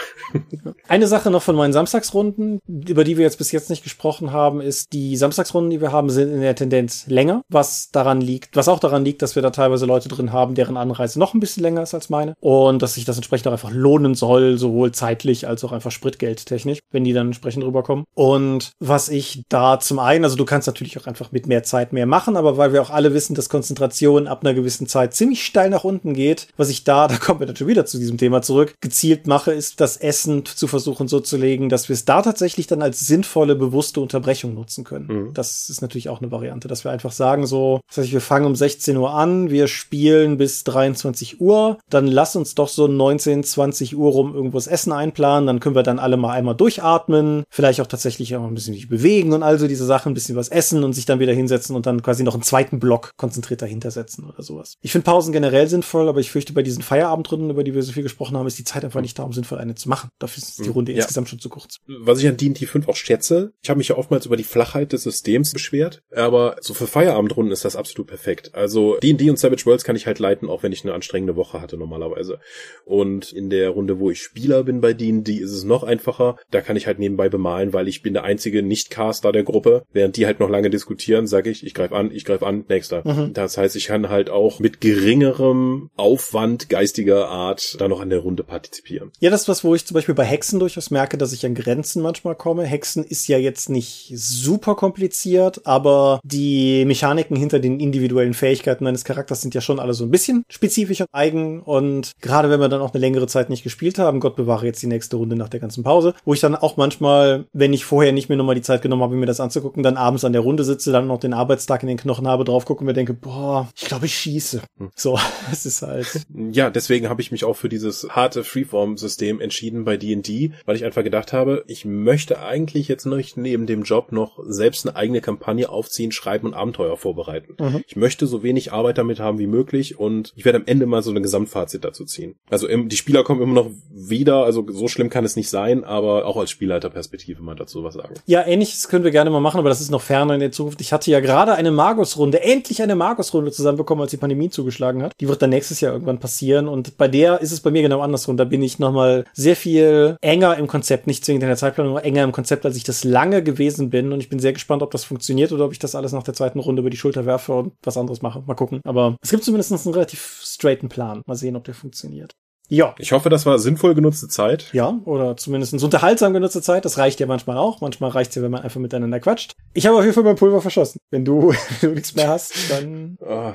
Eine 0.88 1.08
Sache 1.08 1.32
noch 1.32 1.42
von 1.42 1.56
meinen 1.56 1.74
Samstagsrunden, 1.74 2.60
über 2.68 3.04
die 3.04 3.18
wir 3.18 3.24
jetzt 3.24 3.38
bis 3.38 3.52
jetzt 3.52 3.70
nicht 3.70 3.84
gesprochen 3.84 4.32
haben, 4.32 4.62
ist, 4.62 4.94
die 4.94 5.16
Samstagsrunden, 5.18 5.70
die 5.70 5.82
wir 5.82 5.92
haben, 5.92 6.10
sind 6.10 6.34
in 6.34 6.42
der 6.42 6.56
Tendenz 6.56 7.06
länger, 7.08 7.42
was 7.50 7.90
daran 7.92 8.22
liegt, 8.22 8.56
was 8.56 8.68
auch 8.68 8.80
daran 8.80 9.04
liegt, 9.04 9.22
dass 9.22 9.36
wir 9.36 9.42
da 9.42 9.50
teilweise 9.50 9.86
Leute 9.86 10.10
drin 10.10 10.32
haben, 10.32 10.56
deren 10.56 10.78
Anreise 10.78 11.20
noch 11.20 11.34
ein 11.34 11.40
bisschen 11.40 11.64
länger 11.64 11.84
ist 11.84 11.94
als 11.94 12.10
meine 12.10 12.36
und 12.40 12.82
dass 12.82 12.96
sich 12.96 13.06
das 13.06 13.18
entsprechend 13.18 13.48
auch 13.48 13.54
einfach 13.54 13.72
lohnen 13.72 14.16
soll, 14.16 14.58
sowohl 14.58 14.92
zeitlich 14.92 15.48
als 15.48 15.64
auch 15.64 15.72
einfach 15.72 15.92
Spritgeldtechnisch, 15.92 16.80
wenn 16.92 17.04
die 17.04 17.14
dann 17.14 17.28
entsprechend 17.28 17.64
rüberkommen. 17.64 18.06
Und 18.14 18.72
was 18.80 19.10
ich 19.10 19.44
da 19.50 19.80
zum 19.80 20.00
einen, 20.00 20.24
also 20.24 20.36
du 20.36 20.46
kannst 20.46 20.68
natürlich 20.68 20.98
auch 21.00 21.08
einfach 21.08 21.32
mit 21.32 21.48
mehr 21.48 21.64
Zeit 21.64 21.94
mehr 21.94 22.06
machen, 22.06 22.38
aber 22.38 22.58
weil 22.58 22.74
wir 22.74 22.82
auch 22.82 22.90
alle 22.90 23.14
wissen, 23.14 23.36
dass 23.36 23.50
Konzentration 23.50 24.28
ab 24.28 24.44
einer 24.44 24.54
gewissen 24.54 24.88
Zeit 24.88 25.14
ziemlich 25.14 25.44
steil 25.44 25.70
nach 25.70 25.84
unten 25.84 26.14
geht, 26.14 26.48
was 26.58 26.70
ich 26.70 26.84
da, 26.84 27.08
da 27.10 27.18
kommen 27.18 27.40
wir 27.40 27.48
natürlich 27.48 27.72
wieder 27.72 27.86
zu 27.86 27.98
diesem 27.98 28.11
Thema 28.18 28.41
zurück, 28.41 28.74
gezielt 28.82 29.28
mache, 29.28 29.51
ist 29.51 29.80
das 29.80 29.97
Essen 29.97 30.45
zu 30.45 30.68
versuchen 30.68 31.07
so 31.07 31.20
zu 31.20 31.38
legen, 31.38 31.70
dass 31.70 31.89
wir 31.89 31.93
es 31.93 32.05
da 32.05 32.22
tatsächlich 32.22 32.68
dann 32.68 32.82
als 32.82 32.99
sinnvolle, 32.99 33.55
bewusste 33.55 34.01
Unterbrechung 34.01 34.53
nutzen 34.53 34.84
können. 34.84 35.07
Mhm. 35.07 35.34
Das 35.34 35.70
ist 35.70 35.82
natürlich 35.82 36.09
auch 36.09 36.22
eine 36.22 36.32
Variante, 36.32 36.68
dass 36.68 36.84
wir 36.84 36.91
einfach 36.91 37.12
sagen 37.12 37.45
so, 37.47 37.82
das 37.88 37.97
heißt, 37.97 38.12
wir 38.12 38.22
fangen 38.22 38.45
um 38.45 38.55
16 38.55 38.97
Uhr 38.97 39.14
an, 39.14 39.49
wir 39.49 39.68
spielen 39.68 40.38
bis 40.38 40.64
23 40.64 41.41
Uhr, 41.41 41.78
dann 41.89 42.07
lass 42.07 42.36
uns 42.36 42.55
doch 42.55 42.68
so 42.68 42.88
19, 42.88 43.43
20 43.43 43.97
Uhr 43.97 44.12
rum 44.12 44.36
irgendwo 44.36 44.57
das 44.57 44.68
Essen 44.68 44.91
einplanen, 44.91 45.47
dann 45.47 45.59
können 45.59 45.76
wir 45.76 45.84
dann 45.84 45.99
alle 45.99 46.18
mal 46.18 46.34
einmal 46.34 46.55
durchatmen, 46.55 47.43
vielleicht 47.49 47.82
auch 47.82 47.88
tatsächlich 47.88 48.36
auch 48.36 48.43
ein 48.43 48.53
bisschen 48.53 48.74
sich 48.74 48.89
bewegen 48.89 49.34
und 49.34 49.43
also 49.43 49.68
diese 49.68 49.86
Sachen, 49.86 50.12
ein 50.12 50.14
bisschen 50.14 50.36
was 50.36 50.49
essen 50.49 50.84
und 50.84 50.93
sich 50.93 51.05
dann 51.05 51.20
wieder 51.20 51.34
hinsetzen 51.34 51.76
und 51.76 51.86
dann 51.86 52.01
quasi 52.01 52.24
noch 52.24 52.34
einen 52.34 52.43
zweiten 52.43 52.80
Block 52.80 53.12
konzentriert 53.18 53.62
dahinter 53.62 53.91
setzen 53.91 54.26
oder 54.26 54.43
sowas. 54.43 54.78
Ich 54.82 54.91
finde 54.91 55.05
Pausen 55.05 55.32
generell 55.32 55.68
sinnvoll, 55.68 56.09
aber 56.09 56.20
ich 56.20 56.32
fürchte, 56.32 56.53
bei 56.53 56.64
diesen 56.64 56.84
Feierabendrunden, 56.84 57.49
über 57.49 57.64
die 57.64 57.74
wir 57.74 57.84
so 57.92 57.96
viel 57.96 58.04
gesprochen 58.04 58.38
haben, 58.38 58.48
ist 58.48 58.58
die 58.58 58.64
Zeit 58.64 58.84
einfach 58.84 59.02
nicht 59.02 59.18
da, 59.20 59.24
um 59.24 59.34
sinnvoll 59.34 59.60
eine 59.60 59.76
zu 59.76 59.89
machen. 59.89 60.10
Dafür 60.20 60.42
ist 60.42 60.60
die 60.60 60.66
hm, 60.66 60.72
Runde 60.72 60.92
ja. 60.92 61.00
insgesamt 61.00 61.30
schon 61.30 61.39
zu 61.39 61.50
kurz. 61.50 61.78
Was 61.88 62.20
ich 62.20 62.28
an 62.28 62.38
D&D 62.38 62.66
5 62.66 62.88
auch 62.88 62.96
schätze, 62.96 63.54
ich 63.62 63.70
habe 63.70 63.78
mich 63.78 63.89
ja 63.89 63.98
oftmals 63.98 64.26
über 64.26 64.38
die 64.38 64.44
Flachheit 64.44 64.94
des 64.94 65.04
Systems 65.04 65.54
beschwert, 65.54 66.02
aber 66.16 66.56
so 66.62 66.74
für 66.74 66.88
Feierabendrunden 66.88 67.52
ist 67.52 67.66
das 67.66 67.76
absolut 67.76 68.08
perfekt. 68.08 68.52
Also 68.54 68.98
D&D 68.98 69.30
und 69.30 69.39
Savage 69.39 69.66
Worlds 69.66 69.84
kann 69.84 69.96
ich 69.96 70.08
halt 70.08 70.20
leiten, 70.20 70.50
auch 70.50 70.64
wenn 70.64 70.72
ich 70.72 70.84
eine 70.84 70.94
anstrengende 70.94 71.36
Woche 71.36 71.62
hatte 71.62 71.78
normalerweise. 71.78 72.39
Und 72.86 73.32
in 73.32 73.50
der 73.50 73.70
Runde, 73.70 74.00
wo 74.00 74.12
ich 74.12 74.22
Spieler 74.22 74.64
bin 74.64 74.82
bei 74.82 74.94
D&D, 74.94 75.34
ist 75.34 75.52
es 75.52 75.64
noch 75.64 75.84
einfacher. 75.84 76.38
Da 76.50 76.62
kann 76.62 76.76
ich 76.76 76.88
halt 76.88 77.00
nebenbei 77.00 77.30
bemalen, 77.30 77.74
weil 77.74 77.88
ich 77.88 78.02
bin 78.02 78.14
der 78.14 78.24
einzige 78.24 78.64
Nicht-Caster 78.64 79.32
der 79.32 79.44
Gruppe. 79.44 79.84
Während 79.92 80.18
die 80.18 80.26
halt 80.26 80.39
noch 80.39 80.50
lange 80.50 80.70
diskutieren, 80.70 81.28
sage 81.28 81.50
ich, 81.50 81.66
ich 81.66 81.74
greife 81.74 81.96
an, 81.96 82.12
ich 82.12 82.26
greife 82.26 82.46
an, 82.46 82.66
nächster. 82.70 83.06
Mhm. 83.06 83.34
Das 83.34 83.58
heißt, 83.58 83.76
ich 83.76 83.88
kann 83.88 84.10
halt 84.10 84.30
auch 84.30 84.60
mit 84.60 84.82
geringerem 84.82 85.89
Aufwand 85.96 86.70
geistiger 86.70 87.28
Art 87.30 87.78
da 87.82 87.88
noch 87.88 88.00
an 88.00 88.10
der 88.10 88.20
Runde 88.20 88.44
partizipieren. 88.44 89.12
Ja, 89.20 89.30
das 89.30 89.42
ist 89.42 89.50
was, 89.50 89.64
wo 89.64 89.76
ich 89.76 89.86
zum 89.86 89.96
Beispiel 89.96 90.16
bei 90.16 90.24
Hexen 90.24 90.60
durchaus 90.60 90.92
merke, 90.92 91.18
dass 91.18 91.34
ich 91.34 91.46
an 91.46 91.56
Grenzen 91.56 92.02
manchmal 92.02 92.36
komme. 92.36 92.64
Hexen 92.64 93.04
ist 93.04 93.28
ja 93.28 93.38
jetzt 93.38 93.70
nicht 93.70 94.14
super 94.16 94.76
kompliziert, 94.76 95.66
aber 95.66 96.20
die 96.24 96.86
Mechaniken 96.86 97.36
hinter 97.36 97.60
den 97.60 97.80
individuellen 97.80 98.34
Fähigkeiten 98.34 98.84
meines 98.84 99.04
Charakters 99.04 99.42
sind 99.42 99.54
ja 99.56 99.62
schon 99.62 99.80
alle 99.80 99.94
so 99.94 100.04
ein 100.04 100.12
bisschen 100.12 100.44
spezifisch 100.50 101.02
und 101.02 101.08
eigen 101.12 101.62
und 101.62 102.12
gerade 102.22 102.50
wenn 102.50 102.60
wir 102.60 102.70
dann 102.70 102.82
auch 102.82 102.94
eine 102.94 103.02
längere 103.02 103.28
Zeit 103.28 103.50
nicht 103.50 103.64
gespielt 103.64 103.98
haben, 103.98 104.20
Gott 104.20 104.36
bewahre 104.36 104.66
jetzt 104.66 104.82
die 104.82 104.88
nächste 104.88 105.18
Runde 105.18 105.36
nach 105.36 105.50
der 105.50 105.60
ganzen 105.60 105.84
Pause, 105.84 106.14
wo 106.24 106.34
ich 106.34 106.40
dann 106.40 106.56
auch 106.56 106.78
manchmal, 106.78 107.46
wenn 107.54 107.74
ich 107.74 107.86
vorher 107.86 108.12
nicht 108.12 108.30
mehr 108.30 108.38
nochmal 108.38 108.56
die 108.56 108.62
Zeit 108.62 108.82
genommen 108.82 109.02
habe, 109.02 109.16
mir 109.16 109.26
das 109.26 109.40
anzugucken, 109.40 109.84
dann 109.84 109.98
abends 109.98 110.24
an 110.24 110.34
der 110.34 110.42
Runde 110.42 110.64
sitze, 110.64 110.92
dann 110.92 111.08
noch 111.08 111.20
den 111.20 111.34
Arbeitstag 111.34 111.82
in 111.82 111.88
den 111.88 111.98
Knochen 111.98 112.28
habe, 112.28 112.44
drauf 112.44 112.66
gucke 112.66 112.82
und 112.82 112.86
mir 112.86 112.94
denke, 112.94 113.14
boah, 113.14 113.68
ich 113.76 113.86
glaube, 113.86 114.06
ich 114.06 114.16
schieße. 114.16 114.62
Hm. 114.78 114.92
So, 114.96 115.18
es 115.52 115.66
ist 115.66 115.82
halt. 115.82 116.26
Ja, 116.52 116.70
deswegen 116.70 117.10
habe 117.10 117.22
ich 117.22 117.32
mich 117.32 117.44
auch 117.44 117.56
für 117.56 117.70
dieses 117.72 118.08
harte 118.10 118.44
Freeform-System 118.44 119.42
entschieden 119.42 119.86
bei 119.86 119.98
D&D, 119.98 120.52
weil 120.66 120.76
ich 120.76 120.86
einfach 120.86 121.04
gedacht 121.04 121.34
habe, 121.34 121.64
ich 121.68 121.86
möchte 121.86 122.42
eigentlich 122.42 122.88
jetzt 122.88 123.06
nicht 123.06 123.38
neben 123.38 123.66
dem 123.66 123.84
Job 123.84 124.12
noch 124.12 124.40
selbst 124.46 124.86
eine 124.86 124.96
eigene 124.96 125.22
Kampagne 125.22 125.70
aufziehen, 125.70 126.12
schreiben 126.12 126.48
und 126.48 126.54
Abenteuer 126.54 126.98
vorbereiten. 126.98 127.56
Mhm. 127.60 127.84
Ich 127.88 127.96
möchte 127.96 128.28
so 128.28 128.44
wenig 128.44 128.74
Arbeit 128.74 128.98
damit 128.98 129.20
haben 129.20 129.40
wie 129.40 129.48
möglich 129.48 129.98
und 129.98 130.34
ich 130.36 130.46
werde 130.46 130.60
am 130.60 130.66
Ende 130.66 130.86
mal 130.86 131.02
so 131.02 131.12
eine 131.12 131.22
Gesamtfazit 131.22 131.84
dazu 131.84 132.06
ziehen. 132.06 132.36
Also 132.50 132.68
im, 132.68 132.90
die 132.90 132.98
Spieler 132.98 133.24
kommen 133.24 133.42
immer 133.42 133.54
noch 133.54 133.72
wieder, 133.90 134.44
also 134.44 134.66
so 134.70 134.88
schlimm 134.88 135.10
kann 135.10 135.26
es 135.26 135.36
nicht 135.36 135.50
sein, 135.50 135.84
aber 135.84 136.26
auch 136.26 136.38
als 136.38 136.52
Spielleiterperspektive 136.52 137.42
mal 137.42 137.56
dazu 137.56 137.84
was 137.84 137.96
sagen. 137.96 138.16
Ja, 138.26 138.46
ähnliches 138.46 138.88
können 138.88 139.04
wir 139.04 139.12
gerne 139.12 139.30
mal 139.30 139.40
machen, 139.40 139.60
aber 139.60 139.70
das 139.70 139.82
ist 139.82 139.92
noch 139.92 140.02
ferner 140.02 140.34
in 140.34 140.40
der 140.40 140.52
Zukunft. 140.52 140.82
Ich 140.82 140.94
hatte 140.94 141.12
ja 141.12 141.20
gerade 141.20 141.54
eine 141.54 141.72
Magus-Runde, 141.72 142.42
endlich 142.42 142.82
eine 142.82 142.96
Magus-Runde 142.96 143.52
zusammenbekommen, 143.52 144.02
als 144.02 144.12
die 144.12 144.18
Pandemie 144.18 144.50
zugeschlagen 144.50 145.02
hat. 145.04 145.14
Die 145.20 145.28
wird 145.28 145.42
dann 145.42 145.50
nächstes 145.50 145.82
Jahr 145.82 145.94
irgendwann 145.94 146.20
passieren 146.20 146.68
und 146.68 146.98
bei 146.98 147.08
der 147.08 147.42
ist 147.42 147.52
es 147.52 147.61
bei 147.64 147.72
mir 147.72 147.82
genau 147.82 148.01
andersrum. 148.01 148.38
Da 148.38 148.43
bin 148.43 148.64
ich 148.64 148.80
nochmal 148.80 149.26
sehr 149.34 149.55
viel 149.55 150.18
enger 150.22 150.57
im 150.57 150.68
Konzept, 150.68 151.07
nicht 151.07 151.26
zwingend 151.26 151.43
in 151.43 151.49
der 151.49 151.57
Zeitplanung, 151.57 151.93
aber 151.93 152.05
enger 152.05 152.24
im 152.24 152.32
Konzept, 152.32 152.66
als 152.66 152.76
ich 152.76 152.84
das 152.84 153.03
lange 153.03 153.43
gewesen 153.43 153.89
bin 153.89 154.12
und 154.12 154.20
ich 154.20 154.30
bin 154.30 154.39
sehr 154.39 154.53
gespannt, 154.53 154.84
ob 154.84 154.91
das 154.91 155.03
funktioniert 155.03 155.51
oder 155.51 155.66
ob 155.66 155.72
ich 155.72 155.80
das 155.80 155.95
alles 155.95 156.12
nach 156.12 156.24
der 156.24 156.34
zweiten 156.34 156.59
Runde 156.59 156.82
über 156.82 156.89
die 156.89 156.97
Schulter 156.97 157.26
werfe 157.26 157.53
und 157.53 157.74
was 157.84 157.97
anderes 157.97 158.22
mache. 158.22 158.43
Mal 158.45 158.55
gucken. 158.55 158.82
Aber 158.84 159.16
es 159.22 159.30
gibt 159.30 159.43
zumindest 159.43 159.72
einen 159.72 159.93
relativ 159.93 160.41
straighten 160.43 160.89
Plan. 160.89 161.22
Mal 161.26 161.36
sehen, 161.36 161.55
ob 161.55 161.64
der 161.64 161.74
funktioniert. 161.74 162.36
Ja. 162.72 162.95
Ich 162.97 163.12
hoffe, 163.12 163.30
das 163.30 163.45
war 163.45 163.59
sinnvoll 163.59 163.95
genutzte 163.95 164.30
Zeit. 164.30 164.70
Ja, 164.72 164.97
oder 165.03 165.36
zumindest 165.36 165.74
unterhaltsam 165.84 166.32
genutzte 166.32 166.62
Zeit. 166.62 166.86
Das 166.86 166.97
reicht 166.97 167.20
ja 167.20 167.28
manchmal 167.28 167.57
auch. 167.57 167.82
Manchmal 167.82 168.12
reicht 168.12 168.30
es 168.30 168.36
ja, 168.38 168.41
wenn 168.43 168.51
man 168.51 168.62
einfach 168.62 168.80
miteinander 168.80 169.20
quatscht. 169.20 169.55
Ich 169.74 169.86
habe 169.86 169.97
auf 169.97 170.03
jeden 170.03 170.14
Fall 170.14 170.24
mein 170.24 170.38
Pulver 170.38 170.62
verschossen. 170.62 170.99
Wenn 171.09 171.26
du, 171.26 171.49
wenn 171.82 171.89
du 171.89 171.95
nichts 171.95 172.16
mehr 172.16 172.30
hast, 172.30 172.53
dann. 172.72 173.18
Oh, 173.20 173.51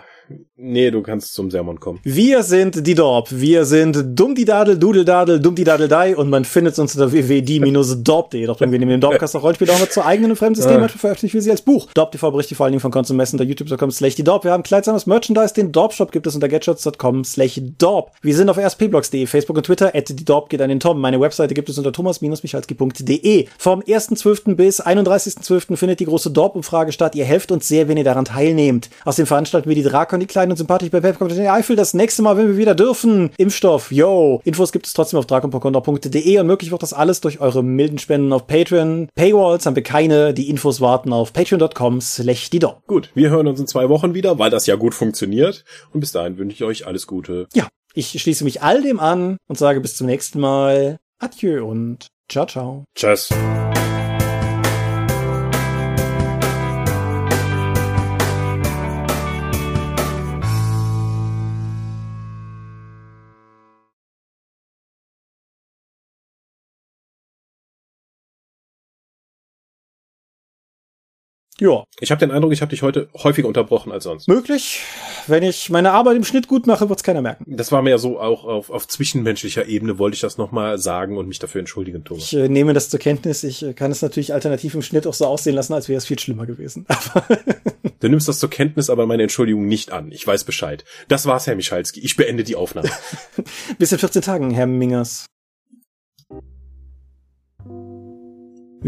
Nee, 0.57 0.91
du 0.91 1.03
kannst 1.03 1.35
zum 1.35 1.51
Sermon 1.51 1.79
kommen. 1.79 2.01
Wir 2.03 2.43
sind 2.43 2.87
die 2.87 2.95
Dorp. 2.95 3.29
Wir 3.31 3.65
sind 3.65 4.19
Dummdidadel, 4.19 4.79
Dudeldadel, 4.79 5.39
Dummdidadel-Dei 5.39 6.17
und 6.17 6.31
man 6.31 6.45
findet 6.45 6.79
uns 6.79 6.95
unter 6.95 7.13
www.die-dorp.de. 7.13 8.47
Doch 8.47 8.61
wir 8.61 8.67
nehmen 8.67 8.89
den 8.89 9.01
Dorpcast 9.01 9.37
auch 9.37 9.43
Rollenspiel 9.43 9.71
auch 9.71 9.79
noch 9.79 9.89
zu 9.89 10.05
eigenen 10.05 10.31
und 10.31 10.37
fremden 10.37 10.57
Systemen 10.57 10.83
ja. 10.83 10.89
veröffentlichen 10.89 11.35
wir 11.35 11.43
sie 11.43 11.51
als 11.51 11.63
Buch. 11.63 11.89
Dorp 11.93 12.13
TV 12.13 12.31
berichtet 12.31 12.57
vor 12.57 12.65
allen 12.65 12.73
Dingen 12.73 12.81
von 12.81 12.91
Konsumessen 12.91 13.39
unter 13.39 13.45
youtube.com 13.45 13.91
slash 13.91 14.15
die 14.15 14.25
Dorp. 14.25 14.45
Wir 14.45 14.53
haben 14.53 14.63
kleidsames 14.63 15.07
Merchandise. 15.07 15.55
Den 15.55 15.73
Dorp-Shop 15.73 16.11
gibt 16.11 16.27
es 16.27 16.35
unter 16.35 16.49
gatshots.com 16.49 17.25
slash 17.25 17.61
Dorp. 17.79 18.13
Wir 18.23 18.35
sind 18.35 18.49
auf 18.49 18.59
rspblogs.de, 18.59 19.27
Facebook 19.27 19.57
und 19.57 19.67
Twitter. 19.67 19.95
At 19.95 20.09
die 20.09 20.25
Dorp 20.25 20.49
geht 20.49 20.63
an 20.63 20.69
den 20.69 20.81
Tom. 20.81 21.01
Meine 21.01 21.21
Webseite 21.21 21.55
gibt 21.55 21.69
es 21.69 21.79
unter 21.79 21.93
thomas-michalski.de. 21.93 23.47
Vom 23.59 23.81
1.12. 23.81 24.55
bis 24.55 24.83
31.12. 24.83 25.77
findet 25.77 26.01
die 26.01 26.07
große 26.07 26.31
Dorp-Umfrage 26.31 26.93
statt. 26.93 27.15
Ihr 27.15 27.25
helft 27.25 27.53
uns 27.53 27.69
sehr, 27.69 27.89
wenn 27.89 27.97
ihr 27.97 28.05
daran 28.05 28.25
teilnehmt. 28.25 28.91
Außerdem 29.05 29.27
veranstalten 29.27 29.69
wir 29.69 29.77
die 29.77 29.83
Drakon, 29.83 30.16
die 30.21 30.27
kleinen 30.27 30.53
und 30.53 30.57
sympathisch 30.57 30.91
bei 30.91 31.01
Pep 31.01 31.21
Eifel. 31.23 31.77
Das 31.77 31.95
nächste 31.95 32.23
Mal, 32.23 32.37
wenn 32.37 32.49
wir 32.49 32.57
wieder 32.57 32.75
dürfen. 32.75 33.31
Impfstoff, 33.39 33.91
yo. 33.93 34.41
Infos 34.45 34.73
gibt 34.73 34.87
es 34.87 34.93
trotzdem 34.93 35.19
auf 35.19 35.27
drakon.de 35.27 36.39
und 36.39 36.47
möglich 36.47 36.71
wird 36.71 36.83
das 36.83 36.93
alles 36.93 37.21
durch 37.21 37.41
eure 37.41 37.63
milden 37.63 37.99
Spenden 37.99 38.33
auf 38.33 38.47
Patreon. 38.47 39.09
Paywalls 39.15 39.67
haben 39.67 39.77
wir 39.77 39.83
keine. 39.83 40.35
Die 40.35 40.51
Infos 40.51 40.81
warten 40.81 41.13
auf 41.13 41.33
patreon.com 41.33 42.01
slash 42.01 42.51
die 42.51 42.59
Gut, 42.87 43.11
wir 43.15 43.31
hören 43.31 43.47
uns 43.47 43.61
in 43.61 43.67
zwei 43.67 43.89
Wochen 43.89 44.15
wieder, 44.15 44.39
weil 44.39 44.51
das 44.51 44.67
ja 44.67 44.77
gut 44.77 44.95
funktioniert. 44.95 45.65
Und 45.93 46.01
bis 46.01 46.13
dahin 46.13 46.39
wünsche 46.39 46.55
ich 46.55 46.65
euch 46.65 46.87
alles 46.87 47.07
Gute. 47.07 47.47
Ja, 47.55 47.69
ich 47.95 48.21
schließe 48.21 48.45
mich 48.45 48.63
all 48.63 48.83
dem 48.83 49.01
an 49.01 49.37
und 49.49 49.59
sage 49.59 49.81
bis 49.81 49.97
zum 49.97 50.07
nächsten 50.07 50.41
Mal. 50.41 50.97
Adieu 51.19 51.67
und 51.67 52.07
ciao, 52.29 52.47
ciao. 52.47 52.85
Tschüss. 52.95 53.31
Ja. 71.61 71.85
Ich 72.01 72.11
habe 72.11 72.19
den 72.19 72.31
Eindruck, 72.31 72.53
ich 72.53 72.61
habe 72.61 72.71
dich 72.71 72.83
heute 72.83 73.09
häufiger 73.15 73.49
unterbrochen 73.49 73.91
als 73.91 74.05
sonst. 74.05 74.29
Möglich. 74.29 74.83
Wenn 75.27 75.43
ich 75.43 75.71
meine 75.71 75.93
Arbeit 75.93 76.17
im 76.17 76.25
Schnitt 76.25 76.49
gut 76.49 76.67
mache, 76.67 76.89
wird's 76.89 77.03
keiner 77.03 77.23
merken. 77.23 77.57
Das 77.57 77.73
war 77.73 77.81
mir 77.83 77.91
ja 77.91 77.99
so 77.99 78.21
auch 78.21 78.45
auf, 78.45 78.71
auf 78.71 78.87
zwischenmenschlicher 78.87 79.67
Ebene 79.67 79.99
wollte 79.99 80.17
ich 80.17 80.21
das 80.21 80.37
nochmal 80.37 80.79
sagen 80.79 81.17
und 81.17 81.29
mich 81.29 81.39
dafür 81.39 81.61
entschuldigen, 81.61 82.05
Thomas. 82.05 82.25
Ich 82.25 82.39
äh, 82.39 82.49
nehme 82.49 82.75
das 82.75 82.91
zur 82.91 83.01
Kenntnis. 83.01 83.43
Ich 83.43 83.63
äh, 83.63 83.73
kann 83.73 83.91
es 83.91 84.03
natürlich 84.03 84.35
alternativ 84.35 84.75
im 84.75 84.83
Schnitt 84.83 85.07
auch 85.07 85.15
so 85.15 85.27
aussehen 85.27 85.55
lassen, 85.55 85.73
als 85.73 85.89
wäre 85.89 85.99
es 85.99 86.07
viel 86.07 86.19
schlimmer 86.19 86.45
gewesen. 86.45 86.87
du 88.01 88.09
nimmst 88.09 88.29
das 88.29 88.39
zur 88.39 88.51
Kenntnis, 88.51 88.91
aber 88.91 89.07
meine 89.07 89.23
Entschuldigung 89.23 89.67
nicht 89.67 89.93
an. 89.93 90.13
Ich 90.13 90.27
weiß 90.27 90.45
Bescheid. 90.45 90.85
Das 91.09 91.25
war's, 91.27 91.47
Herr 91.47 91.57
Michalski. 91.57 92.01
Ich 92.01 92.17
beende 92.17 92.45
die 92.45 92.57
Aufnahme. 92.57 92.91
Bis 93.79 93.93
in 93.93 93.99
14 93.99 94.23
Tagen, 94.23 94.51
Herr 94.51 94.67
Mingers. 94.67 95.27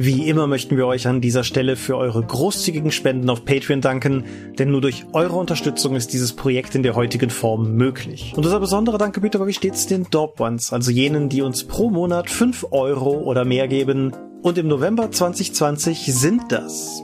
Wie 0.01 0.29
immer 0.29 0.47
möchten 0.47 0.77
wir 0.77 0.87
euch 0.87 1.09
an 1.09 1.21
dieser 1.21 1.43
Stelle 1.43 1.75
für 1.75 1.97
eure 1.97 2.23
großzügigen 2.23 2.93
Spenden 2.93 3.29
auf 3.29 3.45
Patreon 3.45 3.81
danken, 3.81 4.23
denn 4.57 4.71
nur 4.71 4.81
durch 4.81 5.05
eure 5.13 5.35
Unterstützung 5.35 5.97
ist 5.97 6.13
dieses 6.13 6.35
Projekt 6.35 6.77
in 6.77 6.85
der 6.85 6.95
heutigen 6.95 7.31
Form 7.31 7.75
möglich. 7.75 8.33
Und 8.37 8.47
unser 8.47 8.61
besonderer 8.61 8.99
Dank 8.99 9.13
gebührt 9.13 9.35
aber 9.35 9.49
wie 9.49 9.53
stets 9.53 9.89
den 9.89 10.07
Dope 10.09 10.41
Ones, 10.41 10.73
also 10.73 10.93
jenen, 10.93 11.29
die 11.29 11.43
uns 11.43 11.65
pro 11.65 11.91
Monat 11.91 12.31
5 12.31 12.69
Euro 12.71 13.11
oder 13.23 13.45
mehr 13.45 13.67
geben. 13.67 14.13
Und 14.41 14.57
im 14.57 14.69
November 14.69 15.11
2020 15.11 16.15
sind 16.15 16.43
das 16.51 17.03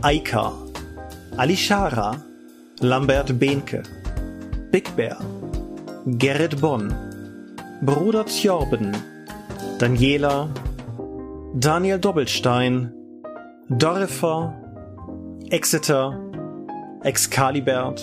Aika, 0.00 0.52
Alishara, 1.36 2.24
Lambert 2.80 3.38
Behnke, 3.38 3.84
Big 4.72 4.96
Bear, 4.96 5.18
Gerrit 6.06 6.60
Bonn, 6.60 6.92
Bruder 7.82 8.26
Tjorben, 8.26 8.96
Daniela, 9.78 10.48
Daniel 11.54 11.98
Doppelstein, 11.98 12.90
Dorifer, 13.68 14.54
Exeter, 15.50 16.18
Excalibert, 17.02 18.00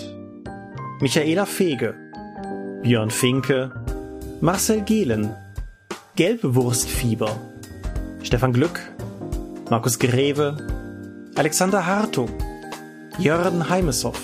Michaela 1.01 1.47
Fege, 1.47 1.95
Björn 2.83 3.09
Finke, 3.09 3.71
Marcel 4.39 4.81
Gehlen, 4.81 5.35
Gelbwurstfieber, 6.15 7.31
Stefan 8.21 8.53
Glück, 8.53 8.79
Markus 9.71 9.97
Greve, 9.97 10.55
Alexander 11.35 11.87
Hartung, 11.87 12.29
Jörn 13.17 13.67
Heimeshoff, 13.67 14.21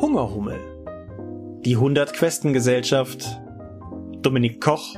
Hungerhummel, 0.00 0.58
die 1.66 1.74
100 1.74 2.14
Questengesellschaft, 2.14 3.26
Dominik 4.22 4.58
Koch, 4.62 4.96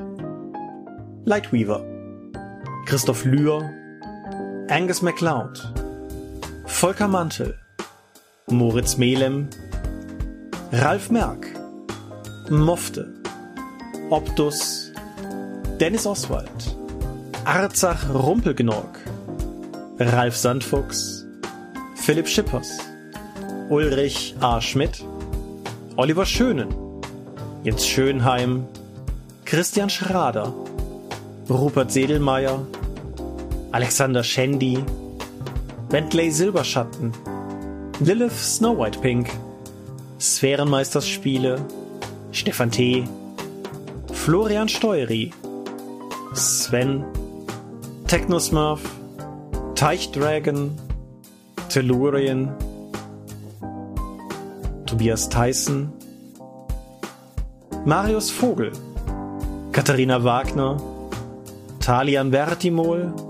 Lightweaver, 1.25 1.90
Christoph 2.91 3.25
Lühr, 3.25 3.71
Angus 4.69 5.01
MacLeod, 5.01 5.73
Volker 6.67 7.07
Mantel, 7.07 7.57
Moritz 8.49 8.97
Melem, 8.97 9.49
Ralf 10.73 11.09
Merck, 11.09 11.47
Mofte, 12.49 13.15
Optus, 14.11 14.91
Dennis 15.79 16.05
Oswald, 16.05 16.77
Arzach 17.45 18.13
Rumpelgnorg, 18.13 18.99
Ralf 20.01 20.37
Sandfuchs, 20.37 21.25
Philipp 21.95 22.27
Schippers, 22.27 22.77
Ulrich 23.69 24.35
A. 24.41 24.61
Schmidt, 24.61 25.05
Oliver 25.95 26.27
Schönen, 26.27 26.75
Jens 27.63 27.87
Schönheim, 27.87 28.67
Christian 29.45 29.91
Schrader, 29.91 30.53
Rupert 31.49 31.93
Sedelmeier, 31.93 32.67
Alexander 33.73 34.23
Schendi, 34.23 34.85
Bentley 35.89 36.31
Silberschatten, 36.31 37.13
Lilith 38.01 38.37
Snow 38.37 38.73
White 38.73 39.01
Pink, 39.01 39.31
Sphärenmeisterspiele, 40.19 41.65
Stefan 42.33 42.71
T., 42.71 43.07
Florian 44.13 44.69
Steury, 44.69 45.33
Sven, 46.35 47.05
Technosmurf, 48.07 48.81
Teichdragon, 49.75 50.77
Tellurien, 51.69 52.51
Tobias 54.87 55.29
Tyson, 55.29 55.93
Marius 57.85 58.31
Vogel, 58.31 58.73
Katharina 59.73 60.19
Wagner, 60.19 60.77
Talian 61.79 62.31
Vertimol, 62.33 63.30